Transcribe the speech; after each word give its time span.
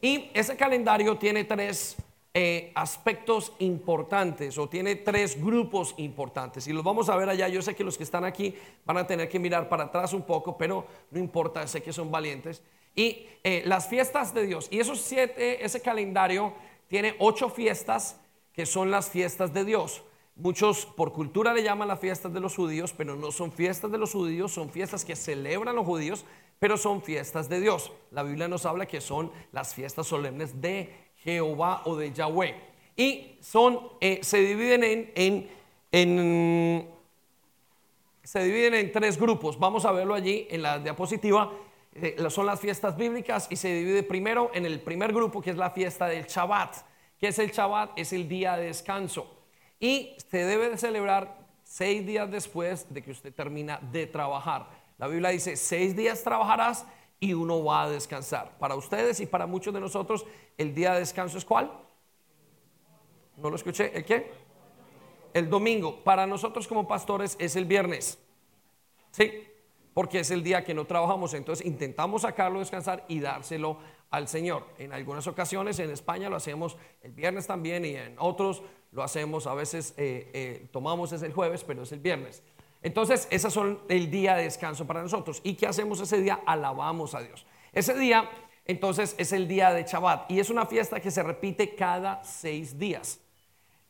Y 0.00 0.30
ese 0.34 0.56
calendario 0.56 1.16
tiene 1.16 1.44
tres 1.44 1.96
eh, 2.34 2.70
aspectos 2.74 3.52
importantes 3.58 4.56
o 4.58 4.68
tiene 4.68 4.96
tres 4.96 5.42
grupos 5.42 5.94
importantes. 5.96 6.68
Y 6.68 6.72
los 6.72 6.84
vamos 6.84 7.08
a 7.08 7.16
ver 7.16 7.28
allá. 7.28 7.48
Yo 7.48 7.62
sé 7.62 7.74
que 7.74 7.82
los 7.82 7.96
que 7.96 8.04
están 8.04 8.24
aquí 8.24 8.54
van 8.84 8.98
a 8.98 9.06
tener 9.06 9.28
que 9.28 9.38
mirar 9.38 9.68
para 9.68 9.84
atrás 9.84 10.12
un 10.12 10.22
poco, 10.22 10.56
pero 10.56 10.86
no 11.10 11.18
importa, 11.18 11.66
sé 11.66 11.82
que 11.82 11.92
son 11.92 12.10
valientes. 12.10 12.62
Y 12.94 13.26
eh, 13.42 13.62
las 13.66 13.88
fiestas 13.88 14.34
de 14.34 14.46
Dios. 14.46 14.68
Y 14.70 14.78
esos 14.78 15.00
siete, 15.00 15.64
ese 15.64 15.80
calendario 15.80 16.52
tiene 16.86 17.16
ocho 17.18 17.48
fiestas 17.48 18.20
que 18.52 18.66
son 18.66 18.90
las 18.90 19.08
fiestas 19.08 19.52
de 19.52 19.64
Dios. 19.64 20.02
Muchos 20.36 20.86
por 20.86 21.12
cultura 21.12 21.52
le 21.52 21.64
llaman 21.64 21.88
las 21.88 21.98
fiestas 21.98 22.32
de 22.32 22.38
los 22.38 22.54
judíos, 22.54 22.94
pero 22.96 23.16
no 23.16 23.32
son 23.32 23.50
fiestas 23.50 23.90
de 23.90 23.98
los 23.98 24.12
judíos, 24.12 24.52
son 24.52 24.70
fiestas 24.70 25.04
que 25.04 25.16
celebran 25.16 25.74
los 25.74 25.84
judíos, 25.84 26.24
pero 26.58 26.76
son 26.76 27.02
fiestas 27.02 27.48
de 27.48 27.60
Dios. 27.60 27.92
La 28.10 28.22
Biblia 28.22 28.48
nos 28.48 28.66
habla 28.66 28.86
que 28.86 29.00
son 29.00 29.30
las 29.52 29.74
fiestas 29.74 30.06
solemnes 30.06 30.60
de 30.60 30.92
Jehová 31.16 31.82
o 31.84 31.96
de 31.96 32.12
Yahweh. 32.12 32.54
Y 32.96 33.38
son, 33.40 33.80
eh, 34.00 34.20
se 34.22 34.38
dividen 34.38 34.82
en, 35.14 35.50
en, 35.92 36.88
se 38.22 38.42
dividen 38.42 38.74
en 38.74 38.92
tres 38.92 39.18
grupos. 39.18 39.58
Vamos 39.58 39.84
a 39.84 39.92
verlo 39.92 40.14
allí 40.14 40.46
en 40.50 40.62
la 40.62 40.78
diapositiva. 40.78 41.52
Eh, 41.94 42.16
son 42.30 42.46
las 42.46 42.60
fiestas 42.60 42.96
bíblicas 42.96 43.46
y 43.50 43.56
se 43.56 43.72
divide 43.72 44.02
primero 44.02 44.50
en 44.54 44.66
el 44.66 44.80
primer 44.80 45.12
grupo 45.12 45.40
que 45.40 45.50
es 45.50 45.56
la 45.56 45.70
fiesta 45.70 46.06
del 46.06 46.26
Shabbat. 46.26 46.76
¿Qué 47.18 47.28
es 47.28 47.38
el 47.38 47.50
Shabbat? 47.50 47.98
Es 47.98 48.12
el 48.12 48.28
día 48.28 48.56
de 48.56 48.66
descanso 48.66 49.38
y 49.80 50.16
se 50.30 50.44
debe 50.44 50.70
de 50.70 50.76
celebrar 50.76 51.38
seis 51.62 52.04
días 52.06 52.30
después 52.30 52.92
de 52.92 53.02
que 53.02 53.10
usted 53.10 53.32
termina 53.32 53.78
de 53.92 54.06
trabajar. 54.06 54.68
La 54.98 55.06
Biblia 55.06 55.30
dice, 55.30 55.56
seis 55.56 55.96
días 55.96 56.22
trabajarás 56.22 56.86
y 57.20 57.32
uno 57.32 57.64
va 57.64 57.84
a 57.84 57.90
descansar. 57.90 58.58
Para 58.58 58.74
ustedes 58.74 59.20
y 59.20 59.26
para 59.26 59.46
muchos 59.46 59.72
de 59.72 59.80
nosotros, 59.80 60.26
el 60.56 60.74
día 60.74 60.92
de 60.92 61.00
descanso 61.00 61.38
es 61.38 61.44
cuál? 61.44 61.70
¿No 63.36 63.50
lo 63.50 63.56
escuché? 63.56 63.96
¿El 63.96 64.04
qué? 64.04 64.30
El 65.32 65.48
domingo. 65.48 66.02
Para 66.02 66.26
nosotros 66.26 66.66
como 66.66 66.86
pastores 66.86 67.36
es 67.38 67.56
el 67.56 67.64
viernes. 67.64 68.18
¿Sí? 69.12 69.44
Porque 69.94 70.20
es 70.20 70.30
el 70.30 70.42
día 70.42 70.64
que 70.64 70.74
no 70.74 70.84
trabajamos. 70.84 71.34
Entonces 71.34 71.64
intentamos 71.64 72.22
sacarlo, 72.22 72.58
descansar 72.58 73.04
y 73.08 73.20
dárselo 73.20 73.78
al 74.10 74.26
Señor. 74.26 74.66
En 74.78 74.92
algunas 74.92 75.26
ocasiones 75.26 75.78
en 75.78 75.90
España 75.90 76.28
lo 76.28 76.36
hacemos 76.36 76.76
el 77.02 77.12
viernes 77.12 77.46
también 77.46 77.84
y 77.84 77.94
en 77.94 78.16
otros 78.18 78.62
lo 78.90 79.02
hacemos, 79.02 79.46
a 79.46 79.54
veces 79.54 79.94
eh, 79.96 80.30
eh, 80.32 80.68
tomamos 80.72 81.12
es 81.12 81.22
el 81.22 81.32
jueves, 81.32 81.62
pero 81.64 81.82
es 81.82 81.92
el 81.92 82.00
viernes. 82.00 82.42
Entonces, 82.82 83.26
esos 83.30 83.52
son 83.52 83.80
el 83.88 84.10
día 84.10 84.36
de 84.36 84.44
descanso 84.44 84.86
para 84.86 85.02
nosotros. 85.02 85.40
¿Y 85.42 85.54
qué 85.54 85.66
hacemos 85.66 86.00
ese 86.00 86.20
día? 86.20 86.40
Alabamos 86.46 87.14
a 87.14 87.20
Dios. 87.20 87.44
Ese 87.72 87.98
día, 87.98 88.28
entonces, 88.64 89.14
es 89.18 89.32
el 89.32 89.48
día 89.48 89.72
de 89.72 89.82
Shabbat 89.82 90.30
y 90.30 90.40
es 90.40 90.50
una 90.50 90.66
fiesta 90.66 91.00
que 91.00 91.10
se 91.10 91.22
repite 91.22 91.74
cada 91.74 92.22
seis 92.22 92.78
días. 92.78 93.20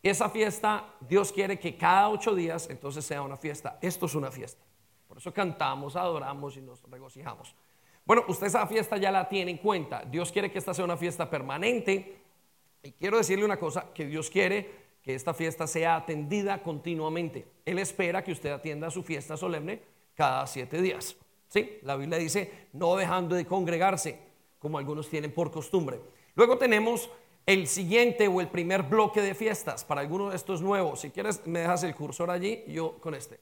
Esa 0.03 0.31
fiesta, 0.31 0.94
Dios 1.00 1.33
quiere 1.33 1.59
que 1.59 1.77
cada 1.77 2.09
ocho 2.09 2.34
días, 2.34 2.69
entonces, 2.70 3.05
sea 3.05 3.22
una 3.22 3.36
fiesta. 3.36 3.78
Esto 3.83 4.06
es 4.06 4.14
una 4.14 4.31
fiesta. 4.31 4.64
Por 5.06 5.19
eso 5.19 5.33
cantamos, 5.33 5.97
adoramos 5.97 6.56
y 6.56 6.61
nos 6.61 6.83
regocijamos. 6.83 7.55
Bueno, 8.05 8.25
usted 8.28 8.47
esa 8.47 8.66
fiesta 8.66 8.97
ya 8.97 9.11
la 9.11 9.28
tiene 9.28 9.50
en 9.50 9.59
cuenta. 9.59 10.03
Dios 10.05 10.33
quiere 10.33 10.50
que 10.50 10.59
esta 10.59 10.72
sea 10.72 10.84
una 10.84 10.97
fiesta 10.97 11.28
permanente. 11.28 12.22
Y 12.83 12.92
quiero 12.92 13.19
decirle 13.19 13.44
una 13.44 13.59
cosa, 13.59 13.92
que 13.92 14.06
Dios 14.06 14.31
quiere 14.31 14.89
que 15.03 15.14
esta 15.14 15.34
fiesta 15.34 15.66
sea 15.66 15.97
atendida 15.97 16.62
continuamente. 16.62 17.47
Él 17.69 17.78
espera 17.78 18.24
que 18.24 18.33
usted 18.33 18.50
atienda 18.50 18.91
su 18.91 19.02
fiesta 19.02 19.36
solemne 19.36 19.83
cada 20.14 20.47
siete 20.47 20.80
días. 20.80 21.16
¿Sí? 21.48 21.78
La 21.83 21.97
Biblia 21.97 22.19
dice, 22.19 22.69
no 22.72 22.97
dejando 22.97 23.34
de 23.34 23.47
congregarse, 23.47 24.19
como 24.58 24.78
algunos 24.78 25.08
tienen 25.08 25.33
por 25.33 25.50
costumbre. 25.50 26.00
Luego 26.34 26.56
tenemos 26.56 27.10
el 27.47 27.66
siguiente 27.66 28.27
o 28.28 28.41
el 28.41 28.48
primer 28.48 28.83
bloque 28.84 29.20
de 29.20 29.34
fiestas. 29.34 29.84
Para 29.84 30.00
algunos 30.00 30.30
de 30.30 30.36
estos 30.36 30.62
nuevos, 30.62 31.00
si 31.00 31.10
quieres 31.10 31.47
me 31.47 31.60
dejas 31.60 31.83
el 31.83 31.94
cursor 31.94 32.30
allí, 32.30 32.64
yo 32.69 32.98
con 33.00 33.15
este. 33.15 33.41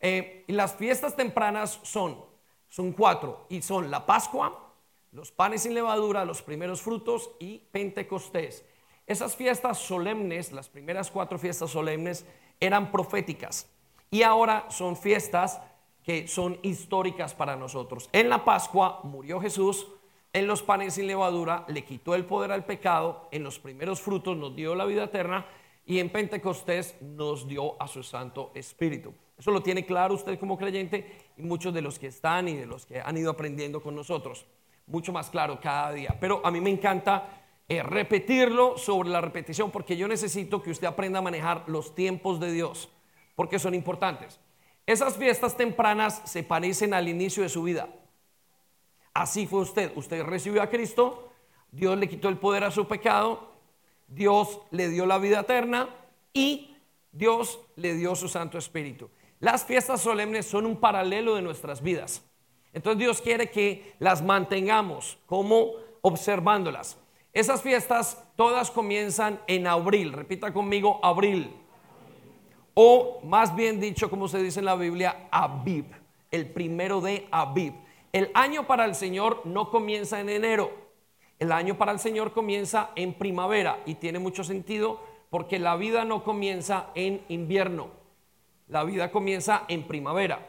Eh, 0.00 0.44
las 0.48 0.74
fiestas 0.74 1.16
tempranas 1.16 1.80
son, 1.82 2.24
son 2.68 2.92
cuatro, 2.92 3.46
y 3.48 3.62
son 3.62 3.90
la 3.90 4.06
Pascua, 4.06 4.72
los 5.12 5.32
panes 5.32 5.62
sin 5.62 5.74
levadura, 5.74 6.24
los 6.24 6.42
primeros 6.42 6.80
frutos 6.80 7.30
y 7.38 7.58
Pentecostés. 7.70 8.64
Esas 9.08 9.34
fiestas 9.34 9.78
solemnes, 9.78 10.52
las 10.52 10.68
primeras 10.68 11.10
cuatro 11.10 11.38
fiestas 11.38 11.70
solemnes, 11.70 12.26
eran 12.60 12.92
proféticas 12.92 13.66
y 14.10 14.22
ahora 14.22 14.66
son 14.68 14.96
fiestas 14.96 15.60
que 16.04 16.28
son 16.28 16.58
históricas 16.62 17.34
para 17.34 17.56
nosotros. 17.56 18.10
En 18.12 18.28
la 18.28 18.44
Pascua 18.44 19.00
murió 19.04 19.40
Jesús, 19.40 19.86
en 20.34 20.46
los 20.46 20.62
panes 20.62 20.94
sin 20.94 21.06
levadura 21.06 21.64
le 21.68 21.84
quitó 21.84 22.14
el 22.14 22.26
poder 22.26 22.52
al 22.52 22.66
pecado, 22.66 23.28
en 23.32 23.42
los 23.42 23.58
primeros 23.58 24.00
frutos 24.02 24.36
nos 24.36 24.54
dio 24.54 24.74
la 24.74 24.84
vida 24.84 25.04
eterna 25.04 25.46
y 25.86 26.00
en 26.00 26.10
Pentecostés 26.10 26.94
nos 27.00 27.48
dio 27.48 27.80
a 27.82 27.88
su 27.88 28.02
Santo 28.02 28.52
Espíritu. 28.54 29.14
Eso 29.38 29.50
lo 29.50 29.62
tiene 29.62 29.86
claro 29.86 30.14
usted 30.14 30.38
como 30.38 30.58
creyente 30.58 31.30
y 31.38 31.42
muchos 31.42 31.72
de 31.72 31.80
los 31.80 31.98
que 31.98 32.08
están 32.08 32.46
y 32.48 32.54
de 32.54 32.66
los 32.66 32.84
que 32.84 33.00
han 33.00 33.16
ido 33.16 33.30
aprendiendo 33.30 33.80
con 33.80 33.94
nosotros. 33.94 34.44
Mucho 34.86 35.12
más 35.12 35.30
claro 35.30 35.58
cada 35.62 35.92
día. 35.92 36.14
Pero 36.20 36.44
a 36.44 36.50
mí 36.50 36.60
me 36.60 36.70
encanta 36.70 37.47
eh, 37.68 37.82
repetirlo 37.82 38.78
sobre 38.78 39.10
la 39.10 39.20
repetición, 39.20 39.70
porque 39.70 39.96
yo 39.96 40.08
necesito 40.08 40.62
que 40.62 40.70
usted 40.70 40.86
aprenda 40.86 41.18
a 41.18 41.22
manejar 41.22 41.64
los 41.66 41.94
tiempos 41.94 42.40
de 42.40 42.50
Dios, 42.50 42.88
porque 43.34 43.58
son 43.58 43.74
importantes. 43.74 44.40
Esas 44.86 45.16
fiestas 45.16 45.56
tempranas 45.56 46.22
se 46.24 46.42
parecen 46.42 46.94
al 46.94 47.08
inicio 47.08 47.42
de 47.42 47.50
su 47.50 47.62
vida. 47.62 47.90
Así 49.12 49.46
fue 49.46 49.60
usted. 49.60 49.92
Usted 49.96 50.22
recibió 50.22 50.62
a 50.62 50.70
Cristo, 50.70 51.30
Dios 51.70 51.98
le 51.98 52.08
quitó 52.08 52.30
el 52.30 52.38
poder 52.38 52.64
a 52.64 52.70
su 52.70 52.88
pecado, 52.88 53.52
Dios 54.06 54.60
le 54.70 54.88
dio 54.88 55.04
la 55.04 55.18
vida 55.18 55.40
eterna 55.40 55.90
y 56.32 56.74
Dios 57.12 57.60
le 57.76 57.94
dio 57.94 58.14
su 58.14 58.28
Santo 58.28 58.56
Espíritu. 58.56 59.10
Las 59.40 59.64
fiestas 59.64 60.00
solemnes 60.00 60.46
son 60.46 60.64
un 60.64 60.76
paralelo 60.76 61.34
de 61.34 61.42
nuestras 61.42 61.82
vidas. 61.82 62.24
Entonces 62.72 62.98
Dios 62.98 63.20
quiere 63.20 63.50
que 63.50 63.94
las 63.98 64.22
mantengamos 64.22 65.18
como 65.26 65.72
observándolas. 66.00 66.96
Esas 67.38 67.62
fiestas 67.62 68.20
todas 68.34 68.68
comienzan 68.68 69.40
en 69.46 69.68
abril, 69.68 70.12
repita 70.12 70.52
conmigo, 70.52 70.98
abril. 71.04 71.54
O 72.74 73.20
más 73.22 73.54
bien 73.54 73.78
dicho, 73.78 74.10
como 74.10 74.26
se 74.26 74.42
dice 74.42 74.58
en 74.58 74.64
la 74.64 74.74
Biblia, 74.74 75.28
Abib, 75.30 75.84
el 76.32 76.50
primero 76.50 77.00
de 77.00 77.28
Abib. 77.30 77.74
El 78.10 78.32
año 78.34 78.66
para 78.66 78.86
el 78.86 78.96
Señor 78.96 79.42
no 79.44 79.70
comienza 79.70 80.18
en 80.18 80.30
enero, 80.30 80.72
el 81.38 81.52
año 81.52 81.78
para 81.78 81.92
el 81.92 82.00
Señor 82.00 82.32
comienza 82.32 82.90
en 82.96 83.14
primavera 83.14 83.84
y 83.86 83.94
tiene 83.94 84.18
mucho 84.18 84.42
sentido 84.42 85.00
porque 85.30 85.60
la 85.60 85.76
vida 85.76 86.04
no 86.04 86.24
comienza 86.24 86.88
en 86.96 87.22
invierno, 87.28 87.90
la 88.66 88.82
vida 88.82 89.12
comienza 89.12 89.64
en 89.68 89.84
primavera. 89.84 90.44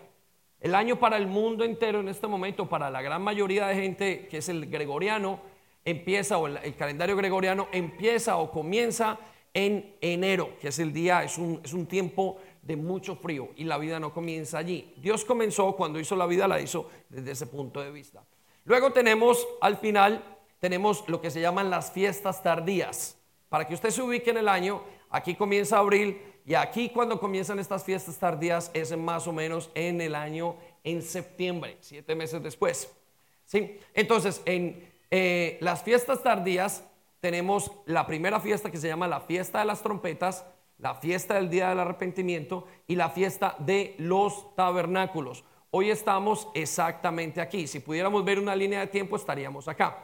El 0.60 0.74
año 0.74 0.96
para 0.96 1.18
el 1.18 1.28
mundo 1.28 1.66
entero 1.66 2.00
en 2.00 2.10
este 2.10 2.26
momento, 2.26 2.68
para 2.68 2.90
la 2.90 3.04
gran 3.04 3.22
mayoría 3.22 3.68
de 3.68 3.76
gente 3.76 4.28
que 4.28 4.38
es 4.38 4.50
el 4.50 4.72
gregoriano, 4.72 5.40
empieza, 5.86 6.38
o 6.38 6.48
el, 6.48 6.76
calendario 6.76 7.16
gregoriano 7.16 7.68
empieza 7.72 8.38
o 8.38 8.52
comienza 8.52 9.18
en 9.54 9.96
enero, 10.02 10.58
que 10.60 10.70
es 10.70 10.80
el 10.80 10.94
día, 10.94 11.24
es 11.24 11.38
un, 11.38 11.62
es 11.64 11.74
un 11.74 11.88
tiempo 11.88 12.38
de 12.62 12.76
mucho 12.76 13.16
frío 13.16 13.50
y 13.56 13.64
la 13.64 13.78
vida 13.78 14.00
no 14.00 14.14
comienza 14.14 14.58
allí. 14.58 14.94
Dios 14.98 15.26
comenzó 15.26 15.76
cuando 15.76 16.00
hizo 16.00 16.16
la 16.16 16.28
vida, 16.28 16.48
la 16.48 16.62
hizo 16.62 16.90
desde 17.10 17.32
ese 17.32 17.48
punto 17.48 17.82
de 17.82 17.92
vista. 17.92 18.24
Luego 18.66 18.92
tenemos 18.92 19.48
al 19.62 19.78
final, 19.78 20.24
tenemos 20.60 21.04
lo 21.08 21.22
que 21.22 21.32
se 21.32 21.42
llaman 21.42 21.70
las 21.70 21.92
fiestas 21.92 22.44
tardías. 22.44 23.18
Para 23.50 23.66
que 23.66 23.74
usted 23.74 23.90
se 23.90 24.04
ubique 24.04 24.30
en 24.30 24.38
el 24.38 24.48
año, 24.48 24.84
aquí 25.10 25.34
comienza 25.34 25.80
abril 25.80 26.22
y 26.46 26.54
aquí 26.54 26.90
cuando 26.90 27.20
comienzan 27.20 27.60
estas 27.60 27.84
fiestas 27.84 28.18
tardías 28.18 28.70
es 28.74 28.96
más 28.96 29.28
o 29.28 29.34
menos 29.34 29.72
en 29.74 30.02
el 30.02 30.14
año 30.14 30.56
en 30.84 31.02
septiembre, 31.02 31.78
siete 31.80 32.16
meses 32.16 32.42
después. 32.44 32.92
¿Sí? 33.46 33.80
Entonces, 33.96 34.44
en 34.46 34.89
eh, 35.12 35.58
las 35.62 35.84
fiestas 35.84 36.22
tardías 36.22 36.84
tenemos 37.20 37.72
la 37.86 38.06
primera 38.06 38.40
fiesta 38.40 38.72
que 38.72 38.78
se 38.78 38.88
llama 38.88 39.08
la 39.08 39.22
fiesta 39.22 39.60
de 39.60 39.66
las 39.66 39.82
trompetas, 39.82 40.46
la 40.78 40.96
fiesta 40.96 41.36
del 41.36 41.50
día 41.50 41.70
del 41.70 41.80
arrepentimiento 41.80 42.66
y 42.88 42.96
la 42.96 43.10
fiesta 43.10 43.56
de 43.60 43.96
los 43.98 44.56
tabernáculos. 44.56 45.44
Hoy 45.72 45.92
estamos 45.92 46.48
exactamente 46.54 47.42
aquí. 47.42 47.68
Si 47.68 47.80
pudiéramos 47.80 48.24
ver 48.24 48.40
una 48.40 48.56
línea 48.56 48.80
de 48.80 48.88
tiempo 48.88 49.16
estaríamos 49.16 49.68
acá. 49.68 49.98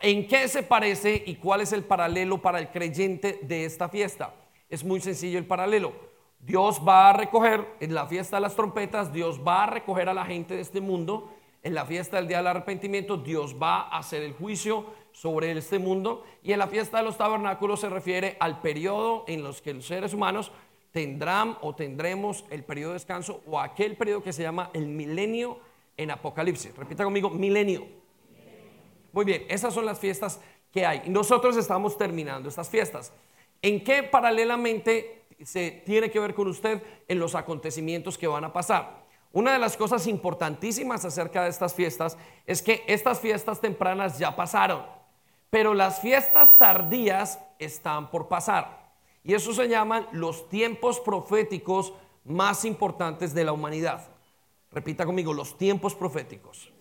¿En 0.00 0.28
qué 0.28 0.46
se 0.46 0.62
parece 0.62 1.22
y 1.26 1.36
cuál 1.36 1.62
es 1.62 1.72
el 1.72 1.82
paralelo 1.82 2.40
para 2.40 2.58
el 2.58 2.68
creyente 2.68 3.40
de 3.42 3.64
esta 3.64 3.88
fiesta? 3.88 4.34
Es 4.68 4.84
muy 4.84 5.00
sencillo 5.00 5.38
el 5.38 5.46
paralelo. 5.46 5.92
Dios 6.38 6.80
va 6.86 7.10
a 7.10 7.12
recoger 7.12 7.66
en 7.80 7.94
la 7.94 8.06
fiesta 8.06 8.36
de 8.36 8.42
las 8.42 8.54
trompetas, 8.54 9.12
Dios 9.12 9.40
va 9.44 9.64
a 9.64 9.66
recoger 9.66 10.08
a 10.08 10.14
la 10.14 10.24
gente 10.24 10.54
de 10.54 10.60
este 10.60 10.80
mundo 10.80 11.34
en 11.66 11.74
la 11.74 11.84
fiesta 11.84 12.18
del 12.18 12.28
día 12.28 12.36
del 12.36 12.46
arrepentimiento 12.46 13.16
Dios 13.16 13.56
va 13.60 13.88
a 13.88 13.98
hacer 13.98 14.22
el 14.22 14.34
juicio 14.34 14.86
sobre 15.10 15.50
este 15.50 15.80
mundo 15.80 16.24
y 16.44 16.52
en 16.52 16.60
la 16.60 16.68
fiesta 16.68 16.98
de 16.98 17.02
los 17.02 17.18
tabernáculos 17.18 17.80
se 17.80 17.88
refiere 17.88 18.36
al 18.38 18.60
periodo 18.60 19.24
en 19.26 19.42
los 19.42 19.60
que 19.60 19.74
los 19.74 19.84
seres 19.84 20.14
humanos 20.14 20.52
tendrán 20.92 21.58
o 21.62 21.74
tendremos 21.74 22.44
el 22.50 22.62
periodo 22.62 22.92
de 22.92 22.98
descanso 23.00 23.42
o 23.48 23.58
aquel 23.58 23.96
periodo 23.96 24.22
que 24.22 24.32
se 24.32 24.44
llama 24.44 24.70
el 24.74 24.86
milenio 24.86 25.58
en 25.96 26.12
Apocalipsis. 26.12 26.72
Repita 26.76 27.02
conmigo, 27.02 27.30
milenio. 27.30 27.84
Muy 29.10 29.24
bien, 29.24 29.44
esas 29.48 29.74
son 29.74 29.86
las 29.86 29.98
fiestas 29.98 30.40
que 30.70 30.86
hay. 30.86 31.02
Y 31.06 31.10
nosotros 31.10 31.56
estamos 31.56 31.98
terminando 31.98 32.48
estas 32.48 32.70
fiestas. 32.70 33.12
¿En 33.60 33.82
qué 33.82 34.04
paralelamente 34.04 35.24
se 35.42 35.82
tiene 35.84 36.12
que 36.12 36.20
ver 36.20 36.32
con 36.32 36.46
usted 36.46 36.80
en 37.08 37.18
los 37.18 37.34
acontecimientos 37.34 38.16
que 38.16 38.28
van 38.28 38.44
a 38.44 38.52
pasar? 38.52 39.05
Una 39.36 39.52
de 39.52 39.58
las 39.58 39.76
cosas 39.76 40.06
importantísimas 40.06 41.04
acerca 41.04 41.44
de 41.44 41.50
estas 41.50 41.74
fiestas 41.74 42.16
es 42.46 42.62
que 42.62 42.82
estas 42.86 43.20
fiestas 43.20 43.60
tempranas 43.60 44.18
ya 44.18 44.34
pasaron, 44.34 44.82
pero 45.50 45.74
las 45.74 46.00
fiestas 46.00 46.56
tardías 46.56 47.38
están 47.58 48.10
por 48.10 48.28
pasar. 48.28 48.94
Y 49.22 49.34
eso 49.34 49.52
se 49.52 49.68
llaman 49.68 50.06
los 50.10 50.48
tiempos 50.48 51.00
proféticos 51.00 51.92
más 52.24 52.64
importantes 52.64 53.34
de 53.34 53.44
la 53.44 53.52
humanidad. 53.52 54.08
Repita 54.72 55.04
conmigo, 55.04 55.34
los 55.34 55.58
tiempos 55.58 55.94
proféticos. 55.94 56.72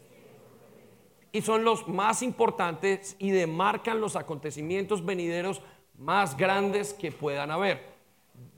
Y 1.33 1.41
son 1.41 1.65
los 1.65 1.89
más 1.89 2.21
importantes 2.21 3.17
y 3.19 3.31
demarcan 3.31 3.99
los 3.99 4.15
acontecimientos 4.15 5.05
venideros 5.05 5.61
más 5.97 6.37
grandes 6.37 6.93
que 6.93 7.11
puedan 7.11 7.51
haber. 7.51 7.94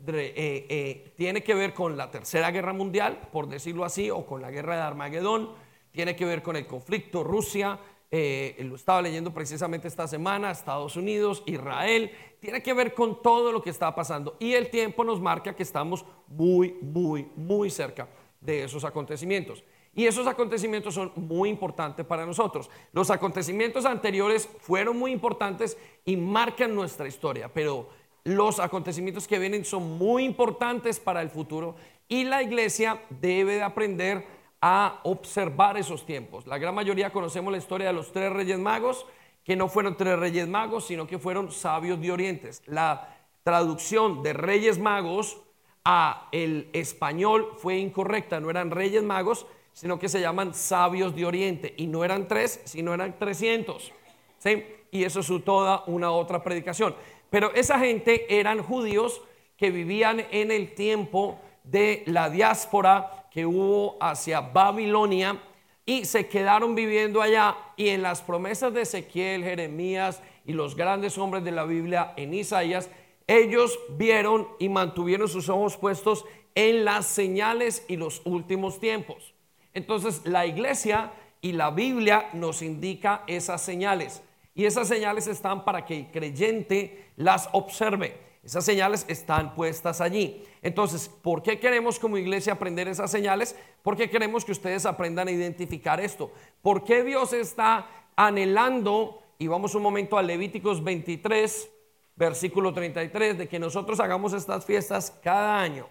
Eh, 0.06 0.66
eh, 0.70 1.14
tiene 1.16 1.44
que 1.44 1.54
ver 1.54 1.74
con 1.74 1.98
la 1.98 2.10
Tercera 2.12 2.52
Guerra 2.52 2.74
Mundial, 2.74 3.20
por 3.32 3.48
decirlo 3.48 3.84
así, 3.84 4.10
o 4.10 4.26
con 4.26 4.42
la 4.42 4.52
Guerra 4.52 4.76
de 4.76 4.82
Armagedón, 4.82 5.50
tiene 5.92 6.16
que 6.16 6.26
ver 6.26 6.44
con 6.44 6.56
el 6.56 6.68
conflicto 6.68 7.24
Rusia, 7.24 7.80
eh, 8.10 8.56
lo 8.60 8.76
estaba 8.76 9.02
leyendo 9.02 9.34
precisamente 9.34 9.88
esta 9.88 10.08
semana, 10.08 10.52
Estados 10.52 10.96
Unidos, 10.96 11.44
Israel, 11.46 12.12
tiene 12.40 12.64
que 12.64 12.74
ver 12.74 12.94
con 12.94 13.22
todo 13.22 13.52
lo 13.52 13.62
que 13.62 13.70
está 13.70 13.94
pasando. 13.94 14.38
Y 14.40 14.54
el 14.54 14.70
tiempo 14.70 15.04
nos 15.04 15.20
marca 15.20 15.56
que 15.56 15.64
estamos 15.64 16.06
muy, 16.28 16.78
muy, 16.82 17.28
muy 17.36 17.70
cerca 17.70 18.08
de 18.40 18.64
esos 18.64 18.86
acontecimientos. 18.86 19.64
Y 19.94 20.06
esos 20.06 20.28
acontecimientos 20.28 20.94
son 20.94 21.12
muy 21.16 21.50
importantes 21.50 22.06
para 22.06 22.26
nosotros. 22.26 22.70
Los 22.94 23.10
acontecimientos 23.10 23.84
anteriores 23.84 24.48
fueron 24.60 24.98
muy 24.98 25.12
importantes 25.12 25.76
y 26.06 26.16
marcan 26.16 26.76
nuestra 26.76 27.08
historia, 27.08 27.52
pero 27.52 27.90
los 28.28 28.60
acontecimientos 28.60 29.26
que 29.26 29.40
vienen 29.40 29.64
son 29.64 29.98
muy 29.98 30.26
importantes 30.26 31.00
para 31.00 31.22
el 31.22 31.30
futuro 31.30 31.76
y 32.10 32.26
la 32.26 32.44
iglesia 32.44 33.02
debe 33.10 33.56
de 33.56 33.64
aprender 33.64 34.26
a 34.60 35.00
observar 35.04 35.78
esos 35.78 36.06
tiempos. 36.06 36.46
La 36.46 36.58
gran 36.58 36.76
mayoría 36.76 37.14
conocemos 37.14 37.54
la 37.54 37.58
historia 37.58 37.88
de 37.88 37.94
los 37.94 38.12
tres 38.12 38.34
reyes 38.34 38.60
magos, 38.60 39.06
que 39.46 39.56
no 39.56 39.70
fueron 39.70 39.96
tres 39.96 40.20
reyes 40.20 40.46
magos, 40.46 40.88
sino 40.88 41.08
que 41.08 41.20
fueron 41.20 41.54
sabios 41.54 42.02
de 42.02 42.12
orientes. 42.12 42.62
La 42.66 43.16
traducción 43.44 44.22
de 44.24 44.34
reyes 44.34 44.78
magos 44.78 45.38
a 45.86 46.28
el 46.34 46.70
español 46.74 47.54
fue 47.56 47.78
incorrecta, 47.78 48.42
no 48.42 48.50
eran 48.50 48.72
reyes 48.72 49.04
magos, 49.04 49.48
sino 49.72 49.98
que 50.00 50.10
se 50.10 50.20
llaman 50.20 50.54
sabios 50.54 51.16
de 51.16 51.26
oriente 51.26 51.74
y 51.78 51.88
no 51.88 52.04
eran 52.04 52.28
tres, 52.28 52.60
sino 52.66 52.94
eran 52.94 53.18
trescientos. 53.18 53.94
¿sí? 54.40 54.66
Y 54.92 55.06
eso 55.06 55.22
es 55.22 55.32
toda 55.46 55.84
una 55.88 56.12
otra 56.12 56.44
predicación. 56.44 56.94
Pero 57.30 57.54
esa 57.54 57.80
gente 57.80 58.40
eran 58.40 58.62
judíos 58.62 59.22
que 59.58 59.72
vivían 59.72 60.26
en 60.32 60.52
el 60.52 60.74
tiempo 60.74 61.40
de 61.64 62.04
la 62.06 62.30
diáspora 62.30 63.28
que 63.32 63.46
hubo 63.46 63.98
hacia 64.00 64.42
Babilonia 64.42 65.42
y 65.86 66.06
se 66.06 66.28
quedaron 66.28 66.76
viviendo 66.76 67.22
allá 67.22 67.56
y 67.76 67.90
en 67.90 68.02
las 68.02 68.22
promesas 68.22 68.74
de 68.74 68.82
Ezequiel, 68.82 69.44
Jeremías 69.44 70.22
y 70.46 70.54
los 70.54 70.76
grandes 70.76 71.18
hombres 71.18 71.44
de 71.44 71.52
la 71.52 71.66
Biblia 71.66 72.14
en 72.18 72.34
Isaías, 72.34 72.90
ellos 73.26 73.78
vieron 73.90 74.48
y 74.60 74.70
mantuvieron 74.70 75.28
sus 75.28 75.50
ojos 75.50 75.78
puestos 75.78 76.26
en 76.56 76.86
las 76.86 77.06
señales 77.06 77.86
y 77.88 77.98
los 77.98 78.22
últimos 78.26 78.80
tiempos. 78.80 79.34
Entonces 79.74 80.22
la 80.26 80.46
iglesia 80.46 81.12
y 81.42 81.52
la 81.52 81.70
Biblia 81.72 82.30
nos 82.34 82.62
indica 82.62 83.24
esas 83.28 83.62
señales. 83.62 84.24
Y 84.58 84.66
esas 84.66 84.88
señales 84.88 85.28
están 85.28 85.64
para 85.64 85.86
que 85.86 85.96
el 85.96 86.12
creyente 86.12 87.12
las 87.16 87.48
observe. 87.52 88.18
Esas 88.44 88.66
señales 88.66 89.06
están 89.08 89.54
puestas 89.54 90.02
allí. 90.02 90.44
Entonces, 90.64 91.08
¿por 91.08 91.44
qué 91.44 91.60
queremos 91.60 92.00
como 92.00 92.18
iglesia 92.18 92.54
aprender 92.54 92.88
esas 92.88 93.12
señales? 93.12 93.56
Porque 93.84 94.10
queremos 94.10 94.44
que 94.44 94.54
ustedes 94.54 94.88
aprendan 94.88 95.28
a 95.28 95.32
identificar 95.32 96.00
esto. 96.00 96.32
¿Por 96.64 96.84
qué 96.84 97.04
Dios 97.04 97.34
está 97.34 97.88
anhelando, 98.16 99.22
y 99.38 99.46
vamos 99.46 99.76
un 99.76 99.84
momento 99.84 100.18
a 100.18 100.24
Levíticos 100.24 100.84
23, 100.84 101.70
versículo 102.16 102.74
33, 102.74 103.38
de 103.38 103.48
que 103.48 103.60
nosotros 103.60 104.00
hagamos 104.00 104.34
estas 104.34 104.66
fiestas 104.66 105.16
cada 105.22 105.62
año? 105.62 105.88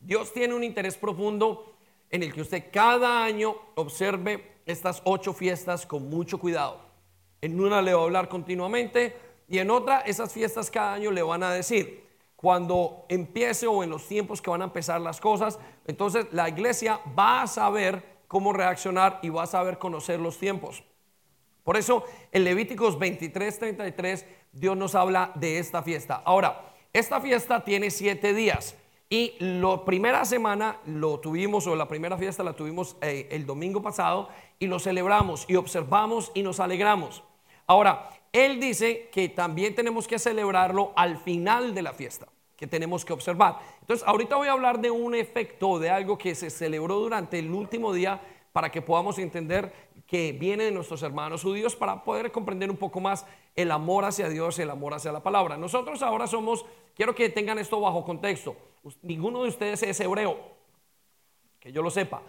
Dios 0.00 0.32
tiene 0.32 0.54
un 0.54 0.64
interés 0.64 0.96
profundo 0.96 1.76
en 2.08 2.22
el 2.22 2.32
que 2.32 2.40
usted 2.40 2.64
cada 2.72 3.22
año 3.22 3.54
observe 3.74 4.57
estas 4.68 5.00
ocho 5.04 5.32
fiestas 5.32 5.86
con 5.86 6.08
mucho 6.08 6.38
cuidado. 6.38 6.78
En 7.40 7.58
una 7.58 7.80
le 7.82 7.94
va 7.94 8.02
a 8.02 8.04
hablar 8.04 8.28
continuamente 8.28 9.16
y 9.48 9.58
en 9.58 9.70
otra 9.70 10.00
esas 10.00 10.32
fiestas 10.32 10.70
cada 10.70 10.92
año 10.92 11.10
le 11.10 11.22
van 11.22 11.42
a 11.42 11.52
decir 11.52 12.06
cuando 12.36 13.06
empiece 13.08 13.66
o 13.66 13.82
en 13.82 13.90
los 13.90 14.06
tiempos 14.06 14.40
que 14.40 14.50
van 14.50 14.60
a 14.60 14.66
empezar 14.66 15.00
las 15.00 15.20
cosas, 15.20 15.58
entonces 15.86 16.26
la 16.32 16.48
iglesia 16.48 17.00
va 17.18 17.42
a 17.42 17.46
saber 17.46 18.20
cómo 18.28 18.52
reaccionar 18.52 19.18
y 19.22 19.30
va 19.30 19.44
a 19.44 19.46
saber 19.46 19.78
conocer 19.78 20.20
los 20.20 20.38
tiempos. 20.38 20.84
Por 21.64 21.76
eso 21.76 22.04
en 22.30 22.44
Levíticos 22.44 22.98
23, 22.98 23.58
33 23.58 24.26
Dios 24.52 24.76
nos 24.76 24.94
habla 24.94 25.32
de 25.34 25.58
esta 25.58 25.82
fiesta. 25.82 26.22
Ahora, 26.24 26.74
esta 26.92 27.20
fiesta 27.20 27.64
tiene 27.64 27.90
siete 27.90 28.34
días. 28.34 28.76
Y 29.10 29.34
la 29.38 29.84
primera 29.84 30.24
semana 30.26 30.78
lo 30.84 31.18
tuvimos, 31.18 31.66
o 31.66 31.74
la 31.74 31.88
primera 31.88 32.18
fiesta 32.18 32.42
la 32.42 32.52
tuvimos 32.52 32.96
eh, 33.00 33.26
el 33.30 33.46
domingo 33.46 33.80
pasado, 33.80 34.28
y 34.58 34.66
lo 34.66 34.78
celebramos 34.78 35.46
y 35.48 35.56
observamos 35.56 36.30
y 36.34 36.42
nos 36.42 36.60
alegramos. 36.60 37.22
Ahora, 37.66 38.10
él 38.32 38.60
dice 38.60 39.08
que 39.10 39.30
también 39.30 39.74
tenemos 39.74 40.06
que 40.06 40.18
celebrarlo 40.18 40.92
al 40.94 41.16
final 41.16 41.74
de 41.74 41.82
la 41.82 41.92
fiesta, 41.94 42.28
que 42.56 42.66
tenemos 42.66 43.04
que 43.04 43.14
observar. 43.14 43.58
Entonces, 43.80 44.06
ahorita 44.06 44.36
voy 44.36 44.48
a 44.48 44.52
hablar 44.52 44.80
de 44.80 44.90
un 44.90 45.14
efecto, 45.14 45.78
de 45.78 45.88
algo 45.88 46.18
que 46.18 46.34
se 46.34 46.50
celebró 46.50 46.96
durante 46.96 47.38
el 47.38 47.50
último 47.50 47.94
día 47.94 48.20
para 48.52 48.70
que 48.70 48.82
podamos 48.82 49.18
entender 49.18 49.72
que 50.06 50.32
viene 50.32 50.64
de 50.64 50.70
nuestros 50.70 51.02
hermanos 51.02 51.42
judíos 51.42 51.76
para 51.76 52.02
poder 52.02 52.32
comprender 52.32 52.70
un 52.70 52.76
poco 52.76 53.00
más 53.00 53.24
el 53.54 53.70
amor 53.70 54.04
hacia 54.04 54.28
Dios, 54.28 54.58
el 54.58 54.70
amor 54.70 54.94
hacia 54.94 55.12
la 55.12 55.22
palabra. 55.22 55.56
Nosotros 55.56 56.02
ahora 56.02 56.26
somos, 56.26 56.64
quiero 56.94 57.14
que 57.14 57.28
tengan 57.28 57.58
esto 57.58 57.80
bajo 57.80 58.04
contexto, 58.04 58.56
ninguno 59.02 59.42
de 59.42 59.48
ustedes 59.48 59.82
es 59.82 60.00
hebreo, 60.00 60.38
que 61.60 61.72
yo 61.72 61.82
lo 61.82 61.90
sepa. 61.90 62.22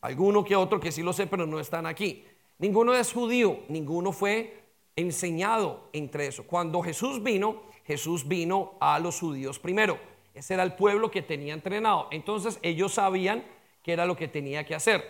Alguno 0.00 0.44
que 0.44 0.56
otro 0.56 0.80
que 0.80 0.92
sí 0.92 1.02
lo 1.02 1.12
sé, 1.12 1.26
pero 1.26 1.46
no 1.46 1.60
están 1.60 1.86
aquí. 1.86 2.24
Ninguno 2.58 2.94
es 2.94 3.12
judío, 3.12 3.60
ninguno 3.68 4.12
fue 4.12 4.62
enseñado 4.96 5.88
entre 5.92 6.26
eso. 6.26 6.46
Cuando 6.46 6.82
Jesús 6.82 7.22
vino, 7.22 7.62
Jesús 7.84 8.26
vino 8.26 8.74
a 8.80 8.98
los 8.98 9.18
judíos 9.20 9.58
primero. 9.58 9.98
Ese 10.34 10.54
era 10.54 10.62
el 10.62 10.74
pueblo 10.74 11.10
que 11.10 11.22
tenía 11.22 11.54
entrenado. 11.54 12.08
Entonces 12.10 12.58
ellos 12.62 12.94
sabían 12.94 13.44
que 13.82 13.92
era 13.92 14.06
lo 14.06 14.16
que 14.16 14.28
tenía 14.28 14.64
que 14.64 14.74
hacer. 14.74 15.04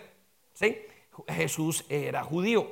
¿sí? 0.53 0.77
Jesús 1.27 1.85
era 1.89 2.23
judío. 2.23 2.71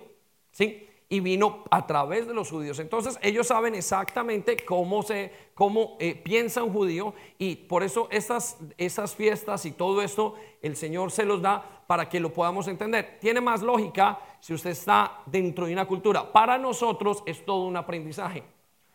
¿sí? 0.51 0.88
Y 1.11 1.19
vino 1.21 1.63
a 1.71 1.87
través 1.87 2.27
de 2.27 2.35
los 2.35 2.51
judíos. 2.51 2.77
Entonces 2.79 3.17
ellos 3.23 3.47
saben 3.47 3.73
exactamente 3.73 4.57
cómo, 4.63 5.01
se, 5.01 5.31
cómo 5.55 5.97
eh, 5.99 6.13
piensa 6.13 6.63
un 6.63 6.71
judío 6.71 7.15
y 7.39 7.55
por 7.55 7.81
eso 7.81 8.07
esas, 8.11 8.57
esas 8.77 9.15
fiestas 9.15 9.65
y 9.65 9.71
todo 9.71 10.03
esto 10.03 10.35
el 10.61 10.75
Señor 10.75 11.11
se 11.11 11.25
los 11.25 11.41
da 11.41 11.83
para 11.87 12.07
que 12.07 12.19
lo 12.19 12.31
podamos 12.31 12.67
entender. 12.67 13.17
Tiene 13.19 13.41
más 13.41 13.63
lógica 13.63 14.19
si 14.39 14.53
usted 14.53 14.69
está 14.69 15.23
dentro 15.25 15.65
de 15.65 15.73
una 15.73 15.87
cultura. 15.87 16.31
Para 16.31 16.59
nosotros 16.59 17.23
es 17.25 17.43
todo 17.43 17.65
un 17.65 17.75
aprendizaje. 17.75 18.43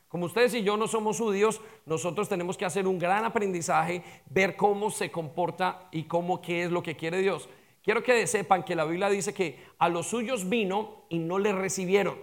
Como 0.06 0.26
ustedes 0.26 0.54
y 0.54 0.62
yo 0.62 0.76
no 0.76 0.86
somos 0.86 1.18
judíos, 1.18 1.60
nosotros 1.86 2.28
tenemos 2.28 2.56
que 2.56 2.64
hacer 2.64 2.86
un 2.86 3.00
gran 3.00 3.24
aprendizaje, 3.24 4.04
ver 4.26 4.54
cómo 4.54 4.88
se 4.92 5.10
comporta 5.10 5.88
y 5.90 6.04
cómo 6.04 6.40
qué 6.40 6.62
es 6.62 6.70
lo 6.70 6.84
que 6.84 6.94
quiere 6.94 7.18
Dios. 7.18 7.48
Quiero 7.84 8.02
que 8.02 8.26
sepan 8.26 8.64
que 8.64 8.74
la 8.74 8.86
Biblia 8.86 9.10
dice 9.10 9.34
que 9.34 9.58
a 9.78 9.90
los 9.90 10.06
suyos 10.06 10.48
vino 10.48 11.04
y 11.10 11.18
no 11.18 11.38
le 11.38 11.52
recibieron. 11.52 12.16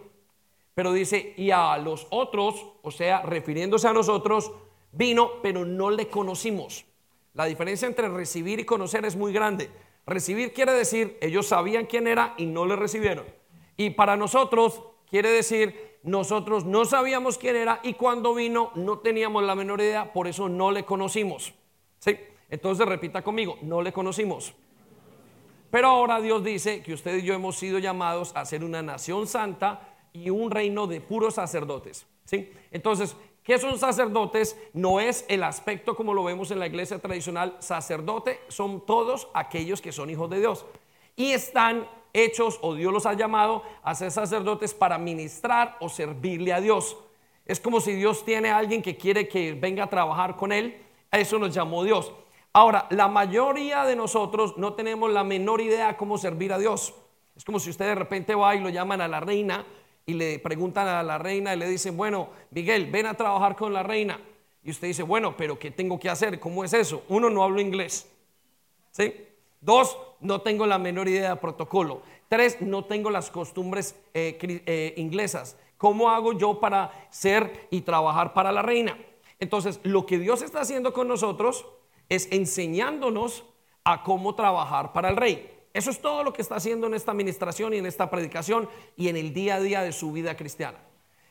Pero 0.73 0.91
dice, 0.91 1.35
y 1.37 1.51
a 1.51 1.77
los 1.77 2.07
otros, 2.09 2.65
o 2.81 2.89
sea, 2.89 3.21
refiriéndose 3.21 3.87
a 3.87 3.93
nosotros, 3.93 4.51
vino, 4.91 5.33
pero 5.43 5.63
no 5.63 5.91
le 5.91 6.07
conocimos. 6.07 6.85
La 7.35 7.45
diferencia 7.45 7.87
entre 7.87 8.09
recibir 8.09 8.59
y 8.59 8.65
conocer 8.65 9.05
es 9.05 9.15
muy 9.15 9.31
grande. 9.33 9.69
Recibir 10.07 10.51
quiere 10.51 10.71
decir, 10.71 11.19
ellos 11.21 11.45
sabían 11.45 11.85
quién 11.85 12.07
era 12.07 12.33
y 12.37 12.47
no 12.47 12.65
le 12.65 12.75
recibieron. 12.75 13.25
Y 13.77 13.91
para 13.91 14.17
nosotros 14.17 14.81
quiere 15.11 15.29
decir, 15.29 15.99
nosotros 16.01 16.65
no 16.65 16.85
sabíamos 16.85 17.37
quién 17.37 17.55
era 17.55 17.79
y 17.83 17.93
cuando 17.93 18.33
vino 18.33 18.71
no 18.73 18.97
teníamos 18.97 19.43
la 19.43 19.53
menor 19.53 19.79
idea, 19.79 20.11
por 20.11 20.27
eso 20.27 20.49
no 20.49 20.71
le 20.71 20.85
conocimos. 20.85 21.53
¿Sí? 21.99 22.17
Entonces 22.49 22.87
repita 22.87 23.21
conmigo, 23.21 23.59
no 23.61 23.83
le 23.83 23.93
conocimos. 23.93 24.55
Pero 25.71 25.87
ahora 25.87 26.19
Dios 26.19 26.43
dice 26.43 26.83
que 26.83 26.93
usted 26.93 27.17
y 27.17 27.21
yo 27.23 27.33
hemos 27.33 27.57
sido 27.57 27.79
llamados 27.79 28.33
a 28.35 28.45
ser 28.45 28.63
una 28.63 28.81
nación 28.81 29.25
santa 29.25 29.95
y 30.13 30.29
un 30.29 30.51
reino 30.51 30.85
de 30.85 30.99
puros 30.99 31.35
sacerdotes. 31.35 32.05
¿sí? 32.25 32.51
Entonces, 32.71 33.15
¿qué 33.41 33.57
son 33.57 33.79
sacerdotes? 33.79 34.57
No 34.73 34.99
es 34.99 35.25
el 35.29 35.43
aspecto 35.43 35.95
como 35.95 36.13
lo 36.13 36.25
vemos 36.25 36.51
en 36.51 36.59
la 36.59 36.67
iglesia 36.67 36.99
tradicional. 36.99 37.55
Sacerdote 37.59 38.41
son 38.49 38.85
todos 38.85 39.29
aquellos 39.33 39.81
que 39.81 39.93
son 39.93 40.09
hijos 40.09 40.29
de 40.29 40.39
Dios 40.39 40.65
y 41.15 41.31
están 41.31 41.87
hechos 42.13 42.59
o 42.61 42.75
Dios 42.75 42.91
los 42.91 43.05
ha 43.05 43.13
llamado 43.13 43.63
a 43.83 43.95
ser 43.95 44.11
sacerdotes 44.11 44.73
para 44.73 44.97
ministrar 44.97 45.77
o 45.79 45.87
servirle 45.87 46.51
a 46.51 46.59
Dios. 46.59 46.97
Es 47.45 47.59
como 47.59 47.79
si 47.79 47.93
Dios 47.93 48.25
tiene 48.25 48.49
a 48.49 48.57
alguien 48.57 48.81
que 48.81 48.97
quiere 48.97 49.27
que 49.27 49.53
venga 49.53 49.85
a 49.85 49.89
trabajar 49.89 50.35
con 50.35 50.51
él. 50.51 50.81
A 51.09 51.19
eso 51.19 51.39
nos 51.39 51.53
llamó 51.53 51.83
Dios. 51.83 52.11
Ahora, 52.53 52.87
la 52.89 53.07
mayoría 53.07 53.85
de 53.85 53.95
nosotros 53.95 54.57
no 54.57 54.73
tenemos 54.73 55.09
la 55.11 55.23
menor 55.23 55.61
idea 55.61 55.95
cómo 55.95 56.17
servir 56.17 56.51
a 56.51 56.59
Dios. 56.59 56.93
Es 57.35 57.45
como 57.45 57.59
si 57.59 57.69
usted 57.69 57.85
de 57.85 57.95
repente 57.95 58.35
va 58.35 58.55
y 58.55 58.59
lo 58.59 58.69
llaman 58.69 58.99
a 58.99 59.07
la 59.07 59.21
reina 59.21 59.65
y 60.05 60.13
le 60.13 60.37
preguntan 60.39 60.87
a 60.87 61.01
la 61.01 61.17
reina 61.17 61.53
y 61.53 61.57
le 61.57 61.67
dicen, 61.67 61.95
bueno, 61.95 62.29
Miguel, 62.49 62.91
ven 62.91 63.05
a 63.05 63.13
trabajar 63.13 63.55
con 63.55 63.71
la 63.71 63.83
reina. 63.83 64.19
Y 64.63 64.71
usted 64.71 64.87
dice, 64.87 65.03
bueno, 65.03 65.35
pero 65.37 65.57
¿qué 65.57 65.71
tengo 65.71 65.97
que 65.97 66.09
hacer? 66.09 66.39
¿Cómo 66.39 66.63
es 66.65 66.73
eso? 66.73 67.03
Uno, 67.07 67.29
no 67.29 67.43
hablo 67.43 67.61
inglés. 67.61 68.11
¿Sí? 68.91 69.13
Dos, 69.61 69.97
no 70.19 70.41
tengo 70.41 70.65
la 70.65 70.77
menor 70.77 71.07
idea 71.07 71.29
de 71.29 71.35
protocolo. 71.37 72.01
Tres, 72.27 72.61
no 72.61 72.83
tengo 72.83 73.09
las 73.09 73.31
costumbres 73.31 73.95
eh, 74.13 74.37
eh, 74.41 74.93
inglesas. 74.97 75.55
¿Cómo 75.77 76.09
hago 76.09 76.33
yo 76.33 76.59
para 76.59 77.07
ser 77.09 77.67
y 77.71 77.81
trabajar 77.81 78.33
para 78.33 78.51
la 78.51 78.61
reina? 78.61 78.97
Entonces, 79.39 79.79
lo 79.83 80.05
que 80.05 80.19
Dios 80.19 80.41
está 80.41 80.61
haciendo 80.61 80.93
con 80.93 81.07
nosotros 81.07 81.65
es 82.11 82.27
enseñándonos 82.29 83.45
a 83.85 84.03
cómo 84.03 84.35
trabajar 84.35 84.91
para 84.91 85.07
el 85.07 85.15
rey. 85.15 85.49
Eso 85.73 85.89
es 85.89 86.01
todo 86.01 86.25
lo 86.25 86.33
que 86.33 86.41
está 86.41 86.55
haciendo 86.55 86.87
en 86.87 86.93
esta 86.93 87.13
administración 87.13 87.73
y 87.73 87.77
en 87.77 87.85
esta 87.85 88.09
predicación 88.09 88.67
y 88.97 89.07
en 89.07 89.15
el 89.15 89.33
día 89.33 89.55
a 89.55 89.59
día 89.61 89.81
de 89.81 89.93
su 89.93 90.11
vida 90.11 90.35
cristiana. 90.35 90.77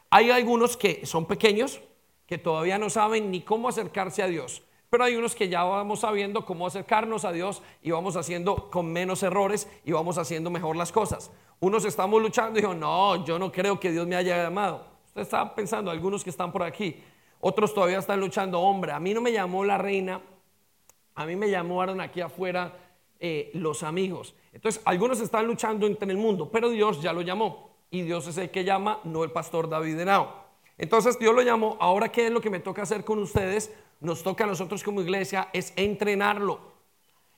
Hay 0.09 0.31
algunos 0.31 0.79
que 0.79 1.05
son 1.05 1.27
pequeños, 1.27 1.83
que 2.27 2.39
todavía 2.39 2.79
no 2.79 2.89
saben 2.89 3.31
ni 3.31 3.43
cómo 3.43 3.69
acercarse 3.69 4.23
a 4.23 4.27
Dios, 4.27 4.63
pero 4.89 5.05
hay 5.05 5.17
unos 5.17 5.35
que 5.35 5.51
ya 5.51 5.65
vamos 5.65 6.01
sabiendo 6.01 6.47
cómo 6.47 6.67
acercarnos 6.67 7.27
a 7.27 7.33
Dios 7.33 7.61
y 7.83 7.91
vamos 7.91 8.17
haciendo 8.17 8.71
con 8.71 8.91
menos 8.91 9.23
errores 9.23 9.69
y 9.85 9.93
vamos 9.93 10.17
haciendo 10.17 10.49
mejor 10.49 10.77
las 10.77 10.93
cosas. 10.93 11.31
Unos 11.61 11.85
estamos 11.85 12.23
luchando 12.23 12.59
y 12.59 12.63
dijo, 12.63 12.73
no, 12.73 13.23
yo 13.27 13.39
no 13.39 13.53
creo 13.53 13.79
que 13.79 13.93
Dios 13.93 14.07
me 14.07 14.17
haya 14.17 14.43
llamado. 14.43 14.87
Usted 15.09 15.21
está 15.21 15.55
pensando, 15.55 15.91
algunos 15.91 16.25
que 16.25 16.31
están 16.31 16.51
por 16.51 16.63
aquí, 16.63 17.03
otros 17.39 17.75
todavía 17.75 17.99
están 17.99 18.19
luchando, 18.19 18.59
hombre, 18.61 18.93
a 18.93 18.99
mí 18.99 19.13
no 19.13 19.21
me 19.21 19.31
llamó 19.31 19.63
la 19.63 19.77
reina, 19.77 20.23
a 21.14 21.26
mí 21.26 21.37
me 21.37 21.50
llamaron 21.50 22.00
aquí 22.00 22.21
afuera 22.21 22.73
eh, 23.19 23.50
los 23.55 23.83
amigos. 23.83 24.35
Entonces, 24.52 24.81
algunos 24.85 25.21
están 25.21 25.47
luchando 25.47 25.87
entre 25.87 26.11
el 26.11 26.17
mundo, 26.17 26.50
pero 26.50 26.71
Dios 26.71 27.02
ya 27.02 27.12
lo 27.12 27.23
llamó. 27.23 27.71
Y 27.90 28.02
Dios 28.02 28.26
es 28.26 28.38
el 28.38 28.50
que 28.50 28.64
llama, 28.64 29.00
no 29.05 29.25
el 29.25 29.31
pastor 29.31 29.69
David 29.69 29.97
de 29.97 30.05
Nao. 30.07 30.33
Entonces, 30.79 31.19
Dios 31.19 31.35
lo 31.35 31.43
llamó. 31.43 31.76
Ahora, 31.81 32.11
¿qué 32.11 32.26
es 32.26 32.33
lo 32.33 32.40
que 32.40 32.50
me 32.50 32.61
toca 32.61 32.83
hacer 32.83 33.05
con 33.05 33.19
ustedes? 33.19 33.75
Nos 34.00 34.23
toca 34.23 34.45
a 34.45 34.47
nosotros 34.47 34.83
como 34.83 35.02
iglesia 35.02 35.49
es 35.52 35.75
entrenarlo. 35.76 36.61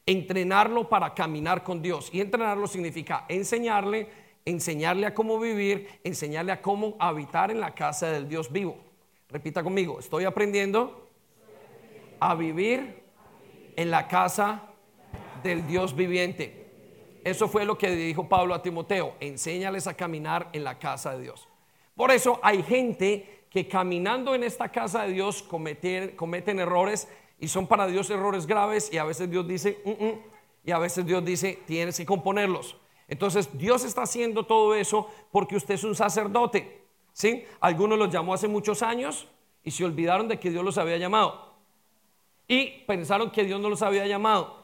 Entrenarlo 0.07 0.89
para 0.89 1.15
caminar 1.15 1.65
con 1.65 1.83
Dios. 1.83 2.11
Y 2.13 2.21
entrenarlo 2.21 2.67
significa 2.69 3.25
enseñarle, 3.29 4.09
enseñarle 4.45 5.07
a 5.07 5.15
cómo 5.15 5.41
vivir, 5.41 5.89
enseñarle 6.05 6.53
a 6.53 6.63
cómo 6.63 6.97
habitar 7.01 7.51
en 7.51 7.59
la 7.59 7.75
casa 7.75 8.09
del 8.09 8.29
Dios 8.29 8.53
vivo. 8.53 8.77
Repita 9.29 9.65
conmigo, 9.65 9.99
estoy 9.99 10.25
aprendiendo 10.25 11.09
a 12.21 12.35
vivir 12.37 13.02
en 13.77 13.91
la 13.91 14.09
casa 14.09 14.63
del 15.43 15.67
Dios 15.67 15.95
viviente. 15.95 16.63
Eso 17.25 17.49
fue 17.49 17.65
lo 17.65 17.79
que 17.79 17.91
dijo 17.91 18.29
Pablo 18.29 18.55
a 18.55 18.63
Timoteo, 18.63 19.15
enséñales 19.21 19.87
a 19.87 19.95
caminar 19.95 20.49
en 20.53 20.65
la 20.65 20.79
casa 20.79 21.17
de 21.17 21.23
Dios. 21.23 21.49
Por 21.95 22.11
eso 22.11 22.41
hay 22.43 22.63
gente 22.63 23.45
que 23.51 23.69
caminando 23.69 24.35
en 24.35 24.45
esta 24.45 24.71
casa 24.71 25.05
de 25.05 25.13
Dios 25.13 25.43
cometen, 25.43 26.17
cometen 26.17 26.59
errores 26.59 27.09
y 27.39 27.49
son 27.49 27.67
para 27.67 27.87
Dios 27.87 28.09
errores 28.11 28.47
graves 28.47 28.91
y 28.93 28.99
a 28.99 29.05
veces 29.05 29.31
Dios 29.31 29.47
dice, 29.47 29.79
mm, 29.85 29.91
mm", 29.91 30.21
y 30.65 30.71
a 30.71 30.79
veces 30.79 31.05
Dios 31.05 31.25
dice, 31.25 31.61
tienes 31.67 31.97
que 31.97 32.07
componerlos. 32.07 32.77
Entonces 33.09 33.51
Dios 33.59 33.85
está 33.85 34.03
haciendo 34.03 34.47
todo 34.47 34.75
eso 34.75 35.11
porque 35.31 35.57
usted 35.57 35.75
es 35.75 35.85
un 35.85 35.95
sacerdote. 35.95 36.83
¿sí? 37.13 37.45
Algunos 37.61 37.99
los 37.99 38.11
llamó 38.11 38.35
hace 38.35 38.49
muchos 38.49 38.83
años 38.83 39.29
y 39.63 39.71
se 39.71 39.85
olvidaron 39.85 40.29
de 40.29 40.41
que 40.41 40.51
Dios 40.51 40.65
los 40.65 40.79
había 40.79 40.97
llamado. 40.97 41.52
Y 42.53 42.85
pensaron 42.87 43.31
que 43.31 43.45
Dios 43.45 43.59
no 43.63 43.71
los 43.71 43.81
había 43.81 44.07
llamado. 44.07 44.59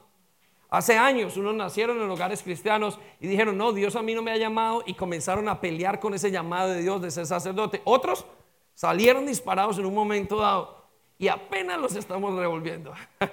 Hace 0.68 0.99
años 0.99 1.38
unos 1.38 1.54
nacieron 1.54 1.97
en 1.97 2.11
hogares 2.11 2.42
cristianos 2.42 2.99
y 3.18 3.26
dijeron, 3.26 3.57
no, 3.57 3.73
Dios 3.73 3.97
a 3.97 4.02
mí 4.02 4.12
no 4.12 4.21
me 4.21 4.30
ha 4.30 4.37
llamado 4.37 4.83
y 4.85 4.92
comenzaron 4.92 5.49
a 5.49 5.59
pelear 5.59 5.99
con 5.99 6.12
ese 6.12 6.30
llamado 6.30 6.68
de 6.68 6.83
Dios 6.83 7.00
de 7.00 7.11
ser 7.11 7.25
sacerdote. 7.25 7.80
Otros 7.85 8.26
salieron 8.75 9.25
disparados 9.25 9.78
en 9.78 9.87
un 9.87 9.95
momento 9.95 10.37
dado 10.37 10.85
y 11.16 11.28
apenas 11.28 11.80
los 11.80 11.97
estamos 11.97 12.38
revolviendo. 12.38 12.92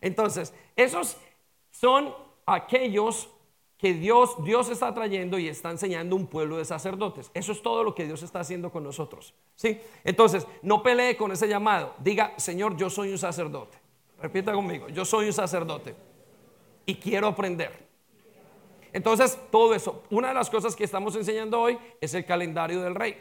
Entonces, 0.00 0.54
esos 0.76 1.16
son 1.72 2.14
aquellos 2.46 3.28
que 3.78 3.94
Dios, 3.94 4.36
Dios 4.44 4.68
está 4.70 4.92
trayendo 4.92 5.40
y 5.40 5.48
está 5.48 5.70
enseñando 5.70 6.14
un 6.14 6.26
pueblo 6.26 6.58
de 6.58 6.64
sacerdotes. 6.64 7.30
Eso 7.32 7.50
es 7.50 7.62
todo 7.62 7.84
lo 7.84 7.96
que 7.96 8.04
Dios 8.04 8.22
está 8.22 8.40
haciendo 8.40 8.70
con 8.70 8.82
nosotros. 8.82 9.34
¿sí? 9.54 9.80
Entonces, 10.04 10.46
no 10.62 10.82
pelee 10.82 11.16
con 11.16 11.30
ese 11.30 11.48
llamado. 11.48 11.94
Diga, 11.98 12.34
Señor, 12.36 12.76
yo 12.76 12.90
soy 12.90 13.12
un 13.12 13.18
sacerdote. 13.18 13.77
Repita 14.20 14.52
conmigo, 14.52 14.88
yo 14.88 15.04
soy 15.04 15.26
un 15.26 15.32
sacerdote 15.32 15.94
y 16.84 16.96
quiero 16.96 17.28
aprender. 17.28 17.86
Entonces, 18.92 19.38
todo 19.50 19.74
eso, 19.74 20.02
una 20.10 20.28
de 20.28 20.34
las 20.34 20.50
cosas 20.50 20.74
que 20.74 20.84
estamos 20.84 21.14
enseñando 21.14 21.60
hoy 21.60 21.78
es 22.00 22.14
el 22.14 22.24
calendario 22.24 22.82
del 22.82 22.94
rey. 22.94 23.16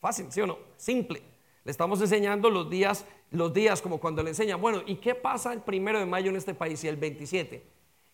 Fácil, 0.00 0.30
¿sí 0.30 0.40
o 0.40 0.46
no? 0.46 0.58
Simple. 0.76 1.22
Le 1.64 1.70
estamos 1.70 2.00
enseñando 2.00 2.50
los 2.50 2.68
días, 2.68 3.06
los 3.30 3.54
días 3.54 3.80
como 3.80 4.00
cuando 4.00 4.22
le 4.22 4.30
enseñan, 4.30 4.60
bueno, 4.60 4.82
¿y 4.84 4.96
qué 4.96 5.14
pasa 5.14 5.52
el 5.52 5.60
primero 5.60 5.98
de 5.98 6.06
mayo 6.06 6.28
en 6.28 6.36
este 6.36 6.54
país 6.54 6.82
y 6.82 6.88
el 6.88 6.96
27? 6.96 7.62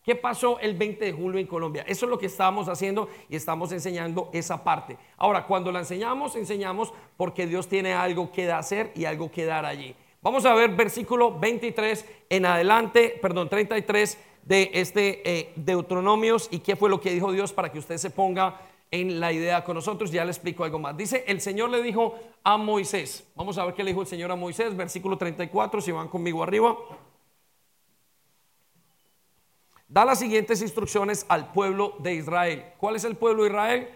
¿Qué 0.04 0.14
pasó 0.14 0.58
el 0.60 0.74
20 0.74 1.04
de 1.04 1.12
julio 1.12 1.40
en 1.40 1.46
Colombia? 1.46 1.84
Eso 1.86 2.06
es 2.06 2.10
lo 2.10 2.18
que 2.18 2.26
estamos 2.26 2.68
haciendo 2.68 3.08
y 3.28 3.36
estamos 3.36 3.72
enseñando 3.72 4.30
esa 4.32 4.62
parte. 4.62 4.98
Ahora, 5.16 5.46
cuando 5.46 5.72
la 5.72 5.80
enseñamos, 5.80 6.36
enseñamos 6.36 6.92
porque 7.16 7.46
Dios 7.46 7.68
tiene 7.68 7.94
algo 7.94 8.30
que 8.30 8.50
hacer 8.50 8.92
y 8.94 9.06
algo 9.06 9.30
que 9.30 9.44
dar 9.44 9.64
allí. 9.64 9.94
Vamos 10.20 10.44
a 10.46 10.54
ver 10.54 10.70
versículo 10.70 11.38
23 11.38 12.04
en 12.28 12.46
adelante, 12.46 13.18
perdón, 13.22 13.48
33 13.48 14.18
de 14.42 14.70
este 14.74 15.22
eh, 15.30 15.52
Deuteronomios 15.54 16.48
y 16.50 16.58
qué 16.58 16.74
fue 16.74 16.90
lo 16.90 17.00
que 17.00 17.12
dijo 17.12 17.30
Dios 17.30 17.52
para 17.52 17.70
que 17.70 17.78
usted 17.78 17.98
se 17.98 18.10
ponga 18.10 18.60
en 18.90 19.20
la 19.20 19.32
idea 19.32 19.62
con 19.62 19.76
nosotros. 19.76 20.10
Ya 20.10 20.24
le 20.24 20.32
explico 20.32 20.64
algo 20.64 20.80
más. 20.80 20.96
Dice, 20.96 21.24
el 21.28 21.40
Señor 21.40 21.70
le 21.70 21.82
dijo 21.82 22.18
a 22.42 22.56
Moisés. 22.56 23.28
Vamos 23.36 23.58
a 23.58 23.64
ver 23.64 23.74
qué 23.74 23.84
le 23.84 23.90
dijo 23.90 24.00
el 24.00 24.08
Señor 24.08 24.32
a 24.32 24.36
Moisés, 24.36 24.76
versículo 24.76 25.16
34, 25.16 25.80
si 25.80 25.92
van 25.92 26.08
conmigo 26.08 26.42
arriba. 26.42 26.76
Da 29.86 30.04
las 30.04 30.18
siguientes 30.18 30.60
instrucciones 30.62 31.26
al 31.28 31.52
pueblo 31.52 31.94
de 32.00 32.14
Israel. 32.14 32.64
¿Cuál 32.78 32.96
es 32.96 33.04
el 33.04 33.16
pueblo 33.16 33.44
de 33.44 33.50
Israel? 33.50 33.88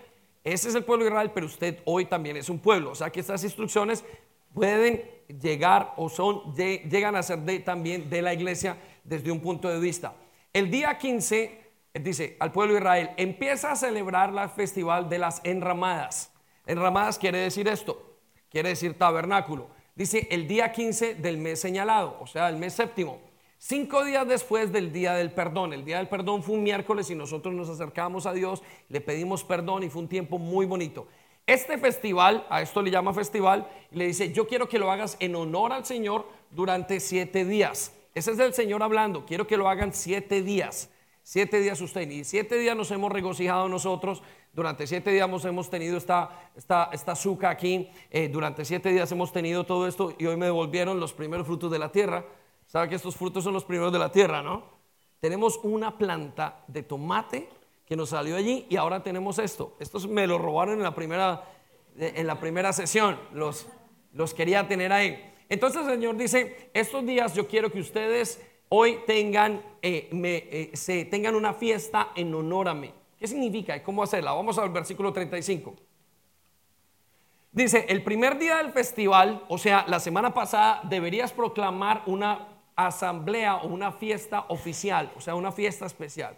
Ese 0.44 0.68
es 0.68 0.74
el 0.76 0.84
pueblo 0.84 1.04
de 1.04 1.10
Israel, 1.10 1.32
pero 1.34 1.46
usted 1.46 1.80
hoy 1.84 2.04
también 2.04 2.36
es 2.36 2.48
un 2.48 2.60
pueblo. 2.60 2.92
O 2.92 2.94
sea 2.94 3.10
que 3.10 3.20
estas 3.20 3.42
instrucciones 3.42 4.04
pueden 4.54 5.04
llegar 5.40 5.94
o 5.96 6.08
son, 6.08 6.54
llegan 6.54 7.16
a 7.16 7.22
ser 7.22 7.40
también 7.64 8.10
de 8.10 8.22
la 8.22 8.34
iglesia 8.34 8.76
desde 9.04 9.30
un 9.30 9.40
punto 9.40 9.68
de 9.68 9.78
vista. 9.78 10.14
El 10.52 10.70
día 10.70 10.98
15, 10.98 11.60
dice 11.94 12.36
al 12.40 12.52
pueblo 12.52 12.74
de 12.74 12.80
Israel, 12.80 13.10
empieza 13.16 13.72
a 13.72 13.76
celebrar 13.76 14.32
la 14.32 14.48
festival 14.48 15.08
de 15.08 15.18
las 15.18 15.40
enramadas. 15.44 16.32
Enramadas 16.66 17.18
quiere 17.18 17.38
decir 17.38 17.68
esto, 17.68 18.18
quiere 18.50 18.70
decir 18.70 18.96
tabernáculo. 18.98 19.68
Dice 19.94 20.26
el 20.30 20.48
día 20.48 20.72
15 20.72 21.16
del 21.16 21.38
mes 21.38 21.60
señalado, 21.60 22.16
o 22.20 22.26
sea, 22.26 22.48
el 22.48 22.56
mes 22.56 22.74
séptimo. 22.74 23.20
Cinco 23.64 24.04
días 24.04 24.26
después 24.26 24.72
del 24.72 24.92
día 24.92 25.12
del 25.12 25.30
perdón. 25.30 25.72
El 25.72 25.84
día 25.84 25.98
del 25.98 26.08
perdón 26.08 26.42
fue 26.42 26.56
un 26.56 26.64
miércoles 26.64 27.08
y 27.10 27.14
nosotros 27.14 27.54
nos 27.54 27.68
acercamos 27.68 28.26
a 28.26 28.32
Dios, 28.32 28.60
le 28.88 29.00
pedimos 29.00 29.44
perdón 29.44 29.84
y 29.84 29.88
fue 29.88 30.02
un 30.02 30.08
tiempo 30.08 30.38
muy 30.38 30.66
bonito. 30.66 31.06
Este 31.46 31.76
festival, 31.76 32.46
a 32.48 32.62
esto 32.62 32.82
le 32.82 32.90
llama 32.90 33.12
festival, 33.12 33.68
le 33.90 34.06
dice, 34.06 34.32
yo 34.32 34.46
quiero 34.46 34.68
que 34.68 34.78
lo 34.78 34.90
hagas 34.92 35.16
en 35.18 35.34
honor 35.34 35.72
al 35.72 35.84
Señor 35.84 36.26
durante 36.50 37.00
siete 37.00 37.44
días. 37.44 37.92
Ese 38.14 38.32
es 38.32 38.38
el 38.38 38.54
Señor 38.54 38.82
hablando. 38.82 39.26
Quiero 39.26 39.46
que 39.46 39.56
lo 39.56 39.68
hagan 39.68 39.92
siete 39.92 40.42
días. 40.42 40.90
Siete 41.22 41.60
días 41.60 41.80
usted. 41.80 42.08
Y 42.10 42.24
siete 42.24 42.58
días 42.58 42.76
nos 42.76 42.90
hemos 42.90 43.10
regocijado 43.10 43.68
nosotros. 43.68 44.22
Durante 44.52 44.86
siete 44.86 45.10
días 45.10 45.28
hemos 45.44 45.70
tenido 45.70 45.96
esta, 45.96 46.50
esta, 46.54 46.90
esta 46.92 47.12
azúcar 47.12 47.52
aquí. 47.52 47.88
Eh, 48.10 48.28
durante 48.28 48.64
siete 48.64 48.90
días 48.90 49.10
hemos 49.10 49.32
tenido 49.32 49.64
todo 49.64 49.88
esto. 49.88 50.14
Y 50.18 50.26
hoy 50.26 50.36
me 50.36 50.46
devolvieron 50.46 51.00
los 51.00 51.12
primeros 51.12 51.46
frutos 51.46 51.70
de 51.70 51.78
la 51.78 51.90
tierra. 51.90 52.24
¿Sabe 52.66 52.88
que 52.88 52.94
estos 52.94 53.16
frutos 53.16 53.42
son 53.42 53.54
los 53.54 53.64
primeros 53.64 53.92
de 53.92 53.98
la 53.98 54.12
tierra, 54.12 54.42
no? 54.42 54.64
Tenemos 55.20 55.58
una 55.62 55.96
planta 55.96 56.64
de 56.68 56.82
tomate 56.82 57.48
que 57.92 57.96
nos 57.96 58.08
salió 58.08 58.36
allí. 58.36 58.64
Y 58.70 58.76
ahora 58.76 59.02
tenemos 59.02 59.38
esto. 59.38 59.76
Estos 59.78 60.08
me 60.08 60.26
lo 60.26 60.38
robaron 60.38 60.78
en 60.78 60.82
la 60.82 60.94
primera, 60.94 61.44
en 61.98 62.26
la 62.26 62.40
primera 62.40 62.72
sesión. 62.72 63.20
Los, 63.34 63.66
los 64.14 64.32
quería 64.32 64.66
tener 64.66 64.94
ahí. 64.94 65.30
Entonces 65.50 65.82
el 65.82 65.92
Señor 65.92 66.16
dice, 66.16 66.70
estos 66.72 67.04
días 67.04 67.34
yo 67.34 67.46
quiero 67.46 67.70
que 67.70 67.80
ustedes 67.80 68.40
hoy 68.70 69.00
tengan, 69.06 69.62
eh, 69.82 70.08
eh, 70.10 70.70
se 70.72 71.04
tengan 71.04 71.34
una 71.34 71.52
fiesta 71.52 72.12
en 72.16 72.34
honor 72.34 72.68
a 72.68 72.72
mí. 72.72 72.90
¿Qué 73.18 73.26
significa 73.26 73.76
y 73.76 73.80
cómo 73.80 74.02
hacerla? 74.02 74.32
Vamos 74.32 74.56
al 74.56 74.70
versículo 74.70 75.12
35. 75.12 75.74
Dice, 77.52 77.84
el 77.90 78.02
primer 78.02 78.38
día 78.38 78.56
del 78.56 78.72
festival, 78.72 79.44
o 79.50 79.58
sea, 79.58 79.84
la 79.86 80.00
semana 80.00 80.32
pasada, 80.32 80.80
deberías 80.84 81.30
proclamar 81.30 82.04
una 82.06 82.48
asamblea 82.74 83.56
o 83.56 83.66
una 83.66 83.92
fiesta 83.92 84.46
oficial, 84.48 85.12
o 85.14 85.20
sea, 85.20 85.34
una 85.34 85.52
fiesta 85.52 85.84
especial. 85.84 86.34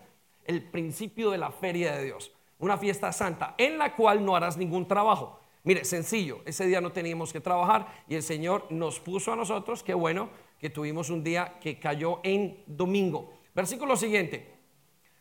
El 0.46 0.62
principio 0.62 1.30
de 1.30 1.38
la 1.38 1.50
feria 1.50 1.96
de 1.96 2.04
Dios, 2.04 2.32
una 2.58 2.78
fiesta 2.78 3.12
santa 3.12 3.54
en 3.58 3.78
la 3.78 3.94
cual 3.94 4.24
no 4.24 4.36
harás 4.36 4.56
ningún 4.56 4.86
trabajo. 4.86 5.40
Mire, 5.64 5.84
sencillo, 5.84 6.40
ese 6.44 6.66
día 6.66 6.80
no 6.80 6.92
teníamos 6.92 7.32
que 7.32 7.40
trabajar 7.40 8.04
y 8.06 8.14
el 8.14 8.22
Señor 8.22 8.66
nos 8.70 9.00
puso 9.00 9.32
a 9.32 9.36
nosotros, 9.36 9.82
qué 9.82 9.94
bueno 9.94 10.28
que 10.58 10.70
tuvimos 10.70 11.10
un 11.10 11.24
día 11.24 11.58
que 11.60 11.78
cayó 11.78 12.20
en 12.22 12.62
domingo. 12.66 13.32
Versículo 13.54 13.96
siguiente. 13.96 14.52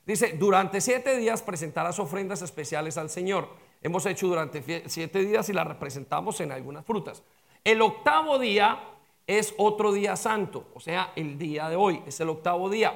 Dice, 0.06 0.36
durante 0.38 0.82
siete 0.82 1.18
días 1.18 1.42
presentarás 1.42 1.98
ofrendas 2.00 2.42
especiales 2.42 2.98
al 2.98 3.10
Señor. 3.10 3.48
Hemos 3.82 4.06
hecho 4.06 4.28
durante 4.28 4.90
siete 4.90 5.20
días 5.20 5.48
y 5.48 5.54
las 5.54 5.68
representamos 5.68 6.42
en 6.42 6.52
algunas 6.52 6.86
frutas. 6.86 7.24
El 7.64 7.82
octavo 7.82 8.38
día 8.40 8.82
es 9.26 9.54
otro 9.58 9.94
día 9.94 10.18
santo, 10.18 10.68
o 10.74 10.80
sea, 10.82 11.14
el 11.16 11.38
día 11.38 11.70
de 11.70 11.78
hoy, 11.78 12.02
es 12.06 12.20
el 12.20 12.28
octavo 12.28 12.70
día. 12.70 12.94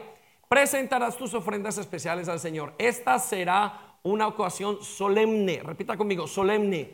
Presentarás 0.48 1.18
tus 1.18 1.34
ofrendas 1.34 1.78
especiales 1.78 2.30
al 2.30 2.40
Señor. 2.40 2.74
Esta 2.78 3.20
será 3.20 3.98
una 4.04 4.28
ocasión 4.28 4.82
solemne, 4.82 5.62
repita 5.64 5.98
conmigo, 5.98 6.28
solemne 6.28 6.92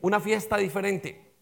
una 0.00 0.20
fiesta 0.20 0.56
diferente, 0.56 1.32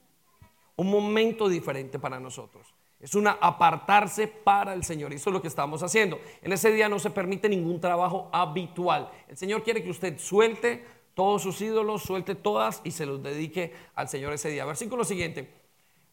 un 0.77 0.91
momento 0.91 1.49
diferente 1.49 1.99
para 1.99 2.21
nosotros. 2.21 2.75
Es 2.99 3.15
una 3.15 3.39
apartarse 3.41 4.29
para 4.29 4.75
el 4.75 4.85
Señor. 4.85 5.13
Eso 5.13 5.31
es 5.31 5.35
lo 5.35 5.41
que 5.41 5.49
estamos 5.49 5.83
haciendo. 5.83 6.21
En 6.43 6.53
ese 6.53 6.71
día 6.71 6.89
no 6.89 6.99
se 6.99 7.11
permite 7.11 7.49
ningún 7.49 7.81
trabajo 7.81 8.29
habitual. 8.31 9.11
El 9.27 9.39
Señor 9.39 9.63
quiere 9.63 9.83
que 9.83 9.91
usted 9.91 10.19
suelte 10.19 10.85
todos 11.15 11.43
sus 11.43 11.61
ídolos, 11.63 12.03
suelte 12.03 12.35
todas 12.35 12.83
y 12.85 12.91
se 12.91 13.07
los 13.07 13.23
dedique 13.23 13.75
al 13.95 14.09
Señor 14.09 14.35
ese 14.35 14.51
día. 14.51 14.67
Versículo 14.67 15.05
siguiente, 15.05 15.51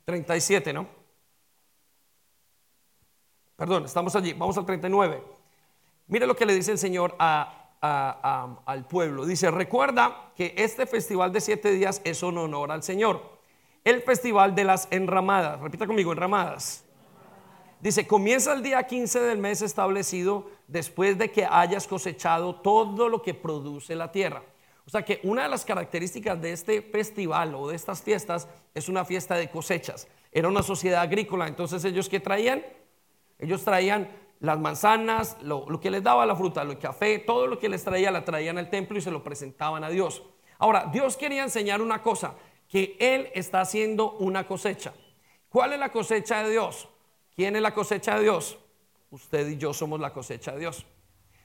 37, 0.06 0.72
¿no? 0.72 0.88
Perdón, 3.58 3.86
estamos 3.86 4.16
allí. 4.16 4.34
Vamos 4.34 4.58
al 4.58 4.66
39. 4.66 5.22
Mire 6.08 6.28
lo 6.28 6.36
que 6.36 6.46
le 6.46 6.54
dice 6.54 6.72
el 6.72 6.78
Señor 6.78 7.16
al 7.20 8.88
pueblo. 8.88 9.26
Dice, 9.26 9.52
recuerda 9.52 10.32
que 10.36 10.54
este 10.56 10.86
festival 10.86 11.34
de 11.34 11.42
siete 11.42 11.72
días 11.72 12.00
es 12.06 12.22
un 12.24 12.38
honor 12.38 12.72
al 12.72 12.84
Señor. 12.84 13.36
El 13.84 14.04
festival 14.04 14.54
de 14.54 14.64
las 14.64 14.88
enramadas, 14.92 15.60
repita 15.60 15.88
conmigo, 15.88 16.12
enramadas. 16.12 16.86
Dice, 17.80 18.06
comienza 18.06 18.54
el 18.54 18.62
día 18.62 18.84
15 18.86 19.22
del 19.22 19.40
mes 19.40 19.62
establecido 19.62 20.50
después 20.68 21.18
de 21.18 21.32
que 21.32 21.46
hayas 21.46 21.88
cosechado 21.88 22.56
todo 22.56 23.10
lo 23.10 23.22
que 23.22 23.34
produce 23.34 23.96
la 23.96 24.12
tierra. 24.12 24.44
O 24.86 24.90
sea 24.90 25.04
que 25.04 25.20
una 25.24 25.44
de 25.44 25.50
las 25.50 25.66
características 25.66 26.40
de 26.42 26.54
este 26.54 26.82
festival 26.82 27.56
o 27.56 27.68
de 27.68 27.76
estas 27.76 28.02
fiestas 28.04 28.48
es 28.76 28.88
una 28.88 29.04
fiesta 29.04 29.36
de 29.36 29.50
cosechas. 29.50 30.08
Era 30.32 30.48
una 30.48 30.64
sociedad 30.64 31.02
agrícola, 31.02 31.48
entonces 31.48 31.84
ellos 31.86 32.08
que 32.08 32.20
traían? 32.20 32.64
Ellos 33.40 33.64
traían 33.64 34.10
las 34.40 34.60
manzanas, 34.60 35.38
lo, 35.42 35.66
que 35.80 35.90
les 35.90 36.04
daba 36.04 36.26
la 36.26 36.36
fruta, 36.36 36.62
el 36.62 36.78
café, 36.78 37.20
todo 37.20 37.48
lo 37.48 37.58
que 37.58 37.70
les 37.70 37.84
traía, 37.84 38.12
la 38.12 38.24
traían 38.24 38.58
al 38.58 38.70
templo 38.70 38.98
y 38.98 39.02
se 39.02 39.12
lo 39.12 39.24
presentaban 39.24 39.84
a 39.84 39.90
Dios. 39.90 40.24
Ahora, 40.60 40.90
Dios 40.92 41.18
quería 41.18 41.44
enseñar 41.44 41.82
una 41.82 42.02
cosa, 42.02 42.36
que 42.68 42.98
Él 43.00 43.30
está 43.34 43.62
haciendo 43.62 44.14
una 44.14 44.46
cosecha. 44.46 44.94
¿Cuál 45.50 45.74
es 45.74 45.80
la 45.80 45.92
cosecha 45.92 46.44
de 46.44 46.52
Dios? 46.52 46.90
¿Quién 47.36 47.56
es 47.56 47.62
la 47.62 47.74
cosecha 47.74 48.16
de 48.16 48.24
Dios? 48.24 48.58
Usted 49.10 49.48
y 49.48 49.58
yo 49.58 49.74
somos 49.74 50.00
la 50.00 50.12
cosecha 50.12 50.52
de 50.52 50.60
Dios. 50.60 50.86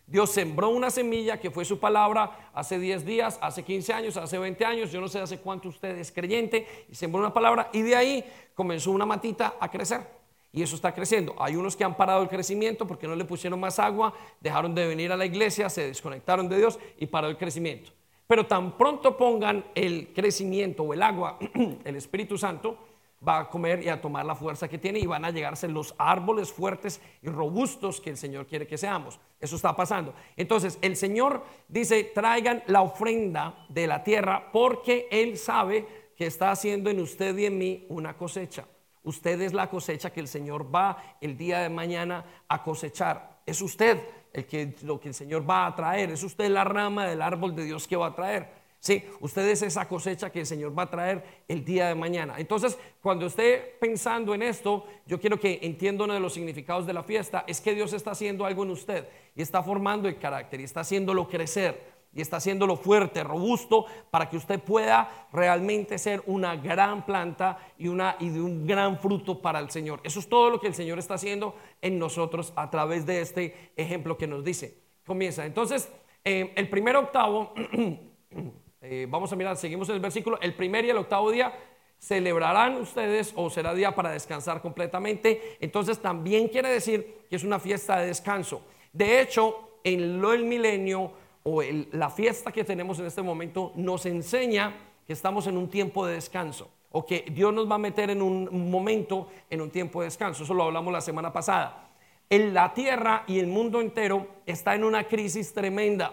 Dios 0.05 0.31
sembró 0.31 0.71
una 0.71 0.91
semilla 0.91 1.39
que 1.39 1.51
fue 1.51 1.65
su 1.65 1.79
palabra 1.79 2.51
hace 2.53 2.79
10 2.79 3.07
días, 3.07 3.39
hace 3.41 3.63
15 3.63 3.93
años, 3.93 4.17
hace 4.17 4.37
20 4.37 4.65
años, 4.65 4.91
yo 4.91 5.01
no 5.01 5.09
sé 5.09 5.21
hace 5.21 5.39
cuánto 5.39 5.69
usted 5.69 5.97
es 5.97 6.11
creyente, 6.11 6.87
y 6.91 6.95
sembró 6.95 7.21
una 7.21 7.33
palabra 7.33 7.71
y 7.73 7.83
de 7.83 7.95
ahí 7.95 8.25
comenzó 8.55 8.91
una 8.91 9.07
matita 9.07 9.55
a 9.61 9.71
crecer 9.71 10.22
y 10.53 10.63
eso 10.63 10.77
está 10.77 10.93
creciendo. 10.93 11.35
Hay 11.39 11.57
unos 11.57 11.75
que 11.75 11.85
han 11.85 11.97
parado 11.97 12.23
el 12.23 12.29
crecimiento 12.29 12.87
porque 12.87 13.09
no 13.09 13.17
le 13.17 13.25
pusieron 13.25 13.59
más 13.59 13.79
agua, 13.79 14.13
dejaron 14.41 14.75
de 14.75 14.87
venir 14.87 15.11
a 15.11 15.17
la 15.17 15.25
iglesia, 15.25 15.71
se 15.71 15.89
desconectaron 15.89 16.49
de 16.49 16.59
Dios 16.59 16.79
y 16.99 17.07
paró 17.07 17.29
el 17.29 17.39
crecimiento. 17.39 17.91
Pero 18.27 18.47
tan 18.47 18.77
pronto 18.77 19.17
pongan 19.17 19.65
el 19.75 20.13
crecimiento 20.15 20.83
o 20.83 20.93
el 20.93 21.03
agua, 21.03 21.39
el 21.85 21.97
Espíritu 21.97 22.37
Santo 22.37 22.79
va 23.27 23.41
a 23.41 23.49
comer 23.49 23.83
y 23.83 23.89
a 23.89 24.01
tomar 24.01 24.27
la 24.27 24.35
fuerza 24.35 24.69
que 24.69 24.79
tiene 24.79 24.99
y 24.99 25.07
van 25.07 25.25
a 25.25 25.31
llegarse 25.31 25.69
los 25.69 25.95
árboles 25.97 26.53
fuertes 26.53 27.01
y 27.23 27.29
robustos 27.29 28.01
que 28.01 28.11
el 28.11 28.17
Señor 28.17 28.47
quiere 28.47 28.67
que 28.67 28.77
seamos. 28.77 29.19
Eso 29.41 29.57
está 29.57 29.75
pasando. 29.75 30.13
Entonces 30.37 30.79
el 30.83 30.97
Señor 30.97 31.45
dice, 31.69 32.05
traigan 32.05 32.63
la 32.67 32.83
ofrenda 32.83 33.67
de 33.69 33.87
la 33.87 34.03
tierra 34.03 34.51
porque 34.53 35.09
Él 35.11 35.39
sabe 35.39 35.87
que 36.17 36.27
está 36.27 36.51
haciendo 36.51 36.91
en 36.91 37.01
usted 37.01 37.37
y 37.39 37.47
en 37.47 37.59
mí 37.59 37.87
una 37.89 38.17
cosecha. 38.17 38.67
Usted 39.05 39.41
es 39.41 39.53
la 39.53 39.69
cosecha 39.69 40.13
que 40.13 40.21
el 40.21 40.29
Señor 40.29 40.73
va 40.73 41.17
el 41.21 41.37
día 41.37 41.61
de 41.61 41.69
mañana 41.69 42.25
a 42.49 42.63
cosechar. 42.63 43.41
Es 43.45 43.61
usted 43.61 44.01
el 44.33 44.47
que 44.47 44.77
lo 44.83 45.01
que 45.01 45.09
el 45.09 45.15
Señor 45.15 45.49
va 45.49 45.67
a 45.67 45.75
traer. 45.75 46.11
Es 46.11 46.23
usted 46.23 46.49
la 46.49 46.65
rama 46.65 47.07
del 47.07 47.21
árbol 47.21 47.55
de 47.55 47.65
Dios 47.65 47.89
que 47.89 47.97
va 47.97 48.07
a 48.07 48.15
traer. 48.15 48.63
Sí, 48.83 49.05
usted 49.21 49.47
es 49.49 49.63
esa 49.63 49.87
cosecha 49.87 50.31
que 50.31 50.41
el 50.41 50.47
Señor 50.47 50.77
va 50.77 50.83
a 50.83 50.91
traer 50.91 51.23
el 51.47 51.65
día 51.65 51.87
de 51.87 51.95
mañana. 51.95 52.35
Entonces, 52.39 52.77
cuando 53.01 53.27
esté 53.27 53.77
pensando 53.81 54.35
en 54.35 54.43
esto, 54.43 54.85
yo 55.07 55.21
quiero 55.21 55.39
que 55.39 55.61
entienda 55.63 56.03
uno 56.03 56.15
de 56.15 56.19
los 56.19 56.35
significados 56.35 56.85
de 56.85 56.93
la 56.93 57.05
fiesta, 57.05 57.45
es 57.47 57.61
que 57.61 57.77
Dios 57.77 57.93
está 57.93 58.11
haciendo 58.11 58.45
algo 58.45 58.65
en 58.65 58.71
usted 58.71 59.07
y 59.37 59.43
está 59.43 59.63
formando 59.63 60.09
el 60.09 60.19
carácter 60.19 60.61
y 60.61 60.65
está 60.65 60.81
haciéndolo 60.81 61.29
crecer 61.29 61.92
y 62.15 62.21
está 62.21 62.37
haciéndolo 62.37 62.77
fuerte, 62.77 63.25
robusto, 63.25 63.87
para 64.11 64.29
que 64.29 64.37
usted 64.37 64.61
pueda 64.61 65.29
realmente 65.33 65.99
ser 65.99 66.23
una 66.27 66.57
gran 66.57 67.07
planta 67.07 67.59
y, 67.79 67.89
una, 67.89 68.17
y 68.21 68.29
de 68.29 68.41
un 68.41 68.67
gran 68.67 68.99
fruto 68.99 69.41
para 69.41 69.59
el 69.59 69.71
Señor. 69.71 70.01
Eso 70.05 70.21
es 70.21 70.29
todo 70.29 70.51
lo 70.51 70.61
que 70.61 70.67
el 70.67 70.75
Señor 70.75 70.99
está 70.99 71.15
haciendo 71.15 71.55
en 71.81 71.99
nosotros 71.99 72.53
a 72.57 72.71
través 72.71 73.07
de 73.07 73.21
este 73.21 73.73
ejemplo 73.77 74.19
que 74.19 74.27
nos 74.27 74.45
dice. 74.45 74.79
Comienza. 75.07 75.47
Entonces, 75.47 75.91
eh, 76.25 76.53
el 76.55 76.69
primer 76.69 76.97
octavo, 76.97 77.55
eh, 78.83 79.07
vamos 79.09 79.33
a 79.33 79.37
mirar, 79.37 79.57
seguimos 79.57 79.89
el 79.89 80.01
versículo, 80.01 80.39
el 80.41 80.55
primer 80.55 80.85
y 80.85 80.91
el 80.91 80.99
octavo 80.99 81.31
día 81.31 81.53
celebrarán 81.99 82.77
ustedes 82.77 83.33
o 83.37 83.49
será 83.49 83.75
día 83.75 83.95
para 83.95 84.11
descansar 84.11 84.61
completamente. 84.61 85.57
Entonces 85.61 85.99
también 86.01 86.49
quiere 86.49 86.69
decir 86.69 87.25
que 87.31 87.37
es 87.37 87.45
una 87.45 87.59
fiesta 87.61 87.99
de 87.99 88.09
descanso. 88.09 88.63
De 88.93 89.21
hecho, 89.21 89.79
en 89.85 90.21
lo 90.21 90.31
del 90.31 90.45
milenio, 90.45 91.13
o 91.45 91.63
la 91.93 92.11
fiesta 92.11 92.53
que 92.53 92.65
tenemos 92.65 92.99
en 92.99 93.07
este 93.07 93.23
momento 93.23 93.73
nos 93.75 94.07
enseña 94.07 94.75
que 95.07 95.13
estamos 95.13 95.47
en 95.47 95.57
un 95.57 95.69
tiempo 95.69 96.07
de 96.07 96.15
descanso 96.15 96.71
o 96.93 97.05
que 97.05 97.25
Dios 97.31 97.53
nos 97.53 97.71
va 97.71 97.77
a 97.77 97.79
meter 97.79 98.11
en 98.11 98.23
un 98.23 98.71
momento, 98.71 99.29
en 99.51 99.61
un 99.61 99.71
tiempo 99.71 100.01
de 100.01 100.07
descanso. 100.07 100.45
Eso 100.45 100.55
lo 100.55 100.65
hablamos 100.65 100.93
la 100.93 101.01
semana 101.01 101.33
pasada. 101.33 101.89
En 102.29 102.55
la 102.55 102.73
tierra 102.75 103.25
y 103.27 103.39
el 103.39 103.47
mundo 103.47 103.81
entero 103.81 104.27
está 104.47 104.75
en 104.75 104.85
una 104.85 105.05
crisis 105.05 105.53
tremenda. 105.53 106.13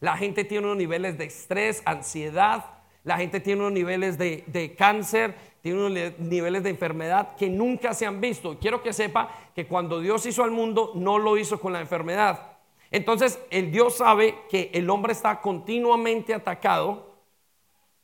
La 0.00 0.16
gente 0.16 0.44
tiene 0.44 0.66
unos 0.66 0.76
niveles 0.76 1.18
de 1.18 1.24
estrés, 1.24 1.82
ansiedad, 1.84 2.64
la 3.04 3.16
gente 3.16 3.40
tiene 3.40 3.60
unos 3.60 3.72
niveles 3.72 4.16
de, 4.18 4.44
de 4.46 4.74
cáncer, 4.74 5.34
tiene 5.60 5.78
unos 5.78 6.18
niveles 6.18 6.62
de 6.62 6.70
enfermedad 6.70 7.36
que 7.36 7.48
nunca 7.48 7.94
se 7.94 8.06
han 8.06 8.20
visto. 8.20 8.58
Quiero 8.58 8.82
que 8.82 8.92
sepa 8.92 9.30
que 9.54 9.66
cuando 9.66 10.00
Dios 10.00 10.24
hizo 10.26 10.44
al 10.44 10.50
mundo, 10.50 10.92
no 10.94 11.18
lo 11.18 11.36
hizo 11.36 11.60
con 11.60 11.72
la 11.72 11.80
enfermedad. 11.80 12.51
Entonces, 12.92 13.40
el 13.50 13.72
Dios 13.72 13.96
sabe 13.96 14.36
que 14.50 14.70
el 14.74 14.88
hombre 14.90 15.12
está 15.12 15.40
continuamente 15.40 16.34
atacado 16.34 17.16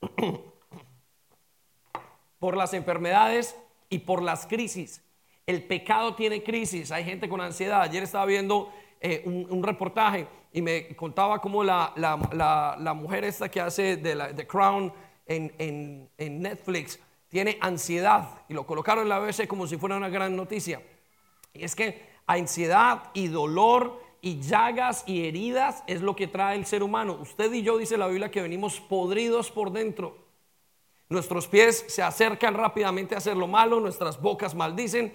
por 2.38 2.57
las 2.57 2.72
enfermedades 2.72 3.55
y 3.90 3.98
por 3.98 4.22
las 4.22 4.46
crisis. 4.46 5.05
El 5.46 5.62
pecado 5.64 6.14
tiene 6.14 6.42
crisis, 6.42 6.90
hay 6.90 7.05
gente 7.05 7.29
con 7.29 7.42
ansiedad. 7.42 7.83
Ayer 7.83 8.03
estaba 8.03 8.24
viendo 8.24 8.72
eh, 9.01 9.22
un, 9.27 9.62
reportaje 9.62 10.27
y 10.55 10.62
me 10.62 10.96
contaba 10.96 11.38
cómo 11.38 11.62
la, 11.62 12.94
mujer 12.96 13.24
esta 13.24 13.51
que 13.51 13.61
hace 13.61 13.98
de 13.98 14.14
la 14.14 14.35
Crown 14.46 14.90
en, 15.27 16.09
en, 16.16 16.42
Netflix 16.42 16.98
tiene 17.29 17.59
ansiedad 17.61 18.42
y 18.48 18.55
lo 18.55 18.66
colocaron 18.66 19.03
en 19.03 19.11
la 19.11 19.18
BBC 19.18 19.46
como 19.46 19.66
si 19.66 19.77
fuera 19.77 19.96
una 19.96 20.09
gran 20.09 20.35
noticia. 20.35 20.81
Y 21.53 21.62
es 21.62 21.77
que 21.77 22.09
ansiedad 22.27 23.11
y 23.12 23.29
dolor 23.29 24.08
y 24.21 24.41
llagas 24.41 25.05
y 25.07 25.27
heridas 25.27 25.83
es 25.87 26.01
lo 26.01 26.17
que 26.17 26.27
trae 26.27 26.57
el 26.57 26.67
ser 26.67 26.83
humano. 26.83 27.19
Usted 27.21 27.53
y 27.53 27.63
yo 27.63 27.79
dice 27.79 27.97
la 27.97 28.09
Biblia 28.09 28.31
que 28.31 28.43
venimos 28.43 28.81
podridos 28.81 29.51
por 29.51 29.71
dentro. 29.71 30.17
Nuestros 31.09 31.47
pies 31.47 31.85
se 31.89 32.03
acercan 32.03 32.55
rápidamente 32.55 33.15
a 33.15 33.19
hacer 33.19 33.37
lo 33.37 33.47
malo, 33.47 33.81
nuestras 33.81 34.21
bocas 34.21 34.55
maldicen. 34.55 35.15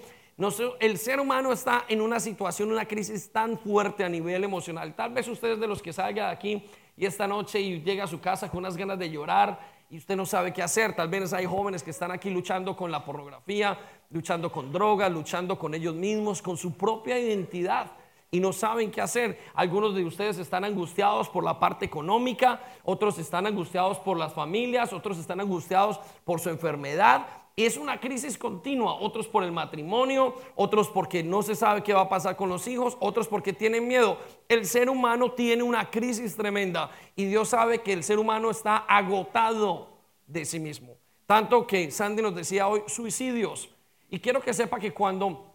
El 0.79 0.97
ser 0.97 1.19
humano 1.19 1.51
está 1.51 1.85
en 1.87 2.01
una 2.01 2.19
situación, 2.19 2.71
una 2.71 2.87
crisis 2.87 3.31
tan 3.31 3.59
fuerte 3.59 4.03
a 4.03 4.09
nivel 4.09 4.43
emocional. 4.43 4.95
Tal 4.95 5.13
vez 5.13 5.27
usted 5.27 5.51
es 5.51 5.59
de 5.59 5.67
los 5.67 5.81
que 5.81 5.93
salga 5.93 6.27
de 6.27 6.31
aquí 6.31 6.65
y 6.97 7.05
esta 7.05 7.27
noche 7.27 7.59
y 7.59 7.81
llega 7.81 8.05
a 8.05 8.07
su 8.07 8.19
casa 8.19 8.49
con 8.49 8.59
unas 8.59 8.75
ganas 8.75 8.97
de 8.97 9.11
llorar 9.11 9.59
y 9.91 9.97
usted 9.97 10.15
no 10.15 10.25
sabe 10.25 10.51
qué 10.51 10.63
hacer. 10.63 10.95
Tal 10.95 11.09
vez 11.09 11.31
hay 11.33 11.45
jóvenes 11.45 11.83
que 11.83 11.91
están 11.91 12.11
aquí 12.11 12.31
luchando 12.31 12.75
con 12.75 12.89
la 12.89 13.05
pornografía, 13.05 13.77
luchando 14.09 14.51
con 14.51 14.71
drogas, 14.71 15.11
luchando 15.11 15.59
con 15.59 15.75
ellos 15.75 15.93
mismos, 15.93 16.41
con 16.41 16.57
su 16.57 16.75
propia 16.75 17.19
identidad 17.19 17.91
y 18.33 18.39
no 18.39 18.51
saben 18.51 18.91
qué 18.91 18.99
hacer. 18.99 19.39
Algunos 19.53 19.95
de 19.95 20.03
ustedes 20.03 20.39
están 20.39 20.65
angustiados 20.65 21.29
por 21.29 21.45
la 21.45 21.59
parte 21.59 21.85
económica, 21.85 22.59
otros 22.83 23.17
están 23.19 23.45
angustiados 23.45 23.99
por 23.99 24.17
las 24.17 24.33
familias, 24.33 24.91
otros 24.91 25.19
están 25.19 25.39
angustiados 25.39 25.99
por 26.25 26.41
su 26.41 26.49
enfermedad 26.49 27.27
es 27.55 27.77
una 27.77 27.99
crisis 27.99 28.35
continua, 28.37 28.95
otros 28.95 29.27
por 29.27 29.43
el 29.43 29.51
matrimonio, 29.51 30.35
otros 30.55 30.89
porque 30.89 31.23
no 31.23 31.43
se 31.43 31.53
sabe 31.53 31.83
qué 31.83 31.93
va 31.93 32.01
a 32.01 32.09
pasar 32.09 32.35
con 32.35 32.49
los 32.49 32.67
hijos, 32.67 32.97
otros 32.99 33.27
porque 33.27 33.53
tienen 33.53 33.87
miedo. 33.87 34.17
El 34.49 34.65
ser 34.65 34.89
humano 34.89 35.33
tiene 35.33 35.61
una 35.61 35.91
crisis 35.91 36.35
tremenda 36.35 36.89
y 37.15 37.25
Dios 37.25 37.49
sabe 37.49 37.81
que 37.81 37.93
el 37.93 38.03
ser 38.03 38.17
humano 38.17 38.49
está 38.49 38.77
agotado 38.77 39.89
de 40.25 40.45
sí 40.45 40.59
mismo. 40.59 40.95
Tanto 41.27 41.67
que 41.67 41.91
Sandy 41.91 42.23
nos 42.23 42.33
decía 42.33 42.67
hoy 42.67 42.81
suicidios. 42.87 43.69
Y 44.09 44.19
quiero 44.19 44.41
que 44.41 44.53
sepa 44.53 44.79
que 44.79 44.91
cuando 44.91 45.52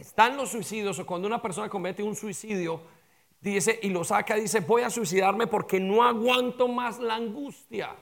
están 0.00 0.36
los 0.36 0.50
suicidios 0.50 0.98
o 0.98 1.06
cuando 1.06 1.26
una 1.26 1.42
persona 1.42 1.68
comete 1.68 2.02
un 2.02 2.16
suicidio, 2.16 2.80
dice 3.40 3.78
y 3.82 3.88
lo 3.88 4.04
saca, 4.04 4.34
dice, 4.34 4.60
voy 4.60 4.82
a 4.82 4.90
suicidarme 4.90 5.46
porque 5.46 5.80
no 5.80 6.02
aguanto 6.02 6.68
más 6.68 6.98
la 6.98 7.16
angustia. 7.16 7.94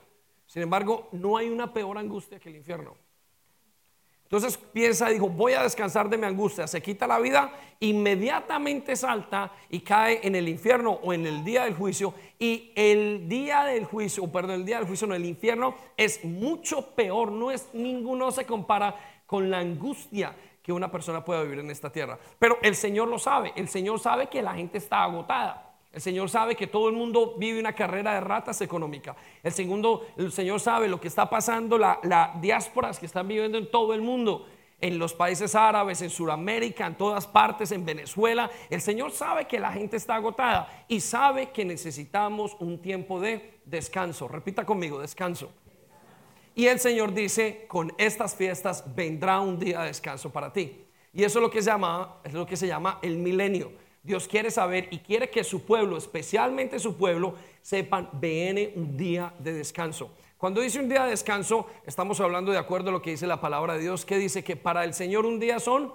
Sin 0.45 0.61
embargo, 0.61 1.09
no 1.11 1.37
hay 1.37 1.49
una 1.49 1.73
peor 1.73 1.97
angustia 1.97 2.39
que 2.39 2.49
el 2.49 2.55
infierno. 2.55 2.95
Entonces 4.23 4.57
piensa, 4.57 5.07
dijo, 5.07 5.29
voy 5.29 5.53
a 5.53 5.63
descansar 5.63 6.09
de 6.09 6.17
mi 6.17 6.25
angustia, 6.25 6.67
se 6.67 6.81
quita 6.81 7.07
la 7.07 7.17
vida, 7.17 7.49
inmediatamente 7.79 8.97
salta 8.97 9.53
y 9.69 9.79
cae 9.79 10.19
en 10.21 10.35
el 10.35 10.49
infierno 10.49 10.99
o 11.01 11.13
en 11.13 11.25
el 11.25 11.45
día 11.45 11.63
del 11.63 11.75
juicio. 11.75 12.13
Y 12.37 12.73
el 12.75 13.29
día 13.29 13.63
del 13.63 13.85
juicio, 13.85 14.29
perdón, 14.29 14.55
el 14.55 14.65
día 14.65 14.79
del 14.79 14.87
juicio, 14.87 15.07
no, 15.07 15.15
el 15.15 15.23
infierno 15.23 15.75
es 15.95 16.25
mucho 16.25 16.93
peor, 16.93 17.31
no 17.31 17.51
es 17.51 17.69
ninguno 17.71 18.29
se 18.31 18.45
compara 18.45 18.95
con 19.25 19.49
la 19.49 19.59
angustia 19.59 20.35
que 20.67 20.73
una 20.73 20.91
persona 20.91 21.23
pueda 21.23 21.43
vivir 21.43 21.59
en 21.59 21.71
esta 21.71 21.89
tierra. 21.89 22.19
Pero 22.37 22.57
el 22.61 22.75
Señor 22.75 23.07
lo 23.07 23.17
sabe, 23.17 23.53
el 23.55 23.69
Señor 23.69 24.01
sabe 24.01 24.27
que 24.27 24.41
la 24.41 24.53
gente 24.53 24.79
está 24.79 25.01
agotada. 25.01 25.77
El 25.93 26.01
Señor 26.01 26.29
sabe 26.29 26.57
que 26.57 26.67
todo 26.67 26.89
el 26.89 26.95
mundo 26.95 27.35
vive 27.37 27.57
una 27.57 27.71
carrera 27.71 28.15
de 28.15 28.19
ratas 28.19 28.59
económica. 28.59 29.15
El 29.43 29.53
segundo, 29.53 30.05
el 30.17 30.29
Señor 30.33 30.59
sabe 30.59 30.89
lo 30.89 30.99
que 30.99 31.07
está 31.07 31.29
pasando, 31.29 31.77
las 31.77 31.99
la 32.03 32.33
diásporas 32.41 32.99
que 32.99 33.05
están 33.05 33.29
viviendo 33.29 33.57
en 33.57 33.71
todo 33.71 33.93
el 33.93 34.01
mundo, 34.01 34.45
en 34.81 34.99
los 34.99 35.13
países 35.13 35.55
árabes, 35.55 36.01
en 36.01 36.09
Sudamérica, 36.09 36.85
en 36.85 36.95
todas 36.95 37.25
partes, 37.25 37.71
en 37.71 37.85
Venezuela. 37.85 38.51
El 38.69 38.81
Señor 38.81 39.11
sabe 39.11 39.45
que 39.45 39.61
la 39.61 39.71
gente 39.71 39.95
está 39.95 40.15
agotada 40.15 40.83
y 40.89 40.99
sabe 40.99 41.51
que 41.51 41.63
necesitamos 41.63 42.57
un 42.59 42.81
tiempo 42.81 43.21
de 43.21 43.61
descanso. 43.63 44.27
Repita 44.27 44.65
conmigo, 44.65 44.99
descanso. 44.99 45.49
Y 46.57 46.65
el 46.65 46.79
Señor 46.79 47.13
dice, 47.13 47.65
con 47.67 47.93
estas 47.99 48.33
fiestas 48.33 48.83
vendrá 48.95 49.39
un 49.39 49.59
día 49.59 49.81
de 49.81 49.89
descanso 49.89 50.31
para 50.31 50.51
ti. 50.51 50.87
Y 51.13 51.23
eso 51.23 51.37
es 51.37 51.43
lo 51.43 51.51
que 51.51 51.61
se 51.61 52.65
llama, 52.67 52.99
el 53.03 53.17
milenio. 53.17 53.73
Dios 54.01 54.27
quiere 54.27 54.49
saber 54.49 54.87
y 54.89 54.97
quiere 54.97 55.29
que 55.29 55.43
su 55.43 55.67
pueblo, 55.67 55.97
especialmente 55.97 56.79
su 56.79 56.97
pueblo, 56.97 57.35
sepan, 57.61 58.09
viene 58.13 58.73
un 58.75 58.97
día 58.97 59.31
de 59.37 59.53
descanso. 59.53 60.09
Cuando 60.35 60.61
dice 60.61 60.79
un 60.79 60.89
día 60.89 61.03
de 61.03 61.11
descanso, 61.11 61.67
estamos 61.85 62.19
hablando 62.21 62.51
de 62.51 62.57
acuerdo 62.57 62.89
a 62.89 62.93
lo 62.93 63.03
que 63.03 63.11
dice 63.11 63.27
la 63.27 63.39
palabra 63.39 63.75
de 63.75 63.81
Dios, 63.81 64.03
que 64.03 64.17
dice 64.17 64.43
que 64.43 64.55
para 64.55 64.83
el 64.83 64.95
Señor 64.95 65.27
un 65.27 65.39
día 65.39 65.59
son 65.59 65.93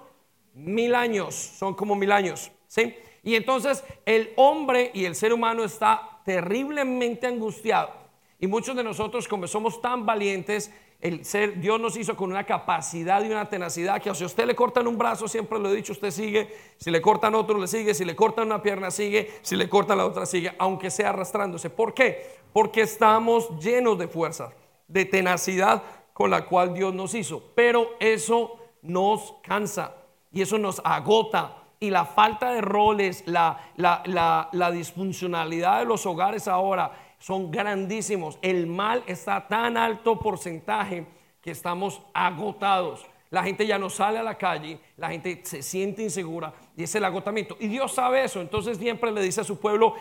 mil 0.55 0.95
años, 0.95 1.35
son 1.35 1.75
como 1.75 1.97
mil 1.97 2.13
años, 2.13 2.53
¿sí? 2.69 2.95
Y 3.25 3.35
entonces 3.35 3.83
el 4.07 4.33
hombre 4.37 4.93
y 4.95 5.07
el 5.07 5.17
ser 5.17 5.33
humano 5.33 5.65
está 5.65 6.21
terriblemente 6.25 7.27
angustiado. 7.27 8.02
Y 8.43 8.49
muchos 8.49 8.75
de 8.75 8.83
nosotros, 8.83 9.29
como 9.29 9.47
somos 9.47 9.81
tan 9.81 10.05
valientes, 10.05 10.73
el 11.01 11.25
ser, 11.25 11.61
Dios 11.61 11.81
nos 11.81 11.97
hizo 11.97 12.17
con 12.17 12.29
una 12.29 12.43
capacidad 12.43 13.23
y 13.23 13.29
una 13.29 13.49
tenacidad 13.49 14.03
que 14.03 14.13
si 14.17 14.25
a 14.25 14.27
usted 14.27 14.47
le 14.47 14.57
cortan 14.57 14.89
un 14.89 14.99
brazo, 14.99 15.29
siempre 15.29 15.61
lo 15.61 15.71
he 15.71 15.77
dicho, 15.77 15.93
usted 15.93 16.11
sigue, 16.11 16.53
si 16.77 16.91
le 16.91 17.01
cortan 17.01 17.37
otro, 17.37 17.57
le 17.57 17.69
sigue, 17.69 17.95
si 17.95 18.05
le 18.05 18.17
cortan 18.17 18.47
una 18.47 18.61
pierna, 18.61 18.91
sigue, 18.91 19.31
si 19.43 19.55
le 19.55 19.69
cortan 19.69 19.99
la 19.99 20.07
otra, 20.07 20.27
sigue, 20.27 20.53
aunque 20.59 20.91
sea 20.91 21.11
arrastrándose. 21.11 21.71
¿Por 21.71 21.95
qué? 21.95 22.41
Porque 22.53 22.81
estamos 22.81 23.49
llenos 23.61 23.97
de 23.97 24.09
fuerza, 24.09 24.53
de 24.89 25.05
tenacidad 25.05 25.85
con 26.13 26.29
la 26.29 26.45
cual 26.45 26.75
Dios 26.75 26.93
nos 26.93 27.15
hizo. 27.15 27.53
Pero 27.55 27.91
eso 28.01 28.59
nos 28.83 29.37
cansa 29.45 29.95
y 30.33 30.43
eso 30.43 30.59
nos 30.59 30.83
agota. 30.85 31.59
Y 31.79 31.91
la 31.91 32.07
falta 32.07 32.51
de 32.51 32.61
roles, 32.61 33.23
la, 33.27 34.71
disfuncionalidad 34.73 35.79
de 35.79 35.85
los 35.85 36.07
hogares 36.07 36.49
ahora, 36.49 37.12
son 37.23 37.53
grandísimos. 37.53 38.37
El 38.43 38.67
mal 38.67 39.05
está 39.07 39.47
tan 39.47 39.77
alto 39.77 40.19
porcentaje 40.19 41.07
que 41.41 41.53
estamos 41.53 42.03
agotados. 42.13 43.07
La 43.31 43.45
gente 43.45 43.65
ya 43.65 43.79
no 43.79 43.89
sale 43.89 44.19
a 44.19 44.25
la 44.25 44.37
calle, 44.37 44.79
la 44.97 45.09
gente 45.09 45.41
se 45.45 45.63
siente 45.63 46.03
insegura 46.03 46.53
y 46.77 46.83
es 46.83 46.95
el 46.97 47.05
agotamiento. 47.05 47.57
Y 47.61 47.69
Dios 47.69 47.95
sabe 47.95 48.25
eso, 48.25 48.41
entonces 48.41 48.77
siempre 48.77 49.13
le 49.13 49.23
dice 49.23 49.41
a 49.41 49.45
su 49.45 49.59
pueblo, 49.59 49.95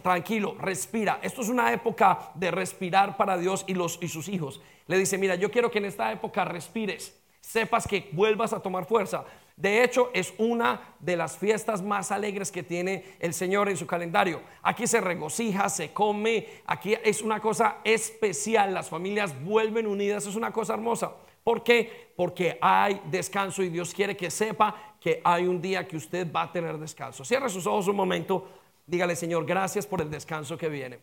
tranquilo, 0.00 0.54
respira. 0.58 1.18
Esto 1.22 1.42
es 1.42 1.48
una 1.48 1.72
época 1.72 2.30
de 2.36 2.52
respirar 2.52 3.16
para 3.16 3.36
Dios 3.36 3.64
y, 3.66 3.74
los, 3.74 3.98
y 4.00 4.08
sus 4.08 4.28
hijos. 4.28 4.62
Le 4.86 4.96
dice, 4.96 5.18
mira, 5.18 5.34
yo 5.34 5.50
quiero 5.50 5.70
que 5.70 5.78
en 5.78 5.86
esta 5.86 6.10
época 6.12 6.44
respires, 6.44 7.20
sepas 7.40 7.86
que 7.86 8.08
vuelvas 8.12 8.52
a 8.52 8.60
tomar 8.60 8.86
fuerza. 8.86 9.24
De 9.60 9.84
hecho, 9.84 10.08
es 10.14 10.32
una 10.38 10.94
de 11.00 11.18
las 11.18 11.36
fiestas 11.36 11.82
más 11.82 12.10
alegres 12.10 12.50
que 12.50 12.62
tiene 12.62 13.04
el 13.18 13.34
Señor 13.34 13.68
en 13.68 13.76
su 13.76 13.86
calendario. 13.86 14.40
Aquí 14.62 14.86
se 14.86 15.02
regocija, 15.02 15.68
se 15.68 15.92
come, 15.92 16.46
aquí 16.64 16.96
es 17.04 17.20
una 17.20 17.40
cosa 17.40 17.76
especial, 17.84 18.72
las 18.72 18.88
familias 18.88 19.38
vuelven 19.44 19.86
unidas, 19.86 20.26
es 20.26 20.34
una 20.34 20.50
cosa 20.50 20.72
hermosa. 20.72 21.12
¿Por 21.44 21.62
qué? 21.62 22.10
Porque 22.16 22.56
hay 22.58 23.02
descanso 23.10 23.62
y 23.62 23.68
Dios 23.68 23.92
quiere 23.92 24.16
que 24.16 24.30
sepa 24.30 24.94
que 24.98 25.20
hay 25.22 25.46
un 25.46 25.60
día 25.60 25.86
que 25.86 25.98
usted 25.98 26.32
va 26.32 26.44
a 26.44 26.52
tener 26.52 26.78
descanso. 26.78 27.22
Cierra 27.22 27.50
sus 27.50 27.66
ojos 27.66 27.86
un 27.86 27.96
momento, 27.96 28.48
dígale 28.86 29.14
Señor, 29.14 29.44
gracias 29.44 29.86
por 29.86 30.00
el 30.00 30.10
descanso 30.10 30.56
que 30.56 30.70
viene. 30.70 31.00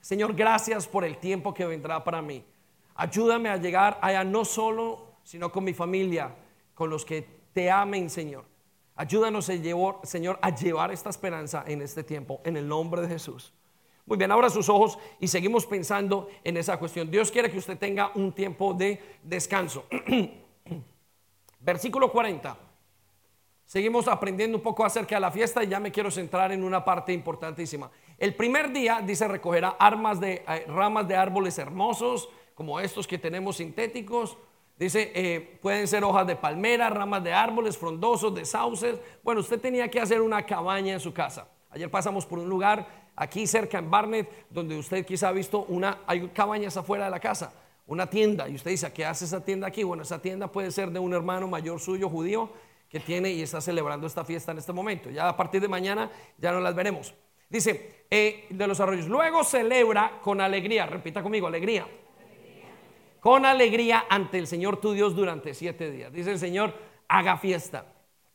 Señor, 0.00 0.34
gracias 0.34 0.88
por 0.88 1.04
el 1.04 1.18
tiempo 1.18 1.54
que 1.54 1.66
vendrá 1.66 2.02
para 2.02 2.20
mí. 2.20 2.44
Ayúdame 2.96 3.48
a 3.48 3.58
llegar 3.58 3.96
allá 4.02 4.24
no 4.24 4.44
solo, 4.44 5.06
sino 5.22 5.52
con 5.52 5.62
mi 5.62 5.72
familia 5.72 6.34
con 6.82 6.90
los 6.90 7.04
que 7.04 7.24
te 7.52 7.70
amen, 7.70 8.10
Señor. 8.10 8.44
Ayúdanos, 8.96 9.44
Señor, 9.44 10.38
a 10.42 10.52
llevar 10.52 10.90
esta 10.90 11.10
esperanza 11.10 11.62
en 11.64 11.80
este 11.80 12.02
tiempo, 12.02 12.40
en 12.42 12.56
el 12.56 12.66
nombre 12.66 13.02
de 13.02 13.06
Jesús. 13.06 13.54
Muy 14.04 14.18
bien, 14.18 14.32
ahora 14.32 14.50
sus 14.50 14.68
ojos 14.68 14.98
y 15.20 15.28
seguimos 15.28 15.64
pensando 15.64 16.28
en 16.42 16.56
esa 16.56 16.80
cuestión. 16.80 17.08
Dios 17.08 17.30
quiere 17.30 17.52
que 17.52 17.58
usted 17.58 17.78
tenga 17.78 18.10
un 18.16 18.32
tiempo 18.32 18.74
de 18.74 19.00
descanso. 19.22 19.86
Versículo 21.60 22.10
40. 22.10 22.58
Seguimos 23.64 24.08
aprendiendo 24.08 24.56
un 24.56 24.62
poco 24.64 24.84
acerca 24.84 25.14
de 25.14 25.20
la 25.20 25.30
fiesta 25.30 25.62
y 25.62 25.68
ya 25.68 25.78
me 25.78 25.92
quiero 25.92 26.10
centrar 26.10 26.50
en 26.50 26.64
una 26.64 26.84
parte 26.84 27.12
importantísima. 27.12 27.92
El 28.18 28.34
primer 28.34 28.72
día 28.72 29.00
dice 29.06 29.28
recogerá 29.28 29.76
armas 29.78 30.18
de 30.18 30.44
eh, 30.48 30.64
ramas 30.66 31.06
de 31.06 31.14
árboles 31.14 31.56
hermosos 31.58 32.28
como 32.56 32.80
estos 32.80 33.06
que 33.06 33.18
tenemos 33.18 33.58
sintéticos, 33.58 34.36
Dice, 34.82 35.12
eh, 35.14 35.58
pueden 35.62 35.86
ser 35.86 36.02
hojas 36.02 36.26
de 36.26 36.34
palmera, 36.34 36.90
ramas 36.90 37.22
de 37.22 37.32
árboles, 37.32 37.78
frondosos, 37.78 38.34
de 38.34 38.44
sauces. 38.44 38.96
Bueno, 39.22 39.40
usted 39.40 39.60
tenía 39.60 39.88
que 39.88 40.00
hacer 40.00 40.20
una 40.20 40.44
cabaña 40.44 40.92
en 40.92 40.98
su 40.98 41.12
casa. 41.12 41.46
Ayer 41.70 41.88
pasamos 41.88 42.26
por 42.26 42.40
un 42.40 42.48
lugar 42.48 42.84
aquí 43.14 43.46
cerca 43.46 43.78
en 43.78 43.88
Barnet, 43.88 44.28
donde 44.50 44.76
usted 44.76 45.06
quizá 45.06 45.28
ha 45.28 45.32
visto 45.32 45.66
una, 45.68 46.00
hay 46.04 46.26
cabañas 46.30 46.76
afuera 46.76 47.04
de 47.04 47.12
la 47.12 47.20
casa, 47.20 47.52
una 47.86 48.10
tienda. 48.10 48.48
Y 48.48 48.56
usted 48.56 48.72
dice, 48.72 48.92
¿qué 48.92 49.06
hace 49.06 49.24
esa 49.26 49.44
tienda 49.44 49.68
aquí? 49.68 49.84
Bueno, 49.84 50.02
esa 50.02 50.20
tienda 50.20 50.50
puede 50.50 50.72
ser 50.72 50.90
de 50.90 50.98
un 50.98 51.14
hermano 51.14 51.46
mayor 51.46 51.78
suyo 51.78 52.08
judío 52.08 52.50
que 52.88 52.98
tiene 52.98 53.30
y 53.30 53.40
está 53.40 53.60
celebrando 53.60 54.08
esta 54.08 54.24
fiesta 54.24 54.50
en 54.50 54.58
este 54.58 54.72
momento. 54.72 55.10
Ya 55.10 55.28
a 55.28 55.36
partir 55.36 55.60
de 55.60 55.68
mañana 55.68 56.10
ya 56.38 56.50
no 56.50 56.58
las 56.58 56.74
veremos. 56.74 57.14
Dice, 57.48 58.06
eh, 58.10 58.46
de 58.50 58.66
los 58.66 58.80
arroyos. 58.80 59.06
Luego 59.06 59.44
celebra 59.44 60.18
con 60.20 60.40
alegría, 60.40 60.86
repita 60.86 61.22
conmigo, 61.22 61.46
alegría 61.46 61.86
con 63.22 63.46
alegría 63.46 64.04
ante 64.10 64.36
el 64.36 64.48
Señor 64.48 64.78
tu 64.78 64.94
Dios 64.94 65.14
durante 65.14 65.54
siete 65.54 65.92
días. 65.92 66.12
Dice 66.12 66.32
el 66.32 66.40
Señor, 66.40 66.74
haga 67.06 67.36
fiesta, 67.36 67.86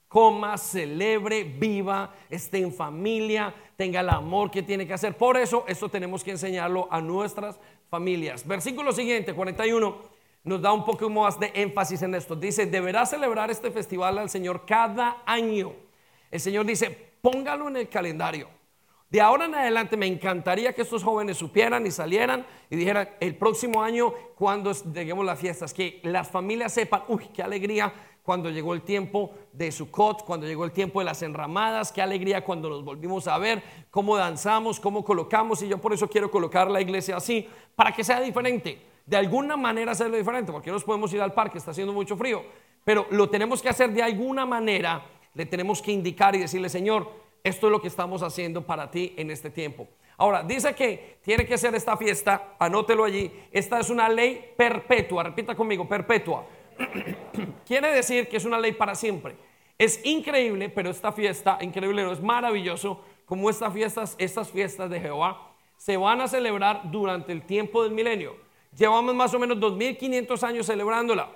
coma, 0.07 0.57
celebre, 0.57 1.43
viva, 1.43 2.15
esté 2.29 2.59
en 2.59 2.71
familia, 2.71 3.53
tenga 3.75 3.99
el 3.99 4.07
amor 4.07 4.49
que 4.49 4.63
tiene 4.63 4.87
que 4.87 4.93
hacer. 4.93 5.17
Por 5.17 5.35
eso, 5.35 5.65
esto 5.67 5.89
tenemos 5.89 6.23
que 6.23 6.31
enseñarlo 6.31 6.87
a 6.89 7.01
nuestras 7.01 7.59
familias. 7.89 8.47
Versículo 8.47 8.93
siguiente, 8.93 9.33
41, 9.33 9.97
nos 10.45 10.61
da 10.61 10.71
un 10.71 10.85
poco 10.85 11.09
más 11.09 11.37
de 11.37 11.51
énfasis 11.53 12.03
en 12.03 12.15
esto. 12.15 12.37
Dice, 12.37 12.65
deberá 12.65 13.05
celebrar 13.05 13.51
este 13.51 13.71
festival 13.71 14.17
al 14.17 14.29
Señor 14.29 14.65
cada 14.65 15.21
año. 15.25 15.73
El 16.31 16.39
Señor 16.39 16.65
dice, 16.65 16.91
póngalo 17.21 17.67
en 17.67 17.75
el 17.75 17.89
calendario. 17.89 18.47
De 19.09 19.21
ahora 19.21 19.45
en 19.45 19.55
adelante 19.55 19.95
me 19.95 20.05
encantaría 20.05 20.73
que 20.73 20.81
estos 20.81 21.01
jóvenes 21.01 21.37
supieran 21.37 21.85
y 21.85 21.91
salieran 21.91 22.45
y 22.69 22.75
dijeran 22.75 23.09
el 23.21 23.37
próximo 23.37 23.81
año 23.81 24.13
cuando 24.35 24.73
lleguemos 24.73 25.25
las 25.25 25.39
fiestas, 25.39 25.73
que 25.73 26.01
las 26.03 26.29
familias 26.29 26.73
sepan, 26.73 27.03
uy, 27.07 27.29
qué 27.33 27.41
alegría 27.41 27.93
cuando 28.21 28.49
llegó 28.49 28.73
el 28.73 28.81
tiempo 28.81 29.31
de 29.53 29.71
Sukkot, 29.71 30.25
cuando 30.25 30.45
llegó 30.45 30.65
el 30.65 30.73
tiempo 30.73 30.99
de 30.99 31.05
las 31.05 31.21
enramadas, 31.21 31.93
qué 31.93 32.01
alegría 32.01 32.43
cuando 32.43 32.69
nos 32.69 32.83
volvimos 32.83 33.25
a 33.29 33.37
ver, 33.37 33.63
cómo 33.89 34.17
danzamos, 34.17 34.81
cómo 34.81 35.05
colocamos, 35.05 35.61
y 35.61 35.69
yo 35.69 35.77
por 35.77 35.93
eso 35.93 36.09
quiero 36.09 36.29
colocar 36.29 36.69
la 36.69 36.81
iglesia 36.81 37.15
así, 37.15 37.47
para 37.73 37.93
que 37.93 38.03
sea 38.03 38.19
diferente, 38.19 38.81
de 39.05 39.15
alguna 39.15 39.55
manera 39.55 39.93
hacerlo 39.93 40.17
diferente, 40.17 40.51
porque 40.51 40.69
no 40.69 40.73
nos 40.73 40.83
podemos 40.83 41.13
ir 41.13 41.21
al 41.21 41.33
parque, 41.33 41.57
está 41.57 41.71
haciendo 41.71 41.93
mucho 41.93 42.17
frío, 42.17 42.43
pero 42.83 43.07
lo 43.11 43.29
tenemos 43.29 43.61
que 43.61 43.69
hacer 43.69 43.93
de 43.93 44.03
alguna 44.03 44.45
manera, 44.45 45.05
le 45.33 45.45
tenemos 45.45 45.81
que 45.81 45.93
indicar 45.93 46.35
y 46.35 46.39
decirle, 46.39 46.67
Señor, 46.67 47.26
esto 47.47 47.67
es 47.67 47.71
lo 47.71 47.81
que 47.81 47.87
estamos 47.87 48.21
haciendo 48.23 48.65
para 48.65 48.91
ti 48.91 49.13
en 49.17 49.31
este 49.31 49.49
tiempo. 49.49 49.87
Ahora, 50.17 50.43
dice 50.43 50.73
que 50.73 51.19
tiene 51.23 51.45
que 51.45 51.57
ser 51.57 51.75
esta 51.75 51.95
fiesta, 51.95 52.55
anótelo 52.59 53.03
allí, 53.03 53.31
esta 53.51 53.79
es 53.79 53.89
una 53.89 54.09
ley 54.09 54.53
perpetua, 54.57 55.23
repita 55.23 55.55
conmigo, 55.55 55.87
perpetua. 55.87 56.45
Quiere 57.65 57.91
decir 57.91 58.27
que 58.27 58.37
es 58.37 58.45
una 58.45 58.59
ley 58.59 58.71
para 58.71 58.95
siempre. 58.95 59.35
Es 59.77 60.03
increíble, 60.05 60.69
pero 60.69 60.89
esta 60.89 61.11
fiesta, 61.11 61.59
increíble, 61.61 62.03
no 62.03 62.11
es 62.11 62.21
maravilloso, 62.21 63.03
como 63.25 63.49
estas 63.49 63.73
fiestas, 63.73 64.15
estas 64.17 64.49
fiestas 64.49 64.89
de 64.89 64.99
Jehová 64.99 65.53
se 65.75 65.97
van 65.97 66.21
a 66.21 66.27
celebrar 66.27 66.89
durante 66.91 67.31
el 67.31 67.43
tiempo 67.43 67.83
del 67.83 67.91
milenio. 67.91 68.35
Llevamos 68.75 69.13
más 69.13 69.33
o 69.33 69.39
menos 69.39 69.59
2500 69.59 70.43
años 70.43 70.65
celebrándola. 70.65 71.29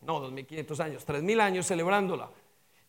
No, 0.00 0.20
2500 0.20 0.80
años, 0.80 1.04
3000 1.04 1.40
años 1.40 1.66
celebrándola. 1.66 2.30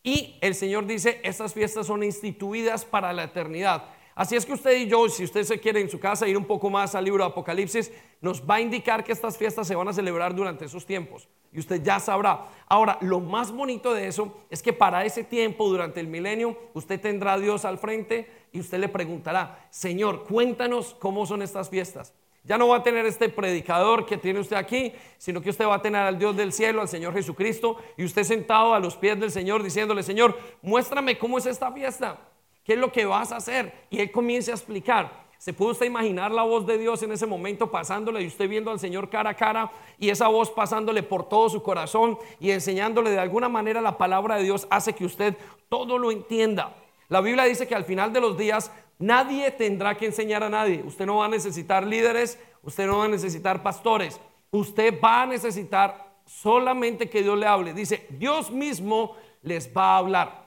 Y 0.06 0.36
el 0.40 0.54
Señor 0.54 0.86
dice, 0.86 1.20
estas 1.24 1.52
fiestas 1.52 1.88
son 1.88 2.04
instituidas 2.04 2.84
para 2.84 3.12
la 3.12 3.24
eternidad. 3.24 3.86
Así 4.14 4.36
es 4.36 4.46
que 4.46 4.52
usted 4.52 4.76
y 4.76 4.86
yo, 4.86 5.08
si 5.08 5.24
usted 5.24 5.42
se 5.42 5.58
quiere 5.58 5.80
en 5.80 5.90
su 5.90 5.98
casa 5.98 6.28
ir 6.28 6.38
un 6.38 6.44
poco 6.44 6.70
más 6.70 6.94
al 6.94 7.04
libro 7.04 7.24
de 7.24 7.30
Apocalipsis, 7.30 7.90
nos 8.20 8.40
va 8.40 8.54
a 8.54 8.60
indicar 8.60 9.02
que 9.02 9.10
estas 9.10 9.36
fiestas 9.36 9.66
se 9.66 9.74
van 9.74 9.88
a 9.88 9.92
celebrar 9.92 10.32
durante 10.32 10.64
esos 10.64 10.86
tiempos. 10.86 11.28
Y 11.52 11.58
usted 11.58 11.82
ya 11.82 11.98
sabrá. 11.98 12.46
Ahora, 12.68 12.98
lo 13.00 13.18
más 13.18 13.50
bonito 13.50 13.92
de 13.94 14.06
eso 14.06 14.32
es 14.48 14.62
que 14.62 14.72
para 14.72 15.04
ese 15.04 15.24
tiempo, 15.24 15.68
durante 15.68 15.98
el 15.98 16.06
milenio, 16.06 16.56
usted 16.72 17.00
tendrá 17.00 17.32
a 17.32 17.40
Dios 17.40 17.64
al 17.64 17.78
frente 17.78 18.30
y 18.52 18.60
usted 18.60 18.78
le 18.78 18.88
preguntará, 18.88 19.66
Señor, 19.70 20.22
cuéntanos 20.22 20.94
cómo 21.00 21.26
son 21.26 21.42
estas 21.42 21.68
fiestas. 21.68 22.14
Ya 22.46 22.56
no 22.56 22.68
va 22.68 22.76
a 22.76 22.82
tener 22.84 23.04
este 23.06 23.28
predicador 23.28 24.06
que 24.06 24.16
tiene 24.16 24.38
usted 24.38 24.54
aquí, 24.54 24.92
sino 25.18 25.40
que 25.40 25.50
usted 25.50 25.66
va 25.66 25.74
a 25.74 25.82
tener 25.82 26.02
al 26.02 26.16
Dios 26.16 26.36
del 26.36 26.52
cielo, 26.52 26.80
al 26.80 26.88
Señor 26.88 27.12
Jesucristo, 27.12 27.76
y 27.96 28.04
usted 28.04 28.22
sentado 28.22 28.72
a 28.72 28.78
los 28.78 28.96
pies 28.96 29.18
del 29.18 29.32
Señor 29.32 29.64
diciéndole, 29.64 30.04
Señor, 30.04 30.38
muéstrame 30.62 31.18
cómo 31.18 31.38
es 31.38 31.46
esta 31.46 31.72
fiesta. 31.72 32.20
¿Qué 32.62 32.74
es 32.74 32.78
lo 32.78 32.92
que 32.92 33.04
vas 33.04 33.32
a 33.32 33.36
hacer? 33.36 33.86
Y 33.90 33.98
él 33.98 34.12
comienza 34.12 34.52
a 34.52 34.54
explicar. 34.54 35.26
¿Se 35.38 35.52
puede 35.52 35.72
usted 35.72 35.86
imaginar 35.86 36.30
la 36.30 36.44
voz 36.44 36.66
de 36.66 36.78
Dios 36.78 37.02
en 37.02 37.12
ese 37.12 37.26
momento 37.26 37.70
pasándole 37.70 38.22
y 38.22 38.28
usted 38.28 38.48
viendo 38.48 38.70
al 38.70 38.78
Señor 38.78 39.10
cara 39.10 39.30
a 39.30 39.34
cara 39.34 39.70
y 39.98 40.10
esa 40.10 40.28
voz 40.28 40.50
pasándole 40.50 41.02
por 41.02 41.28
todo 41.28 41.48
su 41.48 41.62
corazón 41.62 42.16
y 42.38 42.52
enseñándole 42.52 43.10
de 43.10 43.18
alguna 43.18 43.48
manera 43.48 43.80
la 43.80 43.98
palabra 43.98 44.36
de 44.36 44.44
Dios 44.44 44.68
hace 44.70 44.94
que 44.94 45.04
usted 45.04 45.36
todo 45.68 45.98
lo 45.98 46.12
entienda? 46.12 46.74
La 47.08 47.20
Biblia 47.20 47.44
dice 47.44 47.68
que 47.68 47.74
al 47.74 47.84
final 47.84 48.12
de 48.12 48.20
los 48.20 48.36
días 48.36 48.72
nadie 48.98 49.50
tendrá 49.50 49.96
que 49.96 50.06
enseñar 50.06 50.42
a 50.42 50.48
nadie. 50.48 50.82
Usted 50.84 51.06
no 51.06 51.16
va 51.16 51.26
a 51.26 51.28
necesitar 51.28 51.86
líderes, 51.86 52.38
usted 52.62 52.86
no 52.86 52.98
va 52.98 53.04
a 53.04 53.08
necesitar 53.08 53.62
pastores. 53.62 54.20
Usted 54.50 54.98
va 55.02 55.22
a 55.22 55.26
necesitar 55.26 56.06
solamente 56.24 57.08
que 57.08 57.22
Dios 57.22 57.38
le 57.38 57.46
hable. 57.46 57.72
Dice, 57.72 58.06
Dios 58.10 58.50
mismo 58.50 59.16
les 59.42 59.74
va 59.74 59.94
a 59.94 59.98
hablar. 59.98 60.46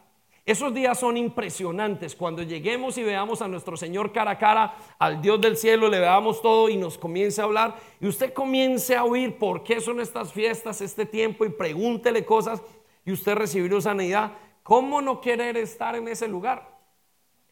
Esos 0.49 0.73
días 0.73 0.99
son 0.99 1.15
impresionantes 1.15 2.15
cuando 2.15 2.41
lleguemos 2.41 2.97
y 2.97 3.03
veamos 3.03 3.43
a 3.43 3.47
nuestro 3.47 3.77
Señor 3.77 4.11
cara 4.11 4.31
a 4.31 4.37
cara, 4.39 4.75
al 4.97 5.21
Dios 5.21 5.39
del 5.39 5.55
cielo, 5.55 5.89
le 5.89 5.99
veamos 5.99 6.41
todo 6.41 6.69
y 6.69 6.75
nos 6.75 6.97
comience 6.97 7.39
a 7.39 7.43
hablar 7.43 7.75
y 7.99 8.07
usted 8.07 8.33
comience 8.33 8.95
a 8.95 9.03
oír 9.03 9.37
por 9.37 9.63
qué 9.63 9.79
son 9.79 9.99
estas 9.99 10.33
fiestas, 10.33 10.81
este 10.81 11.05
tiempo 11.05 11.45
y 11.45 11.49
pregúntele 11.49 12.25
cosas 12.25 12.63
y 13.05 13.11
usted 13.11 13.35
recibirá 13.35 13.79
sanidad. 13.79 14.31
¿Cómo 14.63 15.03
no 15.03 15.21
querer 15.21 15.55
estar 15.55 15.95
en 15.95 16.07
ese 16.07 16.27
lugar? 16.27 16.78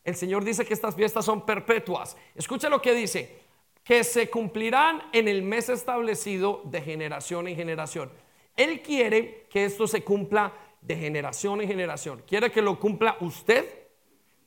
El 0.08 0.16
Señor 0.16 0.46
dice 0.46 0.64
que 0.64 0.74
estas 0.74 0.96
fiestas 0.96 1.26
son 1.26 1.46
perpetuas. 1.46 2.16
Escuche 2.34 2.70
lo 2.70 2.82
que 2.82 2.94
dice, 2.94 3.42
que 3.84 4.06
se 4.06 4.30
cumplirán 4.30 5.04
en 5.12 5.28
el 5.28 5.44
mes 5.44 5.68
establecido 5.68 6.62
de 6.64 6.82
generación 6.82 7.46
en 7.50 7.58
generación. 7.58 8.10
Él 8.56 8.82
quiere 8.82 9.48
que 9.50 9.66
esto 9.66 9.86
se 9.86 10.06
cumpla 10.06 10.54
de 10.80 10.96
generación 10.96 11.60
en 11.60 11.68
generación. 11.68 12.24
Quiere 12.26 12.50
que 12.50 12.62
lo 12.62 12.80
cumpla 12.80 13.18
usted 13.20 13.66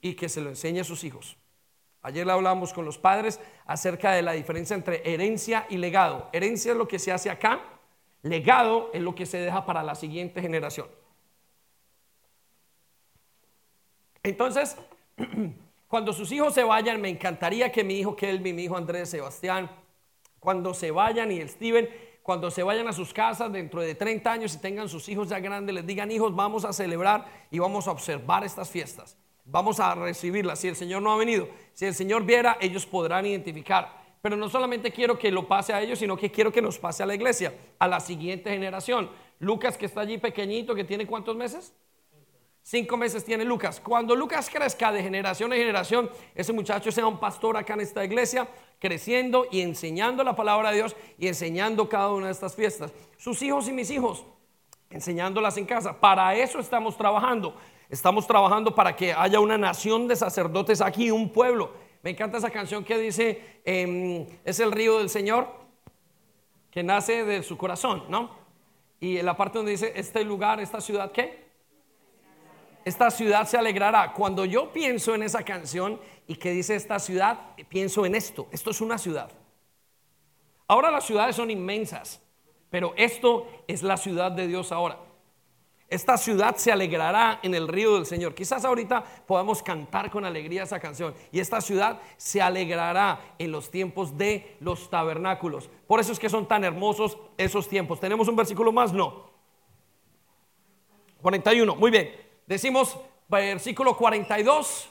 y 0.00 0.14
que 0.14 0.30
se 0.30 0.40
lo 0.40 0.48
enseñe 0.48 0.80
a 0.80 0.84
sus 0.84 1.04
hijos. 1.04 1.36
Ayer 2.00 2.28
hablamos 2.30 2.72
con 2.72 2.86
los 2.86 2.96
padres 2.96 3.38
acerca 3.66 4.12
de 4.12 4.22
la 4.22 4.32
diferencia 4.32 4.74
entre 4.74 5.12
herencia 5.12 5.66
y 5.68 5.76
legado. 5.76 6.30
Herencia 6.32 6.72
es 6.72 6.78
lo 6.78 6.88
que 6.88 6.98
se 6.98 7.12
hace 7.12 7.28
acá, 7.28 7.60
legado 8.22 8.90
es 8.94 9.02
lo 9.02 9.14
que 9.14 9.26
se 9.26 9.36
deja 9.36 9.66
para 9.66 9.82
la 9.82 9.94
siguiente 9.94 10.40
generación. 10.40 10.88
Entonces, 14.22 14.78
cuando 15.88 16.12
sus 16.12 16.30
hijos 16.32 16.54
se 16.54 16.62
vayan, 16.64 17.00
me 17.00 17.08
encantaría 17.08 17.70
que 17.72 17.84
mi 17.84 17.94
hijo 17.94 18.14
Kelvin, 18.14 18.56
mi 18.56 18.64
hijo 18.64 18.76
Andrés 18.76 19.10
Sebastián, 19.10 19.70
cuando 20.38 20.72
se 20.74 20.90
vayan 20.90 21.30
y 21.32 21.40
el 21.40 21.48
Steven, 21.48 21.88
cuando 22.22 22.50
se 22.50 22.62
vayan 22.62 22.86
a 22.86 22.92
sus 22.92 23.12
casas 23.12 23.52
dentro 23.52 23.80
de 23.80 23.94
30 23.94 24.30
años 24.30 24.54
y 24.54 24.58
tengan 24.58 24.88
sus 24.88 25.08
hijos 25.08 25.28
ya 25.28 25.40
grandes, 25.40 25.74
les 25.74 25.86
digan, 25.86 26.10
hijos, 26.10 26.34
vamos 26.34 26.64
a 26.64 26.72
celebrar 26.72 27.26
y 27.50 27.58
vamos 27.58 27.88
a 27.88 27.90
observar 27.90 28.44
estas 28.44 28.70
fiestas. 28.70 29.16
Vamos 29.44 29.80
a 29.80 29.94
recibirlas. 29.94 30.60
Si 30.60 30.68
el 30.68 30.76
Señor 30.76 31.02
no 31.02 31.12
ha 31.12 31.16
venido, 31.16 31.48
si 31.72 31.86
el 31.86 31.94
Señor 31.94 32.24
viera, 32.24 32.56
ellos 32.60 32.86
podrán 32.86 33.26
identificar. 33.26 34.00
Pero 34.22 34.36
no 34.36 34.48
solamente 34.48 34.92
quiero 34.92 35.18
que 35.18 35.30
lo 35.30 35.48
pase 35.48 35.72
a 35.72 35.80
ellos, 35.80 35.98
sino 35.98 36.16
que 36.16 36.30
quiero 36.30 36.52
que 36.52 36.62
nos 36.62 36.78
pase 36.78 37.02
a 37.02 37.06
la 37.06 37.14
iglesia, 37.14 37.54
a 37.78 37.88
la 37.88 38.00
siguiente 38.00 38.50
generación. 38.50 39.10
Lucas, 39.38 39.76
que 39.76 39.86
está 39.86 40.02
allí 40.02 40.18
pequeñito, 40.18 40.74
que 40.74 40.84
tiene 40.84 41.06
cuántos 41.06 41.34
meses? 41.34 41.74
Cinco 42.62 42.96
meses 42.96 43.24
tiene 43.24 43.44
Lucas. 43.44 43.80
Cuando 43.80 44.14
Lucas 44.14 44.48
crezca 44.50 44.92
de 44.92 45.02
generación 45.02 45.52
en 45.52 45.60
generación, 45.60 46.10
ese 46.34 46.52
muchacho 46.52 46.92
sea 46.92 47.06
un 47.06 47.18
pastor 47.18 47.56
acá 47.56 47.74
en 47.74 47.80
esta 47.80 48.04
iglesia, 48.04 48.48
creciendo 48.78 49.46
y 49.50 49.60
enseñando 49.62 50.22
la 50.22 50.36
palabra 50.36 50.70
de 50.70 50.76
Dios 50.76 50.96
y 51.18 51.26
enseñando 51.26 51.88
cada 51.88 52.12
una 52.12 52.26
de 52.26 52.32
estas 52.32 52.54
fiestas. 52.54 52.92
Sus 53.16 53.42
hijos 53.42 53.66
y 53.68 53.72
mis 53.72 53.90
hijos, 53.90 54.24
enseñándolas 54.90 55.56
en 55.56 55.64
casa. 55.64 55.98
Para 55.98 56.34
eso 56.34 56.60
estamos 56.60 56.96
trabajando. 56.96 57.56
Estamos 57.88 58.26
trabajando 58.26 58.74
para 58.74 58.94
que 58.94 59.12
haya 59.12 59.40
una 59.40 59.58
nación 59.58 60.06
de 60.06 60.14
sacerdotes 60.14 60.80
aquí, 60.80 61.10
un 61.10 61.30
pueblo. 61.30 61.72
Me 62.02 62.10
encanta 62.10 62.38
esa 62.38 62.50
canción 62.50 62.84
que 62.84 62.96
dice, 62.96 63.60
em, 63.64 64.26
es 64.44 64.60
el 64.60 64.70
río 64.70 64.98
del 64.98 65.10
Señor 65.10 65.48
que 66.70 66.82
nace 66.84 67.24
de 67.24 67.42
su 67.42 67.58
corazón, 67.58 68.04
¿no? 68.08 68.30
Y 69.00 69.20
la 69.22 69.36
parte 69.36 69.58
donde 69.58 69.72
dice, 69.72 69.92
este 69.96 70.22
lugar, 70.24 70.60
esta 70.60 70.80
ciudad, 70.80 71.10
¿qué? 71.10 71.49
Esta 72.84 73.10
ciudad 73.10 73.46
se 73.46 73.56
alegrará. 73.56 74.12
Cuando 74.12 74.44
yo 74.44 74.72
pienso 74.72 75.14
en 75.14 75.22
esa 75.22 75.42
canción 75.42 76.00
y 76.26 76.36
que 76.36 76.52
dice 76.52 76.74
esta 76.74 76.98
ciudad, 76.98 77.54
pienso 77.68 78.06
en 78.06 78.14
esto. 78.14 78.48
Esto 78.52 78.70
es 78.70 78.80
una 78.80 78.98
ciudad. 78.98 79.30
Ahora 80.66 80.90
las 80.90 81.04
ciudades 81.04 81.36
son 81.36 81.50
inmensas, 81.50 82.22
pero 82.70 82.94
esto 82.96 83.48
es 83.66 83.82
la 83.82 83.96
ciudad 83.96 84.30
de 84.30 84.46
Dios 84.46 84.70
ahora. 84.70 84.98
Esta 85.88 86.16
ciudad 86.16 86.54
se 86.54 86.70
alegrará 86.70 87.40
en 87.42 87.52
el 87.52 87.66
río 87.66 87.96
del 87.96 88.06
Señor. 88.06 88.32
Quizás 88.32 88.64
ahorita 88.64 89.02
podamos 89.26 89.60
cantar 89.60 90.08
con 90.08 90.24
alegría 90.24 90.62
esa 90.62 90.78
canción. 90.78 91.12
Y 91.32 91.40
esta 91.40 91.60
ciudad 91.60 92.00
se 92.16 92.40
alegrará 92.40 93.34
en 93.38 93.50
los 93.50 93.72
tiempos 93.72 94.16
de 94.16 94.56
los 94.60 94.88
tabernáculos. 94.88 95.68
Por 95.88 95.98
eso 95.98 96.12
es 96.12 96.20
que 96.20 96.28
son 96.28 96.46
tan 96.46 96.62
hermosos 96.62 97.18
esos 97.36 97.68
tiempos. 97.68 97.98
¿Tenemos 97.98 98.28
un 98.28 98.36
versículo 98.36 98.70
más? 98.70 98.92
No. 98.92 99.28
41. 101.22 101.74
Muy 101.74 101.90
bien. 101.90 102.29
Decimos, 102.50 102.98
versículo 103.28 103.96
42, 103.96 104.90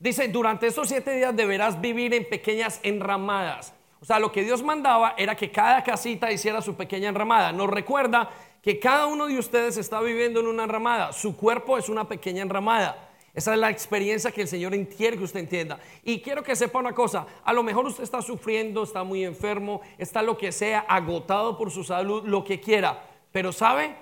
dice, 0.00 0.26
durante 0.26 0.66
esos 0.66 0.88
siete 0.88 1.12
días 1.12 1.36
deberás 1.36 1.80
vivir 1.80 2.12
en 2.12 2.28
pequeñas 2.28 2.80
enramadas. 2.82 3.72
O 4.00 4.04
sea, 4.04 4.18
lo 4.18 4.32
que 4.32 4.42
Dios 4.42 4.64
mandaba 4.64 5.14
era 5.16 5.36
que 5.36 5.52
cada 5.52 5.84
casita 5.84 6.32
hiciera 6.32 6.60
su 6.60 6.74
pequeña 6.74 7.08
enramada. 7.08 7.52
Nos 7.52 7.70
recuerda 7.70 8.30
que 8.60 8.80
cada 8.80 9.06
uno 9.06 9.28
de 9.28 9.38
ustedes 9.38 9.76
está 9.76 10.00
viviendo 10.00 10.40
en 10.40 10.48
una 10.48 10.64
enramada. 10.64 11.12
Su 11.12 11.36
cuerpo 11.36 11.78
es 11.78 11.88
una 11.88 12.08
pequeña 12.08 12.42
enramada. 12.42 13.10
Esa 13.32 13.54
es 13.54 13.60
la 13.60 13.70
experiencia 13.70 14.32
que 14.32 14.42
el 14.42 14.48
Señor 14.48 14.72
quiere 14.88 15.16
que 15.16 15.22
usted 15.22 15.38
entienda. 15.38 15.78
Y 16.02 16.20
quiero 16.20 16.42
que 16.42 16.56
sepa 16.56 16.80
una 16.80 16.96
cosa, 16.96 17.28
a 17.44 17.52
lo 17.52 17.62
mejor 17.62 17.86
usted 17.86 18.02
está 18.02 18.20
sufriendo, 18.22 18.82
está 18.82 19.04
muy 19.04 19.24
enfermo, 19.24 19.82
está 19.98 20.20
lo 20.20 20.36
que 20.36 20.50
sea, 20.50 20.80
agotado 20.80 21.56
por 21.56 21.70
su 21.70 21.84
salud, 21.84 22.24
lo 22.26 22.42
que 22.42 22.58
quiera. 22.58 23.04
Pero 23.30 23.52
¿sabe? 23.52 23.94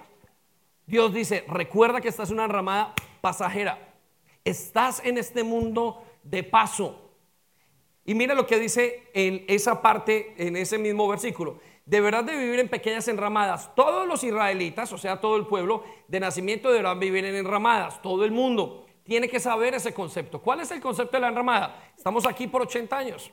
Dios 0.87 1.13
dice, 1.13 1.45
recuerda 1.49 2.01
que 2.01 2.09
estás 2.09 2.31
en 2.31 2.37
una 2.37 2.49
ramada 2.49 2.95
pasajera. 3.21 3.95
Estás 4.45 5.05
en 5.05 5.19
este 5.19 5.43
mundo 5.43 6.05
de 6.23 6.43
paso. 6.43 7.11
Y 8.05 8.15
mira 8.15 8.35
lo 8.35 8.47
que 8.47 8.59
dice 8.59 9.09
en 9.15 9.45
esa 9.49 9.81
parte, 9.81 10.35
en 10.37 10.57
ese 10.57 10.79
mismo 10.79 11.09
versículo. 11.09 11.59
Deberás 11.87 12.27
de 12.27 12.37
vivir 12.37 12.61
en 12.61 12.69
pequeñas 12.69 13.09
enramadas. 13.09 13.75
Todos 13.75 14.07
los 14.07 14.23
israelitas, 14.25 14.93
o 14.93 14.99
sea, 14.99 15.21
todo 15.21 15.37
el 15.37 15.47
pueblo 15.47 15.85
de 16.09 16.21
nacimiento 16.21 16.71
deberán 16.71 17.01
vivir 17.01 17.25
en 17.25 17.35
enramadas. 17.35 18.01
Todo 18.03 18.25
el 18.25 18.33
mundo 18.33 18.87
tiene 19.05 19.29
que 19.29 19.41
saber 19.41 19.75
ese 19.75 19.95
concepto. 19.95 20.41
¿Cuál 20.41 20.61
es 20.61 20.71
el 20.71 20.81
concepto 20.81 21.17
de 21.17 21.21
la 21.23 21.29
enramada? 21.29 21.93
Estamos 21.97 22.27
aquí 22.27 22.47
por 22.47 22.63
80 22.63 22.97
años. 22.97 23.31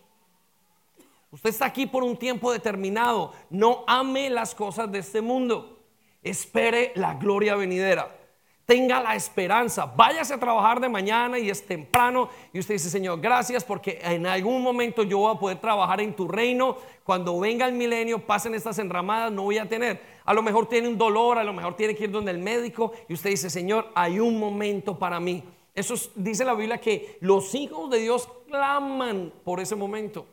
Usted 1.31 1.49
está 1.49 1.65
aquí 1.65 1.85
por 1.85 2.03
un 2.03 2.17
tiempo 2.17 2.51
determinado. 2.51 3.33
No 3.49 3.83
ame 3.87 4.29
las 4.29 4.53
cosas 4.53 4.91
de 4.91 4.99
este 4.99 5.21
mundo. 5.21 5.80
Espere 6.21 6.91
la 6.95 7.15
gloria 7.15 7.55
venidera. 7.55 8.17
Tenga 8.65 9.01
la 9.01 9.15
esperanza. 9.15 9.85
Váyase 9.85 10.35
a 10.35 10.39
trabajar 10.39 10.79
de 10.79 10.87
mañana 10.87 11.37
y 11.39 11.49
es 11.49 11.65
temprano. 11.65 12.29
Y 12.53 12.59
usted 12.59 12.75
dice, 12.75 12.89
Señor, 12.89 13.19
gracias 13.19 13.65
porque 13.65 13.99
en 14.01 14.25
algún 14.25 14.61
momento 14.61 15.03
yo 15.03 15.17
voy 15.17 15.35
a 15.35 15.39
poder 15.39 15.59
trabajar 15.59 15.99
en 15.99 16.15
tu 16.15 16.27
reino. 16.27 16.77
Cuando 17.03 17.37
venga 17.39 17.65
el 17.65 17.73
milenio, 17.73 18.25
pasen 18.25 18.53
estas 18.53 18.77
enramadas, 18.79 19.31
no 19.31 19.43
voy 19.43 19.57
a 19.57 19.67
tener. 19.67 20.01
A 20.23 20.33
lo 20.33 20.41
mejor 20.41 20.69
tiene 20.69 20.87
un 20.87 20.97
dolor, 20.97 21.37
a 21.37 21.43
lo 21.43 21.53
mejor 21.53 21.75
tiene 21.75 21.95
que 21.95 22.05
ir 22.05 22.11
donde 22.11 22.31
el 22.31 22.37
médico. 22.37 22.93
Y 23.09 23.13
usted 23.13 23.31
dice, 23.31 23.49
Señor, 23.49 23.89
hay 23.95 24.19
un 24.19 24.39
momento 24.39 24.97
para 24.97 25.19
mí. 25.19 25.43
Eso 25.73 25.95
dice 26.15 26.45
la 26.45 26.53
Biblia 26.53 26.79
que 26.79 27.17
los 27.19 27.55
hijos 27.55 27.89
de 27.89 27.99
Dios 27.99 28.29
claman 28.47 29.33
por 29.43 29.59
ese 29.59 29.75
momento. 29.75 30.27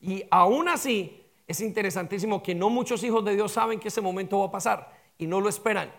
Y 0.00 0.24
aún 0.30 0.68
así, 0.68 1.24
es 1.46 1.60
interesantísimo 1.60 2.42
que 2.42 2.54
no 2.54 2.68
muchos 2.68 3.02
hijos 3.04 3.24
de 3.24 3.36
Dios 3.36 3.52
saben 3.52 3.80
que 3.80 3.88
ese 3.88 4.00
momento 4.00 4.40
va 4.40 4.46
a 4.46 4.50
pasar 4.50 4.99
y 5.20 5.26
no 5.26 5.40
lo 5.40 5.48
esperan. 5.48 5.92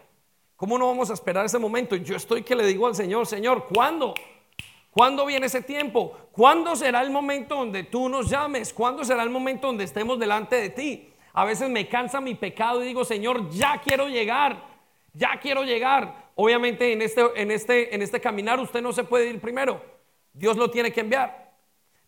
¿Cómo 0.57 0.77
no 0.77 0.88
vamos 0.88 1.10
a 1.10 1.13
esperar 1.13 1.45
ese 1.45 1.57
momento? 1.57 1.95
Yo 1.95 2.15
estoy 2.15 2.43
que 2.43 2.55
le 2.55 2.65
digo 2.65 2.86
al 2.86 2.95
Señor, 2.95 3.25
Señor, 3.25 3.67
¿cuándo? 3.73 4.13
¿Cuándo 4.89 5.25
viene 5.25 5.45
ese 5.45 5.62
tiempo? 5.62 6.17
¿Cuándo 6.31 6.75
será 6.75 7.01
el 7.01 7.12
momento 7.12 7.55
donde 7.55 7.84
tú 7.84 8.10
nos 8.10 8.29
llames? 8.29 8.73
¿Cuándo 8.73 9.05
será 9.05 9.23
el 9.23 9.29
momento 9.29 9.67
donde 9.67 9.86
estemos 9.86 10.19
delante 10.19 10.57
de 10.57 10.69
ti? 10.69 11.13
A 11.34 11.45
veces 11.45 11.69
me 11.69 11.88
cansa 11.88 12.19
mi 12.19 12.36
pecado 12.36 12.84
y 12.84 12.88
digo, 12.88 13.05
Señor, 13.05 13.49
ya 13.49 13.79
quiero 13.81 14.07
llegar, 14.10 14.65
ya 15.13 15.39
quiero 15.41 15.63
llegar. 15.63 16.31
Obviamente 16.36 16.91
en 16.91 17.01
este, 17.01 17.21
en 17.36 17.51
este, 17.51 17.95
en 17.95 18.01
este 18.01 18.19
caminar 18.19 18.60
usted 18.60 18.81
no 18.81 18.91
se 18.91 19.03
puede 19.03 19.29
ir 19.29 19.39
primero. 19.39 19.81
Dios 20.34 20.57
lo 20.57 20.69
tiene 20.69 20.91
que 20.91 21.01
enviar. 21.01 21.50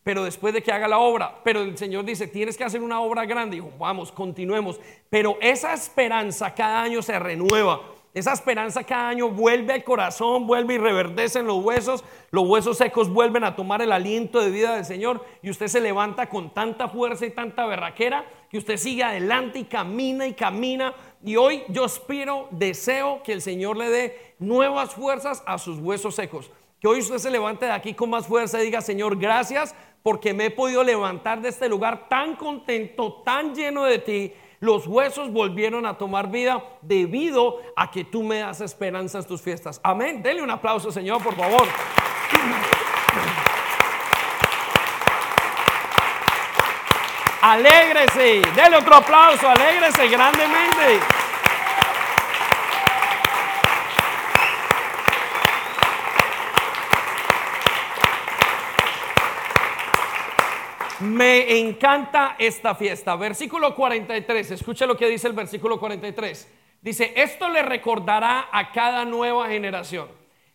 Pero 0.04 0.26
después 0.26 0.54
de 0.54 0.62
que 0.62 0.72
haga 0.72 0.88
la 0.88 0.98
obra, 0.98 1.40
pero 1.44 1.62
el 1.62 1.78
Señor 1.78 2.04
dice, 2.04 2.28
tienes 2.28 2.58
que 2.58 2.64
hacer 2.64 2.82
una 2.82 3.00
obra 3.00 3.26
grande. 3.26 3.56
Y 3.56 3.60
digo, 3.62 3.72
vamos, 3.80 4.12
continuemos. 4.12 4.80
Pero 5.10 5.38
esa 5.40 5.74
esperanza 5.74 6.54
cada 6.54 6.82
año 6.82 7.02
se 7.02 7.18
renueva. 7.18 7.82
Esa 8.14 8.34
esperanza 8.34 8.84
cada 8.84 9.10
año 9.10 9.30
vuelve 9.30 9.74
al 9.74 9.84
corazón, 9.84 10.46
vuelve 10.46 10.76
y 10.76 10.78
reverdece 10.78 11.40
en 11.40 11.48
los 11.48 11.64
huesos. 11.64 12.04
Los 12.30 12.48
huesos 12.48 12.78
secos 12.78 13.10
vuelven 13.10 13.44
a 13.44 13.56
tomar 13.56 13.82
el 13.82 13.92
aliento 13.92 14.40
de 14.40 14.52
vida 14.52 14.76
del 14.76 14.86
Señor 14.86 15.26
y 15.42 15.50
usted 15.50 15.68
se 15.68 15.82
levanta 15.82 16.30
con 16.30 16.54
tanta 16.54 16.90
fuerza 16.90 17.26
y 17.26 17.32
tanta 17.32 17.66
berraquera 17.66 18.26
que 18.52 18.60
usted 18.60 18.78
sigue 18.78 19.04
adelante 19.04 19.60
y 19.60 19.64
camina 19.64 20.28
y 20.28 20.34
camina. 20.34 20.94
Y 21.24 21.38
hoy 21.38 21.64
yo 21.70 21.86
aspiro, 21.86 22.50
deseo 22.52 23.24
que 23.24 23.34
el 23.34 23.42
Señor 23.42 23.78
le 23.78 23.90
dé 23.90 24.36
nuevas 24.38 24.94
fuerzas 24.94 25.42
a 25.48 25.58
sus 25.58 25.80
huesos 25.80 26.14
secos. 26.14 26.52
Que 26.80 26.88
hoy 26.88 27.00
usted 27.00 27.18
se 27.18 27.32
levante 27.32 27.66
de 27.66 27.72
aquí 27.72 27.96
con 27.96 28.12
más 28.12 28.28
fuerza 28.28 28.62
y 28.62 28.66
diga, 28.66 28.82
Señor, 28.82 29.18
gracias 29.18 29.74
porque 30.04 30.34
me 30.34 30.46
he 30.48 30.52
podido 30.52 30.84
levantar 30.84 31.42
de 31.42 31.50
este 31.50 31.68
lugar 31.68 32.08
tan 32.10 32.36
contento, 32.36 33.24
tan 33.26 33.56
lleno 33.56 33.86
de 33.86 34.00
ti 34.00 34.34
los 34.64 34.88
huesos 34.88 35.30
volvieron 35.32 35.86
a 35.86 35.98
tomar 35.98 36.30
vida 36.30 36.64
debido 36.82 37.60
a 37.76 37.92
que 37.92 38.06
tú 38.06 38.24
me 38.24 38.40
das 38.40 38.62
esperanza 38.62 39.18
en 39.18 39.26
tus 39.26 39.42
fiestas. 39.42 39.82
Amén. 39.84 40.24
Dele 40.24 40.42
un 40.42 40.50
aplauso, 40.50 40.90
Señor, 40.90 41.22
por 41.22 41.36
favor. 41.36 41.68
Alégrese, 47.42 48.42
dele 48.56 48.78
otro 48.78 48.96
aplauso, 48.96 49.50
alégrese 49.50 50.08
grandemente. 50.08 51.23
Me 61.04 61.60
encanta 61.60 62.38
esta 62.40 62.76
fiesta. 62.76 63.18
Versículo 63.18 63.76
43, 63.76 64.52
escuche 64.52 64.88
lo 64.88 64.96
que 64.96 65.10
dice 65.10 65.28
el 65.28 65.34
versículo 65.34 65.78
43. 65.78 66.48
Dice, 66.82 67.14
esto 67.18 67.50
le 67.50 67.62
recordará 67.62 68.48
a 68.50 68.72
cada 68.72 69.04
nueva 69.04 69.50
generación. 69.50 70.08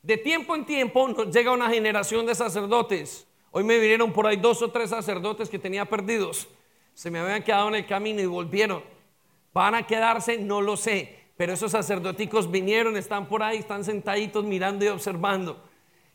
De 0.03 0.17
tiempo 0.17 0.57
en 0.57 0.65
tiempo 0.65 1.07
llega 1.25 1.53
una 1.53 1.69
generación 1.69 2.25
de 2.25 2.35
sacerdotes. 2.35 3.27
Hoy 3.51 3.63
me 3.63 3.79
vinieron 3.79 4.11
por 4.11 4.27
ahí 4.27 4.37
dos 4.37 4.63
o 4.63 4.71
tres 4.71 4.89
sacerdotes 4.89 5.51
que 5.51 5.59
tenía 5.59 5.85
perdidos. 5.85 6.49
Se 6.95 7.11
me 7.11 7.19
habían 7.19 7.43
quedado 7.43 7.69
en 7.69 7.75
el 7.75 7.87
camino 7.87 8.23
y 8.23 8.27
volvieron. 8.27 8.83
¿Van 9.53 9.75
a 9.75 9.87
quedarse? 9.87 10.39
No 10.39 10.63
lo 10.63 10.79
sé. 10.79 11.15
Pero 11.37 11.53
esos 11.53 11.73
sacerdoticos 11.73 12.51
vinieron, 12.51 12.97
están 12.97 13.29
por 13.29 13.43
ahí, 13.43 13.59
están 13.59 13.85
sentaditos 13.85 14.45
mirando 14.45 14.85
y 14.85 14.89
observando. 14.89 15.63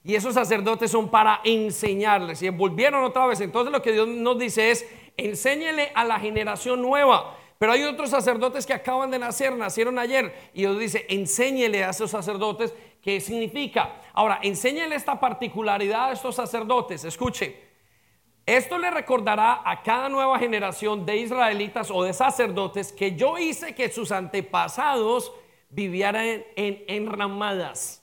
Y 0.03 0.15
esos 0.15 0.33
sacerdotes 0.33 0.91
son 0.91 1.09
para 1.09 1.39
enseñarles. 1.43 2.41
Y 2.41 2.49
volvieron 2.49 3.03
otra 3.03 3.25
vez. 3.25 3.39
Entonces 3.39 3.71
lo 3.71 3.81
que 3.81 3.93
Dios 3.93 4.07
nos 4.07 4.37
dice 4.37 4.71
es, 4.71 4.85
enséñele 5.15 5.91
a 5.95 6.03
la 6.03 6.19
generación 6.19 6.81
nueva. 6.81 7.37
Pero 7.57 7.71
hay 7.71 7.83
otros 7.83 8.09
sacerdotes 8.09 8.65
que 8.65 8.73
acaban 8.73 9.09
de 9.09 9.19
nacer, 9.19 9.55
nacieron 9.55 9.97
ayer. 9.97 10.33
Y 10.53 10.61
Dios 10.61 10.77
dice, 10.77 11.05
enséñele 11.07 11.85
a 11.85 11.91
esos 11.91 12.11
sacerdotes 12.11 12.73
qué 13.01 13.21
significa. 13.21 14.01
Ahora, 14.11 14.39
enséñele 14.41 14.95
esta 14.95 15.17
particularidad 15.17 16.09
a 16.09 16.11
estos 16.11 16.35
sacerdotes. 16.35 17.05
Escuche, 17.05 17.55
esto 18.45 18.77
le 18.77 18.91
recordará 18.91 19.61
a 19.63 19.81
cada 19.81 20.09
nueva 20.09 20.37
generación 20.37 21.05
de 21.05 21.15
israelitas 21.15 21.89
o 21.89 22.03
de 22.03 22.11
sacerdotes 22.11 22.91
que 22.91 23.15
yo 23.15 23.37
hice 23.37 23.73
que 23.73 23.89
sus 23.89 24.11
antepasados 24.11 25.31
vivieran 25.69 26.43
en, 26.57 26.83
enramadas 26.87 28.02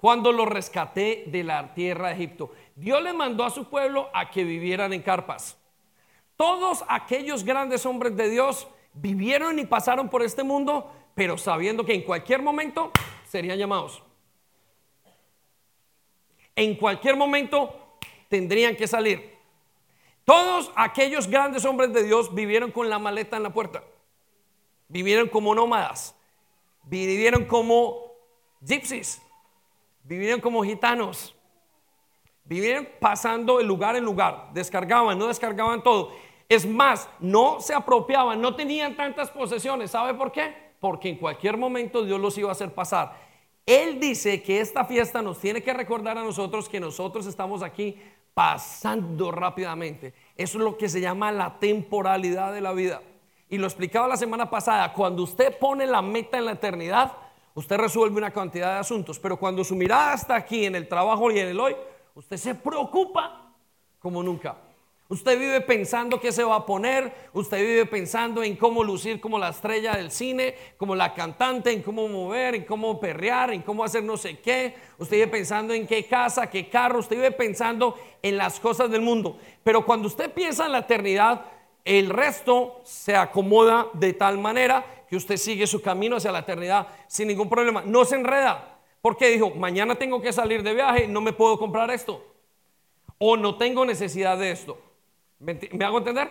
cuando 0.00 0.32
lo 0.32 0.46
rescaté 0.46 1.24
de 1.26 1.44
la 1.44 1.74
tierra 1.74 2.08
de 2.08 2.14
Egipto. 2.14 2.52
Dios 2.74 3.02
le 3.02 3.12
mandó 3.12 3.44
a 3.44 3.50
su 3.50 3.68
pueblo 3.68 4.08
a 4.14 4.30
que 4.30 4.44
vivieran 4.44 4.94
en 4.94 5.02
carpas. 5.02 5.58
Todos 6.36 6.84
aquellos 6.88 7.44
grandes 7.44 7.84
hombres 7.84 8.16
de 8.16 8.30
Dios 8.30 8.66
vivieron 8.94 9.58
y 9.58 9.66
pasaron 9.66 10.08
por 10.08 10.22
este 10.22 10.42
mundo, 10.42 10.90
pero 11.14 11.36
sabiendo 11.36 11.84
que 11.84 11.92
en 11.92 12.02
cualquier 12.02 12.40
momento 12.40 12.90
serían 13.28 13.58
llamados. 13.58 14.02
En 16.56 16.76
cualquier 16.76 17.16
momento 17.16 17.98
tendrían 18.30 18.76
que 18.76 18.88
salir. 18.88 19.38
Todos 20.24 20.72
aquellos 20.76 21.28
grandes 21.28 21.64
hombres 21.66 21.92
de 21.92 22.04
Dios 22.04 22.34
vivieron 22.34 22.72
con 22.72 22.88
la 22.88 22.98
maleta 22.98 23.36
en 23.36 23.42
la 23.42 23.52
puerta. 23.52 23.82
Vivieron 24.88 25.28
como 25.28 25.54
nómadas. 25.54 26.16
Vivieron 26.84 27.44
como 27.44 28.12
gypsies 28.62 29.20
Vivieron 30.04 30.40
como 30.40 30.62
gitanos. 30.62 31.34
Vivieron 32.44 32.88
pasando 33.00 33.58
de 33.58 33.64
lugar 33.64 33.96
en 33.96 34.04
lugar. 34.04 34.50
Descargaban, 34.52 35.18
no 35.18 35.28
descargaban 35.28 35.82
todo. 35.82 36.12
Es 36.48 36.66
más, 36.66 37.08
no 37.20 37.60
se 37.60 37.74
apropiaban, 37.74 38.40
no 38.40 38.56
tenían 38.56 38.96
tantas 38.96 39.30
posesiones. 39.30 39.92
¿Sabe 39.92 40.14
por 40.14 40.32
qué? 40.32 40.72
Porque 40.80 41.08
en 41.08 41.16
cualquier 41.16 41.56
momento 41.56 42.04
Dios 42.04 42.18
los 42.18 42.36
iba 42.38 42.48
a 42.48 42.52
hacer 42.52 42.74
pasar. 42.74 43.16
Él 43.64 44.00
dice 44.00 44.42
que 44.42 44.60
esta 44.60 44.84
fiesta 44.84 45.22
nos 45.22 45.38
tiene 45.38 45.62
que 45.62 45.72
recordar 45.72 46.18
a 46.18 46.24
nosotros 46.24 46.68
que 46.68 46.80
nosotros 46.80 47.26
estamos 47.26 47.62
aquí 47.62 47.96
pasando 48.34 49.30
rápidamente. 49.30 50.12
Eso 50.36 50.58
es 50.58 50.64
lo 50.64 50.76
que 50.76 50.88
se 50.88 51.00
llama 51.00 51.30
la 51.30 51.58
temporalidad 51.60 52.52
de 52.52 52.60
la 52.60 52.72
vida. 52.72 53.00
Y 53.48 53.58
lo 53.58 53.66
explicaba 53.66 54.08
la 54.08 54.16
semana 54.16 54.50
pasada, 54.50 54.92
cuando 54.92 55.22
usted 55.22 55.56
pone 55.58 55.86
la 55.86 56.02
meta 56.02 56.38
en 56.38 56.46
la 56.46 56.52
eternidad, 56.52 57.12
usted 57.54 57.76
resuelve 57.76 58.18
una 58.18 58.30
cantidad 58.30 58.74
de 58.74 58.80
asuntos, 58.80 59.18
pero 59.18 59.36
cuando 59.36 59.64
su 59.64 59.74
mirada 59.74 60.14
está 60.14 60.36
aquí 60.36 60.64
en 60.64 60.74
el 60.74 60.88
trabajo 60.88 61.30
y 61.30 61.38
en 61.38 61.48
el 61.48 61.60
hoy, 61.60 61.76
usted 62.14 62.36
se 62.36 62.54
preocupa 62.54 63.54
como 63.98 64.22
nunca. 64.22 64.56
Usted 65.10 65.36
vive 65.36 65.60
pensando 65.60 66.20
qué 66.20 66.30
se 66.30 66.44
va 66.44 66.54
a 66.54 66.64
poner, 66.64 67.12
usted 67.32 67.58
vive 67.58 67.84
pensando 67.84 68.44
en 68.44 68.54
cómo 68.54 68.84
lucir 68.84 69.20
como 69.20 69.40
la 69.40 69.48
estrella 69.48 69.96
del 69.96 70.12
cine, 70.12 70.54
como 70.76 70.94
la 70.94 71.12
cantante, 71.14 71.72
en 71.72 71.82
cómo 71.82 72.06
mover, 72.06 72.54
en 72.54 72.64
cómo 72.64 73.00
perrear, 73.00 73.50
en 73.52 73.62
cómo 73.62 73.82
hacer 73.82 74.04
no 74.04 74.16
sé 74.16 74.38
qué. 74.38 74.76
Usted 74.98 75.16
vive 75.16 75.26
pensando 75.26 75.74
en 75.74 75.88
qué 75.88 76.06
casa, 76.06 76.48
qué 76.48 76.68
carro, 76.68 77.00
usted 77.00 77.16
vive 77.16 77.32
pensando 77.32 77.96
en 78.22 78.36
las 78.36 78.60
cosas 78.60 78.88
del 78.88 79.00
mundo. 79.00 79.36
Pero 79.64 79.84
cuando 79.84 80.06
usted 80.06 80.32
piensa 80.32 80.66
en 80.66 80.72
la 80.72 80.78
eternidad, 80.78 81.44
el 81.84 82.08
resto 82.08 82.80
se 82.84 83.16
acomoda 83.16 83.88
de 83.94 84.12
tal 84.12 84.38
manera 84.38 84.84
que 85.10 85.16
usted 85.16 85.36
sigue 85.38 85.66
su 85.66 85.82
camino 85.82 86.16
hacia 86.16 86.30
la 86.30 86.38
eternidad 86.38 86.86
sin 87.08 87.26
ningún 87.26 87.48
problema. 87.48 87.82
No 87.84 88.04
se 88.04 88.14
enreda. 88.14 88.78
Porque 89.02 89.28
dijo, 89.28 89.50
mañana 89.50 89.96
tengo 89.96 90.22
que 90.22 90.32
salir 90.32 90.62
de 90.62 90.72
viaje, 90.72 91.08
no 91.08 91.20
me 91.20 91.32
puedo 91.32 91.58
comprar 91.58 91.90
esto. 91.90 92.24
O 93.18 93.36
no 93.36 93.56
tengo 93.56 93.84
necesidad 93.84 94.38
de 94.38 94.52
esto. 94.52 94.80
¿Me, 95.40 95.58
hago 95.84 95.98
entender? 95.98 96.30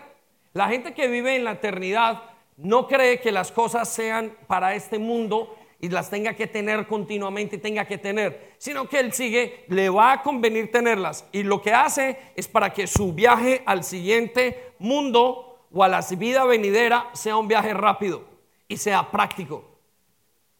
La 0.54 0.70
gente 0.70 0.94
que 0.94 1.10
vive 1.10 1.36
en 1.36 1.44
la 1.44 1.54
eternidad 1.54 2.24
no 2.56 2.88
cree 2.88 3.20
que 3.20 3.34
las 3.34 3.52
cosas 3.52 3.90
sean 3.90 4.34
para 4.48 4.74
este 4.74 4.98
mundo 4.98 5.58
y 5.82 5.90
las 5.90 6.10
tenga 6.10 6.34
que 6.34 6.48
tener 6.48 6.88
continuamente 6.88 7.58
tenga 7.58 7.86
que 7.86 7.98
tener, 7.98 8.54
sino 8.60 8.88
que 8.88 9.00
él 9.00 9.12
sigue, 9.12 9.66
le 9.68 9.90
va 9.90 10.14
a 10.14 10.24
convenir 10.24 10.72
tenerlas. 10.72 11.26
Y 11.34 11.44
lo 11.44 11.62
que 11.62 11.74
hace 11.74 12.18
es 12.36 12.48
para 12.48 12.72
que 12.74 12.88
su 12.88 13.12
viaje 13.14 13.62
al 13.66 13.84
siguiente 13.84 14.74
mundo 14.80 15.66
o 15.70 15.84
a 15.84 15.90
la 15.90 16.02
vida 16.18 16.46
venidera 16.46 17.10
sea 17.14 17.36
un 17.36 17.48
viaje 17.50 17.74
rápido 17.74 18.30
y 18.70 18.78
sea 18.78 19.12
práctico. 19.12 19.66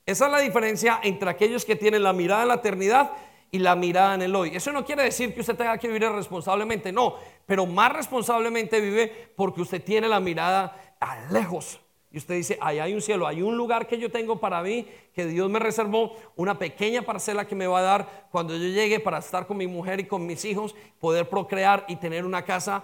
Esa 0.06 0.26
es 0.26 0.32
la 0.32 0.40
diferencia 0.40 1.00
entre 1.04 1.30
aquellos 1.30 1.64
que 1.64 1.78
tienen 1.78 2.04
la 2.04 2.12
mirada 2.12 2.42
en 2.42 2.48
la 2.50 2.56
eternidad 2.56 3.12
y 3.52 3.60
la 3.60 3.76
mirada 3.76 4.16
en 4.16 4.24
el 4.24 4.36
hoy. 4.36 4.56
Eso 4.56 4.72
no 4.72 4.84
quiere 4.84 5.04
decir 5.04 5.34
que 5.34 5.40
usted 5.40 5.56
tenga 5.56 5.78
que 5.78 5.88
vivir 5.88 6.10
responsablemente, 6.10 6.92
no, 6.92 7.16
pero 7.46 7.66
más 7.66 7.94
responsablemente 7.94 8.82
vive 8.82 9.32
porque 9.36 9.62
usted 9.62 9.84
tiene 9.84 10.08
la 10.08 10.20
mirada 10.20 10.96
a 11.00 11.32
lejos. 11.32 11.80
Y 12.12 12.18
usted 12.18 12.36
dice, 12.36 12.58
ahí 12.60 12.80
hay 12.80 12.96
un 12.96 13.02
cielo, 13.02 13.28
hay 13.28 13.44
un 13.44 13.56
lugar 13.56 13.86
que 13.86 14.00
yo 14.00 14.10
tengo 14.10 14.40
para 14.40 14.64
mí, 14.64 14.88
que 15.14 15.28
Dios 15.28 15.48
me 15.48 15.60
reservó, 15.60 16.16
una 16.36 16.58
pequeña 16.58 17.04
parcela 17.04 17.46
que 17.46 17.54
me 17.54 17.68
va 17.68 17.80
a 17.80 17.84
dar 17.84 18.28
cuando 18.32 18.58
yo 18.58 18.68
llegue 18.68 19.00
para 19.00 19.20
estar 19.20 19.46
con 19.46 19.58
mi 19.58 19.68
mujer 19.68 20.00
y 20.00 20.06
con 20.06 20.26
mis 20.26 20.44
hijos, 20.44 20.76
poder 21.00 21.30
procrear 21.30 21.86
y 21.88 21.98
tener 21.98 22.26
una 22.26 22.44
casa 22.44 22.82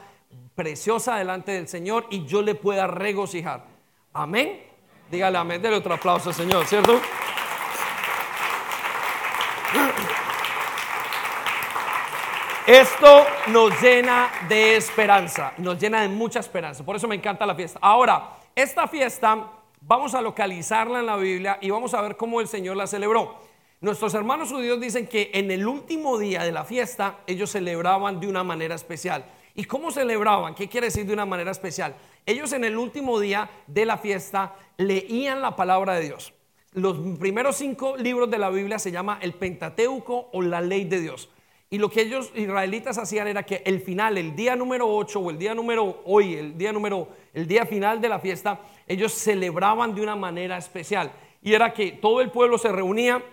preciosa 0.53 1.17
delante 1.17 1.53
del 1.53 1.67
Señor 1.67 2.05
y 2.11 2.25
yo 2.25 2.43
le 2.43 2.53
pueda 2.53 2.85
regocijar. 2.85 3.65
Amén. 4.13 4.64
Dígale 5.09 5.37
amén, 5.37 5.61
dele 5.61 5.77
otro 5.77 5.93
aplauso 5.93 6.33
Señor, 6.33 6.65
¿cierto? 6.65 6.99
Esto 12.65 13.27
nos 13.47 13.79
llena 13.79 14.31
de 14.49 14.75
esperanza, 14.75 15.53
nos 15.57 15.79
llena 15.79 16.01
de 16.01 16.07
mucha 16.07 16.39
esperanza. 16.39 16.83
Por 16.83 16.95
eso 16.95 17.07
me 17.07 17.13
encanta 17.13 17.45
la 17.45 17.53
fiesta. 17.53 17.77
Ahora, 17.79 18.37
esta 18.55 18.87
fiesta 18.87 19.51
vamos 19.81 20.15
a 20.15 20.21
localizarla 20.21 20.99
en 20.99 21.05
la 21.05 21.15
Biblia 21.15 21.59
y 21.61 21.69
vamos 21.69 21.93
a 21.93 22.01
ver 22.01 22.17
cómo 22.17 22.41
el 22.41 22.47
Señor 22.47 22.75
la 22.75 22.87
celebró. 22.87 23.37
Nuestros 23.81 24.15
hermanos 24.15 24.51
judíos 24.51 24.81
dicen 24.81 25.05
que 25.05 25.29
en 25.35 25.51
el 25.51 25.67
último 25.67 26.17
día 26.17 26.43
de 26.43 26.51
la 26.51 26.65
fiesta 26.65 27.17
ellos 27.27 27.51
celebraban 27.51 28.19
de 28.19 28.27
una 28.27 28.43
manera 28.43 28.73
especial. 28.73 29.23
¿Y 29.55 29.63
cómo 29.63 29.89
celebraban? 29.89 30.53
¿Qué 30.53 30.67
quiere 30.67 30.87
decir 30.87 31.05
de 31.05 31.13
una 31.13 31.25
manera 31.25 31.51
especial? 31.51 31.95
Ellos 32.25 32.51
en 32.51 32.65
el 32.65 32.77
último 32.77 33.19
día 33.19 33.49
de 33.67 33.85
la 33.85 33.97
fiesta 33.97 34.55
leían 34.77 35.41
la 35.41 35.55
palabra 35.55 35.93
de 35.93 36.05
Dios. 36.05 36.33
Los 36.73 36.97
primeros 37.17 37.55
cinco 37.55 37.95
libros 37.95 38.29
de 38.29 38.37
la 38.37 38.49
Biblia 38.49 38.79
se 38.79 38.91
llama 38.91 39.17
el 39.21 39.33
Pentateuco 39.33 40.29
o 40.33 40.41
la 40.41 40.59
ley 40.59 40.83
de 40.83 40.99
Dios. 40.99 41.29
Y 41.69 41.77
lo 41.77 41.89
que 41.89 42.01
ellos 42.01 42.31
israelitas 42.35 42.97
hacían 42.97 43.27
era 43.27 43.43
que 43.43 43.63
el 43.65 43.79
final, 43.79 44.17
el 44.17 44.35
día 44.35 44.57
número 44.57 44.93
8 44.93 45.19
o 45.19 45.31
el 45.31 45.37
día 45.37 45.55
número 45.55 46.01
hoy, 46.05 46.35
el 46.35 46.57
día 46.57 46.73
número, 46.73 47.07
el 47.33 47.47
día 47.47 47.65
final 47.65 48.01
de 48.01 48.09
la 48.09 48.19
fiesta, 48.19 48.59
ellos 48.87 49.13
celebraban 49.13 49.95
de 49.95 50.01
una 50.01 50.17
manera 50.17 50.57
especial. 50.57 51.11
Y 51.41 51.53
era 51.53 51.73
que 51.73 51.93
todo 51.93 52.19
el 52.21 52.29
pueblo 52.29 52.57
se 52.57 52.71
reunía 52.71 53.23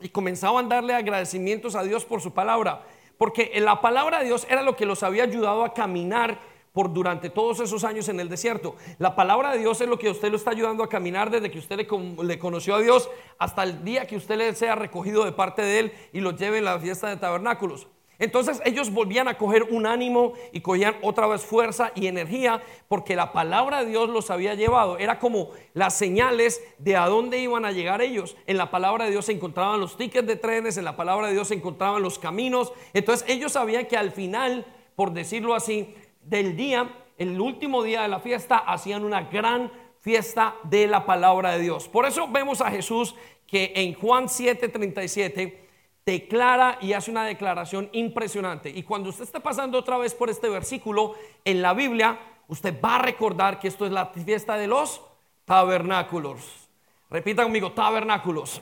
y 0.00 0.08
comenzaban 0.08 0.66
a 0.66 0.76
darle 0.76 0.94
agradecimientos 0.94 1.74
a 1.74 1.82
Dios 1.82 2.04
por 2.04 2.20
su 2.20 2.32
palabra. 2.32 2.84
Porque 3.20 3.52
la 3.60 3.82
palabra 3.82 4.20
de 4.20 4.24
Dios 4.24 4.46
era 4.48 4.62
lo 4.62 4.76
que 4.76 4.86
los 4.86 5.02
había 5.02 5.24
ayudado 5.24 5.62
a 5.62 5.74
caminar 5.74 6.40
por 6.72 6.90
durante 6.90 7.28
todos 7.28 7.60
esos 7.60 7.84
años 7.84 8.08
en 8.08 8.18
el 8.18 8.30
desierto. 8.30 8.76
La 8.96 9.14
palabra 9.14 9.52
de 9.52 9.58
Dios 9.58 9.78
es 9.82 9.88
lo 9.88 9.98
que 9.98 10.08
usted 10.08 10.30
lo 10.30 10.38
está 10.38 10.52
ayudando 10.52 10.82
a 10.82 10.88
caminar 10.88 11.28
desde 11.28 11.50
que 11.50 11.58
usted 11.58 11.76
le, 11.76 12.38
conoció 12.38 12.76
a 12.76 12.80
Dios 12.80 13.10
hasta 13.38 13.64
el 13.64 13.84
día 13.84 14.06
que 14.06 14.16
usted 14.16 14.38
le 14.38 14.54
sea 14.54 14.74
recogido 14.74 15.26
de 15.26 15.32
parte 15.32 15.60
de 15.60 15.80
Él 15.80 15.92
y 16.14 16.20
lo 16.20 16.30
lleve 16.30 16.56
en 16.56 16.64
la 16.64 16.78
fiesta 16.78 17.10
de 17.10 17.18
tabernáculos. 17.18 17.88
Entonces 18.20 18.60
ellos 18.66 18.92
volvían 18.92 19.28
a 19.28 19.38
coger 19.38 19.64
un 19.64 19.86
ánimo 19.86 20.34
y 20.52 20.60
cogían 20.60 20.94
otra 21.02 21.26
vez 21.26 21.42
fuerza 21.42 21.90
y 21.94 22.06
energía 22.06 22.62
porque 22.86 23.16
la 23.16 23.32
palabra 23.32 23.82
de 23.82 23.90
Dios 23.90 24.10
los 24.10 24.30
había 24.30 24.54
llevado. 24.54 24.98
Era 24.98 25.18
como 25.18 25.50
las 25.72 25.96
señales 25.96 26.62
de 26.78 26.96
a 26.96 27.06
dónde 27.06 27.38
iban 27.38 27.64
a 27.64 27.72
llegar 27.72 28.02
ellos. 28.02 28.36
En 28.46 28.58
la 28.58 28.70
palabra 28.70 29.06
de 29.06 29.10
Dios 29.10 29.24
se 29.24 29.32
encontraban 29.32 29.80
los 29.80 29.96
tickets 29.96 30.28
de 30.28 30.36
trenes, 30.36 30.76
en 30.76 30.84
la 30.84 30.96
palabra 30.96 31.28
de 31.28 31.32
Dios 31.32 31.48
se 31.48 31.54
encontraban 31.54 32.02
los 32.02 32.18
caminos. 32.18 32.74
Entonces 32.92 33.26
ellos 33.26 33.52
sabían 33.52 33.86
que 33.86 33.96
al 33.96 34.12
final, 34.12 34.66
por 34.94 35.12
decirlo 35.12 35.54
así, 35.54 35.94
del 36.22 36.56
día, 36.56 36.94
el 37.16 37.40
último 37.40 37.82
día 37.82 38.02
de 38.02 38.08
la 38.08 38.20
fiesta, 38.20 38.58
hacían 38.58 39.02
una 39.02 39.22
gran 39.22 39.72
fiesta 40.00 40.56
de 40.64 40.86
la 40.86 41.06
palabra 41.06 41.52
de 41.52 41.60
Dios. 41.60 41.88
Por 41.88 42.04
eso 42.04 42.28
vemos 42.28 42.60
a 42.60 42.70
Jesús 42.70 43.14
que 43.46 43.72
en 43.74 43.94
Juan 43.94 44.28
7:37 44.28 45.69
declara 46.04 46.78
y 46.80 46.92
hace 46.92 47.10
una 47.10 47.24
declaración 47.24 47.88
impresionante. 47.92 48.70
Y 48.70 48.82
cuando 48.82 49.10
usted 49.10 49.24
está 49.24 49.40
pasando 49.40 49.78
otra 49.78 49.98
vez 49.98 50.14
por 50.14 50.30
este 50.30 50.48
versículo 50.48 51.14
en 51.44 51.62
la 51.62 51.74
Biblia, 51.74 52.18
usted 52.48 52.80
va 52.82 52.96
a 52.96 53.02
recordar 53.02 53.58
que 53.58 53.68
esto 53.68 53.86
es 53.86 53.92
la 53.92 54.06
fiesta 54.06 54.56
de 54.56 54.66
los 54.66 55.00
tabernáculos. 55.44 56.68
Repita 57.10 57.42
conmigo, 57.42 57.72
tabernáculos. 57.72 58.60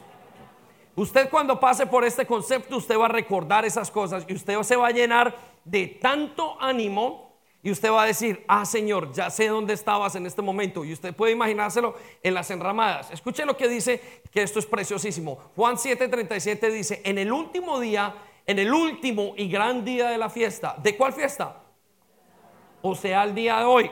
Usted 0.97 1.30
cuando 1.30 1.61
pase 1.61 1.86
por 1.86 2.05
este 2.05 2.26
concepto, 2.26 2.76
usted 2.76 2.99
va 2.99 3.05
a 3.07 3.09
recordar 3.09 3.64
esas 3.64 3.91
cosas 3.91 4.24
y 4.26 4.34
usted 4.34 4.61
se 4.62 4.74
va 4.74 4.89
a 4.89 4.91
llenar 4.91 5.36
de 5.64 5.86
tanto 5.86 6.61
ánimo 6.61 7.28
y 7.62 7.72
usted 7.72 7.90
va 7.90 8.04
a 8.04 8.06
decir, 8.06 8.44
ah 8.46 8.64
Señor, 8.64 9.12
ya 9.12 9.30
sé 9.30 9.48
dónde 9.48 9.74
estabas 9.74 10.14
en 10.14 10.26
este 10.26 10.42
momento. 10.42 10.84
Y 10.84 10.92
usted 10.92 11.14
puede 11.14 11.32
imaginárselo 11.32 11.96
en 12.22 12.34
las 12.34 12.50
enramadas. 12.50 13.11
Escuche 13.11 13.44
lo 13.44 13.56
que 13.56 13.68
dice, 13.68 14.00
que 14.30 14.42
esto 14.42 14.61
es 14.61 14.66
preciosísimo. 14.66 15.38
Juan 15.56 15.76
7:37 15.76 16.70
dice, 16.70 17.00
en 17.04 17.18
el 17.18 17.32
último 17.32 17.80
día, 17.80 18.14
en 18.46 18.61
el 18.61 18.72
último 18.72 19.34
y 19.36 19.48
gran 19.48 19.84
día 19.84 20.09
de 20.09 20.18
la 20.18 20.30
fiesta. 20.30 20.76
¿De 20.80 20.96
cuál 20.96 21.12
fiesta? 21.12 21.62
O 22.80 22.94
sea, 22.94 23.24
el 23.24 23.34
día 23.34 23.59
de 23.59 23.64
hoy. 23.64 23.90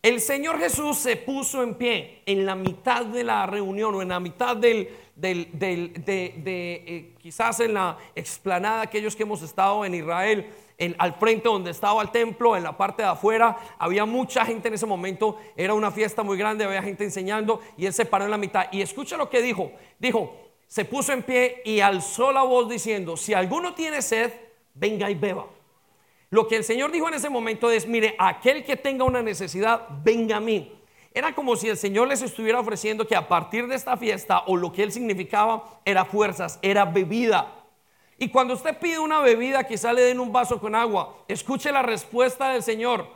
El 0.00 0.20
Señor 0.20 0.58
Jesús 0.58 0.98
se 0.98 1.16
puso 1.16 1.62
en 1.62 1.76
pie 1.76 2.22
en 2.26 2.44
la 2.44 2.56
mitad 2.56 3.04
de 3.04 3.22
la 3.22 3.46
reunión 3.46 3.94
o 3.94 4.02
en 4.02 4.08
la 4.08 4.18
mitad 4.18 4.56
del, 4.56 4.88
del, 5.14 5.48
de, 5.52 6.42
eh, 6.44 7.14
quizás 7.20 7.60
en 7.60 7.74
la 7.74 7.96
explanada, 8.16 8.82
aquellos 8.82 9.14
que 9.14 9.22
hemos 9.22 9.42
estado 9.42 9.84
en 9.84 9.94
Israel 9.94 10.50
al 10.98 11.14
frente 11.14 11.48
donde 11.48 11.70
estaba 11.70 12.02
el 12.02 12.10
templo, 12.10 12.56
en 12.56 12.62
la 12.62 12.76
parte 12.76 13.02
de 13.02 13.08
afuera, 13.08 13.56
había 13.78 14.04
mucha 14.04 14.44
gente 14.44 14.68
en 14.68 14.74
ese 14.74 14.86
momento, 14.86 15.38
era 15.56 15.74
una 15.74 15.90
fiesta 15.90 16.22
muy 16.22 16.36
grande, 16.36 16.64
había 16.64 16.82
gente 16.82 17.04
enseñando 17.04 17.60
y 17.76 17.86
él 17.86 17.92
se 17.92 18.04
paró 18.04 18.24
en 18.24 18.30
la 18.30 18.38
mitad. 18.38 18.66
Y 18.72 18.82
escucha 18.82 19.16
lo 19.16 19.30
que 19.30 19.42
dijo, 19.42 19.72
dijo, 19.98 20.34
se 20.66 20.84
puso 20.84 21.12
en 21.12 21.22
pie 21.22 21.62
y 21.64 21.80
alzó 21.80 22.32
la 22.32 22.42
voz 22.42 22.68
diciendo, 22.68 23.16
si 23.16 23.34
alguno 23.34 23.74
tiene 23.74 24.02
sed, 24.02 24.32
venga 24.74 25.10
y 25.10 25.14
beba. 25.14 25.46
Lo 26.30 26.48
que 26.48 26.56
el 26.56 26.64
Señor 26.64 26.90
dijo 26.90 27.08
en 27.08 27.14
ese 27.14 27.28
momento 27.28 27.70
es, 27.70 27.86
mire, 27.86 28.16
aquel 28.18 28.64
que 28.64 28.76
tenga 28.76 29.04
una 29.04 29.22
necesidad, 29.22 29.86
venga 30.02 30.38
a 30.38 30.40
mí. 30.40 30.72
Era 31.12 31.34
como 31.34 31.56
si 31.56 31.68
el 31.68 31.76
Señor 31.76 32.08
les 32.08 32.22
estuviera 32.22 32.58
ofreciendo 32.58 33.06
que 33.06 33.14
a 33.14 33.28
partir 33.28 33.66
de 33.66 33.74
esta 33.74 33.98
fiesta 33.98 34.44
o 34.46 34.56
lo 34.56 34.72
que 34.72 34.82
él 34.82 34.92
significaba 34.92 35.80
era 35.84 36.06
fuerzas, 36.06 36.58
era 36.62 36.86
bebida. 36.86 37.61
Y 38.22 38.28
cuando 38.28 38.54
usted 38.54 38.78
pide 38.78 39.00
una 39.00 39.18
bebida, 39.18 39.64
quizá 39.64 39.92
le 39.92 40.02
den 40.02 40.20
un 40.20 40.30
vaso 40.30 40.60
con 40.60 40.76
agua. 40.76 41.24
Escuche 41.26 41.72
la 41.72 41.82
respuesta 41.82 42.50
del 42.50 42.62
Señor. 42.62 43.08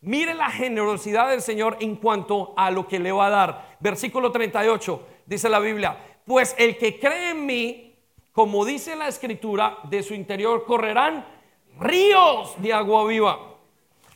Mire 0.00 0.32
la 0.32 0.48
generosidad 0.48 1.30
del 1.30 1.42
Señor 1.42 1.76
en 1.80 1.96
cuanto 1.96 2.54
a 2.56 2.70
lo 2.70 2.86
que 2.86 3.00
le 3.00 3.10
va 3.10 3.26
a 3.26 3.30
dar. 3.30 3.76
Versículo 3.80 4.30
38 4.30 5.06
dice 5.26 5.48
la 5.48 5.58
Biblia, 5.58 5.98
pues 6.24 6.54
el 6.56 6.78
que 6.78 7.00
cree 7.00 7.30
en 7.30 7.46
mí, 7.46 7.96
como 8.30 8.64
dice 8.64 8.94
la 8.94 9.08
escritura, 9.08 9.78
de 9.90 10.04
su 10.04 10.14
interior 10.14 10.64
correrán 10.66 11.26
ríos 11.80 12.54
de 12.62 12.72
agua 12.72 13.08
viva. 13.08 13.40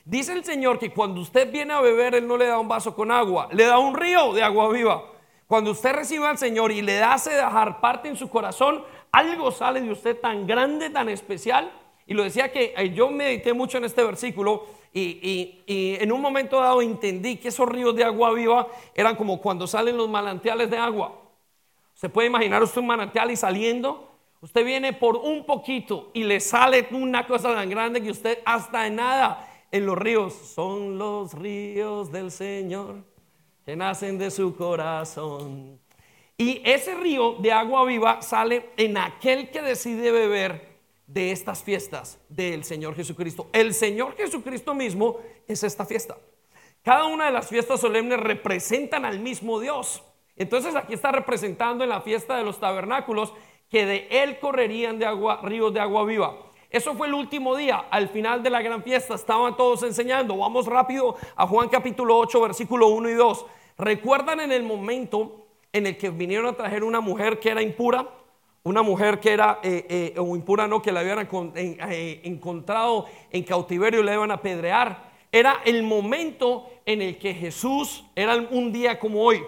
Dice 0.05 0.35
el 0.35 0.45
Señor 0.45 0.79
que 0.79 0.93
cuando 0.93 1.21
usted 1.21 1.51
viene 1.51 1.73
a 1.73 1.81
beber, 1.81 2.15
Él 2.15 2.29
no 2.29 2.37
le 2.37 2.47
da 2.47 2.61
un 2.61 2.69
vaso 2.69 2.95
con 2.95 3.11
agua, 3.11 3.49
le 3.51 3.65
da 3.65 3.81
un 3.81 3.97
río 3.97 4.33
de 4.35 4.45
agua 4.45 4.71
viva. 4.71 5.03
Cuando 5.49 5.73
usted 5.73 5.93
recibe 5.93 6.27
al 6.29 6.39
Señor 6.39 6.71
y 6.71 6.81
le 6.81 7.03
hace 7.03 7.31
dejar 7.31 7.81
parte 7.81 8.09
en 8.09 8.17
su 8.17 8.31
corazón, 8.31 8.85
algo 9.13 9.53
sale 9.53 9.83
de 9.83 9.91
usted 9.91 10.19
tan 10.19 10.47
grande, 10.47 10.91
tan 10.91 11.09
especial. 11.09 11.71
Y 12.07 12.15
lo 12.15 12.25
decía 12.25 12.51
que 12.51 12.75
eh, 12.77 12.93
yo 12.93 13.11
medité 13.11 13.53
mucho 13.53 13.79
en 13.79 13.85
este 13.85 14.03
versículo 14.03 14.67
y, 14.95 15.63
en 15.67 16.13
un 16.13 16.21
momento 16.21 16.61
dado 16.61 16.83
entendí 16.83 17.37
que 17.37 17.49
esos 17.49 17.69
ríos 17.69 17.95
de 17.95 18.05
agua 18.05 18.33
viva 18.33 18.67
eran 18.95 19.17
como 19.17 19.41
cuando 19.41 19.67
salen 19.67 19.97
los 19.97 20.09
manantiales 20.09 20.69
de 20.69 20.77
agua. 20.77 21.19
Se 21.95 22.09
puede 22.09 22.29
imaginar 22.29 22.63
usted 22.63 22.81
un 22.81 22.89
manantial 22.89 23.31
y 23.31 23.37
saliendo, 23.37 24.11
usted 24.41 24.65
viene 24.65 24.93
por 24.93 25.17
un 25.17 25.47
poquito 25.47 26.11
y 26.13 26.25
le 26.25 26.41
sale 26.41 26.89
una 26.91 27.27
cosa 27.27 27.55
tan 27.55 27.71
grande 27.71 28.03
que 28.03 28.11
usted 28.11 28.41
hasta 28.45 28.83
de 28.83 28.91
nada 28.91 29.49
en 29.71 29.87
los 29.87 29.97
ríos 29.97 30.35
son 30.35 30.99
los 30.99 31.33
ríos 31.33 32.13
del 32.13 32.31
Señor 32.31 32.97
que 33.65 33.77
nacen 33.77 34.19
de 34.19 34.31
su 34.31 34.55
corazón. 34.57 35.82
Y 36.43 36.61
ese 36.65 36.97
río 36.97 37.37
de 37.39 37.53
agua 37.53 37.85
viva 37.85 38.21
sale 38.21 38.71
en 38.77 38.97
aquel 38.97 39.53
que 39.53 39.63
decide 39.63 40.11
beber 40.11 40.77
de 41.07 41.31
estas 41.31 41.63
fiestas 41.63 42.19
del 42.29 42.65
Señor 42.65 42.97
Jesucristo. 42.97 43.47
El 43.53 43.73
Señor 43.73 44.17
Jesucristo 44.17 44.75
mismo 44.75 45.21
es 45.47 45.63
esta 45.63 45.87
fiesta. 45.87 46.17
Cada 46.83 47.05
una 47.05 47.27
de 47.27 47.31
las 47.31 47.47
fiestas 47.47 47.81
solemnes 47.81 48.19
representan 48.19 49.05
al 49.05 49.21
mismo 49.21 49.61
Dios. 49.61 50.03
Entonces 50.35 50.75
aquí 50.75 50.95
está 50.95 51.13
representando 51.13 51.85
en 51.85 51.91
la 51.91 52.01
fiesta 52.01 52.37
de 52.37 52.43
los 52.43 52.59
tabernáculos 52.59 53.33
que 53.71 53.87
de 53.87 54.09
él 54.11 54.41
correrían 54.41 54.99
de 54.99 55.07
agua, 55.07 55.43
ríos 55.45 55.73
de 55.73 55.79
agua 55.79 56.05
viva. 56.05 56.51
Eso 56.71 56.97
fue 56.97 57.07
el 57.07 57.15
último 57.15 57.55
día, 57.55 57.87
al 57.89 58.09
final 58.09 58.43
de 58.43 58.51
la 58.51 58.63
gran 58.63 58.83
fiesta, 58.83 59.15
estaban 59.15 59.57
todos 59.57 59.85
enseñando. 59.85 60.37
Vamos 60.37 60.67
rápido 60.67 61.15
a 61.37 61.47
Juan 61.47 61.69
capítulo 61.69 62.19
8, 62.19 62.41
versículo 62.41 62.89
1 62.89 63.11
y 63.11 63.15
2. 63.15 63.47
¿Recuerdan 63.79 64.41
en 64.41 64.51
el 64.51 64.65
momento 64.65 65.42
en 65.73 65.87
el 65.87 65.97
que 65.97 66.11
vinieron 66.11 66.47
a 66.47 66.57
traer 66.57 66.85
una 66.85 67.01
mujer 67.01 67.41
que 67.41 67.51
era 67.51 67.63
impura, 67.63 68.09
una 68.65 68.83
mujer 68.83 69.19
que 69.19 69.33
era, 69.33 69.61
eh, 69.63 70.13
eh, 70.15 70.19
o 70.19 70.37
impura 70.37 70.69
no, 70.69 70.81
que 70.81 70.93
la 70.93 71.01
habían 71.01 71.29
eh, 71.57 72.21
encontrado 72.25 73.07
en 73.31 73.43
cautiverio 73.43 74.01
y 74.01 74.05
la 74.05 74.15
iban 74.15 74.31
a 74.31 74.35
apedrear. 74.35 75.11
Era 75.33 75.63
el 75.65 75.83
momento 75.83 76.69
en 76.85 77.03
el 77.03 77.19
que 77.19 77.35
Jesús, 77.35 78.05
era 78.15 78.37
un 78.37 78.73
día 78.73 78.99
como 78.99 79.23
hoy, 79.23 79.43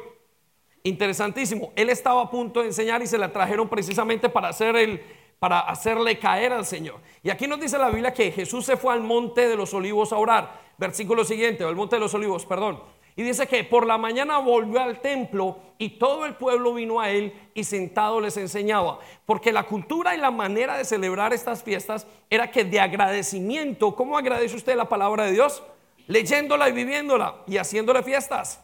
interesantísimo, 0.83 1.73
él 1.77 1.91
estaba 1.91 2.23
a 2.23 2.31
punto 2.31 2.61
de 2.61 2.67
enseñar 2.67 3.03
y 3.03 3.07
se 3.07 3.19
la 3.19 3.33
trajeron 3.33 3.69
precisamente 3.69 4.29
para, 4.29 4.49
hacer 4.49 4.77
el, 4.77 5.01
para 5.39 5.61
hacerle 5.61 6.19
caer 6.19 6.53
al 6.53 6.65
Señor. 6.65 7.01
Y 7.23 7.31
aquí 7.31 7.47
nos 7.47 7.61
dice 7.61 7.79
la 7.79 7.91
Biblia 7.91 8.13
que 8.13 8.33
Jesús 8.33 8.65
se 8.65 8.77
fue 8.77 8.93
al 8.95 9.03
monte 9.03 9.49
de 9.49 9.57
los 9.57 9.73
olivos 9.75 10.13
a 10.13 10.17
orar. 10.17 10.65
Versículo 10.77 11.25
siguiente, 11.25 11.65
al 11.65 11.77
monte 11.77 11.97
de 11.97 12.01
los 12.01 12.15
olivos, 12.15 12.45
perdón. 12.47 12.81
Y 13.17 13.23
dice 13.23 13.47
que 13.47 13.63
por 13.63 13.87
la 13.87 13.97
mañana 13.97 14.39
volvió 14.39 14.81
al 14.81 15.01
templo 15.01 15.59
y 15.79 15.91
todo 15.99 16.27
el 16.27 16.35
pueblo 16.35 16.75
vino 16.75 17.01
a 17.01 17.11
él 17.11 17.33
y 17.55 17.63
sentado 17.63 18.21
les 18.21 18.37
enseñaba. 18.37 18.99
Porque 19.25 19.53
la 19.53 19.65
cultura 19.65 20.17
y 20.17 20.19
la 20.19 20.33
manera 20.33 20.77
de 20.77 20.85
celebrar 20.85 21.33
estas 21.33 21.63
fiestas 21.63 22.07
era 22.29 22.51
que 22.51 22.65
de 22.65 22.81
agradecimiento, 22.81 23.95
¿cómo 23.95 24.19
agradece 24.19 24.57
usted 24.57 24.77
la 24.77 24.89
palabra 24.89 25.25
de 25.25 25.33
Dios? 25.33 25.63
Leyéndola 26.09 26.69
y 26.69 26.73
viviéndola 26.73 27.37
y 27.47 27.57
haciéndole 27.57 28.03
fiestas. 28.03 28.64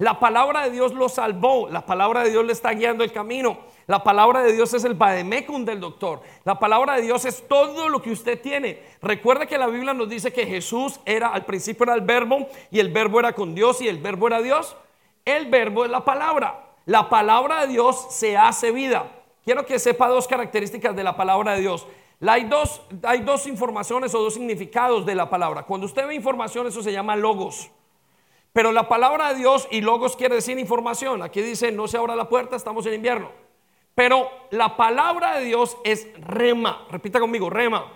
La 0.00 0.18
palabra 0.18 0.64
de 0.64 0.70
Dios 0.70 0.94
lo 0.94 1.10
salvó, 1.10 1.68
la 1.68 1.84
palabra 1.84 2.24
de 2.24 2.30
Dios 2.30 2.42
le 2.46 2.54
está 2.54 2.70
guiando 2.70 3.04
el 3.04 3.12
camino. 3.12 3.58
La 3.86 4.02
palabra 4.02 4.42
de 4.42 4.54
Dios 4.54 4.72
es 4.72 4.84
el 4.84 4.94
vademecum 4.94 5.66
del 5.66 5.78
doctor. 5.78 6.22
La 6.44 6.58
palabra 6.58 6.96
de 6.96 7.02
Dios 7.02 7.26
es 7.26 7.46
todo 7.46 7.90
lo 7.90 8.00
que 8.00 8.10
usted 8.10 8.40
tiene. 8.40 8.82
Recuerda 9.02 9.44
que 9.44 9.58
la 9.58 9.66
Biblia 9.66 9.92
nos 9.92 10.08
dice 10.08 10.32
que 10.32 10.46
Jesús 10.46 10.98
era 11.04 11.28
al 11.28 11.44
principio 11.44 11.84
era 11.84 11.94
el 11.96 12.00
verbo 12.00 12.48
y 12.70 12.78
el 12.78 12.88
verbo 12.88 13.20
era 13.20 13.34
con 13.34 13.54
Dios 13.54 13.82
y 13.82 13.88
el 13.88 13.98
verbo 13.98 14.28
era 14.28 14.40
Dios. 14.40 14.74
El 15.26 15.50
verbo 15.50 15.84
es 15.84 15.90
la 15.90 16.02
palabra. 16.02 16.64
La 16.86 17.10
palabra 17.10 17.60
de 17.60 17.66
Dios 17.66 18.06
se 18.08 18.38
hace 18.38 18.72
vida. 18.72 19.04
Quiero 19.44 19.66
que 19.66 19.78
sepa 19.78 20.08
dos 20.08 20.26
características 20.26 20.96
de 20.96 21.04
la 21.04 21.14
palabra 21.14 21.52
de 21.52 21.60
Dios. 21.60 21.86
Hay 22.26 22.44
dos, 22.44 22.80
hay 23.02 23.20
dos 23.20 23.46
informaciones 23.46 24.14
o 24.14 24.22
dos 24.22 24.32
significados 24.32 25.04
de 25.04 25.14
la 25.14 25.28
palabra. 25.28 25.64
Cuando 25.64 25.84
usted 25.84 26.06
ve 26.06 26.14
información, 26.14 26.66
eso 26.66 26.82
se 26.82 26.90
llama 26.90 27.16
logos. 27.16 27.70
Pero 28.52 28.72
la 28.72 28.88
palabra 28.88 29.32
de 29.32 29.36
Dios 29.36 29.68
y 29.70 29.80
logos 29.80 30.16
quiere 30.16 30.34
decir 30.34 30.58
información. 30.58 31.22
Aquí 31.22 31.40
dice, 31.40 31.70
no 31.70 31.86
se 31.86 31.98
abra 31.98 32.16
la 32.16 32.28
puerta, 32.28 32.56
estamos 32.56 32.84
en 32.86 32.94
invierno. 32.94 33.30
Pero 33.94 34.28
la 34.50 34.76
palabra 34.76 35.38
de 35.38 35.44
Dios 35.44 35.76
es 35.84 36.08
rema. 36.18 36.86
Repita 36.90 37.20
conmigo, 37.20 37.50
rema. 37.50 37.92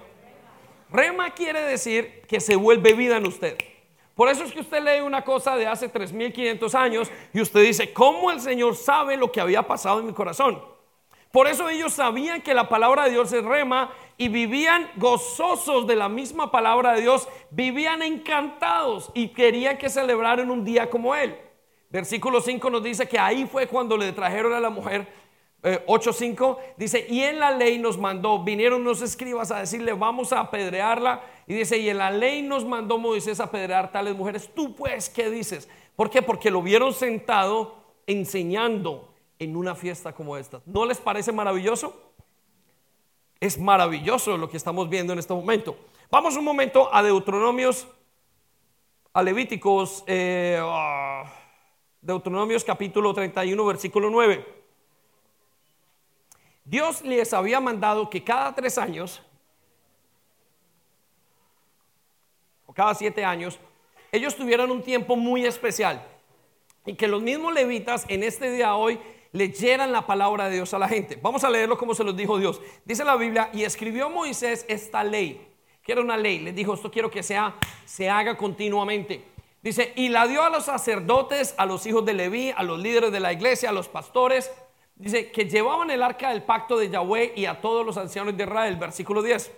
Rema 0.90 1.30
quiere 1.30 1.62
decir 1.62 2.22
que 2.28 2.40
se 2.40 2.56
vuelve 2.56 2.92
vida 2.92 3.16
en 3.16 3.26
usted. 3.26 3.56
Por 4.14 4.28
eso 4.28 4.44
es 4.44 4.52
que 4.52 4.60
usted 4.60 4.82
lee 4.82 5.00
una 5.00 5.24
cosa 5.24 5.56
de 5.56 5.66
hace 5.66 5.88
3500 5.88 6.74
años 6.76 7.10
y 7.32 7.40
usted 7.40 7.62
dice, 7.62 7.92
¿cómo 7.92 8.30
el 8.30 8.40
Señor 8.40 8.76
sabe 8.76 9.16
lo 9.16 9.32
que 9.32 9.40
había 9.40 9.66
pasado 9.66 9.98
en 9.98 10.06
mi 10.06 10.12
corazón? 10.12 10.73
Por 11.34 11.48
eso 11.48 11.68
ellos 11.68 11.94
sabían 11.94 12.42
que 12.42 12.54
la 12.54 12.68
palabra 12.68 13.06
de 13.06 13.10
Dios 13.10 13.32
es 13.32 13.44
rema 13.44 13.92
y 14.16 14.28
vivían 14.28 14.88
gozosos 14.94 15.84
de 15.84 15.96
la 15.96 16.08
misma 16.08 16.52
palabra 16.52 16.92
de 16.92 17.00
Dios, 17.00 17.26
vivían 17.50 18.02
encantados 18.02 19.10
y 19.14 19.30
querían 19.30 19.76
que 19.76 19.88
celebraran 19.88 20.48
un 20.48 20.64
día 20.64 20.88
como 20.88 21.12
él. 21.12 21.36
Versículo 21.90 22.40
5 22.40 22.70
nos 22.70 22.84
dice 22.84 23.08
que 23.08 23.18
ahí 23.18 23.46
fue 23.46 23.66
cuando 23.66 23.96
le 23.96 24.12
trajeron 24.12 24.52
a 24.52 24.60
la 24.60 24.70
mujer 24.70 25.08
8.5 25.64 26.56
eh, 26.56 26.74
dice, 26.76 27.04
y 27.10 27.22
en 27.22 27.40
la 27.40 27.50
ley 27.50 27.80
nos 27.80 27.98
mandó, 27.98 28.44
vinieron 28.44 28.82
unos 28.82 29.02
escribas 29.02 29.50
a 29.50 29.58
decirle, 29.58 29.92
vamos 29.92 30.32
a 30.32 30.38
apedrearla. 30.38 31.20
Y 31.48 31.54
dice, 31.54 31.78
y 31.78 31.88
en 31.88 31.98
la 31.98 32.12
ley 32.12 32.42
nos 32.42 32.64
mandó 32.64 32.96
Moisés 32.96 33.40
a 33.40 33.44
apedrear 33.44 33.90
tales 33.90 34.14
mujeres. 34.14 34.48
Tú 34.54 34.76
pues, 34.76 35.08
¿qué 35.08 35.30
dices? 35.30 35.68
¿Por 35.96 36.10
qué? 36.10 36.22
Porque 36.22 36.52
lo 36.52 36.62
vieron 36.62 36.94
sentado 36.94 37.74
enseñando 38.06 39.13
en 39.44 39.56
una 39.56 39.74
fiesta 39.74 40.12
como 40.12 40.36
esta. 40.36 40.60
¿No 40.66 40.84
les 40.84 40.98
parece 40.98 41.32
maravilloso? 41.32 42.12
Es 43.38 43.58
maravilloso 43.58 44.36
lo 44.36 44.48
que 44.48 44.56
estamos 44.56 44.88
viendo 44.88 45.12
en 45.12 45.18
este 45.18 45.34
momento. 45.34 45.76
Vamos 46.10 46.36
un 46.36 46.44
momento 46.44 46.92
a 46.92 47.02
Deuteronomios, 47.02 47.86
a 49.12 49.22
Levíticos, 49.22 50.02
eh, 50.06 50.58
ah, 50.60 51.24
Deuteronomios 52.00 52.64
capítulo 52.64 53.14
31, 53.14 53.64
versículo 53.64 54.10
9. 54.10 54.64
Dios 56.64 57.02
les 57.02 57.32
había 57.34 57.60
mandado 57.60 58.08
que 58.08 58.24
cada 58.24 58.54
tres 58.54 58.78
años, 58.78 59.22
o 62.66 62.72
cada 62.72 62.94
siete 62.94 63.24
años, 63.24 63.58
ellos 64.10 64.34
tuvieran 64.34 64.70
un 64.70 64.82
tiempo 64.82 65.16
muy 65.16 65.44
especial 65.44 66.06
y 66.86 66.94
que 66.94 67.08
los 67.08 67.22
mismos 67.22 67.52
levitas 67.52 68.04
en 68.08 68.22
este 68.22 68.50
día 68.50 68.76
hoy 68.76 69.00
leyeran 69.34 69.90
la 69.90 70.06
palabra 70.06 70.48
de 70.48 70.54
Dios 70.54 70.72
a 70.74 70.78
la 70.78 70.88
gente. 70.88 71.18
Vamos 71.20 71.42
a 71.42 71.50
leerlo 71.50 71.76
como 71.76 71.92
se 71.94 72.04
los 72.04 72.16
dijo 72.16 72.38
Dios. 72.38 72.62
Dice 72.84 73.04
la 73.04 73.16
Biblia, 73.16 73.50
y 73.52 73.64
escribió 73.64 74.08
Moisés 74.08 74.64
esta 74.68 75.02
ley, 75.02 75.44
que 75.82 75.92
era 75.92 76.00
una 76.00 76.16
ley, 76.16 76.38
les 76.38 76.54
dijo, 76.54 76.72
esto 76.72 76.90
quiero 76.90 77.10
que 77.10 77.22
sea, 77.22 77.56
se 77.84 78.08
haga 78.08 78.36
continuamente. 78.36 79.24
Dice, 79.60 79.92
y 79.96 80.08
la 80.08 80.28
dio 80.28 80.44
a 80.44 80.50
los 80.50 80.66
sacerdotes, 80.66 81.54
a 81.58 81.66
los 81.66 81.84
hijos 81.84 82.04
de 82.04 82.14
Leví, 82.14 82.52
a 82.56 82.62
los 82.62 82.78
líderes 82.78 83.10
de 83.10 83.18
la 83.18 83.32
iglesia, 83.32 83.70
a 83.70 83.72
los 83.72 83.88
pastores, 83.88 84.52
dice 84.94 85.32
que 85.32 85.46
llevaban 85.46 85.90
el 85.90 86.02
arca 86.02 86.30
del 86.30 86.44
pacto 86.44 86.78
de 86.78 86.88
Yahweh 86.90 87.32
y 87.34 87.46
a 87.46 87.60
todos 87.60 87.84
los 87.84 87.96
ancianos 87.96 88.36
de 88.36 88.44
Israel, 88.44 88.76
versículo 88.76 89.20
10. 89.20 89.50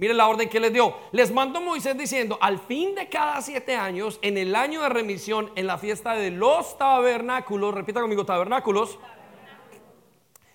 Miren 0.00 0.16
la 0.16 0.28
orden 0.28 0.48
que 0.48 0.58
les 0.58 0.72
dio. 0.72 0.96
Les 1.12 1.30
mandó 1.30 1.60
Moisés 1.60 1.94
diciendo, 1.94 2.38
al 2.40 2.58
fin 2.58 2.94
de 2.94 3.10
cada 3.10 3.42
siete 3.42 3.76
años, 3.76 4.18
en 4.22 4.38
el 4.38 4.56
año 4.56 4.80
de 4.80 4.88
remisión, 4.88 5.50
en 5.56 5.66
la 5.66 5.76
fiesta 5.76 6.14
de 6.14 6.30
los 6.30 6.78
tabernáculos, 6.78 7.74
repita 7.74 8.00
conmigo, 8.00 8.24
tabernáculos, 8.24 8.98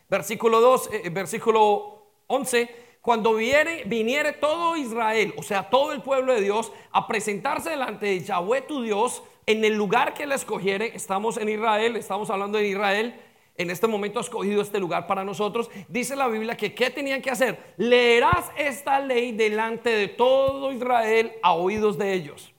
versículo 0.09 0.61
2, 0.61 0.89
eh, 0.91 1.09
versículo 1.11 2.07
11, 2.25 2.75
cuando 3.01 3.35
viere, 3.35 3.83
viniere 3.85 4.33
todo 4.33 4.75
Israel, 4.77 5.35
o 5.37 5.43
sea, 5.43 5.69
todo 5.69 5.91
el 5.91 6.01
pueblo 6.01 6.33
de 6.33 6.41
Dios, 6.41 6.71
a 6.91 7.07
presentarse 7.07 7.69
delante 7.69 8.07
de 8.07 8.21
Yahweh 8.21 8.63
tu 8.63 8.81
Dios, 8.81 9.21
en 9.45 9.63
el 9.63 9.75
lugar 9.75 10.15
que 10.15 10.25
le 10.25 10.33
escogiere, 10.33 10.95
estamos 10.95 11.37
en 11.37 11.49
Israel, 11.49 11.97
estamos 11.97 12.31
hablando 12.31 12.57
de 12.57 12.67
Israel, 12.67 13.21
en 13.57 13.69
este 13.69 13.87
momento 13.87 14.19
ha 14.19 14.21
escogido 14.21 14.61
este 14.61 14.79
lugar 14.79 15.07
para 15.07 15.23
nosotros. 15.23 15.69
Dice 15.87 16.15
la 16.15 16.27
Biblia 16.27 16.57
que 16.57 16.73
¿qué 16.73 16.89
tenían 16.89 17.21
que 17.21 17.31
hacer? 17.31 17.73
Leerás 17.77 18.51
esta 18.57 18.99
ley 18.99 19.31
delante 19.31 19.89
de 19.89 20.07
todo 20.09 20.71
Israel 20.71 21.33
a 21.41 21.53
oídos 21.53 21.97
de 21.97 22.13
ellos. 22.13 22.53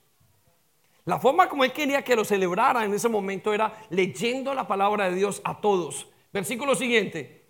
La 1.05 1.19
forma 1.19 1.47
como 1.47 1.63
él 1.63 1.71
quería 1.71 2.03
que 2.03 2.15
lo 2.15 2.25
celebrara 2.25 2.83
en 2.83 2.93
ese 2.93 3.07
momento 3.07 3.53
era 3.53 3.73
leyendo 3.89 4.53
la 4.53 4.67
palabra 4.67 5.09
de 5.09 5.15
Dios 5.15 5.41
a 5.43 5.61
todos. 5.61 6.07
Versículo 6.33 6.75
siguiente. 6.75 7.45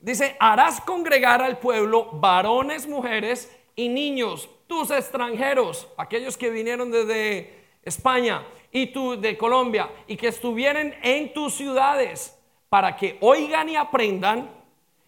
Dice, 0.00 0.36
harás 0.38 0.80
congregar 0.80 1.42
al 1.42 1.58
pueblo 1.58 2.08
varones, 2.12 2.86
mujeres 2.86 3.54
y 3.74 3.88
niños, 3.88 4.48
tus 4.68 4.90
extranjeros, 4.92 5.88
aquellos 5.96 6.36
que 6.36 6.50
vinieron 6.50 6.92
desde 6.92 7.64
España 7.82 8.46
y 8.70 8.86
tú 8.86 9.20
de 9.20 9.36
Colombia 9.36 9.90
y 10.06 10.16
que 10.16 10.28
estuvieran 10.28 10.94
en 11.02 11.32
tus 11.32 11.54
ciudades 11.54 12.37
para 12.68 12.96
que 12.96 13.18
oigan 13.20 13.68
y 13.68 13.76
aprendan 13.76 14.50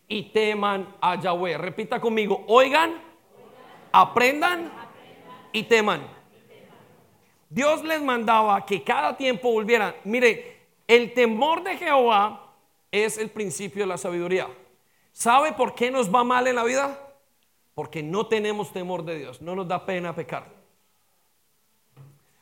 y 0.09 0.25
teman 0.25 0.95
a 1.01 1.21
Yahweh. 1.21 1.59
Repita 1.59 2.01
conmigo, 2.01 2.45
oigan, 2.49 3.01
aprendan 3.93 4.71
y 5.53 5.63
teman. 5.65 6.07
Dios 7.49 7.83
les 7.85 8.01
mandaba 8.01 8.65
que 8.65 8.83
cada 8.83 9.17
tiempo 9.17 9.51
volvieran. 9.51 9.95
Mire, 10.05 10.61
el 10.87 11.13
temor 11.15 11.63
de 11.63 11.77
Jehová 11.77 12.55
es 12.91 13.19
el 13.19 13.31
principio 13.31 13.83
de 13.83 13.89
la 13.89 13.99
sabiduría. 13.99 14.49
¿Sabe 15.13 15.53
por 15.53 15.75
qué 15.75 15.91
nos 15.91 16.13
va 16.13 16.25
mal 16.25 16.47
en 16.47 16.57
la 16.57 16.65
vida? 16.65 16.99
Porque 17.75 18.03
no 18.03 18.27
tenemos 18.27 18.73
temor 18.73 19.05
de 19.05 19.19
Dios, 19.19 19.43
no 19.43 19.55
nos 19.55 19.67
da 19.67 19.85
pena 19.85 20.15
pecar. 20.15 20.61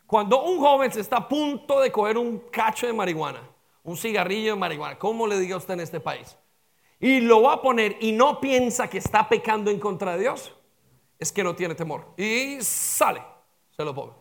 Cuando 0.07 0.43
un 0.43 0.59
joven 0.59 0.91
se 0.91 1.01
está 1.01 1.19
a 1.19 1.29
punto 1.29 1.81
de 1.81 1.93
coger 1.93 2.17
un 2.17 2.39
cacho 2.51 2.87
de 2.87 2.93
marihuana, 2.93 3.43
un 3.89 3.97
cigarrillo 3.97 4.53
de 4.53 4.61
marihuana, 4.61 4.99
¿cómo 4.99 5.27
le 5.27 5.39
diga 5.41 5.57
usted 5.57 5.75
en 5.75 5.81
este 5.81 5.99
país? 5.99 6.37
Y 7.01 7.21
lo 7.21 7.43
va 7.43 7.55
a 7.55 7.63
poner 7.63 7.97
y 8.01 8.13
no 8.13 8.39
piensa 8.39 8.91
que 8.91 8.99
está 8.99 9.29
pecando 9.29 9.71
en 9.71 9.81
contra 9.81 10.13
de 10.13 10.21
Dios, 10.21 10.55
es 11.19 11.33
que 11.33 11.43
no 11.43 11.55
tiene 11.55 11.75
temor. 11.75 12.13
Y 12.17 12.59
sale, 12.61 13.23
se 13.75 13.83
lo 13.85 13.95
pongo. 13.95 14.21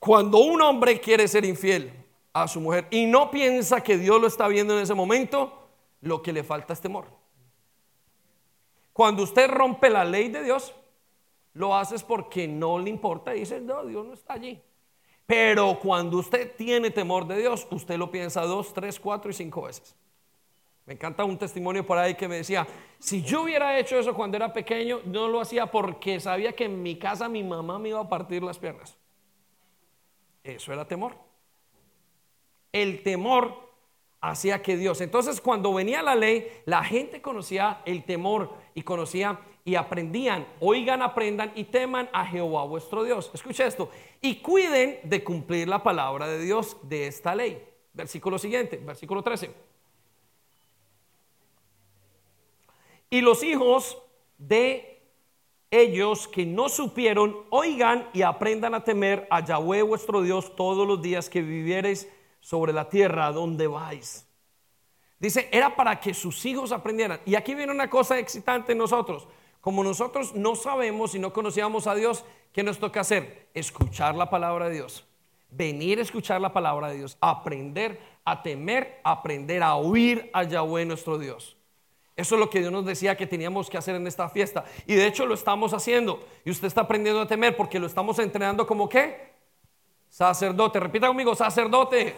Cuando 0.00 0.38
un 0.38 0.60
hombre 0.60 0.98
quiere 0.98 1.28
ser 1.28 1.44
infiel 1.44 1.92
a 2.32 2.48
su 2.48 2.60
mujer 2.60 2.88
y 2.90 3.06
no 3.06 3.30
piensa 3.30 3.80
que 3.80 3.96
Dios 3.96 4.20
lo 4.20 4.26
está 4.26 4.48
viendo 4.48 4.76
en 4.76 4.82
ese 4.82 4.94
momento, 4.94 5.68
lo 6.00 6.20
que 6.20 6.32
le 6.32 6.42
falta 6.42 6.72
es 6.72 6.80
temor. 6.80 7.06
Cuando 8.92 9.22
usted 9.22 9.48
rompe 9.48 9.88
la 9.88 10.04
ley 10.04 10.30
de 10.30 10.42
Dios, 10.42 10.74
lo 11.54 11.76
haces 11.76 12.02
porque 12.02 12.48
no 12.48 12.80
le 12.80 12.90
importa 12.90 13.36
y 13.36 13.40
dice, 13.40 13.60
no, 13.60 13.84
Dios 13.86 14.04
no 14.04 14.14
está 14.14 14.32
allí. 14.32 14.60
Pero 15.32 15.78
cuando 15.80 16.18
usted 16.18 16.56
tiene 16.56 16.90
temor 16.90 17.26
de 17.26 17.38
Dios, 17.38 17.66
usted 17.70 17.96
lo 17.96 18.10
piensa 18.10 18.42
dos, 18.42 18.74
tres, 18.74 19.00
cuatro 19.00 19.30
y 19.30 19.32
cinco 19.32 19.62
veces. 19.62 19.96
Me 20.84 20.92
encanta 20.92 21.24
un 21.24 21.38
testimonio 21.38 21.86
por 21.86 21.96
ahí 21.96 22.14
que 22.14 22.28
me 22.28 22.36
decía, 22.36 22.66
si 22.98 23.22
yo 23.22 23.44
hubiera 23.44 23.78
hecho 23.78 23.98
eso 23.98 24.12
cuando 24.12 24.36
era 24.36 24.52
pequeño, 24.52 25.00
no 25.06 25.28
lo 25.28 25.40
hacía 25.40 25.64
porque 25.64 26.20
sabía 26.20 26.52
que 26.52 26.66
en 26.66 26.82
mi 26.82 26.96
casa 26.98 27.30
mi 27.30 27.42
mamá 27.42 27.78
me 27.78 27.88
iba 27.88 28.00
a 28.00 28.08
partir 28.10 28.42
las 28.42 28.58
piernas. 28.58 28.94
Eso 30.44 30.70
era 30.70 30.86
temor. 30.86 31.14
El 32.70 33.02
temor 33.02 33.71
hacía 34.22 34.62
que 34.62 34.76
Dios. 34.76 35.00
Entonces 35.00 35.40
cuando 35.40 35.74
venía 35.74 36.00
la 36.00 36.14
ley, 36.14 36.48
la 36.64 36.82
gente 36.82 37.20
conocía 37.20 37.82
el 37.84 38.04
temor 38.04 38.54
y 38.74 38.82
conocía 38.82 39.40
y 39.64 39.74
aprendían, 39.74 40.46
oigan, 40.60 41.02
aprendan 41.02 41.52
y 41.54 41.64
teman 41.64 42.08
a 42.12 42.24
Jehová 42.24 42.64
vuestro 42.64 43.04
Dios. 43.04 43.30
Escucha 43.34 43.66
esto. 43.66 43.90
Y 44.20 44.36
cuiden 44.36 45.00
de 45.02 45.22
cumplir 45.22 45.68
la 45.68 45.82
palabra 45.82 46.26
de 46.28 46.40
Dios 46.40 46.76
de 46.82 47.08
esta 47.08 47.34
ley. 47.34 47.62
Versículo 47.92 48.38
siguiente, 48.38 48.78
versículo 48.78 49.22
13. 49.22 49.52
Y 53.10 53.20
los 53.20 53.42
hijos 53.42 53.98
de 54.38 55.02
ellos 55.70 56.28
que 56.28 56.46
no 56.46 56.68
supieron, 56.68 57.36
oigan 57.50 58.08
y 58.12 58.22
aprendan 58.22 58.74
a 58.74 58.84
temer 58.84 59.26
a 59.30 59.44
Yahweh 59.44 59.82
vuestro 59.82 60.22
Dios 60.22 60.54
todos 60.54 60.86
los 60.86 61.02
días 61.02 61.28
que 61.28 61.42
viviereis 61.42 62.08
sobre 62.42 62.74
la 62.74 62.90
tierra 62.90 63.32
donde 63.32 63.66
vais. 63.66 64.28
Dice, 65.18 65.48
era 65.50 65.74
para 65.74 65.98
que 65.98 66.12
sus 66.12 66.44
hijos 66.44 66.72
aprendieran. 66.72 67.20
Y 67.24 67.36
aquí 67.36 67.54
viene 67.54 67.72
una 67.72 67.88
cosa 67.88 68.18
excitante 68.18 68.72
en 68.72 68.78
nosotros. 68.78 69.26
Como 69.62 69.82
nosotros 69.82 70.34
no 70.34 70.56
sabemos 70.56 71.14
y 71.14 71.20
no 71.20 71.32
conocíamos 71.32 71.86
a 71.86 71.94
Dios, 71.94 72.24
¿qué 72.52 72.62
nos 72.62 72.78
toca 72.78 73.00
hacer? 73.00 73.48
Escuchar 73.54 74.16
la 74.16 74.28
palabra 74.28 74.68
de 74.68 74.74
Dios. 74.74 75.06
venir 75.52 75.98
a 75.98 76.02
escuchar 76.02 76.40
la 76.40 76.52
palabra 76.52 76.88
de 76.88 76.96
Dios, 76.96 77.16
aprender 77.20 78.00
a 78.24 78.42
temer, 78.42 79.00
aprender 79.04 79.62
a 79.62 79.76
oír 79.76 80.30
a 80.32 80.44
Yahweh 80.44 80.84
nuestro 80.84 81.18
Dios. 81.18 81.56
Eso 82.16 82.34
es 82.34 82.40
lo 82.40 82.50
que 82.50 82.60
Dios 82.60 82.72
nos 82.72 82.84
decía 82.84 83.16
que 83.16 83.26
teníamos 83.26 83.70
que 83.70 83.78
hacer 83.78 83.94
en 83.94 84.06
esta 84.06 84.28
fiesta. 84.28 84.64
Y 84.86 84.94
de 84.94 85.06
hecho 85.06 85.26
lo 85.26 85.34
estamos 85.34 85.72
haciendo. 85.72 86.26
Y 86.44 86.50
usted 86.50 86.68
está 86.68 86.82
aprendiendo 86.82 87.22
a 87.22 87.26
temer 87.26 87.56
porque 87.56 87.78
lo 87.78 87.86
estamos 87.86 88.18
entrenando 88.18 88.66
como 88.66 88.88
qué? 88.88 89.31
Sacerdote. 90.12 90.78
Repita 90.78 91.06
conmigo, 91.06 91.34
sacerdote. 91.34 92.14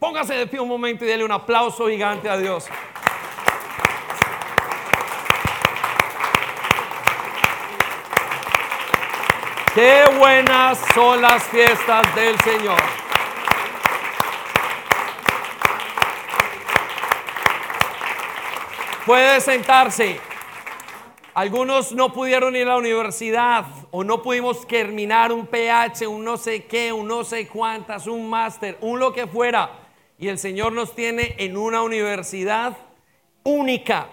Póngase 0.00 0.34
de 0.34 0.48
pie 0.48 0.58
un 0.58 0.68
momento 0.68 1.04
y 1.04 1.06
déle 1.06 1.24
un 1.24 1.30
aplauso 1.30 1.88
gigante 1.88 2.28
a 2.28 2.36
Dios. 2.36 2.66
Qué 9.72 10.04
buenas 10.18 10.80
son 10.92 11.22
las 11.22 11.44
fiestas 11.44 12.12
del 12.16 12.40
Señor. 12.40 12.82
Puede 19.06 19.40
sentarse. 19.40 20.33
Algunos 21.34 21.92
no 21.92 22.12
pudieron 22.12 22.54
ir 22.54 22.62
a 22.62 22.70
la 22.70 22.76
universidad 22.76 23.66
o 23.90 24.04
no 24.04 24.22
pudimos 24.22 24.66
terminar 24.68 25.32
un 25.32 25.48
PH, 25.48 26.06
un 26.06 26.24
no 26.24 26.36
sé 26.36 26.64
qué, 26.64 26.92
un 26.92 27.08
no 27.08 27.24
sé 27.24 27.48
cuántas, 27.48 28.06
un 28.06 28.30
máster, 28.30 28.78
un 28.80 29.00
lo 29.00 29.12
que 29.12 29.26
fuera. 29.26 29.70
Y 30.16 30.28
el 30.28 30.38
Señor 30.38 30.72
nos 30.72 30.94
tiene 30.94 31.34
en 31.38 31.56
una 31.56 31.82
universidad 31.82 32.76
única, 33.42 34.08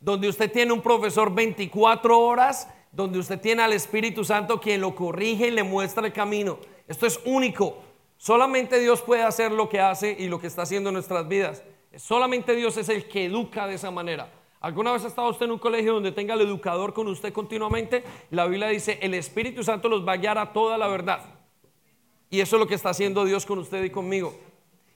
donde 0.00 0.30
usted 0.30 0.50
tiene 0.50 0.72
un 0.72 0.80
profesor 0.80 1.34
24 1.34 2.18
horas 2.18 2.68
donde 2.90 3.18
usted 3.18 3.40
tiene 3.40 3.62
al 3.62 3.72
Espíritu 3.72 4.24
Santo 4.24 4.60
quien 4.60 4.80
lo 4.80 4.94
corrige 4.94 5.48
y 5.48 5.50
le 5.50 5.62
muestra 5.62 6.06
el 6.06 6.12
camino. 6.12 6.58
Esto 6.88 7.06
es 7.06 7.20
único. 7.24 7.82
Solamente 8.16 8.78
Dios 8.78 9.02
puede 9.02 9.22
hacer 9.22 9.52
lo 9.52 9.68
que 9.68 9.80
hace 9.80 10.14
y 10.18 10.28
lo 10.28 10.38
que 10.40 10.46
está 10.46 10.62
haciendo 10.62 10.90
en 10.90 10.94
nuestras 10.94 11.28
vidas. 11.28 11.62
Solamente 11.96 12.54
Dios 12.54 12.76
es 12.78 12.88
el 12.88 13.08
que 13.08 13.26
educa 13.26 13.66
de 13.66 13.74
esa 13.74 13.90
manera. 13.90 14.30
¿Alguna 14.62 14.92
vez 14.92 15.04
ha 15.04 15.08
estado 15.08 15.28
usted 15.28 15.44
en 15.44 15.52
un 15.52 15.58
colegio 15.58 15.92
donde 15.92 16.12
tenga 16.12 16.32
el 16.32 16.40
educador 16.40 16.94
con 16.94 17.06
usted 17.08 17.32
continuamente? 17.32 18.04
La 18.30 18.46
Biblia 18.46 18.68
dice, 18.68 18.98
el 19.02 19.12
Espíritu 19.12 19.62
Santo 19.62 19.90
los 19.90 20.06
va 20.06 20.12
a 20.12 20.16
guiar 20.16 20.38
a 20.38 20.54
toda 20.54 20.78
la 20.78 20.88
verdad. 20.88 21.20
Y 22.30 22.40
eso 22.40 22.56
es 22.56 22.60
lo 22.60 22.66
que 22.66 22.74
está 22.74 22.88
haciendo 22.88 23.26
Dios 23.26 23.44
con 23.44 23.58
usted 23.58 23.84
y 23.84 23.90
conmigo. 23.90 24.34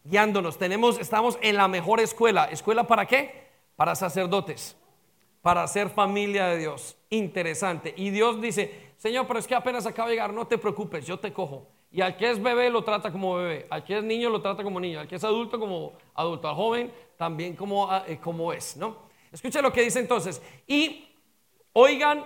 Guiándonos. 0.05 0.57
Tenemos, 0.57 0.99
estamos 0.99 1.39
en 1.43 1.57
la 1.57 1.69
mejor 1.69 2.01
escuela. 2.01 2.47
¿Escuela 2.47 2.87
para 2.87 3.05
qué? 3.05 3.51
Para 3.77 3.95
sacerdotes 3.95 4.77
para 5.47 5.65
ser 5.69 5.91
familia 5.91 6.49
de 6.49 6.59
Dios. 6.59 6.97
Interesante. 7.09 7.95
Y 7.97 8.11
Dios 8.11 8.41
dice, 8.41 8.91
Señor, 8.97 9.29
pero 9.29 9.39
es 9.39 9.47
que 9.47 9.55
apenas 9.55 9.87
acaba 9.87 10.09
de 10.09 10.17
llegar, 10.17 10.33
no 10.33 10.45
te 10.49 10.59
preocupes, 10.59 11.07
yo 11.07 11.21
te 11.21 11.33
cojo. 11.33 11.69
Y 11.93 12.01
al 12.01 12.17
que 12.17 12.29
es 12.29 12.43
bebé 12.43 12.69
lo 12.69 12.83
trata 12.83 13.13
como 13.13 13.37
bebé, 13.37 13.65
al 13.71 13.85
que 13.85 13.97
es 13.97 14.03
niño 14.03 14.29
lo 14.29 14.43
trata 14.43 14.65
como 14.65 14.81
niño, 14.81 14.99
al 14.99 15.07
que 15.07 15.15
es 15.15 15.23
adulto 15.23 15.61
como 15.61 15.93
adulto, 16.17 16.49
al 16.49 16.57
joven 16.57 16.93
también 17.17 17.55
como, 17.55 17.89
ah, 17.89 18.03
eh, 18.09 18.19
como 18.21 18.53
es, 18.53 18.77
¿no? 18.77 18.97
Escucha 19.33 19.63
lo 19.63 19.73
que 19.73 19.83
dice 19.83 19.99
entonces. 19.99 20.41
Y 20.67 21.07
oigan, 21.73 22.25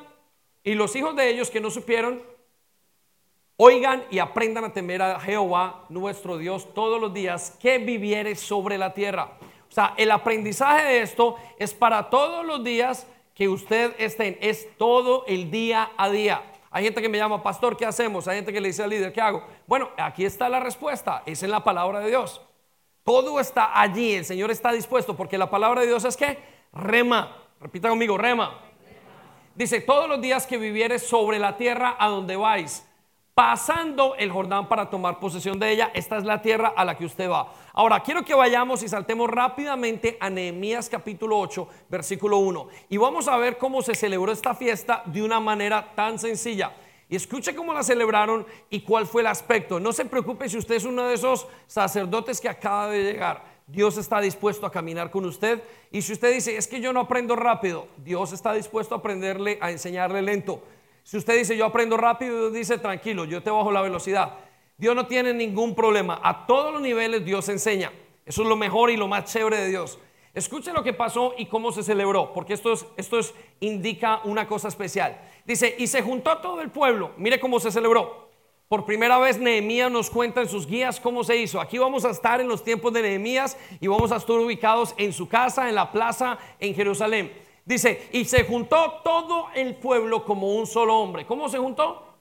y 0.62 0.74
los 0.74 0.94
hijos 0.96 1.16
de 1.16 1.30
ellos 1.30 1.50
que 1.50 1.60
no 1.60 1.70
supieron, 1.70 2.22
oigan 3.56 4.04
y 4.10 4.18
aprendan 4.18 4.64
a 4.64 4.72
temer 4.72 5.02
a 5.02 5.20
Jehová, 5.20 5.84
nuestro 5.88 6.38
Dios, 6.38 6.72
todos 6.74 7.00
los 7.00 7.12
días 7.12 7.56
que 7.60 7.78
vivieres 7.78 8.40
sobre 8.40 8.78
la 8.78 8.94
tierra. 8.94 9.38
O 9.68 9.72
sea, 9.72 9.94
el 9.96 10.10
aprendizaje 10.10 10.84
de 10.84 11.02
esto 11.02 11.36
es 11.58 11.74
para 11.74 12.10
todos 12.10 12.44
los 12.44 12.64
días 12.64 13.06
que 13.34 13.48
usted 13.48 13.94
esté, 13.98 14.38
es 14.40 14.68
todo 14.76 15.24
el 15.26 15.50
día 15.50 15.92
a 15.96 16.10
día. 16.10 16.42
Hay 16.70 16.84
gente 16.84 17.02
que 17.02 17.08
me 17.08 17.18
llama, 17.18 17.42
pastor, 17.42 17.76
¿qué 17.76 17.84
hacemos? 17.84 18.28
Hay 18.28 18.36
gente 18.36 18.52
que 18.52 18.60
le 18.60 18.68
dice 18.68 18.82
al 18.82 18.90
líder, 18.90 19.12
¿qué 19.12 19.20
hago? 19.20 19.44
Bueno, 19.66 19.90
aquí 19.96 20.24
está 20.24 20.48
la 20.48 20.60
respuesta, 20.60 21.22
es 21.26 21.42
en 21.42 21.50
la 21.50 21.64
palabra 21.64 22.00
de 22.00 22.08
Dios. 22.08 22.40
Todo 23.02 23.40
está 23.40 23.80
allí, 23.80 24.14
el 24.14 24.24
Señor 24.24 24.50
está 24.50 24.72
dispuesto, 24.72 25.16
porque 25.16 25.38
la 25.38 25.50
palabra 25.50 25.80
de 25.80 25.88
Dios 25.88 26.04
es 26.04 26.16
que 26.16 26.38
rema, 26.72 27.36
repita 27.60 27.88
conmigo, 27.88 28.16
rema. 28.18 28.58
Dice, 29.54 29.80
todos 29.80 30.08
los 30.08 30.20
días 30.20 30.46
que 30.46 30.56
vivieres 30.56 31.06
sobre 31.06 31.38
la 31.38 31.56
tierra 31.56 31.96
a 31.98 32.08
donde 32.08 32.36
vais, 32.36 32.86
pasando 33.34 34.14
el 34.16 34.30
Jordán 34.30 34.68
para 34.68 34.90
tomar 34.90 35.18
posesión 35.18 35.58
de 35.58 35.70
ella. 35.70 35.90
Esta 35.94 36.18
es 36.18 36.24
la 36.24 36.42
tierra 36.42 36.74
a 36.76 36.84
la 36.84 36.96
que 36.96 37.04
usted 37.04 37.28
va. 37.28 37.52
Ahora, 37.72 38.00
quiero 38.00 38.22
que 38.22 38.34
vayamos 38.34 38.82
y 38.82 38.88
saltemos 38.88 39.30
rápidamente 39.30 40.18
a 40.20 40.28
Nehemías 40.28 40.88
capítulo 40.88 41.38
8, 41.38 41.68
versículo 41.88 42.38
1. 42.38 42.68
Y 42.90 42.96
vamos 42.96 43.28
a 43.28 43.36
ver 43.38 43.56
cómo 43.56 43.82
se 43.82 43.94
celebró 43.94 44.30
esta 44.30 44.54
fiesta 44.54 45.02
de 45.06 45.22
una 45.22 45.40
manera 45.40 45.94
tan 45.94 46.18
sencilla. 46.18 46.72
Y 47.08 47.16
escuche 47.16 47.54
cómo 47.54 47.72
la 47.72 47.82
celebraron 47.82 48.46
y 48.68 48.82
cuál 48.82 49.06
fue 49.06 49.22
el 49.22 49.26
aspecto. 49.26 49.80
No 49.80 49.92
se 49.92 50.04
preocupe 50.04 50.48
si 50.48 50.58
usted 50.58 50.76
es 50.76 50.84
uno 50.84 51.04
de 51.04 51.14
esos 51.14 51.46
sacerdotes 51.66 52.40
que 52.40 52.48
acaba 52.48 52.88
de 52.88 53.02
llegar. 53.02 53.42
Dios 53.70 53.96
está 53.98 54.20
dispuesto 54.20 54.66
a 54.66 54.72
caminar 54.72 55.10
con 55.10 55.24
usted. 55.24 55.62
Y 55.92 56.02
si 56.02 56.12
usted 56.12 56.32
dice, 56.32 56.56
es 56.56 56.66
que 56.66 56.80
yo 56.80 56.92
no 56.92 57.00
aprendo 57.00 57.36
rápido, 57.36 57.86
Dios 57.98 58.32
está 58.32 58.52
dispuesto 58.52 58.94
a 58.94 58.98
aprenderle, 58.98 59.58
a 59.60 59.70
enseñarle 59.70 60.22
lento. 60.22 60.62
Si 61.04 61.16
usted 61.16 61.38
dice 61.38 61.56
yo 61.56 61.66
aprendo 61.66 61.96
rápido, 61.96 62.38
Dios 62.38 62.52
dice 62.52 62.78
tranquilo, 62.78 63.24
yo 63.24 63.42
te 63.42 63.50
bajo 63.50 63.70
la 63.70 63.80
velocidad. 63.80 64.34
Dios 64.76 64.96
no 64.96 65.06
tiene 65.06 65.32
ningún 65.32 65.74
problema. 65.74 66.20
A 66.22 66.46
todos 66.46 66.72
los 66.72 66.82
niveles 66.82 67.24
Dios 67.24 67.48
enseña. 67.48 67.92
Eso 68.26 68.42
es 68.42 68.48
lo 68.48 68.56
mejor 68.56 68.90
y 68.90 68.96
lo 68.96 69.08
más 69.08 69.32
chévere 69.32 69.58
de 69.58 69.68
Dios. 69.68 69.98
Escuche 70.32 70.72
lo 70.72 70.82
que 70.82 70.92
pasó 70.92 71.34
y 71.36 71.46
cómo 71.46 71.72
se 71.72 71.82
celebró, 71.82 72.32
porque 72.32 72.54
esto, 72.54 72.72
es, 72.72 72.86
esto 72.96 73.18
es, 73.18 73.34
indica 73.58 74.20
una 74.24 74.46
cosa 74.46 74.68
especial. 74.68 75.20
Dice, 75.44 75.74
y 75.76 75.88
se 75.88 76.02
juntó 76.02 76.38
todo 76.38 76.60
el 76.60 76.70
pueblo. 76.70 77.10
Mire 77.16 77.40
cómo 77.40 77.58
se 77.58 77.72
celebró. 77.72 78.29
Por 78.70 78.84
primera 78.84 79.18
vez 79.18 79.36
Nehemías 79.36 79.90
nos 79.90 80.08
cuenta 80.08 80.42
en 80.42 80.48
sus 80.48 80.64
guías 80.64 81.00
cómo 81.00 81.24
se 81.24 81.34
hizo. 81.34 81.60
Aquí 81.60 81.76
vamos 81.76 82.04
a 82.04 82.10
estar 82.10 82.40
en 82.40 82.46
los 82.46 82.62
tiempos 82.62 82.92
de 82.92 83.02
Nehemías 83.02 83.56
y 83.80 83.88
vamos 83.88 84.12
a 84.12 84.16
estar 84.18 84.36
ubicados 84.36 84.94
en 84.96 85.12
su 85.12 85.28
casa, 85.28 85.68
en 85.68 85.74
la 85.74 85.90
plaza, 85.90 86.38
en 86.60 86.72
Jerusalén. 86.72 87.32
Dice, 87.64 88.08
y 88.12 88.24
se 88.26 88.44
juntó 88.44 89.00
todo 89.02 89.48
el 89.56 89.74
pueblo 89.74 90.24
como 90.24 90.54
un 90.54 90.68
solo 90.68 90.96
hombre. 90.98 91.26
¿Cómo 91.26 91.48
se 91.48 91.58
juntó? 91.58 92.14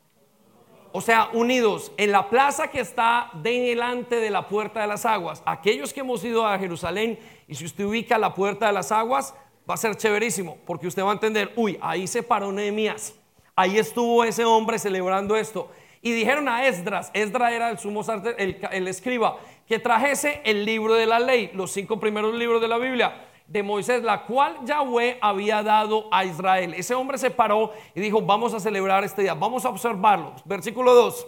O 0.92 1.02
sea, 1.02 1.30
unidos 1.34 1.92
en 1.98 2.12
la 2.12 2.28
plaza 2.32 2.70
que 2.70 2.80
está 2.80 3.30
delante 3.36 4.16
de 4.16 4.32
la 4.32 4.48
puerta 4.48 4.82
de 4.82 4.88
las 4.88 5.06
aguas. 5.06 5.44
Aquellos 5.46 5.94
que 5.94 6.00
hemos 6.00 6.24
ido 6.24 6.48
a 6.48 6.58
Jerusalén 6.58 7.20
y 7.48 7.54
si 7.54 7.66
usted 7.66 7.86
ubica 7.86 8.18
la 8.18 8.34
puerta 8.34 8.66
de 8.66 8.74
las 8.74 8.92
aguas, 8.92 9.36
va 9.70 9.76
a 9.76 9.78
ser 9.78 9.96
chéverísimo, 9.96 10.58
porque 10.66 10.88
usted 10.88 11.04
va 11.04 11.12
a 11.12 11.14
entender, 11.14 11.54
uy, 11.56 11.78
ahí 11.80 12.08
se 12.08 12.24
paró 12.24 12.52
Nehemías. 12.52 13.14
Ahí 13.56 13.78
estuvo 13.78 14.24
ese 14.24 14.46
hombre 14.46 14.80
celebrando 14.80 15.36
esto. 15.36 15.70
Y 16.02 16.12
dijeron 16.12 16.48
a 16.48 16.66
Esdras, 16.66 17.12
Esdras 17.14 17.52
era 17.52 17.70
el 17.70 17.80
sumo 17.80 18.04
el, 18.38 18.60
el 18.72 18.88
escriba, 18.88 19.38
que 19.68 19.80
trajese 19.80 20.42
el 20.46 20.66
libro 20.66 20.94
de 20.94 21.06
la 21.06 21.20
ley, 21.20 21.52
los 21.54 21.72
cinco 21.72 22.00
primeros 22.00 22.34
libros 22.34 22.62
de 22.62 22.68
la 22.68 22.78
Biblia 22.78 23.26
de 23.50 23.64
Moisés, 23.64 24.04
la 24.04 24.26
cual 24.26 24.58
Yahweh 24.64 25.18
había 25.22 25.64
dado 25.64 26.08
a 26.12 26.24
Israel. 26.24 26.76
Ese 26.76 26.94
hombre 26.94 27.18
se 27.18 27.32
paró 27.32 27.74
y 27.96 28.00
dijo, 28.00 28.22
vamos 28.22 28.54
a 28.54 28.60
celebrar 28.60 29.04
este 29.04 29.24
día, 29.24 29.34
vamos 29.34 29.66
a 29.66 29.70
observarlo. 29.70 30.36
Versículo 30.46 30.94
2. 30.94 31.28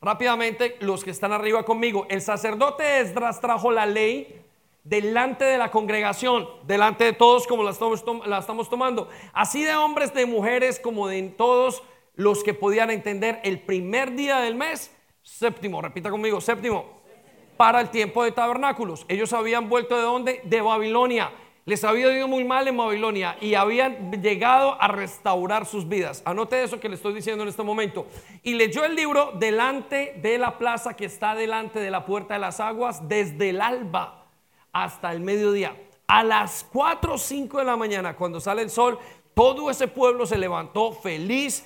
Rápidamente, 0.00 0.76
los 0.80 1.04
que 1.04 1.10
están 1.10 1.32
arriba 1.32 1.62
conmigo, 1.62 2.06
el 2.10 2.20
sacerdote 2.20 2.98
Esdras 3.00 3.40
trajo 3.40 3.70
la 3.70 3.86
ley 3.86 4.44
delante 4.82 5.44
de 5.44 5.56
la 5.56 5.70
congregación, 5.70 6.48
delante 6.64 7.04
de 7.04 7.12
todos 7.12 7.46
como 7.46 7.62
la 7.62 7.70
estamos 7.70 8.68
tomando, 8.68 9.08
así 9.32 9.62
de 9.62 9.76
hombres, 9.76 10.12
de 10.12 10.26
mujeres, 10.26 10.80
como 10.80 11.06
de 11.06 11.22
todos 11.22 11.84
los 12.14 12.44
que 12.44 12.54
podían 12.54 12.90
entender 12.90 13.40
el 13.44 13.60
primer 13.60 14.14
día 14.14 14.38
del 14.40 14.54
mes, 14.54 14.94
séptimo, 15.22 15.80
repita 15.80 16.10
conmigo, 16.10 16.40
séptimo 16.40 17.02
para 17.56 17.80
el 17.80 17.90
tiempo 17.90 18.24
de 18.24 18.32
tabernáculos. 18.32 19.04
Ellos 19.08 19.32
habían 19.32 19.68
vuelto 19.68 19.96
de 19.96 20.02
dónde? 20.02 20.40
De 20.44 20.60
Babilonia. 20.60 21.30
Les 21.64 21.84
había 21.84 22.12
ido 22.12 22.26
muy 22.26 22.42
mal 22.42 22.66
en 22.66 22.76
Babilonia 22.76 23.36
y 23.40 23.54
habían 23.54 24.10
llegado 24.20 24.80
a 24.82 24.88
restaurar 24.88 25.64
sus 25.64 25.88
vidas. 25.88 26.22
Anote 26.24 26.60
eso 26.60 26.80
que 26.80 26.88
le 26.88 26.96
estoy 26.96 27.14
diciendo 27.14 27.44
en 27.44 27.48
este 27.48 27.62
momento. 27.62 28.08
Y 28.42 28.54
leyó 28.54 28.84
el 28.84 28.96
libro 28.96 29.30
delante 29.38 30.18
de 30.20 30.38
la 30.38 30.58
plaza 30.58 30.96
que 30.96 31.04
está 31.04 31.36
delante 31.36 31.78
de 31.78 31.92
la 31.92 32.04
puerta 32.04 32.34
de 32.34 32.40
las 32.40 32.58
aguas 32.58 33.08
desde 33.08 33.50
el 33.50 33.60
alba 33.60 34.26
hasta 34.72 35.12
el 35.12 35.20
mediodía. 35.20 35.76
A 36.08 36.24
las 36.24 36.66
4 36.72 37.14
o 37.14 37.18
5 37.18 37.58
de 37.58 37.64
la 37.64 37.76
mañana, 37.76 38.16
cuando 38.16 38.40
sale 38.40 38.62
el 38.62 38.70
sol, 38.70 38.98
todo 39.32 39.70
ese 39.70 39.86
pueblo 39.86 40.26
se 40.26 40.38
levantó 40.38 40.92
feliz 40.92 41.64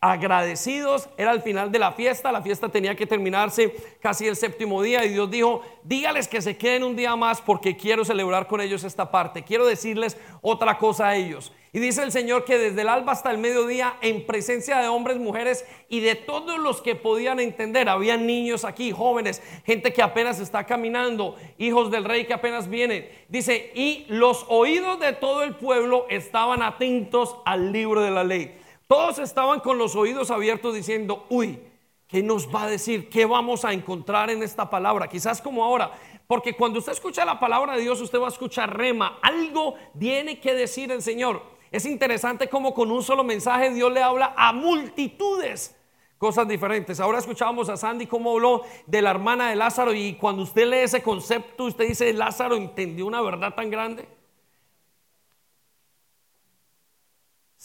agradecidos, 0.00 1.10
era 1.18 1.32
el 1.32 1.42
final 1.42 1.70
de 1.70 1.78
la 1.78 1.92
fiesta, 1.92 2.32
la 2.32 2.40
fiesta 2.40 2.70
tenía 2.70 2.94
que 2.94 3.06
terminarse 3.06 3.74
casi 4.00 4.26
el 4.26 4.34
séptimo 4.34 4.82
día 4.82 5.04
y 5.04 5.10
Dios 5.10 5.30
dijo, 5.30 5.62
dígales 5.82 6.26
que 6.26 6.40
se 6.40 6.56
queden 6.56 6.84
un 6.84 6.96
día 6.96 7.14
más 7.16 7.42
porque 7.42 7.76
quiero 7.76 8.02
celebrar 8.04 8.46
con 8.46 8.62
ellos 8.62 8.82
esta 8.84 9.10
parte, 9.10 9.44
quiero 9.44 9.66
decirles 9.66 10.16
otra 10.40 10.78
cosa 10.78 11.08
a 11.08 11.16
ellos. 11.16 11.52
Y 11.72 11.78
dice 11.78 12.02
el 12.02 12.10
Señor 12.10 12.44
que 12.44 12.58
desde 12.58 12.80
el 12.80 12.88
alba 12.88 13.12
hasta 13.12 13.30
el 13.30 13.38
mediodía, 13.38 13.94
en 14.00 14.26
presencia 14.26 14.78
de 14.78 14.88
hombres, 14.88 15.18
mujeres 15.18 15.64
y 15.88 16.00
de 16.00 16.16
todos 16.16 16.58
los 16.58 16.80
que 16.80 16.96
podían 16.96 17.38
entender, 17.38 17.88
había 17.88 18.16
niños 18.16 18.64
aquí, 18.64 18.90
jóvenes, 18.90 19.40
gente 19.64 19.92
que 19.92 20.02
apenas 20.02 20.40
está 20.40 20.64
caminando, 20.64 21.36
hijos 21.58 21.92
del 21.92 22.04
rey 22.04 22.24
que 22.24 22.34
apenas 22.34 22.68
vienen. 22.68 23.08
Dice, 23.28 23.70
y 23.74 24.04
los 24.08 24.46
oídos 24.48 24.98
de 24.98 25.12
todo 25.12 25.44
el 25.44 25.54
pueblo 25.54 26.06
estaban 26.08 26.62
atentos 26.62 27.36
al 27.44 27.70
libro 27.70 28.00
de 28.00 28.10
la 28.10 28.24
ley. 28.24 28.59
Todos 28.90 29.20
estaban 29.20 29.60
con 29.60 29.78
los 29.78 29.94
oídos 29.94 30.32
abiertos 30.32 30.74
diciendo, 30.74 31.24
uy, 31.28 31.60
¿Qué 32.08 32.24
nos 32.24 32.52
va 32.52 32.64
a 32.64 32.68
decir? 32.68 33.08
¿Qué 33.08 33.24
vamos 33.24 33.64
a 33.64 33.72
encontrar 33.72 34.30
en 34.30 34.42
esta 34.42 34.68
palabra? 34.68 35.06
Quizás 35.06 35.40
como 35.40 35.64
ahora. 35.64 35.92
Porque 36.26 36.56
cuando 36.56 36.80
usted 36.80 36.90
escucha 36.90 37.24
la 37.24 37.38
palabra 37.38 37.76
de 37.76 37.82
Dios, 37.82 38.00
usted 38.00 38.20
va 38.20 38.26
a 38.26 38.30
escuchar 38.30 38.76
rema. 38.76 39.20
Algo 39.22 39.76
tiene 39.96 40.40
que 40.40 40.52
decir 40.52 40.90
el 40.90 41.02
Señor. 41.02 41.40
Es 41.70 41.86
interesante 41.86 42.48
cómo 42.48 42.74
con 42.74 42.90
un 42.90 43.04
solo 43.04 43.22
mensaje 43.22 43.70
Dios 43.70 43.92
le 43.92 44.02
habla 44.02 44.34
a 44.36 44.52
multitudes 44.52 45.76
cosas 46.18 46.48
diferentes. 46.48 46.98
Ahora 46.98 47.20
escuchábamos 47.20 47.68
a 47.68 47.76
Sandy 47.76 48.08
cómo 48.08 48.32
habló 48.32 48.62
de 48.88 49.02
la 49.02 49.10
hermana 49.10 49.48
de 49.50 49.54
Lázaro 49.54 49.94
y 49.94 50.14
cuando 50.14 50.42
usted 50.42 50.66
lee 50.66 50.78
ese 50.78 51.04
concepto, 51.04 51.66
usted 51.66 51.86
dice, 51.86 52.12
Lázaro 52.12 52.56
entendió 52.56 53.06
una 53.06 53.22
verdad 53.22 53.54
tan 53.54 53.70
grande. 53.70 54.08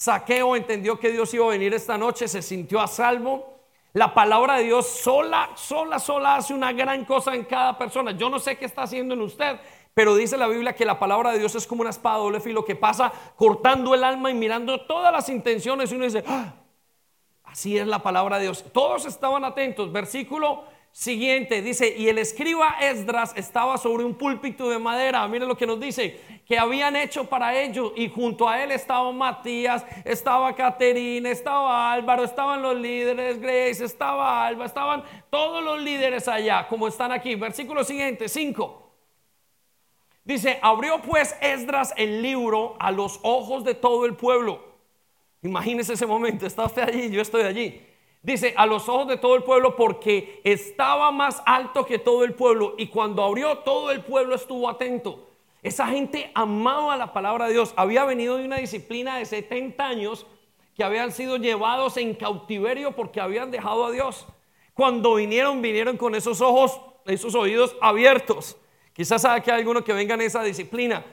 Saqueo 0.05 0.55
entendió 0.55 0.99
que 0.99 1.09
Dios 1.09 1.33
iba 1.33 1.47
a 1.47 1.49
venir 1.49 1.73
esta 1.73 1.97
noche, 1.97 2.27
se 2.27 2.43
sintió 2.43 2.79
a 2.79 2.85
salvo. 2.85 3.55
La 3.93 4.13
palabra 4.13 4.57
de 4.57 4.65
Dios 4.65 4.85
sola, 4.85 5.49
sola, 5.55 5.97
sola 5.97 6.35
hace 6.35 6.53
una 6.53 6.71
gran 6.73 7.05
cosa 7.05 7.33
en 7.33 7.43
cada 7.43 7.75
persona. 7.75 8.11
Yo 8.11 8.29
no 8.29 8.37
sé 8.37 8.55
qué 8.55 8.65
está 8.65 8.83
haciendo 8.83 9.15
en 9.15 9.21
usted, 9.21 9.59
pero 9.95 10.13
dice 10.13 10.37
la 10.37 10.47
Biblia 10.47 10.75
que 10.75 10.85
la 10.85 10.99
palabra 10.99 11.31
de 11.31 11.39
Dios 11.39 11.55
es 11.55 11.65
como 11.65 11.81
una 11.81 11.89
espada 11.89 12.17
doble 12.17 12.39
filo 12.39 12.63
que 12.63 12.75
pasa 12.75 13.11
cortando 13.35 13.95
el 13.95 14.03
alma 14.03 14.29
y 14.29 14.35
mirando 14.35 14.79
todas 14.81 15.11
las 15.11 15.27
intenciones. 15.27 15.91
Y 15.91 15.95
uno 15.95 16.05
dice, 16.05 16.23
ah, 16.27 16.53
así 17.45 17.75
es 17.75 17.87
la 17.87 18.03
palabra 18.03 18.37
de 18.37 18.43
Dios. 18.43 18.63
Todos 18.71 19.07
estaban 19.07 19.43
atentos. 19.43 19.91
Versículo 19.91 20.65
siguiente 20.95 21.61
dice, 21.61 21.93
y 21.97 22.07
el 22.07 22.17
escriba 22.19 22.77
Esdras 22.79 23.33
estaba 23.35 23.77
sobre 23.77 24.05
un 24.05 24.15
púlpito 24.15 24.69
de 24.69 24.79
madera, 24.79 25.27
mire 25.27 25.45
lo 25.45 25.57
que 25.57 25.67
nos 25.67 25.77
dice, 25.77 26.21
que 26.47 26.57
habían 26.57 26.95
hecho 26.95 27.25
para 27.25 27.53
ellos, 27.59 27.91
y 27.97 28.07
junto 28.07 28.47
a 28.47 28.63
él 28.63 28.71
estaba 28.71 29.11
Matías, 29.11 29.85
estaba 30.05 30.55
Caterina, 30.55 31.29
estaba 31.29 31.91
Álvaro, 31.91 32.23
estaban 32.23 32.61
los 32.61 32.77
líderes, 32.77 33.41
Grace, 33.41 33.83
estaba 33.83 34.47
Alba, 34.47 34.65
estaban 34.65 35.03
todos 35.29 35.61
los 35.61 35.81
líderes 35.81 36.29
allá, 36.29 36.65
como 36.69 36.87
están 36.87 37.11
aquí. 37.11 37.35
Versículo 37.35 37.83
siguiente, 37.83 38.29
5. 38.29 38.93
Dice, 40.23 40.59
abrió 40.61 41.01
pues 41.01 41.35
Esdras 41.41 41.93
el 41.97 42.21
libro 42.21 42.77
a 42.79 42.91
los 42.91 43.19
ojos 43.21 43.65
de 43.65 43.75
todo 43.75 44.05
el 44.05 44.15
pueblo. 44.15 44.63
Imagínese 45.41 45.93
ese 45.93 46.05
momento, 46.05 46.45
está 46.45 46.63
usted 46.63 46.83
allí, 46.83 47.09
yo 47.09 47.21
estoy 47.21 47.41
allí. 47.41 47.81
Dice, 48.25 48.55
a 48.57 48.65
los 48.65 48.89
ojos 48.89 49.07
de 49.07 49.17
todo 49.17 49.35
el 49.35 49.43
pueblo 49.43 49.75
porque 49.75 50.41
estaba 50.43 51.11
más 51.11 51.43
alto 51.45 51.85
que 51.85 51.99
todo 51.99 52.23
el 52.23 52.33
pueblo. 52.33 52.73
Y 52.75 52.87
cuando 52.87 53.23
abrió, 53.23 53.59
todo 53.59 53.91
el 53.91 54.01
pueblo 54.01 54.33
estuvo 54.33 54.67
atento. 54.67 55.29
Esa 55.61 55.85
gente 55.85 56.31
amaba 56.33 56.97
la 56.97 57.13
palabra 57.13 57.45
de 57.45 57.53
Dios. 57.53 57.71
Había 57.75 58.03
venido 58.03 58.37
de 58.37 58.45
una 58.45 58.57
disciplina 58.57 59.19
de 59.19 59.25
70 59.25 59.87
años 59.87 60.25
que 60.75 60.83
habían 60.83 61.11
sido 61.11 61.37
llevados 61.37 61.97
en 61.97 62.15
cautiverio 62.15 62.93
porque 62.93 63.21
habían 63.21 63.51
dejado 63.51 63.85
a 63.85 63.91
Dios. 63.91 64.25
Cuando 64.73 65.13
vinieron, 65.13 65.61
vinieron 65.61 65.95
con 65.95 66.15
esos 66.15 66.41
ojos, 66.41 66.81
esos 67.05 67.35
oídos 67.35 67.75
abiertos. 67.79 68.57
Quizás 68.93 69.23
haya 69.23 69.43
que 69.43 69.51
alguno 69.51 69.83
que 69.83 69.93
venga 69.93 70.15
en 70.15 70.21
esa 70.21 70.41
disciplina, 70.41 71.05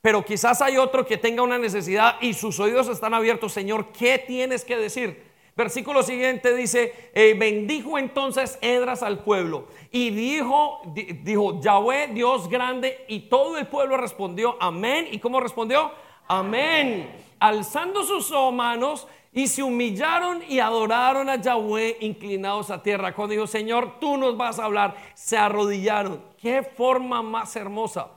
pero 0.00 0.24
quizás 0.24 0.60
hay 0.62 0.78
otro 0.78 1.06
que 1.06 1.16
tenga 1.16 1.44
una 1.44 1.58
necesidad 1.58 2.16
y 2.20 2.34
sus 2.34 2.58
oídos 2.58 2.88
están 2.88 3.14
abiertos. 3.14 3.52
Señor, 3.52 3.92
¿qué 3.92 4.18
tienes 4.18 4.64
que 4.64 4.76
decir? 4.76 5.25
Versículo 5.56 6.02
siguiente 6.02 6.54
dice, 6.54 7.10
eh, 7.14 7.34
bendijo 7.34 7.96
entonces 7.96 8.58
Edras 8.60 9.02
al 9.02 9.20
pueblo 9.20 9.68
y 9.90 10.10
dijo, 10.10 10.82
dijo, 10.84 11.62
Yahweh, 11.62 12.08
Dios 12.08 12.50
grande, 12.50 13.06
y 13.08 13.20
todo 13.20 13.56
el 13.56 13.66
pueblo 13.66 13.96
respondió, 13.96 14.58
amén. 14.60 15.08
¿Y 15.10 15.18
cómo 15.18 15.40
respondió? 15.40 15.92
Amén. 16.28 17.10
Alzando 17.38 18.04
sus 18.04 18.30
manos 18.52 19.08
y 19.32 19.46
se 19.46 19.62
humillaron 19.62 20.42
y 20.46 20.58
adoraron 20.58 21.30
a 21.30 21.36
Yahweh 21.36 21.96
inclinados 22.00 22.70
a 22.70 22.82
tierra. 22.82 23.14
Cuando 23.14 23.32
dijo, 23.32 23.46
Señor, 23.46 23.98
tú 23.98 24.18
nos 24.18 24.36
vas 24.36 24.58
a 24.58 24.66
hablar, 24.66 24.94
se 25.14 25.38
arrodillaron. 25.38 26.22
Qué 26.36 26.62
forma 26.62 27.22
más 27.22 27.56
hermosa. 27.56 28.10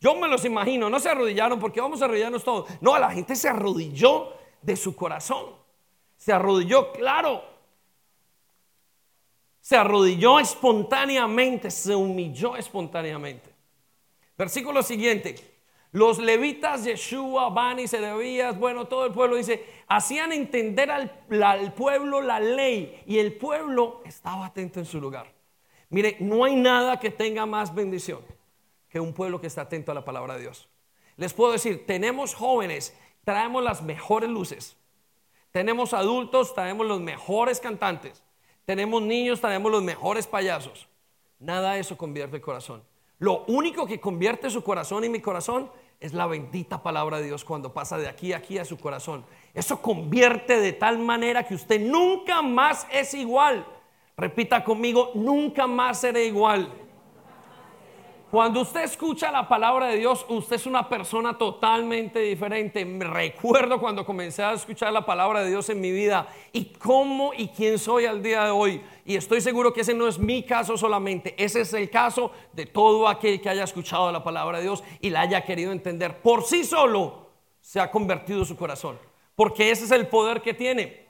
Yo 0.00 0.16
me 0.16 0.26
los 0.26 0.44
imagino, 0.44 0.90
no 0.90 0.98
se 0.98 1.08
arrodillaron 1.08 1.60
porque 1.60 1.80
vamos 1.80 2.02
a 2.02 2.06
arrodillarnos 2.06 2.42
todos. 2.42 2.68
No, 2.80 2.98
la 2.98 3.12
gente 3.12 3.36
se 3.36 3.48
arrodilló 3.48 4.32
de 4.60 4.74
su 4.74 4.96
corazón 4.96 5.63
se 6.24 6.32
arrodilló, 6.32 6.90
claro. 6.90 7.44
Se 9.60 9.76
arrodilló 9.76 10.40
espontáneamente, 10.40 11.70
se 11.70 11.94
humilló 11.94 12.56
espontáneamente. 12.56 13.50
Versículo 14.38 14.82
siguiente. 14.82 15.34
Los 15.92 16.18
levitas, 16.18 16.84
Yeshua, 16.84 17.50
Bani, 17.50 17.86
Sedebías, 17.86 18.58
bueno, 18.58 18.86
todo 18.86 19.04
el 19.04 19.12
pueblo 19.12 19.36
dice, 19.36 19.66
hacían 19.86 20.32
entender 20.32 20.90
al, 20.90 21.12
al, 21.42 21.74
pueblo 21.74 22.22
la 22.22 22.40
ley 22.40 23.02
y 23.06 23.18
el 23.18 23.34
pueblo 23.36 24.00
estaba 24.06 24.46
atento 24.46 24.80
en 24.80 24.86
su 24.86 25.02
lugar. 25.02 25.30
Mire, 25.90 26.16
no 26.20 26.44
hay 26.44 26.56
nada 26.56 26.98
que 26.98 27.10
tenga 27.10 27.44
más 27.44 27.74
bendición 27.74 28.24
que 28.88 28.98
un 28.98 29.12
pueblo 29.12 29.42
que 29.42 29.46
está 29.48 29.60
atento 29.60 29.92
a 29.92 29.94
la 29.94 30.06
palabra 30.06 30.36
de 30.36 30.40
Dios. 30.40 30.70
Les 31.18 31.34
puedo 31.34 31.52
decir, 31.52 31.84
tenemos 31.84 32.32
jóvenes, 32.32 32.96
traemos 33.24 33.62
las 33.62 33.82
mejores 33.82 34.30
luces, 34.30 34.78
tenemos 35.54 35.94
adultos, 35.94 36.52
tenemos 36.52 36.84
los 36.84 37.00
mejores 37.00 37.60
cantantes. 37.60 38.24
Tenemos 38.64 39.00
niños, 39.00 39.40
tenemos 39.40 39.70
los 39.70 39.84
mejores 39.84 40.26
payasos. 40.26 40.88
Nada 41.38 41.74
de 41.74 41.80
eso 41.80 41.96
convierte 41.96 42.34
el 42.34 42.42
corazón. 42.42 42.82
Lo 43.20 43.44
único 43.46 43.86
que 43.86 44.00
convierte 44.00 44.50
su 44.50 44.64
corazón 44.64 45.04
y 45.04 45.08
mi 45.08 45.20
corazón 45.20 45.70
es 46.00 46.12
la 46.12 46.26
bendita 46.26 46.82
palabra 46.82 47.18
de 47.18 47.26
Dios 47.26 47.44
cuando 47.44 47.72
pasa 47.72 47.96
de 47.98 48.08
aquí 48.08 48.32
a 48.32 48.38
aquí 48.38 48.58
a 48.58 48.64
su 48.64 48.76
corazón. 48.78 49.24
Eso 49.54 49.80
convierte 49.80 50.58
de 50.58 50.72
tal 50.72 50.98
manera 50.98 51.46
que 51.46 51.54
usted 51.54 51.80
nunca 51.80 52.42
más 52.42 52.88
es 52.90 53.14
igual. 53.14 53.64
Repita 54.16 54.64
conmigo, 54.64 55.12
nunca 55.14 55.68
más 55.68 56.00
seré 56.00 56.26
igual. 56.26 56.68
Cuando 58.34 58.62
usted 58.62 58.82
escucha 58.82 59.30
la 59.30 59.46
palabra 59.46 59.86
de 59.86 59.96
Dios, 59.96 60.26
usted 60.28 60.56
es 60.56 60.66
una 60.66 60.88
persona 60.88 61.38
totalmente 61.38 62.18
diferente. 62.18 62.84
Me 62.84 63.04
recuerdo 63.04 63.78
cuando 63.78 64.04
comencé 64.04 64.42
a 64.42 64.54
escuchar 64.54 64.92
la 64.92 65.06
palabra 65.06 65.44
de 65.44 65.50
Dios 65.50 65.70
en 65.70 65.80
mi 65.80 65.92
vida 65.92 66.26
y 66.52 66.64
cómo 66.64 67.30
y 67.32 67.46
quién 67.46 67.78
soy 67.78 68.06
al 68.06 68.24
día 68.24 68.46
de 68.46 68.50
hoy. 68.50 68.82
Y 69.04 69.14
estoy 69.14 69.40
seguro 69.40 69.72
que 69.72 69.82
ese 69.82 69.94
no 69.94 70.08
es 70.08 70.18
mi 70.18 70.42
caso 70.42 70.76
solamente, 70.76 71.36
ese 71.38 71.60
es 71.60 71.72
el 71.74 71.88
caso 71.88 72.32
de 72.52 72.66
todo 72.66 73.06
aquel 73.06 73.40
que 73.40 73.50
haya 73.50 73.62
escuchado 73.62 74.10
la 74.10 74.24
palabra 74.24 74.58
de 74.58 74.64
Dios 74.64 74.82
y 75.00 75.10
la 75.10 75.20
haya 75.20 75.44
querido 75.44 75.70
entender. 75.70 76.20
Por 76.20 76.42
sí 76.42 76.64
solo 76.64 77.28
se 77.60 77.78
ha 77.78 77.88
convertido 77.88 78.44
su 78.44 78.56
corazón, 78.56 78.98
porque 79.36 79.70
ese 79.70 79.84
es 79.84 79.92
el 79.92 80.08
poder 80.08 80.42
que 80.42 80.54
tiene. 80.54 81.06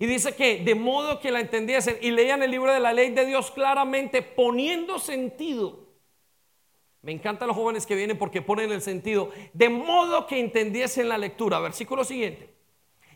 Y 0.00 0.06
dice 0.06 0.34
que 0.34 0.64
de 0.64 0.74
modo 0.74 1.20
que 1.20 1.30
la 1.30 1.38
entendiesen 1.38 1.98
y 2.00 2.10
leían 2.10 2.42
el 2.42 2.50
libro 2.50 2.72
de 2.72 2.80
la 2.80 2.92
ley 2.92 3.10
de 3.10 3.26
Dios 3.26 3.52
claramente 3.52 4.22
poniendo 4.22 4.98
sentido 4.98 5.83
me 7.04 7.12
encantan 7.12 7.48
los 7.48 7.56
jóvenes 7.56 7.84
que 7.84 7.94
vienen 7.94 8.16
porque 8.16 8.40
ponen 8.40 8.72
el 8.72 8.80
sentido, 8.80 9.30
de 9.52 9.68
modo 9.68 10.26
que 10.26 10.40
entendiesen 10.40 11.08
la 11.08 11.18
lectura. 11.18 11.60
Versículo 11.60 12.02
siguiente. 12.02 12.48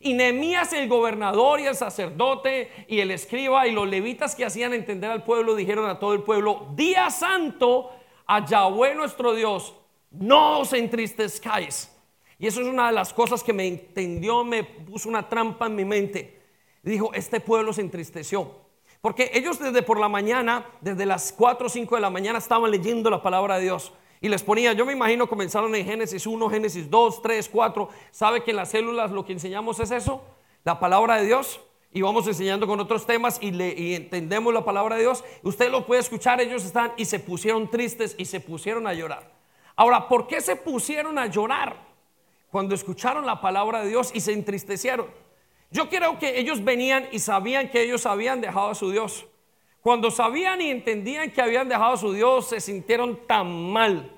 Y 0.00 0.12
Nehemías 0.12 0.72
el 0.74 0.88
gobernador 0.88 1.58
y 1.58 1.66
el 1.66 1.74
sacerdote 1.74 2.70
y 2.86 3.00
el 3.00 3.10
escriba 3.10 3.66
y 3.66 3.72
los 3.72 3.88
levitas 3.88 4.36
que 4.36 4.44
hacían 4.44 4.74
entender 4.74 5.10
al 5.10 5.24
pueblo 5.24 5.56
dijeron 5.56 5.88
a 5.88 5.98
todo 5.98 6.12
el 6.12 6.22
pueblo, 6.22 6.68
día 6.74 7.10
santo 7.10 7.90
a 8.26 8.44
Yahweh 8.44 8.94
nuestro 8.94 9.34
Dios, 9.34 9.74
no 10.10 10.60
os 10.60 10.74
entristezcáis. 10.74 11.90
Y 12.38 12.46
eso 12.46 12.60
es 12.60 12.68
una 12.68 12.88
de 12.88 12.92
las 12.92 13.12
cosas 13.14 13.42
que 13.42 13.54
me 13.54 13.66
entendió, 13.66 14.44
me 14.44 14.64
puso 14.64 15.08
una 15.08 15.28
trampa 15.28 15.66
en 15.66 15.74
mi 15.74 15.84
mente. 15.86 16.40
Dijo, 16.82 17.12
este 17.14 17.40
pueblo 17.40 17.72
se 17.72 17.80
entristeció. 17.80 18.67
Porque 19.00 19.30
ellos 19.32 19.58
desde 19.58 19.82
por 19.82 20.00
la 20.00 20.08
mañana, 20.08 20.66
desde 20.80 21.06
las 21.06 21.32
4 21.32 21.66
o 21.66 21.70
5 21.70 21.94
de 21.94 22.00
la 22.00 22.10
mañana, 22.10 22.38
estaban 22.38 22.70
leyendo 22.70 23.10
la 23.10 23.22
palabra 23.22 23.56
de 23.56 23.64
Dios. 23.64 23.92
Y 24.20 24.28
les 24.28 24.42
ponía, 24.42 24.72
yo 24.72 24.84
me 24.84 24.92
imagino 24.92 25.28
comenzaron 25.28 25.74
en 25.74 25.84
Génesis 25.84 26.26
1, 26.26 26.50
Génesis 26.50 26.90
2, 26.90 27.22
3, 27.22 27.48
4. 27.48 27.88
¿Sabe 28.10 28.42
que 28.42 28.50
en 28.50 28.56
las 28.56 28.70
células 28.70 29.12
lo 29.12 29.24
que 29.24 29.32
enseñamos 29.32 29.78
es 29.78 29.92
eso? 29.92 30.22
La 30.64 30.80
palabra 30.80 31.16
de 31.16 31.26
Dios. 31.26 31.60
Y 31.92 32.02
vamos 32.02 32.26
enseñando 32.26 32.66
con 32.66 32.80
otros 32.80 33.06
temas 33.06 33.38
y, 33.40 33.50
le, 33.52 33.94
entendemos 33.94 34.52
la 34.52 34.64
palabra 34.64 34.96
de 34.96 35.02
Dios. 35.02 35.24
Usted 35.42 35.70
lo 35.70 35.86
puede 35.86 36.00
escuchar, 36.00 36.40
ellos 36.40 36.64
están 36.64 36.92
y 36.96 37.04
se 37.04 37.20
pusieron 37.20 37.70
tristes 37.70 38.14
y 38.18 38.24
se 38.24 38.40
pusieron 38.40 38.86
a 38.86 38.92
llorar. 38.92 39.32
Ahora, 39.74 40.08
¿por 40.08 40.26
qué 40.26 40.40
se 40.40 40.56
pusieron 40.56 41.18
a 41.18 41.26
llorar 41.26 41.76
cuando 42.50 42.74
escucharon 42.74 43.24
la 43.24 43.40
palabra 43.40 43.82
de 43.82 43.88
Dios 43.88 44.10
y 44.12 44.20
se 44.20 44.32
entristecieron? 44.32 45.06
Yo 45.70 45.88
creo 45.88 46.18
que 46.18 46.38
ellos 46.38 46.64
venían 46.64 47.08
y 47.12 47.18
sabían 47.18 47.70
que 47.70 47.82
ellos 47.82 48.06
habían 48.06 48.40
dejado 48.40 48.70
a 48.70 48.74
su 48.74 48.90
Dios. 48.90 49.26
Cuando 49.80 50.10
sabían 50.10 50.60
y 50.60 50.70
entendían 50.70 51.30
que 51.30 51.42
habían 51.42 51.68
dejado 51.68 51.94
a 51.94 51.96
su 51.96 52.12
Dios, 52.12 52.48
se 52.48 52.60
sintieron 52.60 53.26
tan 53.26 53.72
mal, 53.72 54.10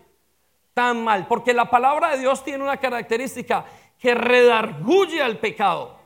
tan 0.74 1.05
mal, 1.05 1.26
porque 1.26 1.53
la 1.53 1.68
palabra 1.68 2.12
de 2.12 2.18
Dios 2.18 2.44
tiene 2.44 2.62
una 2.62 2.78
característica 2.78 3.66
que 3.98 4.14
redarguye 4.14 5.20
al 5.20 5.38
pecado. 5.38 5.98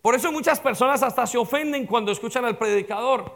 Por 0.00 0.14
eso 0.14 0.30
muchas 0.30 0.60
personas 0.60 1.02
hasta 1.02 1.26
se 1.26 1.38
ofenden 1.38 1.86
cuando 1.86 2.12
escuchan 2.12 2.44
al 2.44 2.58
predicador. 2.58 3.32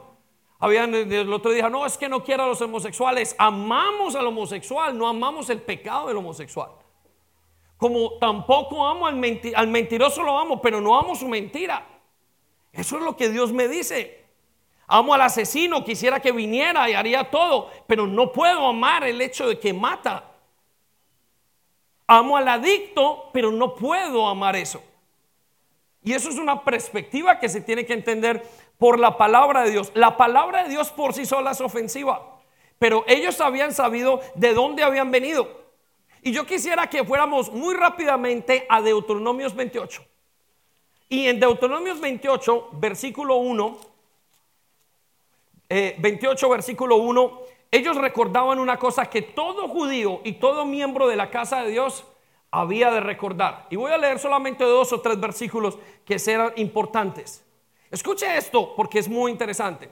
Habían 0.60 0.94
el 0.94 1.32
otro 1.32 1.50
día, 1.50 1.70
no, 1.70 1.86
es 1.86 1.96
que 1.96 2.08
no 2.08 2.22
quiero 2.22 2.44
a 2.44 2.48
los 2.48 2.60
homosexuales. 2.60 3.34
Amamos 3.38 4.14
al 4.14 4.26
homosexual, 4.26 4.96
no 4.96 5.08
amamos 5.08 5.48
el 5.50 5.62
pecado 5.62 6.08
del 6.08 6.18
homosexual. 6.18 6.70
Como 7.78 8.14
tampoco 8.18 8.86
amo 8.86 9.06
al, 9.06 9.16
mentiroso, 9.68 10.22
lo 10.22 10.36
amo, 10.36 10.60
pero 10.60 10.80
no 10.80 10.98
amo 10.98 11.14
su 11.14 11.28
mentira. 11.28 11.86
Eso 12.72 12.98
es 12.98 13.02
lo 13.04 13.16
que 13.16 13.30
Dios 13.30 13.52
me 13.52 13.68
dice. 13.68 14.24
Amo 14.88 15.14
al 15.14 15.22
asesino, 15.22 15.84
quisiera 15.84 16.18
que 16.18 16.32
viniera 16.32 16.90
y 16.90 16.94
haría 16.94 17.30
todo, 17.30 17.70
pero 17.86 18.06
no 18.06 18.32
puedo 18.32 18.66
amar 18.66 19.04
el 19.04 19.20
hecho 19.20 19.48
de 19.48 19.60
que 19.60 19.72
mata. 19.72 20.24
Amo 22.08 22.36
al 22.36 22.48
adicto, 22.48 23.30
pero 23.32 23.52
no 23.52 23.76
puedo 23.76 24.26
amar 24.26 24.56
eso. 24.56 24.82
Y 26.02 26.14
eso 26.14 26.30
es 26.30 26.36
una 26.36 26.64
perspectiva 26.64 27.38
que 27.38 27.48
se 27.48 27.60
tiene 27.60 27.86
que 27.86 27.92
entender 27.92 28.42
por 28.76 28.98
la 28.98 29.16
palabra 29.16 29.62
de 29.62 29.70
Dios. 29.70 29.92
La 29.94 30.16
palabra 30.16 30.64
de 30.64 30.70
Dios 30.70 30.90
por 30.90 31.12
sí 31.12 31.26
sola 31.26 31.52
es 31.52 31.60
ofensiva, 31.60 32.40
pero 32.80 33.04
ellos 33.06 33.40
habían 33.40 33.72
sabido 33.72 34.20
de 34.34 34.52
dónde 34.52 34.82
habían 34.82 35.12
venido. 35.12 35.67
Y 36.22 36.32
yo 36.32 36.44
quisiera 36.46 36.88
que 36.88 37.04
fuéramos 37.04 37.52
muy 37.52 37.74
rápidamente 37.74 38.66
a 38.68 38.80
Deuteronomios 38.80 39.54
28. 39.54 40.04
Y 41.08 41.26
en 41.26 41.40
Deuteronomios 41.40 42.00
28, 42.00 42.70
versículo 42.72 43.36
1, 43.36 43.78
28, 45.68 46.46
eh, 46.46 46.50
versículo 46.50 46.96
1, 46.96 47.40
ellos 47.70 47.96
recordaban 47.96 48.58
una 48.58 48.78
cosa 48.78 49.06
que 49.06 49.22
todo 49.22 49.68
judío 49.68 50.20
y 50.24 50.32
todo 50.32 50.64
miembro 50.64 51.08
de 51.08 51.16
la 51.16 51.30
casa 51.30 51.62
de 51.62 51.70
Dios 51.70 52.04
había 52.50 52.90
de 52.90 53.00
recordar. 53.00 53.66
Y 53.70 53.76
voy 53.76 53.92
a 53.92 53.98
leer 53.98 54.18
solamente 54.18 54.64
dos 54.64 54.92
o 54.92 55.00
tres 55.00 55.20
versículos 55.20 55.78
que 56.04 56.18
serán 56.18 56.52
importantes. 56.56 57.44
Escuche 57.90 58.36
esto 58.36 58.74
porque 58.74 58.98
es 58.98 59.08
muy 59.08 59.30
interesante. 59.30 59.90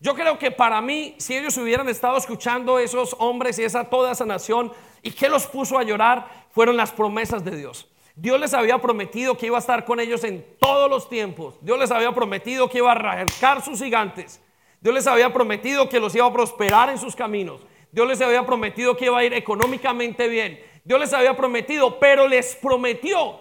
Yo 0.00 0.14
creo 0.14 0.38
que 0.38 0.50
para 0.50 0.80
mí, 0.80 1.16
si 1.18 1.36
ellos 1.36 1.56
hubieran 1.56 1.88
estado 1.88 2.16
escuchando 2.16 2.78
esos 2.78 3.16
hombres 3.18 3.58
y 3.58 3.64
esa 3.64 3.90
toda 3.90 4.12
esa 4.12 4.24
nación 4.24 4.72
y 5.02 5.10
que 5.10 5.28
los 5.28 5.46
puso 5.46 5.78
a 5.78 5.82
llorar, 5.82 6.46
fueron 6.50 6.76
las 6.76 6.92
promesas 6.92 7.44
de 7.44 7.56
Dios. 7.56 7.88
Dios 8.14 8.40
les 8.40 8.52
había 8.52 8.78
prometido 8.78 9.36
que 9.36 9.46
iba 9.46 9.56
a 9.56 9.60
estar 9.60 9.84
con 9.84 10.00
ellos 10.00 10.24
en 10.24 10.44
todos 10.58 10.90
los 10.90 11.08
tiempos. 11.08 11.54
Dios 11.60 11.78
les 11.78 11.90
había 11.90 12.12
prometido 12.12 12.68
que 12.68 12.78
iba 12.78 12.88
a 12.88 12.94
arrancar 12.94 13.62
sus 13.62 13.78
gigantes. 13.78 14.42
Dios 14.80 14.94
les 14.94 15.06
había 15.06 15.32
prometido 15.32 15.88
que 15.88 16.00
los 16.00 16.14
iba 16.14 16.26
a 16.26 16.32
prosperar 16.32 16.90
en 16.90 16.98
sus 16.98 17.14
caminos. 17.14 17.60
Dios 17.92 18.08
les 18.08 18.20
había 18.20 18.44
prometido 18.44 18.96
que 18.96 19.06
iba 19.06 19.18
a 19.18 19.24
ir 19.24 19.32
económicamente 19.34 20.28
bien. 20.28 20.60
Dios 20.84 20.98
les 20.98 21.12
había 21.12 21.36
prometido, 21.36 21.98
pero 21.98 22.26
les 22.26 22.56
prometió 22.56 23.38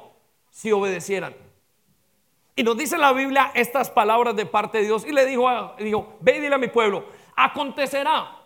si 0.51 0.71
obedecieran. 0.71 1.35
Y 2.55 2.63
nos 2.63 2.77
dice 2.77 2.97
la 2.97 3.13
Biblia 3.13 3.51
estas 3.53 3.89
palabras 3.89 4.35
de 4.35 4.45
parte 4.45 4.79
de 4.79 4.85
Dios. 4.85 5.05
Y 5.05 5.11
le 5.11 5.25
dijo, 5.25 5.47
dijo 5.79 6.17
ve 6.19 6.37
y 6.37 6.41
dile 6.41 6.55
a 6.55 6.59
mi 6.59 6.67
pueblo, 6.67 7.05
acontecerá. 7.35 8.43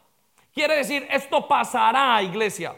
Quiere 0.53 0.76
decir, 0.76 1.07
esto 1.09 1.47
pasará, 1.47 2.22
iglesia. 2.22 2.76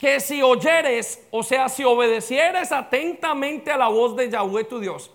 Que 0.00 0.18
si 0.18 0.40
oyeres, 0.40 1.22
o 1.30 1.42
sea, 1.42 1.68
si 1.68 1.84
obedecieres 1.84 2.72
atentamente 2.72 3.70
a 3.70 3.76
la 3.76 3.88
voz 3.88 4.16
de 4.16 4.30
Yahweh 4.30 4.64
tu 4.64 4.80
Dios, 4.80 5.10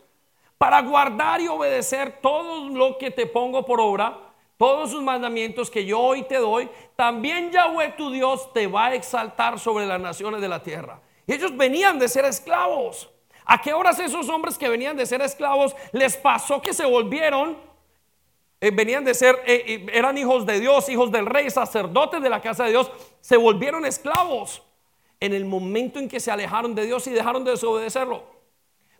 para 0.59 0.79
guardar 0.83 1.41
y 1.41 1.47
obedecer 1.47 2.19
todo 2.21 2.69
lo 2.69 2.99
que 2.99 3.09
te 3.09 3.25
pongo 3.25 3.65
por 3.65 3.81
obra, 3.81 4.15
todos 4.57 4.91
sus 4.91 5.01
mandamientos 5.01 5.71
que 5.71 5.85
yo 5.85 5.99
hoy 5.99 6.21
te 6.21 6.37
doy, 6.37 6.69
también 6.95 7.49
Yahweh 7.51 7.95
tu 7.97 8.11
Dios 8.11 8.53
te 8.53 8.67
va 8.67 8.85
a 8.85 8.93
exaltar 8.93 9.59
sobre 9.59 9.87
las 9.87 9.99
naciones 9.99 10.39
de 10.39 10.49
la 10.49 10.61
tierra. 10.61 11.01
Y 11.25 11.33
ellos 11.33 11.57
venían 11.57 11.97
de 11.97 12.07
ser 12.07 12.25
esclavos. 12.25 13.09
¿A 13.43 13.59
qué 13.59 13.73
horas 13.73 13.97
esos 13.97 14.29
hombres 14.29 14.55
que 14.55 14.69
venían 14.69 14.95
de 14.95 15.07
ser 15.07 15.19
esclavos 15.23 15.75
les 15.93 16.15
pasó 16.15 16.61
que 16.61 16.75
se 16.75 16.85
volvieron? 16.85 17.57
Eh, 18.61 18.69
venían 18.69 19.03
de 19.03 19.15
ser, 19.15 19.41
eh, 19.47 19.63
eh, 19.67 19.85
eran 19.93 20.15
hijos 20.15 20.45
de 20.45 20.59
Dios, 20.59 20.87
hijos 20.89 21.11
del 21.11 21.25
rey, 21.25 21.49
sacerdotes 21.49 22.21
de 22.21 22.29
la 22.29 22.39
casa 22.39 22.65
de 22.65 22.69
Dios, 22.69 22.91
se 23.19 23.35
volvieron 23.35 23.83
esclavos 23.83 24.61
en 25.19 25.33
el 25.33 25.45
momento 25.45 25.99
en 25.99 26.07
que 26.07 26.19
se 26.19 26.31
alejaron 26.31 26.75
de 26.75 26.85
Dios 26.85 27.05
y 27.07 27.11
dejaron 27.11 27.43
de 27.43 27.51
desobedecerlo. 27.51 28.23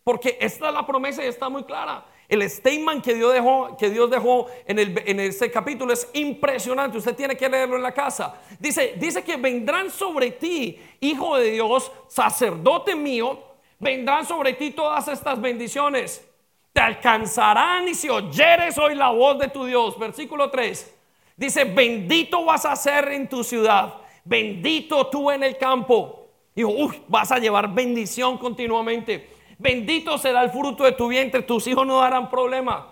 Porque 0.03 0.37
esta 0.39 0.67
es 0.67 0.73
la 0.73 0.85
promesa 0.85 1.23
y 1.23 1.27
está 1.27 1.49
muy 1.49 1.63
clara. 1.63 2.05
El 2.27 2.47
statement 2.49 3.03
que 3.03 3.13
Dios 3.13 3.33
dejó, 3.33 3.77
que 3.77 3.89
Dios 3.89 4.09
dejó 4.09 4.47
en, 4.65 4.79
el, 4.79 5.01
en 5.05 5.19
ese 5.19 5.51
capítulo 5.51 5.93
es 5.93 6.09
impresionante. 6.13 6.97
Usted 6.97 7.15
tiene 7.15 7.37
que 7.37 7.47
leerlo 7.47 7.75
en 7.75 7.83
la 7.83 7.93
casa. 7.93 8.41
Dice, 8.59 8.95
dice 8.97 9.23
que 9.23 9.37
vendrán 9.37 9.91
sobre 9.91 10.31
ti, 10.31 10.79
hijo 10.99 11.37
de 11.37 11.51
Dios, 11.51 11.91
sacerdote 12.07 12.95
mío, 12.95 13.43
vendrán 13.79 14.25
sobre 14.25 14.53
ti 14.53 14.71
todas 14.71 15.07
estas 15.07 15.39
bendiciones. 15.39 16.27
Te 16.73 16.81
alcanzarán 16.81 17.87
y 17.87 17.93
si 17.93 18.09
oyeres 18.09 18.77
hoy 18.77 18.95
la 18.95 19.09
voz 19.09 19.37
de 19.39 19.47
tu 19.47 19.65
Dios. 19.65 19.97
Versículo 19.97 20.49
3. 20.49 20.93
Dice, 21.37 21.65
bendito 21.65 22.43
vas 22.45 22.65
a 22.65 22.75
ser 22.75 23.11
en 23.11 23.27
tu 23.27 23.43
ciudad, 23.43 23.93
bendito 24.25 25.07
tú 25.07 25.31
en 25.31 25.43
el 25.43 25.57
campo. 25.57 26.27
Dijo, 26.53 26.71
vas 27.07 27.31
a 27.31 27.39
llevar 27.39 27.73
bendición 27.73 28.37
continuamente. 28.37 29.29
Bendito 29.57 30.17
será 30.17 30.43
el 30.43 30.49
fruto 30.49 30.83
de 30.83 30.91
tu 30.91 31.07
vientre, 31.07 31.41
tus 31.41 31.65
hijos 31.67 31.87
no 31.87 32.01
darán 32.01 32.29
problema. 32.29 32.91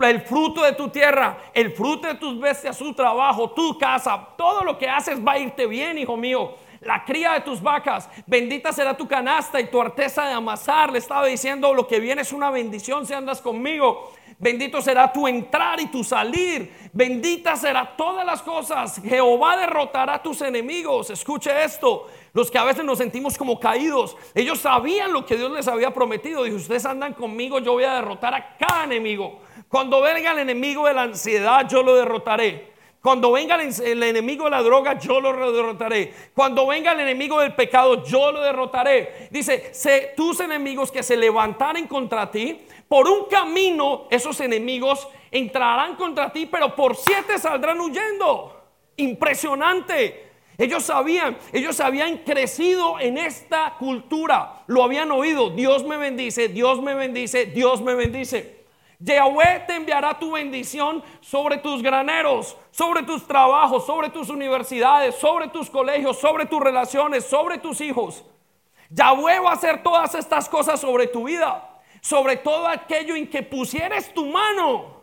El 0.00 0.20
fruto 0.20 0.62
de 0.62 0.72
tu 0.72 0.88
tierra, 0.88 1.38
el 1.52 1.72
fruto 1.72 2.06
de 2.06 2.14
tus 2.14 2.38
bestias, 2.38 2.76
su 2.76 2.94
trabajo, 2.94 3.50
tu 3.50 3.76
casa, 3.76 4.28
todo 4.36 4.62
lo 4.62 4.78
que 4.78 4.88
haces 4.88 5.18
va 5.26 5.32
a 5.32 5.38
irte 5.38 5.66
bien, 5.66 5.98
hijo 5.98 6.16
mío 6.16 6.54
la 6.80 7.04
cría 7.04 7.32
de 7.34 7.40
tus 7.40 7.60
vacas, 7.60 8.08
bendita 8.26 8.72
será 8.72 8.96
tu 8.96 9.06
canasta 9.06 9.60
y 9.60 9.66
tu 9.66 9.80
arteza 9.80 10.26
de 10.26 10.32
amasar. 10.32 10.90
Le 10.90 10.98
estaba 10.98 11.26
diciendo, 11.26 11.74
lo 11.74 11.86
que 11.86 12.00
viene 12.00 12.22
es 12.22 12.32
una 12.32 12.50
bendición 12.50 13.06
si 13.06 13.12
andas 13.12 13.42
conmigo. 13.42 14.12
Bendito 14.38 14.80
será 14.80 15.12
tu 15.12 15.28
entrar 15.28 15.78
y 15.80 15.88
tu 15.88 16.02
salir. 16.02 16.72
Bendita 16.94 17.56
será 17.56 17.94
todas 17.94 18.24
las 18.24 18.40
cosas. 18.40 18.98
Jehová 19.04 19.58
derrotará 19.58 20.14
a 20.14 20.22
tus 20.22 20.40
enemigos. 20.40 21.10
Escuche 21.10 21.50
esto. 21.62 22.08
Los 22.32 22.50
que 22.50 22.56
a 22.56 22.64
veces 22.64 22.82
nos 22.82 22.96
sentimos 22.96 23.36
como 23.36 23.60
caídos. 23.60 24.16
Ellos 24.34 24.60
sabían 24.60 25.12
lo 25.12 25.26
que 25.26 25.36
Dios 25.36 25.50
les 25.50 25.68
había 25.68 25.92
prometido. 25.92 26.44
Dijo, 26.44 26.56
ustedes 26.56 26.86
andan 26.86 27.12
conmigo, 27.12 27.58
yo 27.58 27.72
voy 27.72 27.84
a 27.84 27.92
derrotar 27.96 28.32
a 28.32 28.56
cada 28.56 28.84
enemigo. 28.84 29.40
Cuando 29.68 30.00
venga 30.00 30.32
el 30.32 30.38
enemigo 30.38 30.86
de 30.86 30.94
la 30.94 31.02
ansiedad, 31.02 31.68
yo 31.68 31.82
lo 31.82 31.94
derrotaré. 31.94 32.72
Cuando 33.02 33.32
venga 33.32 33.56
el, 33.56 34.02
enemigo 34.02 34.44
de 34.44 34.50
la 34.50 34.62
droga, 34.62 34.98
yo 34.98 35.22
lo 35.22 35.52
derrotaré. 35.52 36.12
Cuando 36.34 36.66
venga 36.66 36.92
el 36.92 37.00
enemigo 37.00 37.40
del 37.40 37.54
pecado, 37.54 38.04
yo 38.04 38.30
lo 38.30 38.42
derrotaré. 38.42 39.28
Dice, 39.30 39.72
tus 40.14 40.40
enemigos 40.40 40.92
que 40.92 41.02
se 41.02 41.16
levantaren 41.16 41.86
contra 41.86 42.30
ti, 42.30 42.60
por 42.88 43.08
un 43.08 43.24
camino 43.24 44.06
esos 44.10 44.38
enemigos 44.40 45.08
entrarán 45.30 45.96
contra 45.96 46.30
ti, 46.30 46.44
pero 46.44 46.76
por 46.76 46.94
siete 46.94 47.38
saldrán 47.38 47.80
huyendo. 47.80 48.60
Impresionante. 48.96 50.28
Ellos 50.58 50.82
sabían, 50.82 51.38
ellos 51.54 51.80
habían 51.80 52.18
crecido 52.18 53.00
en 53.00 53.16
esta 53.16 53.76
cultura, 53.78 54.62
lo 54.66 54.84
habían 54.84 55.10
oído. 55.10 55.48
Dios 55.48 55.84
me 55.84 55.96
bendice, 55.96 56.48
Dios 56.48 56.82
me 56.82 56.92
bendice, 56.92 57.46
Dios 57.46 57.80
me 57.80 57.94
bendice. 57.94 58.59
Yahweh 59.00 59.64
te 59.66 59.74
enviará 59.76 60.18
tu 60.18 60.32
bendición 60.32 61.02
sobre 61.20 61.56
tus 61.56 61.82
graneros, 61.82 62.56
sobre 62.70 63.02
tus 63.02 63.26
trabajos, 63.26 63.86
sobre 63.86 64.10
tus 64.10 64.28
universidades, 64.28 65.14
sobre 65.14 65.48
tus 65.48 65.70
colegios, 65.70 66.18
sobre 66.18 66.44
tus 66.44 66.60
relaciones, 66.60 67.24
sobre 67.24 67.56
tus 67.56 67.80
hijos. 67.80 68.22
Yahweh 68.90 69.40
va 69.40 69.50
a 69.50 69.54
hacer 69.54 69.82
todas 69.82 70.14
estas 70.14 70.48
cosas 70.48 70.80
sobre 70.80 71.06
tu 71.06 71.24
vida, 71.24 71.80
sobre 72.02 72.36
todo 72.36 72.66
aquello 72.66 73.16
en 73.16 73.26
que 73.28 73.42
pusieres 73.42 74.12
tu 74.12 74.26
mano. 74.26 75.00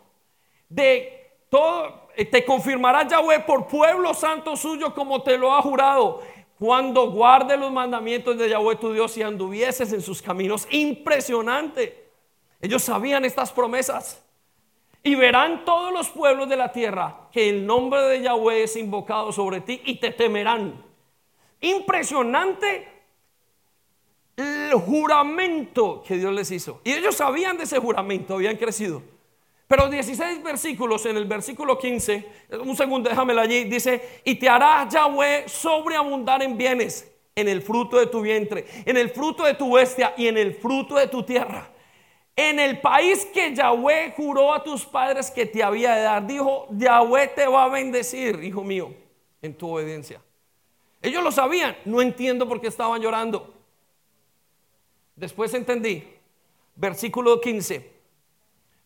De 0.68 1.34
todo, 1.50 2.08
eh, 2.14 2.24
te 2.24 2.44
confirmará 2.44 3.08
Yahweh 3.08 3.40
por 3.40 3.66
pueblo 3.66 4.14
santo 4.14 4.54
suyo 4.54 4.94
como 4.94 5.22
te 5.22 5.36
lo 5.36 5.52
ha 5.52 5.60
jurado. 5.60 6.22
Cuando 6.56 7.10
guarde 7.10 7.56
los 7.56 7.72
mandamientos 7.72 8.38
de 8.38 8.48
Yahweh 8.48 8.76
tu 8.76 8.92
Dios 8.92 9.16
y 9.16 9.22
anduvieses 9.22 9.92
en 9.92 10.02
sus 10.02 10.22
caminos. 10.22 10.68
Impresionante. 10.70 12.07
Ellos 12.60 12.82
sabían 12.82 13.24
estas 13.24 13.52
promesas. 13.52 14.22
Y 15.02 15.14
verán 15.14 15.64
todos 15.64 15.92
los 15.92 16.08
pueblos 16.08 16.48
de 16.48 16.56
la 16.56 16.72
tierra 16.72 17.28
que 17.32 17.48
el 17.48 17.64
nombre 17.64 18.02
de 18.02 18.22
Yahweh 18.22 18.64
es 18.64 18.76
invocado 18.76 19.32
sobre 19.32 19.60
ti 19.60 19.80
y 19.84 19.96
te 19.96 20.10
temerán. 20.10 20.84
Impresionante 21.60 22.88
el 24.36 24.72
juramento 24.74 26.02
que 26.06 26.16
Dios 26.16 26.32
les 26.32 26.50
hizo. 26.50 26.80
Y 26.84 26.92
ellos 26.92 27.14
sabían 27.14 27.56
de 27.56 27.64
ese 27.64 27.78
juramento, 27.78 28.34
habían 28.34 28.56
crecido. 28.56 29.02
Pero 29.68 29.88
16 29.88 30.42
versículos, 30.42 31.06
en 31.06 31.16
el 31.16 31.26
versículo 31.26 31.78
15, 31.78 32.28
un 32.64 32.76
segundo, 32.76 33.08
déjamelo 33.08 33.40
allí, 33.40 33.64
dice, 33.64 34.20
y 34.24 34.34
te 34.34 34.48
hará 34.48 34.88
Yahweh 34.88 35.44
sobreabundar 35.46 36.42
en 36.42 36.56
bienes, 36.56 37.10
en 37.34 37.48
el 37.48 37.62
fruto 37.62 37.98
de 37.98 38.06
tu 38.06 38.22
vientre, 38.22 38.66
en 38.84 38.96
el 38.96 39.10
fruto 39.10 39.44
de 39.44 39.54
tu 39.54 39.72
bestia 39.74 40.14
y 40.16 40.26
en 40.26 40.38
el 40.38 40.54
fruto 40.54 40.96
de 40.96 41.06
tu 41.06 41.22
tierra 41.22 41.70
en 42.40 42.60
el 42.60 42.80
país 42.80 43.26
que 43.34 43.52
Yahweh 43.52 44.14
juró 44.16 44.54
a 44.54 44.62
tus 44.62 44.86
padres 44.86 45.28
que 45.28 45.44
te 45.44 45.60
había 45.60 45.96
de 45.96 46.02
dar. 46.02 46.24
Dijo, 46.24 46.68
Yahweh 46.70 47.26
te 47.34 47.48
va 47.48 47.64
a 47.64 47.68
bendecir, 47.68 48.44
hijo 48.44 48.62
mío, 48.62 48.94
en 49.42 49.58
tu 49.58 49.74
obediencia. 49.74 50.22
Ellos 51.02 51.24
lo 51.24 51.32
sabían, 51.32 51.76
no 51.84 52.00
entiendo 52.00 52.48
por 52.48 52.60
qué 52.60 52.68
estaban 52.68 53.02
llorando. 53.02 53.52
Después 55.16 55.52
entendí, 55.52 56.08
versículo 56.76 57.40
15, 57.40 57.90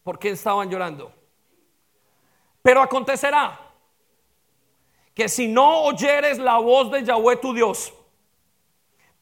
por 0.03 0.19
qué 0.19 0.31
estaban 0.31 0.71
llorando. 0.71 1.13
Pero 2.63 2.81
acontecerá 2.81 3.61
que 5.13 5.29
si 5.29 5.47
no 5.47 5.83
oyeres 5.83 6.39
la 6.39 6.57
voz 6.57 6.91
de 6.91 7.05
Yahweh 7.05 7.37
tu 7.37 7.53
Dios, 7.53 7.93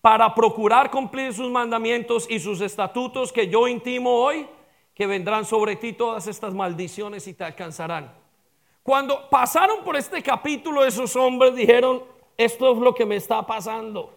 para 0.01 0.34
procurar 0.34 0.90
cumplir 0.90 1.34
sus 1.34 1.51
mandamientos 1.51 2.26
y 2.30 2.40
sus 2.40 2.61
estatutos 2.61 3.32
que 3.32 3.48
yo 3.48 3.68
intimo 3.68 4.11
hoy, 4.11 4.46
que 4.94 5.07
vendrán 5.07 5.44
sobre 5.44 5.76
ti 5.76 5.92
todas 5.92 6.26
estas 6.26 6.55
maldiciones 6.55 7.26
y 7.26 7.34
te 7.34 7.44
alcanzarán. 7.44 8.12
Cuando 8.82 9.28
pasaron 9.28 9.84
por 9.84 9.96
este 9.96 10.22
capítulo, 10.22 10.84
esos 10.84 11.14
hombres 11.16 11.55
dijeron, 11.55 12.03
esto 12.36 12.72
es 12.72 12.78
lo 12.78 12.94
que 12.94 13.05
me 13.05 13.16
está 13.16 13.46
pasando. 13.46 14.16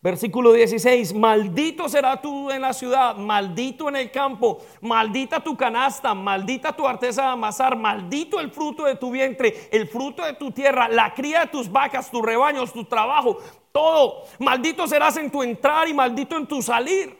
Versículo 0.00 0.52
16, 0.52 1.14
maldito 1.14 1.88
será 1.88 2.20
tú 2.20 2.50
en 2.50 2.60
la 2.60 2.74
ciudad, 2.74 3.16
maldito 3.16 3.88
en 3.88 3.96
el 3.96 4.10
campo, 4.10 4.60
maldita 4.82 5.40
tu 5.40 5.56
canasta, 5.56 6.12
maldita 6.12 6.76
tu 6.76 6.86
artesa 6.86 7.22
de 7.22 7.28
amasar, 7.28 7.74
maldito 7.74 8.38
el 8.38 8.50
fruto 8.50 8.84
de 8.84 8.96
tu 8.96 9.10
vientre, 9.10 9.70
el 9.72 9.88
fruto 9.88 10.22
de 10.22 10.34
tu 10.34 10.50
tierra, 10.50 10.88
la 10.88 11.14
cría 11.14 11.40
de 11.40 11.46
tus 11.46 11.72
vacas, 11.72 12.10
tus 12.10 12.20
rebaños, 12.20 12.70
tu 12.70 12.84
trabajo, 12.84 13.38
todo. 13.74 14.22
Maldito 14.38 14.86
serás 14.86 15.16
en 15.16 15.30
tu 15.30 15.42
entrar 15.42 15.88
y 15.88 15.92
maldito 15.92 16.36
en 16.36 16.46
tu 16.46 16.62
salir. 16.62 17.18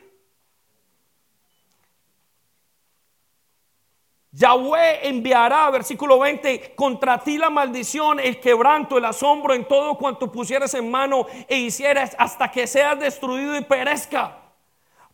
Yahweh 4.31 5.09
enviará, 5.09 5.69
versículo 5.71 6.19
20, 6.19 6.75
contra 6.75 7.19
ti 7.19 7.39
la 7.39 7.51
maldición, 7.51 8.21
el 8.21 8.41
quebranto, 8.41 8.99
el 8.99 9.05
asombro 9.05 9.55
en 9.55 9.67
todo 9.67 9.97
cuanto 9.97 10.31
pusieras 10.31 10.75
en 10.75 10.91
mano 10.91 11.27
e 11.49 11.57
hicieras 11.57 12.17
hasta 12.19 12.51
que 12.51 12.67
seas 12.67 12.99
destruido 12.99 13.57
y 13.57 13.63
perezca. 13.63 14.39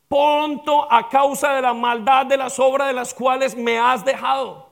Pronto 0.09 0.93
a 0.93 1.09
causa 1.09 1.55
de 1.55 1.62
la 1.62 1.72
maldad 1.72 2.26
de 2.26 2.36
las 2.36 2.59
obras 2.59 2.88
de 2.88 2.95
las 2.95 3.14
cuales 3.14 3.57
me 3.57 3.78
has 3.78 4.05
dejado. 4.05 4.69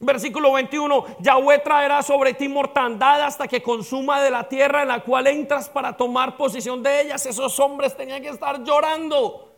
Versículo 0.00 0.52
21, 0.52 1.16
Yahweh 1.18 1.58
traerá 1.58 2.02
sobre 2.02 2.32
ti 2.32 2.48
mortandad 2.48 3.20
hasta 3.22 3.48
que 3.48 3.60
consuma 3.60 4.20
de 4.20 4.30
la 4.30 4.48
tierra 4.48 4.82
en 4.82 4.88
la 4.88 5.00
cual 5.00 5.26
entras 5.26 5.68
para 5.68 5.96
tomar 5.96 6.36
posesión 6.36 6.82
de 6.84 7.00
ellas. 7.00 7.26
Esos 7.26 7.58
hombres 7.58 7.96
tenían 7.96 8.22
que 8.22 8.28
estar 8.28 8.62
llorando. 8.62 9.56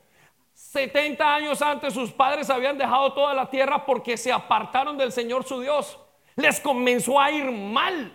70 0.55 1.34
años 1.34 1.61
antes 1.61 1.93
sus 1.93 2.11
padres 2.11 2.49
habían 2.49 2.78
dejado 2.78 3.12
toda 3.12 3.34
la 3.34 3.51
tierra 3.51 3.84
porque 3.84 4.16
se 4.16 4.32
apartaron 4.32 4.97
del 4.97 5.12
Señor 5.12 5.45
su 5.45 5.61
Dios. 5.61 5.99
Les 6.36 6.59
comenzó 6.59 7.20
a 7.20 7.30
ir 7.30 7.51
mal. 7.51 8.11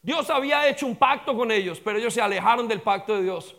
Dios 0.00 0.30
había 0.30 0.68
hecho 0.68 0.86
un 0.86 0.94
pacto 0.94 1.36
con 1.36 1.50
ellos, 1.50 1.80
pero 1.80 1.98
ellos 1.98 2.14
se 2.14 2.20
alejaron 2.20 2.68
del 2.68 2.82
pacto 2.82 3.16
de 3.16 3.24
Dios. 3.24 3.56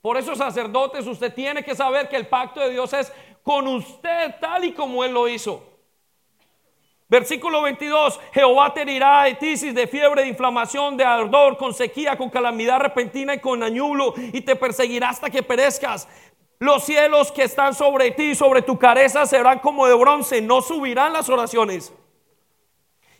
Por 0.00 0.16
eso, 0.16 0.36
sacerdotes, 0.36 1.08
usted 1.08 1.34
tiene 1.34 1.64
que 1.64 1.74
saber 1.74 2.08
que 2.08 2.16
el 2.16 2.28
pacto 2.28 2.60
de 2.60 2.70
Dios 2.70 2.92
es 2.92 3.12
con 3.42 3.66
usted 3.66 4.36
tal 4.40 4.64
y 4.64 4.72
como 4.72 5.02
Él 5.02 5.12
lo 5.12 5.26
hizo. 5.26 5.75
Versículo 7.08 7.62
22, 7.62 8.18
Jehová 8.32 8.74
te 8.74 8.82
herirá 8.82 9.22
de 9.22 9.34
tisis, 9.34 9.72
de 9.72 9.86
fiebre, 9.86 10.22
de 10.22 10.28
inflamación, 10.28 10.96
de 10.96 11.04
ardor, 11.04 11.56
con 11.56 11.72
sequía, 11.72 12.18
con 12.18 12.30
calamidad 12.30 12.80
repentina 12.80 13.34
y 13.34 13.38
con 13.38 13.62
añulo, 13.62 14.12
y 14.16 14.40
te 14.40 14.56
perseguirá 14.56 15.10
hasta 15.10 15.30
que 15.30 15.44
perezcas. 15.44 16.08
Los 16.58 16.84
cielos 16.84 17.30
que 17.30 17.44
están 17.44 17.74
sobre 17.74 18.10
ti, 18.10 18.34
sobre 18.34 18.62
tu 18.62 18.76
cabeza, 18.76 19.24
serán 19.24 19.60
como 19.60 19.86
de 19.86 19.94
bronce, 19.94 20.40
no 20.40 20.62
subirán 20.62 21.12
las 21.12 21.28
oraciones. 21.28 21.92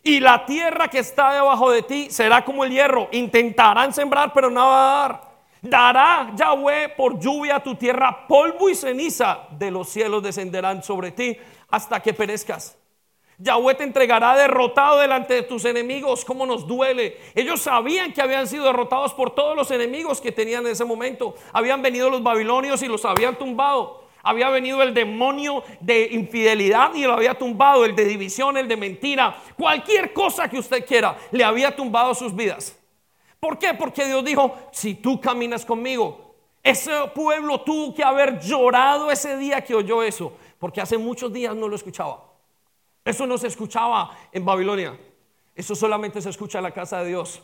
Y 0.03 0.19
la 0.19 0.45
tierra 0.45 0.89
que 0.89 0.99
está 0.99 1.33
debajo 1.33 1.71
de 1.71 1.83
ti 1.83 2.09
será 2.09 2.43
como 2.43 2.65
el 2.65 2.71
hierro. 2.71 3.07
Intentarán 3.11 3.93
sembrar, 3.93 4.33
pero 4.33 4.49
no 4.49 4.67
va 4.67 5.05
a 5.05 5.07
dar. 5.07 5.21
Dará 5.61 6.31
Yahweh 6.35 6.89
por 6.95 7.19
lluvia 7.19 7.57
a 7.57 7.63
tu 7.63 7.75
tierra 7.75 8.25
polvo 8.27 8.69
y 8.69 8.75
ceniza 8.75 9.47
de 9.51 9.71
los 9.71 9.89
cielos 9.89 10.23
descenderán 10.23 10.83
sobre 10.83 11.11
ti 11.11 11.37
hasta 11.69 11.99
que 12.01 12.13
perezcas. 12.13 12.77
Yahweh 13.39 13.75
te 13.75 13.83
entregará 13.83 14.35
derrotado 14.35 14.99
delante 14.99 15.35
de 15.35 15.43
tus 15.43 15.63
enemigos. 15.65 16.25
¿Cómo 16.25 16.45
nos 16.45 16.65
duele? 16.65 17.17
Ellos 17.35 17.61
sabían 17.61 18.11
que 18.11 18.21
habían 18.21 18.47
sido 18.47 18.65
derrotados 18.65 19.13
por 19.13 19.35
todos 19.35 19.55
los 19.55 19.69
enemigos 19.69 20.19
que 20.19 20.31
tenían 20.31 20.65
en 20.65 20.71
ese 20.71 20.85
momento. 20.85 21.35
Habían 21.53 21.83
venido 21.83 22.09
los 22.09 22.23
babilonios 22.23 22.81
y 22.81 22.87
los 22.87 23.05
habían 23.05 23.37
tumbado. 23.37 24.05
Había 24.23 24.49
venido 24.49 24.81
el 24.81 24.93
demonio 24.93 25.63
de 25.79 26.07
infidelidad 26.11 26.95
y 26.95 27.03
lo 27.03 27.13
había 27.13 27.35
tumbado. 27.35 27.85
El 27.85 27.95
de 27.95 28.05
división, 28.05 28.57
el 28.57 28.67
de 28.67 28.75
mentira. 28.75 29.37
Cualquier 29.55 30.13
cosa 30.13 30.49
que 30.49 30.57
usted 30.57 30.83
quiera, 30.83 31.15
le 31.31 31.43
había 31.43 31.75
tumbado 31.75 32.15
sus 32.15 32.35
vidas. 32.35 32.75
¿Por 33.39 33.59
qué? 33.59 33.75
Porque 33.75 34.03
Dios 34.05 34.25
dijo, 34.25 34.57
si 34.71 34.95
tú 34.95 35.21
caminas 35.21 35.63
conmigo, 35.63 36.33
ese 36.63 36.91
pueblo 37.13 37.61
tuvo 37.61 37.93
que 37.93 38.03
haber 38.03 38.39
llorado 38.39 39.11
ese 39.11 39.37
día 39.37 39.63
que 39.63 39.75
oyó 39.75 40.01
eso. 40.01 40.33
Porque 40.57 40.81
hace 40.81 40.97
muchos 40.97 41.31
días 41.31 41.55
no 41.55 41.67
lo 41.67 41.75
escuchaba. 41.75 42.26
Eso 43.07 43.25
no 43.25 43.37
se 43.37 43.47
escuchaba 43.47 44.11
en 44.33 44.43
Babilonia. 44.43 44.99
Eso 45.55 45.75
solamente 45.75 46.21
se 46.21 46.29
escucha 46.29 46.57
en 46.59 46.65
la 46.65 46.71
casa 46.71 46.99
de 46.99 47.07
Dios. 47.07 47.41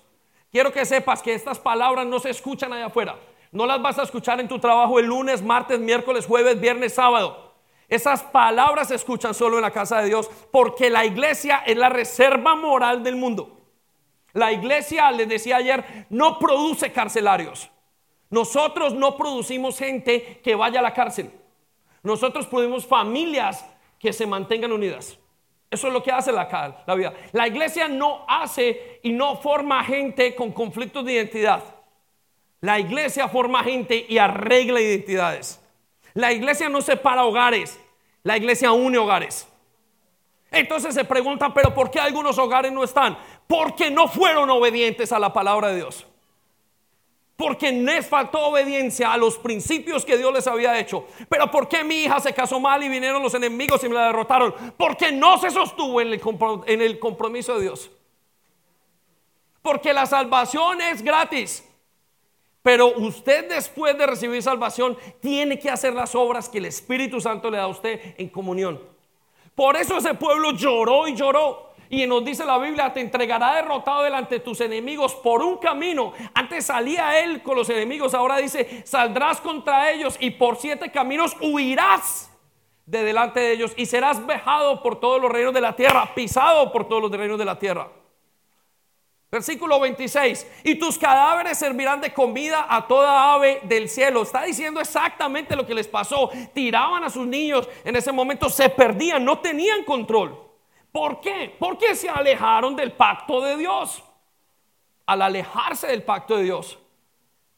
Quiero 0.52 0.74
que 0.74 0.86
sepas 0.86 1.22
que 1.22 1.34
estas 1.34 1.58
palabras 1.58 2.06
no 2.06 2.20
se 2.20 2.32
escuchan 2.32 2.74
allá 2.74 2.88
afuera. 2.88 3.16
No 3.50 3.66
las 3.66 3.82
vas 3.82 3.98
a 3.98 4.04
escuchar 4.04 4.42
en 4.42 4.50
tu 4.50 4.60
trabajo 4.60 5.00
el 5.00 5.06
lunes, 5.06 5.42
martes, 5.42 5.80
miércoles, 5.80 6.26
jueves, 6.26 6.60
viernes, 6.60 6.96
sábado. 6.96 7.54
Esas 7.88 8.24
palabras 8.24 8.90
se 8.90 8.96
escuchan 8.96 9.34
solo 9.34 9.56
en 9.56 9.62
la 9.62 9.72
casa 9.72 10.02
de 10.02 10.08
Dios 10.08 10.30
porque 10.52 10.90
la 10.90 11.06
iglesia 11.06 11.64
es 11.66 11.78
la 11.78 11.88
reserva 11.88 12.56
moral 12.56 13.02
del 13.02 13.16
mundo. 13.16 13.62
La 14.34 14.52
iglesia, 14.52 15.10
les 15.14 15.30
decía 15.30 15.56
ayer, 15.56 16.08
no 16.10 16.40
produce 16.40 16.92
carcelarios. 16.92 17.72
Nosotros 18.30 18.94
no 18.96 19.16
producimos 19.16 19.78
gente 19.78 20.42
que 20.44 20.56
vaya 20.56 20.82
a 20.82 20.84
la 20.84 20.94
cárcel. 20.94 21.32
Nosotros 22.02 22.48
producimos 22.48 22.86
familias 22.86 23.66
que 23.98 24.12
se 24.12 24.28
mantengan 24.28 24.74
unidas. 24.74 25.18
Eso 25.74 25.88
es 25.88 25.94
lo 25.94 26.04
que 26.04 26.12
hace 26.12 26.32
la, 26.32 26.46
vida. 26.96 27.14
La 27.32 27.48
iglesia 27.48 27.88
no 27.88 28.26
hace 28.28 29.00
y 29.02 29.12
no 29.12 29.38
forma 29.38 29.84
gente 29.84 30.36
con 30.36 30.52
conflictos 30.52 31.04
de 31.04 31.14
identidad. 31.14 31.64
La 32.62 32.80
iglesia 32.80 33.28
forma 33.28 33.64
gente 33.64 34.06
y 34.08 34.20
arregla 34.20 34.80
identidades. 34.80 35.60
La 36.14 36.32
iglesia 36.32 36.70
no 36.70 36.80
separa 36.82 37.26
hogares, 37.26 37.80
la 38.22 38.38
iglesia 38.38 38.72
une 38.72 39.00
hogares. 39.00 39.48
Entonces 40.52 40.94
se 40.94 41.04
preguntan, 41.06 41.56
pero 41.56 41.74
¿por 41.74 41.90
qué 41.90 42.00
algunos 42.00 42.38
hogares 42.38 42.72
no 42.72 42.84
están? 42.84 43.18
Porque 43.48 43.90
no 43.90 44.08
fueron 44.08 44.52
obedientes 44.52 45.12
a 45.12 45.18
la 45.18 45.34
palabra 45.34 45.70
de 45.70 45.78
Dios. 45.78 46.06
Porque 47.44 47.74
les 47.74 48.08
faltó 48.08 48.40
obediencia 48.40 49.12
a 49.12 49.18
los 49.18 49.38
principios 49.38 50.06
que 50.06 50.16
Dios 50.16 50.34
les 50.34 50.48
había 50.48 50.80
hecho. 50.80 51.06
Pero 51.28 51.52
¿por 51.52 51.68
qué 51.68 51.84
mi 51.84 51.96
hija 51.96 52.22
se 52.22 52.34
casó 52.34 52.58
mal 52.58 52.82
y 52.82 52.88
vinieron 52.88 53.22
los 53.22 53.34
enemigos 53.34 53.84
y 53.84 53.90
me 53.90 53.96
la 53.96 54.06
derrotaron? 54.06 54.56
Porque 54.78 55.12
no 55.12 55.38
se 55.38 55.52
sostuvo 55.52 56.00
en 56.00 56.14
el, 56.14 57.00
compromiso 57.00 57.56
de 57.56 57.64
Dios. 57.64 57.92
Porque 59.62 59.92
la 59.92 60.06
salvación 60.06 60.80
es 60.84 61.02
gratis. 61.02 61.70
Pero 62.62 62.96
usted 62.96 63.50
después 63.50 63.98
de 63.98 64.08
recibir 64.08 64.42
salvación 64.42 64.98
tiene 65.20 65.60
que 65.60 65.70
hacer 65.70 65.94
las 65.94 66.16
obras 66.16 66.48
que 66.48 66.60
el 66.60 66.66
Espíritu 66.68 67.20
Santo 67.20 67.52
le 67.52 67.58
da 67.58 67.64
a 67.64 67.68
usted 67.68 68.16
en 68.18 68.30
comunión. 68.30 68.82
Por 69.54 69.76
eso 69.76 69.98
ese 69.98 70.14
pueblo 70.14 70.52
lloró 70.52 71.10
y 71.10 71.14
lloró. 71.14 71.73
Y 71.94 72.08
nos 72.08 72.26
dice 72.26 72.44
la 72.44 72.58
Biblia, 72.58 72.92
te 72.92 73.02
entregará 73.02 73.54
derrotado 73.54 74.02
delante 74.02 74.36
de 74.36 74.40
tus 74.40 74.60
enemigos 74.62 75.14
por 75.14 75.44
un 75.44 75.58
camino. 75.58 76.12
Antes 76.34 76.66
salía 76.66 77.20
él 77.20 77.44
con 77.44 77.56
los 77.56 77.70
enemigos, 77.70 78.16
ahora 78.16 78.38
dice, 78.38 78.82
saldrás 78.84 79.40
contra 79.40 79.92
ellos 79.92 80.18
y 80.20 80.32
por 80.32 80.56
siete 80.58 80.92
caminos 80.92 81.38
huirás 81.40 82.32
de 82.88 83.04
delante 83.04 83.42
de 83.42 83.52
ellos 83.52 83.74
y 83.78 83.86
serás 83.86 84.26
vejado 84.26 84.82
por 84.82 85.00
todos 85.00 85.22
los 85.22 85.32
reinos 85.32 85.54
de 85.54 85.62
la 85.62 85.76
tierra, 85.76 86.16
pisado 86.16 86.72
por 86.72 86.90
todos 86.90 87.04
los 87.04 87.12
reinos 87.12 87.38
de 87.38 87.46
la 87.46 87.60
tierra. 87.60 87.88
Versículo 89.30 89.80
26, 89.80 90.48
y 90.64 90.74
tus 90.74 90.98
cadáveres 90.98 91.60
servirán 91.60 92.02
de 92.02 92.12
comida 92.12 92.66
a 92.68 92.88
toda 92.88 93.36
ave 93.36 93.60
del 93.66 93.88
cielo. 93.88 94.24
Está 94.24 94.42
diciendo 94.42 94.80
exactamente 94.80 95.56
lo 95.56 95.68
que 95.68 95.76
les 95.76 95.88
pasó. 95.88 96.32
Tiraban 96.56 97.04
a 97.04 97.12
sus 97.12 97.28
niños, 97.28 97.70
en 97.84 97.96
ese 97.96 98.12
momento 98.12 98.50
se 98.50 98.68
perdían, 98.70 99.24
no 99.24 99.38
tenían 99.38 99.84
control. 99.84 100.43
¿Por 100.94 101.20
qué? 101.22 101.54
Porque 101.58 101.96
se 101.96 102.08
alejaron 102.08 102.76
del 102.76 102.92
pacto 102.92 103.42
de 103.42 103.58
Dios. 103.58 104.04
Al 105.08 105.24
alejarse 105.24 105.88
del 105.88 106.04
pacto 106.04 106.38
de 106.38 106.44
Dios, 106.44 106.78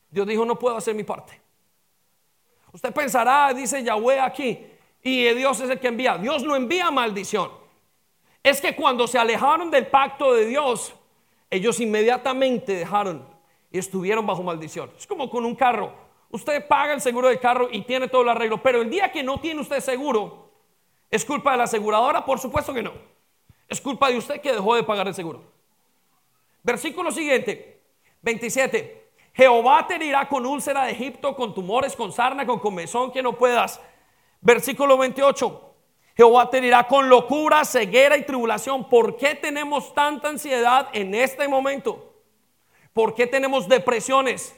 Dios 0.09 0.25
dijo, 0.25 0.45
no 0.45 0.57
puedo 0.57 0.77
hacer 0.77 0.95
mi 0.95 1.03
parte. 1.03 1.39
Usted 2.71 2.93
pensará, 2.93 3.53
dice 3.53 3.83
Yahweh 3.83 4.21
aquí, 4.21 4.65
y 5.03 5.25
Dios 5.33 5.59
es 5.59 5.69
el 5.69 5.79
que 5.81 5.89
envía. 5.89 6.17
Dios 6.17 6.43
no 6.43 6.55
envía 6.55 6.89
maldición. 6.91 7.51
Es 8.41 8.61
que 8.61 8.73
cuando 8.73 9.05
se 9.05 9.19
alejaron 9.19 9.69
del 9.69 9.87
pacto 9.87 10.33
de 10.33 10.45
Dios, 10.45 10.95
ellos 11.49 11.81
inmediatamente 11.81 12.73
dejaron 12.73 13.27
y 13.69 13.79
estuvieron 13.79 14.25
bajo 14.25 14.43
maldición. 14.43 14.91
Es 14.97 15.05
como 15.05 15.29
con 15.29 15.43
un 15.43 15.55
carro. 15.55 15.93
Usted 16.31 16.65
paga 16.69 16.93
el 16.93 17.01
seguro 17.01 17.27
del 17.27 17.41
carro 17.41 17.67
y 17.69 17.81
tiene 17.81 18.07
todo 18.07 18.21
el 18.21 18.29
arreglo, 18.29 18.63
pero 18.63 18.81
el 18.81 18.89
día 18.89 19.11
que 19.11 19.23
no 19.23 19.41
tiene 19.41 19.59
usted 19.59 19.81
seguro, 19.81 20.51
¿es 21.11 21.25
culpa 21.25 21.51
de 21.51 21.57
la 21.57 21.63
aseguradora? 21.65 22.23
Por 22.23 22.39
supuesto 22.39 22.73
que 22.73 22.81
no. 22.81 23.14
Es 23.67 23.81
culpa 23.81 24.09
de 24.09 24.17
usted 24.17 24.41
que 24.41 24.53
dejó 24.53 24.75
de 24.75 24.83
pagar 24.83 25.07
el 25.07 25.15
seguro. 25.15 25.43
Versículo 26.63 27.11
siguiente, 27.11 27.81
27. 28.21 29.11
Jehová 29.33 29.85
te 29.87 29.95
herirá 29.95 30.27
con 30.27 30.45
úlcera 30.45 30.85
de 30.85 30.93
Egipto, 30.93 31.35
con 31.35 31.53
tumores, 31.53 31.95
con 31.95 32.11
sarna, 32.11 32.45
con 32.45 32.59
comezón 32.59 33.11
que 33.11 33.21
no 33.21 33.37
puedas. 33.37 33.81
Versículo 34.41 34.97
28. 34.97 35.73
Jehová 36.15 36.49
te 36.49 36.59
herirá 36.59 36.87
con 36.87 37.09
locura, 37.09 37.65
ceguera 37.65 38.15
y 38.15 38.23
tribulación. 38.23 38.87
¿Por 38.87 39.17
qué 39.17 39.35
tenemos 39.35 39.93
tanta 39.93 40.29
ansiedad 40.29 40.87
en 40.93 41.13
este 41.13 41.47
momento? 41.47 42.13
¿Por 42.93 43.13
qué 43.13 43.27
tenemos 43.27 43.67
depresiones? 43.67 44.55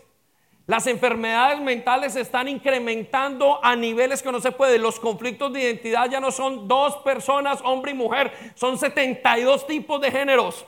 Las 0.67 0.85
enfermedades 0.85 1.61
mentales 1.61 2.11
se 2.11 2.19
están 2.19 2.49
incrementando 2.49 3.63
a 3.63 3.73
niveles 3.77 4.21
que 4.21 4.33
no 4.33 4.41
se 4.41 4.51
puede. 4.51 4.77
Los 4.77 4.99
conflictos 4.99 5.53
de 5.53 5.61
identidad 5.61 6.09
ya 6.09 6.19
no 6.19 6.29
son 6.29 6.67
dos 6.67 6.97
personas, 6.97 7.61
hombre 7.63 7.91
y 7.91 7.93
mujer, 7.93 8.33
son 8.53 8.77
72 8.77 9.65
tipos 9.65 10.01
de 10.01 10.11
géneros. 10.11 10.65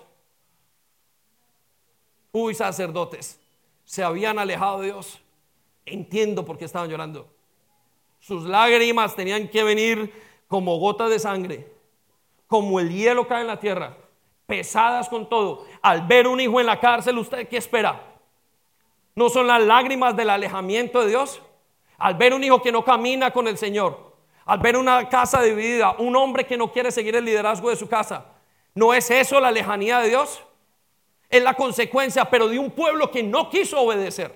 Uy, 2.32 2.56
sacerdotes, 2.56 3.42
se 3.84 4.02
habían 4.02 4.40
alejado 4.40 4.80
de 4.80 4.86
Dios. 4.86 5.20
Entiendo 5.86 6.46
por 6.46 6.58
qué 6.58 6.64
estaban 6.64 6.90
llorando. 6.90 7.28
Sus 8.22 8.46
lágrimas 8.46 9.18
tenían 9.18 9.50
que 9.50 9.66
venir 9.66 10.14
como 10.48 10.80
gotas 10.80 11.10
de 11.10 11.20
sangre, 11.20 11.74
como 12.48 12.80
el 12.80 12.90
hielo 12.90 13.28
cae 13.28 13.42
en 13.42 13.48
la 13.48 13.60
tierra, 13.60 13.98
pesadas 14.46 15.10
con 15.10 15.28
todo. 15.28 15.66
Al 15.82 16.08
ver 16.08 16.26
un 16.26 16.40
hijo 16.40 16.58
en 16.62 16.68
la 16.68 16.80
cárcel, 16.80 17.18
¿usted 17.18 17.50
qué 17.50 17.58
espera? 17.58 18.10
¿No 19.16 19.30
son 19.30 19.48
las 19.48 19.62
lágrimas 19.62 20.16
del 20.16 20.30
alejamiento 20.30 21.02
de 21.02 21.08
Dios? 21.08 21.42
Al 21.98 22.16
ver 22.16 22.34
un 22.34 22.44
hijo 22.44 22.62
que 22.62 22.72
no 22.72 22.86
camina 22.86 23.32
con 23.32 23.48
el 23.48 23.58
Señor, 23.58 24.14
al 24.46 24.60
ver 24.60 24.78
una 24.78 25.10
casa 25.10 25.42
dividida, 25.42 25.96
un 25.98 26.16
hombre 26.16 26.46
que 26.46 26.58
no 26.58 26.72
quiere 26.72 26.92
seguir 26.92 27.16
el 27.16 27.26
liderazgo 27.26 27.70
de 27.70 27.76
su 27.76 27.88
casa, 27.88 28.26
¿no 28.74 28.94
es 28.94 29.12
eso 29.12 29.40
la 29.40 29.52
lejanía 29.52 30.00
de 30.00 30.10
Dios? 30.10 30.42
Es 31.30 31.44
la 31.44 31.54
consecuencia, 31.54 32.26
pero 32.26 32.48
de 32.48 32.58
un 32.58 32.72
pueblo 32.72 33.12
que 33.12 33.22
no 33.22 33.50
quiso 33.50 33.82
obedecer. 33.82 34.34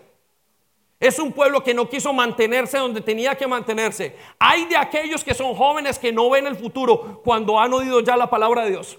Es 0.99 1.19
un 1.19 1.33
pueblo 1.33 1.63
que 1.63 1.73
no 1.73 1.89
quiso 1.89 2.13
mantenerse 2.13 2.77
donde 2.77 3.01
tenía 3.01 3.35
que 3.35 3.45
mantenerse. 3.45 4.15
Hay 4.39 4.65
de 4.65 4.77
aquellos 4.77 5.23
que 5.23 5.33
son 5.33 5.53
jóvenes 5.53 5.99
que 5.99 6.13
no 6.13 6.29
ven 6.29 6.47
el 6.47 6.55
futuro 6.55 7.21
cuando 7.25 7.59
han 7.59 7.73
oído 7.73 7.99
ya 7.99 8.15
la 8.15 8.29
palabra 8.29 8.63
de 8.63 8.69
Dios. 8.69 8.97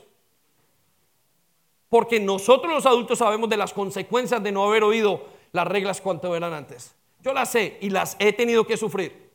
Porque 1.89 2.21
nosotros 2.21 2.75
los 2.75 2.85
adultos 2.85 3.21
sabemos 3.21 3.49
de 3.49 3.57
las 3.57 3.73
consecuencias 3.73 4.43
de 4.43 4.53
no 4.53 4.65
haber 4.65 4.83
oído 4.83 5.23
las 5.55 5.69
reglas 5.69 6.01
cuanto 6.01 6.35
eran 6.35 6.53
antes. 6.53 6.97
Yo 7.21 7.33
las 7.33 7.49
sé 7.49 7.79
y 7.81 7.89
las 7.89 8.17
he 8.19 8.33
tenido 8.33 8.67
que 8.67 8.77
sufrir. 8.77 9.31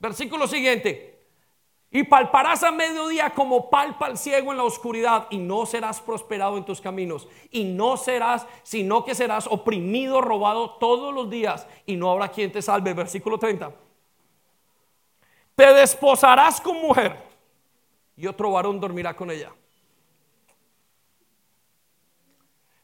Versículo 0.00 0.48
siguiente. 0.48 1.16
Y 1.92 2.02
palparás 2.02 2.64
a 2.64 2.72
mediodía 2.72 3.30
como 3.30 3.70
palpa 3.70 4.08
el 4.08 4.18
ciego 4.18 4.50
en 4.50 4.58
la 4.58 4.64
oscuridad 4.64 5.28
y 5.30 5.38
no 5.38 5.64
serás 5.64 6.00
prosperado 6.00 6.58
en 6.58 6.64
tus 6.64 6.80
caminos. 6.80 7.28
Y 7.52 7.62
no 7.62 7.96
serás, 7.96 8.48
sino 8.64 9.04
que 9.04 9.14
serás 9.14 9.46
oprimido, 9.46 10.20
robado 10.20 10.70
todos 10.72 11.14
los 11.14 11.30
días 11.30 11.68
y 11.86 11.94
no 11.94 12.10
habrá 12.10 12.28
quien 12.28 12.50
te 12.50 12.60
salve. 12.60 12.92
Versículo 12.92 13.38
30. 13.38 13.72
Te 15.54 15.72
desposarás 15.72 16.60
con 16.60 16.82
mujer 16.82 17.16
y 18.16 18.26
otro 18.26 18.50
varón 18.50 18.80
dormirá 18.80 19.14
con 19.14 19.30
ella. 19.30 19.52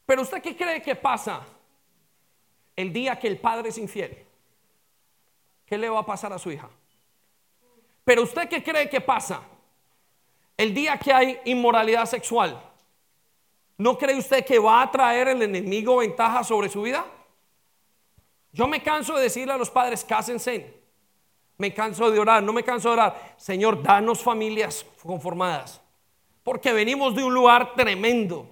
Pero 0.05 0.21
usted 0.21 0.41
qué 0.41 0.55
cree 0.55 0.81
que 0.81 0.95
pasa 0.95 1.45
el 2.79 2.93
día 2.93 3.19
que 3.19 3.27
el 3.27 3.37
padre 3.37 3.69
es 3.69 3.77
infiel, 3.77 4.25
¿qué 5.65 5.77
le 5.77 5.89
va 5.89 5.99
a 5.99 6.05
pasar 6.05 6.31
a 6.31 6.39
su 6.39 6.49
hija? 6.49 6.69
Pero 8.05 8.23
usted 8.23 8.47
qué 8.47 8.63
cree 8.63 8.89
que 8.89 9.01
pasa 9.01 9.41
el 10.55 10.73
día 10.73 10.97
que 10.97 11.11
hay 11.11 11.41
inmoralidad 11.43 12.05
sexual, 12.05 12.57
¿no 13.77 13.97
cree 13.97 14.17
usted 14.17 14.45
que 14.45 14.59
va 14.59 14.81
a 14.81 14.89
traer 14.89 15.27
el 15.27 15.41
enemigo 15.41 15.97
ventaja 15.97 16.41
sobre 16.45 16.69
su 16.69 16.83
vida? 16.83 17.05
Yo 18.53 18.65
me 18.65 18.81
canso 18.81 19.13
de 19.17 19.23
decirle 19.23 19.51
a 19.51 19.57
los 19.57 19.69
padres, 19.69 20.05
cásense. 20.05 20.79
Me 21.57 21.73
canso 21.73 22.09
de 22.09 22.17
orar, 22.17 22.41
no 22.41 22.53
me 22.53 22.63
canso 22.63 22.87
de 22.87 22.93
orar. 22.93 23.35
Señor, 23.35 23.83
danos 23.83 24.23
familias 24.23 24.85
conformadas. 25.03 25.81
Porque 26.43 26.71
venimos 26.71 27.13
de 27.13 27.25
un 27.25 27.33
lugar 27.33 27.73
tremendo 27.75 28.49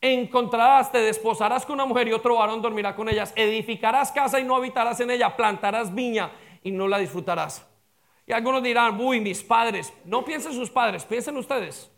encontrarás, 0.00 0.92
te 0.92 0.98
desposarás 0.98 1.66
con 1.66 1.74
una 1.74 1.86
mujer 1.86 2.08
y 2.08 2.12
otro 2.12 2.36
varón 2.36 2.62
dormirá 2.62 2.94
con 2.94 3.08
ellas, 3.08 3.32
edificarás 3.36 4.12
casa 4.12 4.38
y 4.38 4.44
no 4.44 4.56
habitarás 4.56 5.00
en 5.00 5.10
ella, 5.10 5.36
plantarás 5.36 5.94
viña 5.94 6.30
y 6.62 6.70
no 6.70 6.86
la 6.86 6.98
disfrutarás. 6.98 7.66
Y 8.26 8.32
algunos 8.32 8.62
dirán, 8.62 9.00
uy, 9.00 9.20
mis 9.20 9.42
padres, 9.42 9.92
no 10.04 10.24
piensen 10.24 10.52
sus 10.52 10.70
padres, 10.70 11.04
piensen 11.04 11.36
ustedes. 11.36 11.90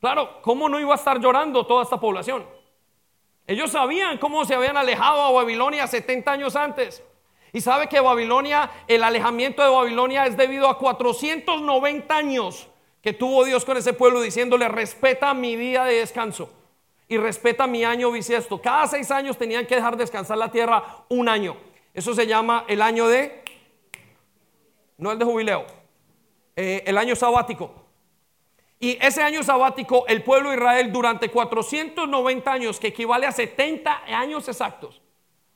Claro, 0.00 0.42
¿cómo 0.42 0.68
no 0.68 0.78
iba 0.78 0.92
a 0.92 0.96
estar 0.96 1.20
llorando 1.20 1.64
toda 1.64 1.84
esta 1.84 1.98
población? 1.98 2.44
Ellos 3.46 3.70
sabían 3.70 4.18
cómo 4.18 4.44
se 4.44 4.54
habían 4.54 4.76
alejado 4.76 5.22
a 5.22 5.30
Babilonia 5.30 5.86
70 5.86 6.30
años 6.30 6.56
antes. 6.56 7.02
Y 7.52 7.60
sabe 7.60 7.88
que 7.88 8.00
Babilonia, 8.00 8.70
el 8.88 9.02
alejamiento 9.02 9.62
de 9.62 9.70
Babilonia 9.70 10.26
es 10.26 10.36
debido 10.36 10.68
a 10.68 10.76
490 10.76 12.14
años 12.14 12.68
que 13.06 13.12
tuvo 13.12 13.44
Dios 13.44 13.64
con 13.64 13.76
ese 13.76 13.92
pueblo 13.92 14.20
diciéndole, 14.20 14.66
respeta 14.66 15.32
mi 15.32 15.54
día 15.54 15.84
de 15.84 16.00
descanso 16.00 16.52
y 17.06 17.18
respeta 17.18 17.68
mi 17.68 17.84
año 17.84 18.10
bisiesto. 18.10 18.60
Cada 18.60 18.88
seis 18.88 19.12
años 19.12 19.38
tenían 19.38 19.64
que 19.64 19.76
dejar 19.76 19.96
descansar 19.96 20.36
la 20.38 20.50
tierra 20.50 21.04
un 21.08 21.28
año. 21.28 21.56
Eso 21.94 22.16
se 22.16 22.26
llama 22.26 22.64
el 22.66 22.82
año 22.82 23.06
de, 23.06 23.44
no 24.98 25.12
el 25.12 25.20
de 25.20 25.24
jubileo, 25.24 25.66
eh, 26.56 26.82
el 26.84 26.98
año 26.98 27.14
sabático. 27.14 27.70
Y 28.80 28.98
ese 29.00 29.22
año 29.22 29.44
sabático, 29.44 30.04
el 30.08 30.24
pueblo 30.24 30.50
de 30.50 30.56
Israel 30.56 30.90
durante 30.90 31.30
490 31.30 32.52
años, 32.52 32.80
que 32.80 32.88
equivale 32.88 33.26
a 33.26 33.30
70 33.30 34.02
años 34.18 34.48
exactos, 34.48 35.00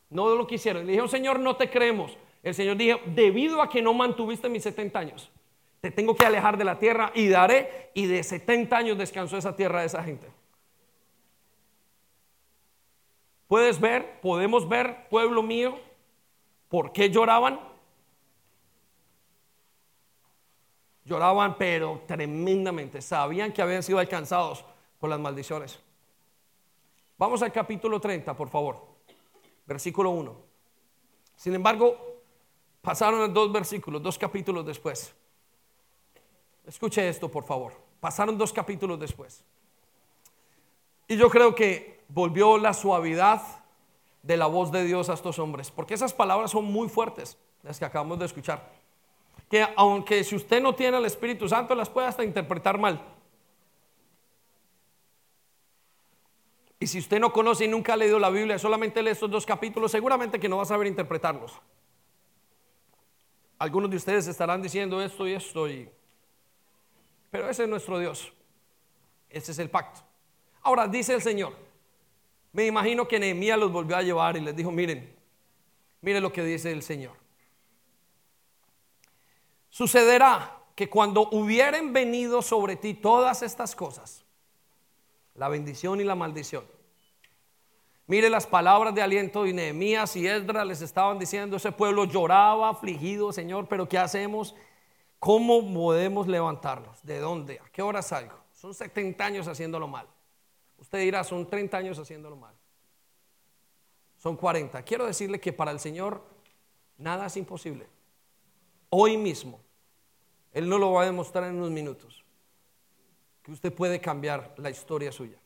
no 0.09 0.37
lo 0.37 0.47
quisieron. 0.47 0.83
Le 0.87 0.93
dijeron, 0.93 1.09
Señor, 1.09 1.41
no 1.41 1.57
te 1.57 1.69
creemos. 1.69 2.17
El 2.45 2.55
Señor 2.55 2.77
dijo, 2.77 3.01
debido 3.07 3.61
a 3.61 3.69
que 3.69 3.83
no 3.83 3.93
mantuviste 3.93 4.49
mis 4.49 4.63
70 4.63 4.99
años, 5.01 5.33
te 5.81 5.91
tengo 5.91 6.15
que 6.15 6.27
alejar 6.27 6.57
de 6.59 6.65
la 6.65 6.79
tierra 6.79 7.11
y 7.15 7.29
daré. 7.29 7.91
Y 7.95 8.07
de 8.07 8.23
70 8.23 8.77
años 8.77 8.99
descansó 8.99 9.37
esa 9.37 9.57
tierra 9.57 9.81
de 9.81 9.87
esa 9.87 10.03
gente. 10.03 10.29
Puedes 13.49 13.81
ver, 13.81 14.21
podemos 14.21 14.69
ver, 14.69 15.09
pueblo 15.09 15.43
mío, 15.43 15.79
por 16.69 16.93
qué 16.93 17.11
lloraban. 17.11 17.59
Lloraban, 21.05 21.57
pero 21.59 22.03
tremendamente. 22.07 23.03
Sabían 23.03 23.53
que 23.53 23.61
habían 23.61 23.83
sido 23.83 23.99
alcanzados 23.99 24.65
por 25.01 25.11
las 25.11 25.19
maldiciones. 25.19 25.81
Vamos 27.19 27.43
al 27.43 27.51
capítulo 27.51 28.01
30, 28.01 28.35
por 28.35 28.49
favor. 28.49 28.87
Versículo 29.67 30.11
1. 30.11 30.37
Sin 31.35 31.55
embargo, 31.55 32.21
pasaron 32.83 33.33
dos 33.35 33.51
versículos, 33.51 34.01
dos 34.01 34.17
capítulos 34.17 34.65
después. 34.65 35.13
Escuche 36.71 37.09
esto, 37.09 37.29
por 37.29 37.43
favor. 37.43 37.73
Pasaron 37.99 38.39
dos 38.39 38.53
capítulos 38.53 39.01
después. 39.01 39.43
Y 41.09 41.17
yo 41.17 41.29
creo 41.29 41.53
que 41.53 41.99
volvió 42.07 42.59
la 42.59 42.73
suavidad 42.73 43.43
de 44.23 44.37
la 44.37 44.47
voz 44.47 44.71
de 44.71 44.85
Dios 44.85 45.11
a 45.11 45.15
estos 45.15 45.41
hombres, 45.41 45.73
porque 45.73 45.95
esas 45.95 46.15
palabras 46.15 46.53
son 46.53 46.67
muy 46.67 46.89
fuertes, 46.89 47.37
las 47.65 47.81
que 47.81 47.85
acabamos 47.85 48.21
de 48.21 48.27
escuchar. 48.27 48.71
Que 49.51 49.67
aunque 49.75 50.23
si 50.23 50.37
usted 50.37 50.63
no 50.63 50.73
tiene 50.77 50.99
el 50.99 51.07
Espíritu 51.07 51.49
Santo, 51.49 51.75
las 51.75 51.91
puede 51.91 52.07
hasta 52.07 52.23
interpretar 52.23 52.79
mal. 52.79 53.05
Y 56.79 56.87
si 56.87 57.01
usted 57.01 57.19
no 57.19 57.33
conoce 57.33 57.65
y 57.65 57.69
nunca 57.69 57.95
ha 57.95 57.97
leído 57.97 58.21
la 58.21 58.31
Biblia, 58.31 58.61
solamente 58.61 59.03
lee 59.03 59.11
estos 59.11 59.29
dos 59.29 59.45
capítulos, 59.45 59.91
seguramente 59.91 60.39
que 60.39 60.49
no 60.49 60.59
va 60.59 60.63
a 60.63 60.67
saber 60.67 60.87
interpretarlos. 60.87 61.53
Algunos 63.59 63.91
de 63.91 63.97
ustedes 63.97 64.29
estarán 64.29 64.63
diciendo 64.63 65.03
esto 65.03 65.27
y 65.27 65.33
esto 65.33 65.69
y 65.69 65.91
pero 67.31 67.49
ese 67.49 67.65
es 67.65 67.69
nuestro 67.69 67.99
Dios. 67.99 68.33
Ese 69.29 69.53
es 69.53 69.59
el 69.59 69.71
pacto. 69.71 70.01
Ahora 70.63 70.87
dice 70.87 71.15
el 71.15 71.23
Señor, 71.23 71.55
me 72.53 72.67
imagino 72.67 73.07
que 73.07 73.19
Nehemías 73.19 73.59
los 73.59 73.71
volvió 73.71 73.97
a 73.97 74.03
llevar 74.03 74.37
y 74.37 74.41
les 74.41 74.55
dijo, 74.57 74.71
miren, 74.71 75.15
miren 76.01 76.23
lo 76.23 76.33
que 76.33 76.45
dice 76.45 76.73
el 76.73 76.83
Señor. 76.83 77.17
Sucederá 79.69 80.59
que 80.75 80.91
cuando 80.91 81.29
hubieren 81.31 81.93
venido 81.93 82.43
sobre 82.43 82.77
ti 82.77 82.95
todas 82.95 83.43
estas 83.43 83.77
cosas, 83.77 84.25
la 85.35 85.49
bendición 85.49 86.01
y 86.01 86.05
la 86.05 86.17
maldición, 86.17 86.65
Mire 88.11 88.29
las 88.29 88.45
palabras 88.45 88.93
de 88.93 89.03
aliento 89.03 89.47
y 89.47 89.53
Nehemías 89.53 90.17
y 90.17 90.27
Esdras 90.27 90.67
les 90.67 90.83
estaban 90.83 91.21
diciendo, 91.21 91.59
ese 91.59 91.71
pueblo 91.71 92.03
lloraba, 92.07 92.69
afligido, 92.69 93.33
Señor, 93.33 93.69
pero 93.69 93.89
¿qué 93.89 93.99
hacemos? 93.99 94.57
¿Cómo 95.21 95.73
podemos 95.73 96.27
levantarnos? 96.27 97.03
¿De 97.03 97.19
dónde? 97.19 97.61
¿A 97.61 97.69
qué 97.69 97.83
hora 97.83 98.01
salgo? 98.01 98.35
Son 98.55 98.75
70 98.75 99.23
años 99.23 99.47
haciéndolo 99.47 99.87
mal. 99.87 100.09
Usted 100.79 101.01
dirá, 101.01 101.23
son 101.25 101.47
30 101.47 101.77
años 101.77 101.99
haciéndolo 101.99 102.37
mal. 102.37 102.55
Son 104.17 104.35
40. 104.35 104.83
Quiero 104.83 105.05
decirle 105.05 105.39
que 105.39 105.53
para 105.53 105.73
el 105.73 105.79
Señor 105.79 106.25
nada 106.97 107.27
es 107.27 107.37
imposible. 107.37 107.87
Hoy 108.89 109.19
mismo, 109.19 109.61
Él 110.53 110.67
no 110.67 110.79
lo 110.79 110.93
va 110.93 111.03
a 111.03 111.07
demostrar 111.07 111.45
en 111.45 111.57
unos 111.57 111.71
minutos, 111.71 112.25
que 113.43 113.53
usted 113.53 113.75
puede 113.75 114.01
cambiar 114.01 114.55
la 114.57 114.71
historia 114.71 115.13
suya 115.13 115.39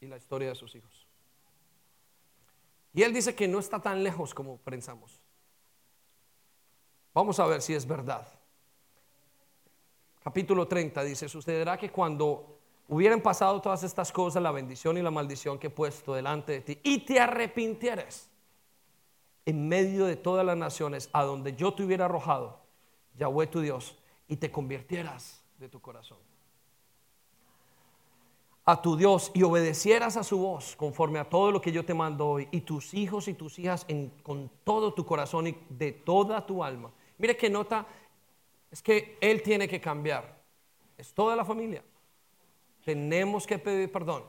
y 0.00 0.06
la 0.06 0.16
historia 0.16 0.48
de 0.48 0.54
sus 0.54 0.74
hijos. 0.74 1.06
Y 2.94 3.02
Él 3.02 3.12
dice 3.12 3.34
que 3.34 3.46
no 3.46 3.58
está 3.58 3.78
tan 3.78 4.02
lejos 4.02 4.32
como 4.32 4.56
pensamos. 4.56 5.20
Vamos 7.12 7.38
a 7.38 7.46
ver 7.46 7.60
si 7.60 7.74
es 7.74 7.86
verdad 7.86 8.37
capítulo 10.28 10.68
30 10.68 11.04
dice, 11.04 11.26
sucederá 11.26 11.78
que 11.78 11.90
cuando 11.90 12.58
hubieran 12.88 13.22
pasado 13.22 13.62
todas 13.62 13.82
estas 13.82 14.12
cosas, 14.12 14.42
la 14.42 14.52
bendición 14.52 14.98
y 14.98 15.02
la 15.02 15.10
maldición 15.10 15.58
que 15.58 15.68
he 15.68 15.70
puesto 15.70 16.12
delante 16.12 16.52
de 16.52 16.60
ti, 16.60 16.78
y 16.82 16.98
te 16.98 17.18
arrepintieras 17.18 18.28
en 19.46 19.66
medio 19.66 20.04
de 20.04 20.16
todas 20.16 20.44
las 20.44 20.58
naciones 20.58 21.08
a 21.14 21.22
donde 21.22 21.56
yo 21.56 21.72
te 21.72 21.82
hubiera 21.82 22.04
arrojado, 22.04 22.60
Yahweh 23.16 23.46
tu 23.46 23.62
Dios, 23.62 23.96
y 24.28 24.36
te 24.36 24.50
convirtieras 24.50 25.42
de 25.56 25.70
tu 25.70 25.80
corazón 25.80 26.18
a 28.66 28.82
tu 28.82 28.98
Dios 28.98 29.30
y 29.32 29.44
obedecieras 29.44 30.18
a 30.18 30.22
su 30.22 30.40
voz 30.40 30.76
conforme 30.76 31.18
a 31.18 31.24
todo 31.24 31.50
lo 31.50 31.62
que 31.62 31.72
yo 31.72 31.86
te 31.86 31.94
mando 31.94 32.28
hoy, 32.28 32.48
y 32.50 32.60
tus 32.60 32.92
hijos 32.92 33.28
y 33.28 33.32
tus 33.32 33.58
hijas 33.58 33.86
con 34.22 34.50
todo 34.62 34.92
tu 34.92 35.06
corazón 35.06 35.46
y 35.46 35.56
de 35.70 35.92
toda 35.92 36.44
tu 36.44 36.62
alma. 36.62 36.90
Mire 37.16 37.34
que 37.34 37.48
nota, 37.48 37.86
es 38.70 38.82
que 38.82 39.16
Él 39.20 39.42
tiene 39.42 39.68
que 39.68 39.80
cambiar. 39.80 40.36
Es 40.96 41.12
toda 41.12 41.36
la 41.36 41.44
familia. 41.44 41.82
Tenemos 42.84 43.46
que 43.46 43.58
pedir 43.58 43.90
perdón. 43.90 44.24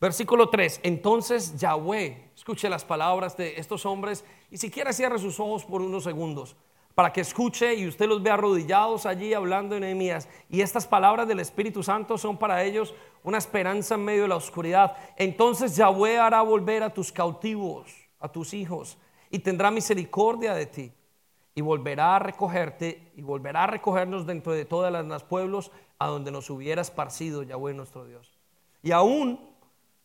Versículo 0.00 0.48
3. 0.48 0.80
Entonces 0.84 1.58
Yahweh, 1.58 2.30
escuche 2.34 2.68
las 2.68 2.84
palabras 2.84 3.36
de 3.36 3.58
estos 3.58 3.84
hombres 3.84 4.24
y 4.50 4.56
si 4.56 4.70
quiere 4.70 4.92
cierre 4.92 5.18
sus 5.18 5.40
ojos 5.40 5.64
por 5.64 5.82
unos 5.82 6.04
segundos 6.04 6.56
para 6.98 7.12
que 7.12 7.20
escuche 7.20 7.76
y 7.76 7.86
usted 7.86 8.08
los 8.08 8.20
vea 8.20 8.34
arrodillados 8.34 9.06
allí 9.06 9.32
hablando 9.32 9.76
en 9.76 9.82
Nehemías. 9.82 10.28
Y 10.50 10.62
estas 10.62 10.84
palabras 10.84 11.28
del 11.28 11.38
Espíritu 11.38 11.80
Santo 11.84 12.18
son 12.18 12.36
para 12.36 12.64
ellos 12.64 12.92
una 13.22 13.38
esperanza 13.38 13.94
en 13.94 14.04
medio 14.04 14.22
de 14.22 14.28
la 14.28 14.34
oscuridad. 14.34 14.96
Entonces 15.16 15.76
Yahweh 15.76 16.18
hará 16.18 16.42
volver 16.42 16.82
a 16.82 16.92
tus 16.92 17.12
cautivos, 17.12 17.94
a 18.18 18.28
tus 18.28 18.52
hijos, 18.52 18.98
y 19.30 19.38
tendrá 19.38 19.70
misericordia 19.70 20.54
de 20.54 20.66
ti. 20.66 20.92
Y 21.58 21.60
volverá 21.60 22.14
a 22.14 22.18
recogerte 22.20 23.10
y 23.16 23.22
volverá 23.22 23.64
a 23.64 23.66
recogernos 23.66 24.24
dentro 24.24 24.52
de 24.52 24.64
todas 24.64 24.92
las 24.92 25.24
pueblos 25.24 25.72
a 25.98 26.06
donde 26.06 26.30
nos 26.30 26.50
hubiera 26.50 26.80
esparcido 26.80 27.42
Yahweh 27.42 27.74
nuestro 27.74 28.04
Dios. 28.04 28.38
Y 28.80 28.92
aún 28.92 29.40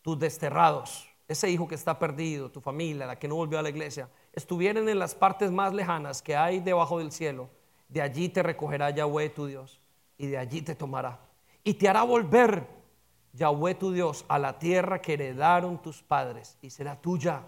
tus 0.01 0.17
desterrados, 0.17 1.07
ese 1.27 1.51
hijo 1.51 1.67
que 1.67 1.75
está 1.75 1.99
perdido, 1.99 2.49
tu 2.49 2.59
familia, 2.59 3.05
la 3.05 3.19
que 3.19 3.27
no 3.27 3.35
volvió 3.35 3.59
a 3.59 3.61
la 3.61 3.69
iglesia, 3.69 4.09
estuvieran 4.31 4.89
en 4.89 4.97
las 4.97 5.13
partes 5.13 5.51
más 5.51 5.75
lejanas 5.75 6.23
que 6.23 6.35
hay 6.35 6.59
debajo 6.59 6.97
del 6.97 7.11
cielo, 7.11 7.51
de 7.87 8.01
allí 8.01 8.29
te 8.29 8.41
recogerá 8.41 8.89
Yahweh 8.89 9.29
tu 9.29 9.45
Dios 9.45 9.79
y 10.17 10.25
de 10.25 10.39
allí 10.39 10.63
te 10.63 10.73
tomará. 10.73 11.19
Y 11.63 11.75
te 11.75 11.87
hará 11.87 12.01
volver 12.01 12.65
Yahweh 13.33 13.75
tu 13.75 13.91
Dios 13.91 14.25
a 14.27 14.39
la 14.39 14.57
tierra 14.57 14.99
que 14.99 15.13
heredaron 15.13 15.79
tus 15.83 16.01
padres 16.01 16.57
y 16.63 16.71
será 16.71 16.99
tuya 16.99 17.43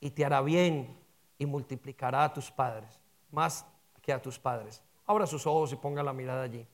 y 0.00 0.08
te 0.12 0.24
hará 0.24 0.40
bien 0.40 0.96
y 1.36 1.44
multiplicará 1.44 2.24
a 2.24 2.32
tus 2.32 2.50
padres, 2.50 2.98
más 3.30 3.64
que 4.02 4.12
a 4.12 4.20
tus 4.20 4.38
padres. 4.38 4.82
Abra 5.06 5.26
sus 5.26 5.46
ojos 5.46 5.72
y 5.72 5.76
ponga 5.76 6.02
la 6.02 6.12
mirada 6.12 6.42
allí. 6.42 6.66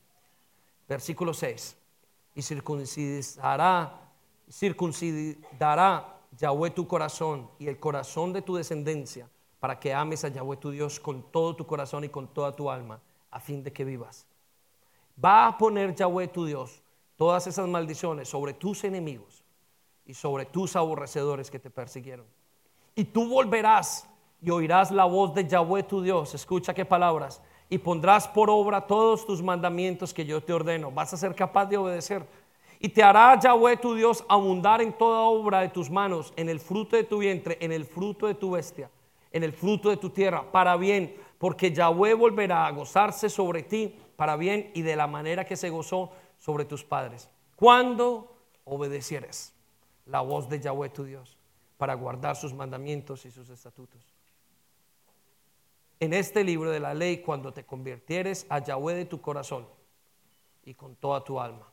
Versículo 0.87 1.33
6. 1.33 1.77
Y 2.35 2.41
circuncidará, 2.41 4.11
circuncidará 4.49 6.19
Yahweh 6.37 6.71
tu 6.71 6.87
corazón 6.87 7.49
y 7.59 7.67
el 7.67 7.79
corazón 7.79 8.33
de 8.33 8.41
tu 8.41 8.55
descendencia 8.55 9.29
para 9.59 9.79
que 9.79 9.93
ames 9.93 10.23
a 10.25 10.27
Yahweh 10.27 10.57
tu 10.57 10.71
Dios 10.71 10.99
con 10.99 11.23
todo 11.31 11.55
tu 11.55 11.65
corazón 11.65 12.03
y 12.03 12.09
con 12.09 12.27
toda 12.27 12.51
tu 12.51 12.69
alma, 12.69 12.99
a 13.31 13.39
fin 13.39 13.63
de 13.63 13.71
que 13.71 13.85
vivas. 13.85 14.27
Va 15.23 15.47
a 15.47 15.57
poner 15.57 15.95
Yahweh 15.95 16.27
tu 16.27 16.45
Dios 16.45 16.81
todas 17.15 17.47
esas 17.47 17.67
maldiciones 17.67 18.27
sobre 18.27 18.53
tus 18.53 18.83
enemigos 18.83 19.43
y 20.05 20.13
sobre 20.13 20.45
tus 20.45 20.75
aborrecedores 20.75 21.49
que 21.49 21.59
te 21.59 21.69
persiguieron. 21.69 22.25
Y 22.95 23.05
tú 23.05 23.27
volverás 23.27 24.07
y 24.41 24.49
oirás 24.49 24.91
la 24.91 25.05
voz 25.05 25.33
de 25.33 25.47
Yahweh 25.47 25.83
tu 25.83 26.01
Dios. 26.01 26.33
Escucha 26.33 26.73
qué 26.73 26.85
palabras. 26.85 27.41
Y 27.69 27.79
pondrás 27.79 28.27
por 28.27 28.49
obra 28.49 28.85
todos 28.85 29.25
tus 29.25 29.41
mandamientos 29.41 30.13
que 30.13 30.25
yo 30.25 30.41
te 30.41 30.53
ordeno. 30.53 30.91
Vas 30.91 31.13
a 31.13 31.17
ser 31.17 31.33
capaz 31.33 31.65
de 31.65 31.77
obedecer 31.77 32.25
y 32.79 32.89
te 32.89 33.01
hará 33.01 33.39
Yahweh 33.39 33.77
tu 33.77 33.95
Dios 33.95 34.23
abundar 34.27 34.81
en 34.81 34.93
toda 34.93 35.21
obra 35.21 35.61
de 35.61 35.69
tus 35.69 35.89
manos, 35.89 36.33
en 36.35 36.49
el 36.49 36.59
fruto 36.59 36.95
de 36.95 37.03
tu 37.03 37.19
vientre, 37.19 37.57
en 37.59 37.71
el 37.71 37.85
fruto 37.85 38.27
de 38.27 38.35
tu 38.35 38.51
bestia, 38.51 38.89
en 39.31 39.43
el 39.43 39.53
fruto 39.53 39.89
de 39.89 39.97
tu 39.97 40.09
tierra, 40.09 40.51
para 40.51 40.75
bien, 40.77 41.15
porque 41.37 41.71
Yahweh 41.71 42.13
volverá 42.13 42.67
a 42.67 42.71
gozarse 42.71 43.29
sobre 43.29 43.63
ti 43.63 43.95
para 44.15 44.35
bien 44.35 44.71
y 44.73 44.81
de 44.81 44.95
la 44.95 45.07
manera 45.07 45.45
que 45.45 45.55
se 45.55 45.69
gozó 45.69 46.11
sobre 46.37 46.65
tus 46.65 46.83
padres. 46.83 47.29
Cuando 47.55 48.35
obedecieres 48.65 49.53
la 50.05 50.21
voz 50.21 50.49
de 50.49 50.59
Yahweh 50.59 50.89
tu 50.89 51.05
Dios 51.05 51.37
para 51.77 51.93
guardar 51.93 52.35
sus 52.35 52.53
mandamientos 52.53 53.25
y 53.25 53.31
sus 53.31 53.49
estatutos. 53.49 54.14
En 55.99 56.13
este 56.13 56.43
libro 56.43 56.71
de 56.71 56.79
la 56.79 56.93
ley, 56.93 57.19
cuando 57.19 57.53
te 57.53 57.65
convirtieres 57.65 58.45
a 58.49 58.59
Yahweh 58.59 58.95
de 58.95 59.05
tu 59.05 59.21
corazón 59.21 59.67
y 60.63 60.73
con 60.73 60.95
toda 60.95 61.23
tu 61.23 61.39
alma 61.39 61.71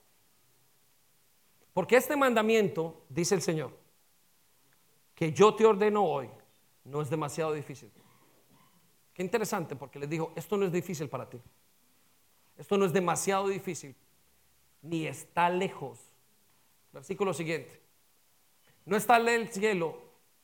porque 1.73 1.97
este 1.97 2.17
mandamiento, 2.17 3.05
dice 3.09 3.35
el 3.35 3.43
Señor, 3.43 3.73
que 5.15 5.33
yo 5.33 5.55
te 5.55 5.65
ordeno 5.65 6.05
hoy, 6.05 6.29
no 6.85 7.01
es 7.01 7.09
demasiado 7.09 7.53
difícil. 7.53 7.91
Qué 9.15 9.23
interesante, 9.23 9.77
porque 9.77 9.99
les 9.99 10.09
dijo, 10.09 10.33
esto 10.37 10.57
no 10.57 10.67
es 10.67 10.73
difícil 10.73 11.09
para 11.09 11.29
ti. 11.29 11.41
Esto 12.59 12.77
no 12.77 12.85
es 12.85 12.93
demasiado 12.93 13.49
difícil, 13.49 13.95
ni 14.83 15.07
está 15.07 15.49
lejos. 15.49 15.99
Versículo 16.93 17.33
siguiente. 17.33 17.81
No 18.85 18.97
está 18.97 19.19
en 19.19 19.29
el 19.29 19.49
cielo, 19.49 19.99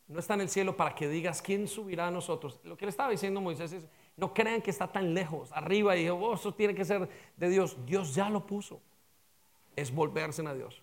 no 0.09 0.19
está 0.21 0.35
en 0.35 0.41
el 0.41 0.49
cielo 0.49 0.75
para 0.75 0.95
que 0.95 1.07
digas 1.07 1.43
quién 1.43 1.69
subirá 1.69 2.09
a 2.09 2.11
nosotros. 2.11 2.61
Lo 2.65 2.77
que 2.77 2.87
le 2.87 2.91
estaba 2.91 3.11
diciendo 3.11 3.43
Moisés 3.43 3.73
es, 3.73 3.87
no 4.17 4.33
crean 4.33 4.63
que 4.63 4.71
está 4.71 4.91
tan 4.91 5.13
lejos, 5.13 5.53
arriba, 5.53 5.95
y 5.97 6.05
dijo, 6.05 6.17
oh, 6.17 6.35
eso 6.35 6.53
tiene 6.55 6.75
que 6.75 6.85
ser 6.85 7.09
de 7.37 7.49
Dios. 7.51 7.77
Dios 7.85 8.15
ya 8.15 8.31
lo 8.31 8.47
puso. 8.47 8.81
Es 9.77 9.95
volverse 9.95 10.45
a 10.47 10.55
Dios. 10.55 10.83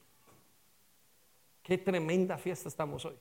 Qué 1.63 1.79
tremenda 1.79 2.37
fiesta 2.37 2.69
estamos 2.69 3.03
hoy. 3.03 3.17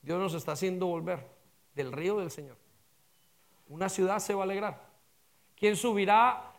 Dios 0.00 0.18
nos 0.18 0.34
está 0.34 0.52
haciendo 0.52 0.86
volver 0.86 1.26
del 1.74 1.92
río 1.92 2.18
del 2.18 2.30
Señor. 2.30 2.56
Una 3.68 3.90
ciudad 3.90 4.18
se 4.18 4.34
va 4.34 4.40
a 4.40 4.44
alegrar. 4.44 4.88
¿Quién 5.54 5.76
subirá 5.76 6.50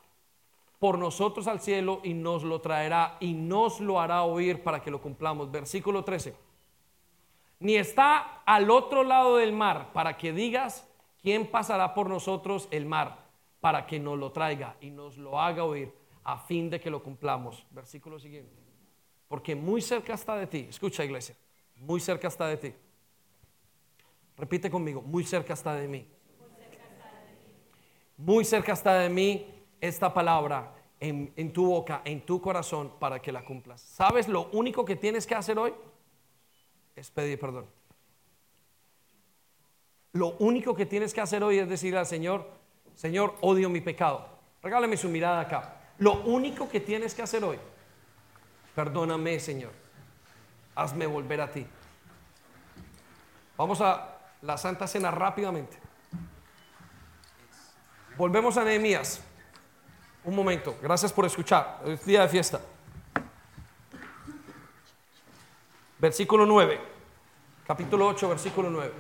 por 0.80 1.00
nosotros 1.00 1.48
al 1.48 1.60
cielo 1.60 2.00
y 2.04 2.14
nos 2.14 2.44
lo 2.44 2.62
traerá 2.62 3.18
y 3.20 3.34
nos 3.34 3.80
lo 3.80 4.00
hará 4.00 4.24
oír 4.24 4.64
para 4.64 4.82
que 4.82 4.92
lo 4.92 5.02
cumplamos? 5.02 5.52
Versículo 5.52 6.04
13. 6.04 6.45
Ni 7.66 7.78
está 7.78 8.44
al 8.46 8.70
otro 8.70 9.04
lado 9.04 9.38
del 9.38 9.52
mar 9.52 9.92
para 9.92 10.18
que 10.18 10.32
digas 10.32 10.88
quién 11.20 11.48
pasará 11.48 11.96
por 11.96 12.08
nosotros 12.08 12.68
el 12.70 12.86
mar 12.86 13.26
para 13.60 13.88
que 13.88 14.00
nos 14.00 14.20
lo 14.20 14.32
traiga 14.32 14.76
y 14.82 14.92
nos 14.92 15.18
lo 15.18 15.42
haga 15.42 15.64
oír 15.64 15.92
a 16.26 16.38
fin 16.38 16.70
de 16.70 16.80
que 16.80 16.92
lo 16.92 17.02
cumplamos. 17.02 17.66
Versículo 17.72 18.20
siguiente. 18.20 18.54
Porque 19.28 19.56
muy 19.56 19.82
cerca 19.82 20.14
está 20.14 20.36
de 20.36 20.46
ti. 20.46 20.68
Escucha 20.70 21.04
iglesia. 21.04 21.36
Muy 21.78 22.00
cerca 22.00 22.28
está 22.28 22.46
de 22.46 22.58
ti. 22.58 22.74
Repite 24.38 24.70
conmigo. 24.70 25.02
Muy 25.02 25.24
cerca 25.24 25.54
está 25.54 25.74
de 25.74 25.88
mí. 25.88 26.08
Muy 28.16 28.46
cerca 28.46 28.74
está 28.74 28.94
de 29.00 29.10
mí 29.10 29.44
esta 29.82 30.14
palabra 30.14 30.72
en, 31.00 31.52
tu 31.52 31.66
boca, 31.66 32.04
en 32.06 32.22
tu 32.28 32.40
corazón, 32.40 32.92
para 33.00 33.20
que 33.20 33.32
la 33.32 33.44
cumplas. 33.44 33.82
¿Sabes 33.82 34.28
lo 34.28 34.52
único 34.52 34.86
que 34.86 34.96
tienes 34.96 35.26
que 35.26 35.34
hacer 35.34 35.58
hoy? 35.58 35.74
Es 36.96 37.12
pedir 37.12 37.40
perdón. 37.40 37.68
Lo 40.14 40.38
único 40.38 40.76
que 40.76 40.86
tienes 40.86 41.14
que 41.14 41.22
hacer 41.22 41.44
hoy 41.44 41.60
es 41.60 41.68
decirle 41.68 42.00
al 42.00 42.06
Señor, 42.06 42.50
Señor, 42.96 43.36
odio 43.42 43.70
mi 43.70 43.82
pecado. 43.82 44.30
Regálame 44.64 44.96
su 44.96 45.10
mirada 45.10 45.42
acá. 45.42 45.82
Lo 45.98 46.24
único 46.24 46.70
que 46.70 46.80
tienes 46.80 47.14
que 47.14 47.22
hacer 47.22 47.44
hoy 47.44 47.60
Perdóname, 48.76 49.40
Señor. 49.40 49.72
Hazme 50.76 51.08
volver 51.08 51.40
a 51.40 51.50
ti. 51.50 51.66
Vamos 53.58 53.80
a 53.80 54.18
la 54.42 54.58
Santa 54.58 54.86
Cena 54.86 55.12
rápidamente. 55.12 55.78
Volvemos 58.18 58.58
a 58.58 58.66
Nehemías. 58.66 59.22
Un 60.26 60.36
momento. 60.36 60.78
Gracias 60.82 61.14
por 61.14 61.26
escuchar. 61.26 61.82
Es 61.86 62.06
día 62.06 62.24
de 62.24 62.28
fiesta. 62.28 62.60
Versículo 66.06 66.46
9. 66.46 66.80
Capítulo 67.66 68.06
8, 68.10 68.30
versículo 68.30 68.70
9. 68.70 68.92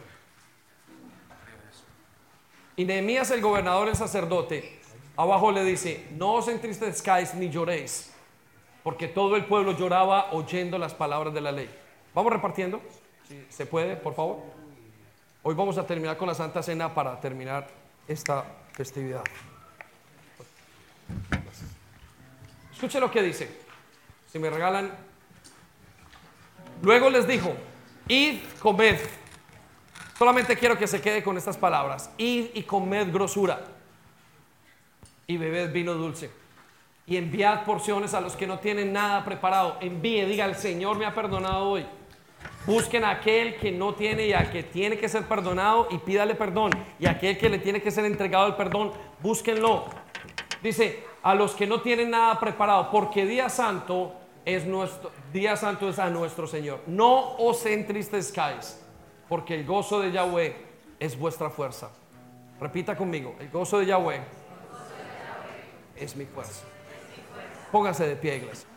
Y 2.77 2.86
Nehemías, 2.86 3.30
el 3.30 3.41
gobernador, 3.41 3.90
el 3.90 3.95
sacerdote, 3.95 4.80
abajo 5.15 5.52
le 5.52 5.64
dice, 5.64 6.07
no 6.18 6.34
os 6.34 6.48
entristezcáis 6.48 7.36
ni 7.36 7.52
lloréis 7.52 8.11
porque 8.82 9.07
todo 9.07 9.36
el 9.36 9.45
pueblo 9.45 9.73
lloraba 9.73 10.32
oyendo 10.32 10.80
las 10.80 10.95
palabras 10.95 11.32
de 11.32 11.41
la 11.41 11.52
ley. 11.52 11.69
Vamos 12.15 12.34
repartiendo, 12.34 12.82
si 13.27 13.45
se 13.49 13.68
puede, 13.68 13.98
por 13.98 14.15
favor. 14.15 14.40
Hoy 15.44 15.53
vamos 15.53 15.77
a 15.77 15.86
terminar 15.86 16.18
con 16.18 16.27
la 16.27 16.34
Santa 16.34 16.64
Cena 16.64 16.91
para 16.91 17.22
terminar 17.22 17.68
esta 18.07 18.45
festividad. 18.73 19.23
Escuche 22.73 22.99
lo 22.99 23.11
que 23.11 23.22
dice. 23.22 23.48
Si 24.32 24.40
me 24.40 24.49
regalan. 24.49 25.05
Luego 26.82 27.10
les 27.10 27.28
dijo, 27.28 27.54
id, 28.08 28.40
comed. 28.60 29.00
Solamente 30.18 30.56
quiero 30.58 30.78
que 30.78 30.88
se 30.88 31.02
quede 31.02 31.24
con 31.24 31.38
estas 31.38 31.58
palabras. 31.58 32.10
Id 32.18 32.48
y 32.54 32.64
comed 32.64 33.12
grosura. 33.12 33.62
Y 35.28 35.38
bebed 35.38 35.72
vino 35.72 35.94
dulce 35.94 36.30
y 37.08 37.18
enviad 37.18 37.66
porciones 37.66 38.14
a 38.14 38.22
los 38.22 38.36
que 38.36 38.48
no 38.48 38.60
tienen 38.60 38.92
nada 38.92 39.24
preparado. 39.24 39.78
Envíe, 39.82 40.26
diga, 40.26 40.46
el 40.46 40.56
Señor 40.56 40.98
me 40.98 41.06
ha 41.06 41.14
perdonado 41.14 41.70
hoy. 41.70 41.86
Busquen 42.66 43.04
a 43.04 43.12
aquel 43.12 43.58
que 43.58 43.72
no 43.72 43.94
tiene 43.94 44.28
y 44.28 44.34
a 44.34 44.50
que 44.50 44.64
tiene 44.64 44.98
que 44.98 45.08
ser 45.08 45.24
perdonado 45.28 45.88
y 45.92 46.00
pídale 46.00 46.34
perdón. 46.34 46.72
Y 47.00 47.06
a 47.06 47.12
aquel 47.12 47.38
que 47.38 47.50
le 47.50 47.60
tiene 47.60 47.82
que 47.82 47.92
ser 47.92 48.06
entregado 48.06 48.48
el 48.48 48.56
perdón, 48.56 48.92
búsquenlo. 49.22 49.86
Dice, 50.64 51.04
a 51.22 51.36
los 51.36 51.54
que 51.54 51.68
no 51.68 51.82
tienen 51.82 52.10
nada 52.10 52.40
preparado, 52.40 52.90
porque 52.90 53.26
día 53.26 53.50
santo 53.50 54.14
es 54.46 54.66
nuestro, 54.66 55.12
día 55.34 55.58
santo 55.58 55.90
es 55.90 56.00
a 56.00 56.10
nuestro 56.10 56.48
Señor. 56.48 56.82
No 56.88 57.36
os 57.38 57.66
entristezcáis, 57.66 58.80
porque 59.28 59.56
el 59.56 59.66
gozo 59.66 60.00
de 60.00 60.12
Yahweh 60.12 60.56
es 61.00 61.18
vuestra 61.18 61.50
fuerza. 61.50 61.90
Repita 62.60 62.96
conmigo, 62.96 63.36
el 63.40 63.50
gozo 63.50 63.80
de 63.80 63.88
Yahweh 63.88 64.22
es 65.96 66.16
mi 66.16 66.26
fuerza. 66.26 66.64
Póngase 67.72 68.08
de 68.08 68.16
pie, 68.16 68.38
iglesia. 68.38 68.75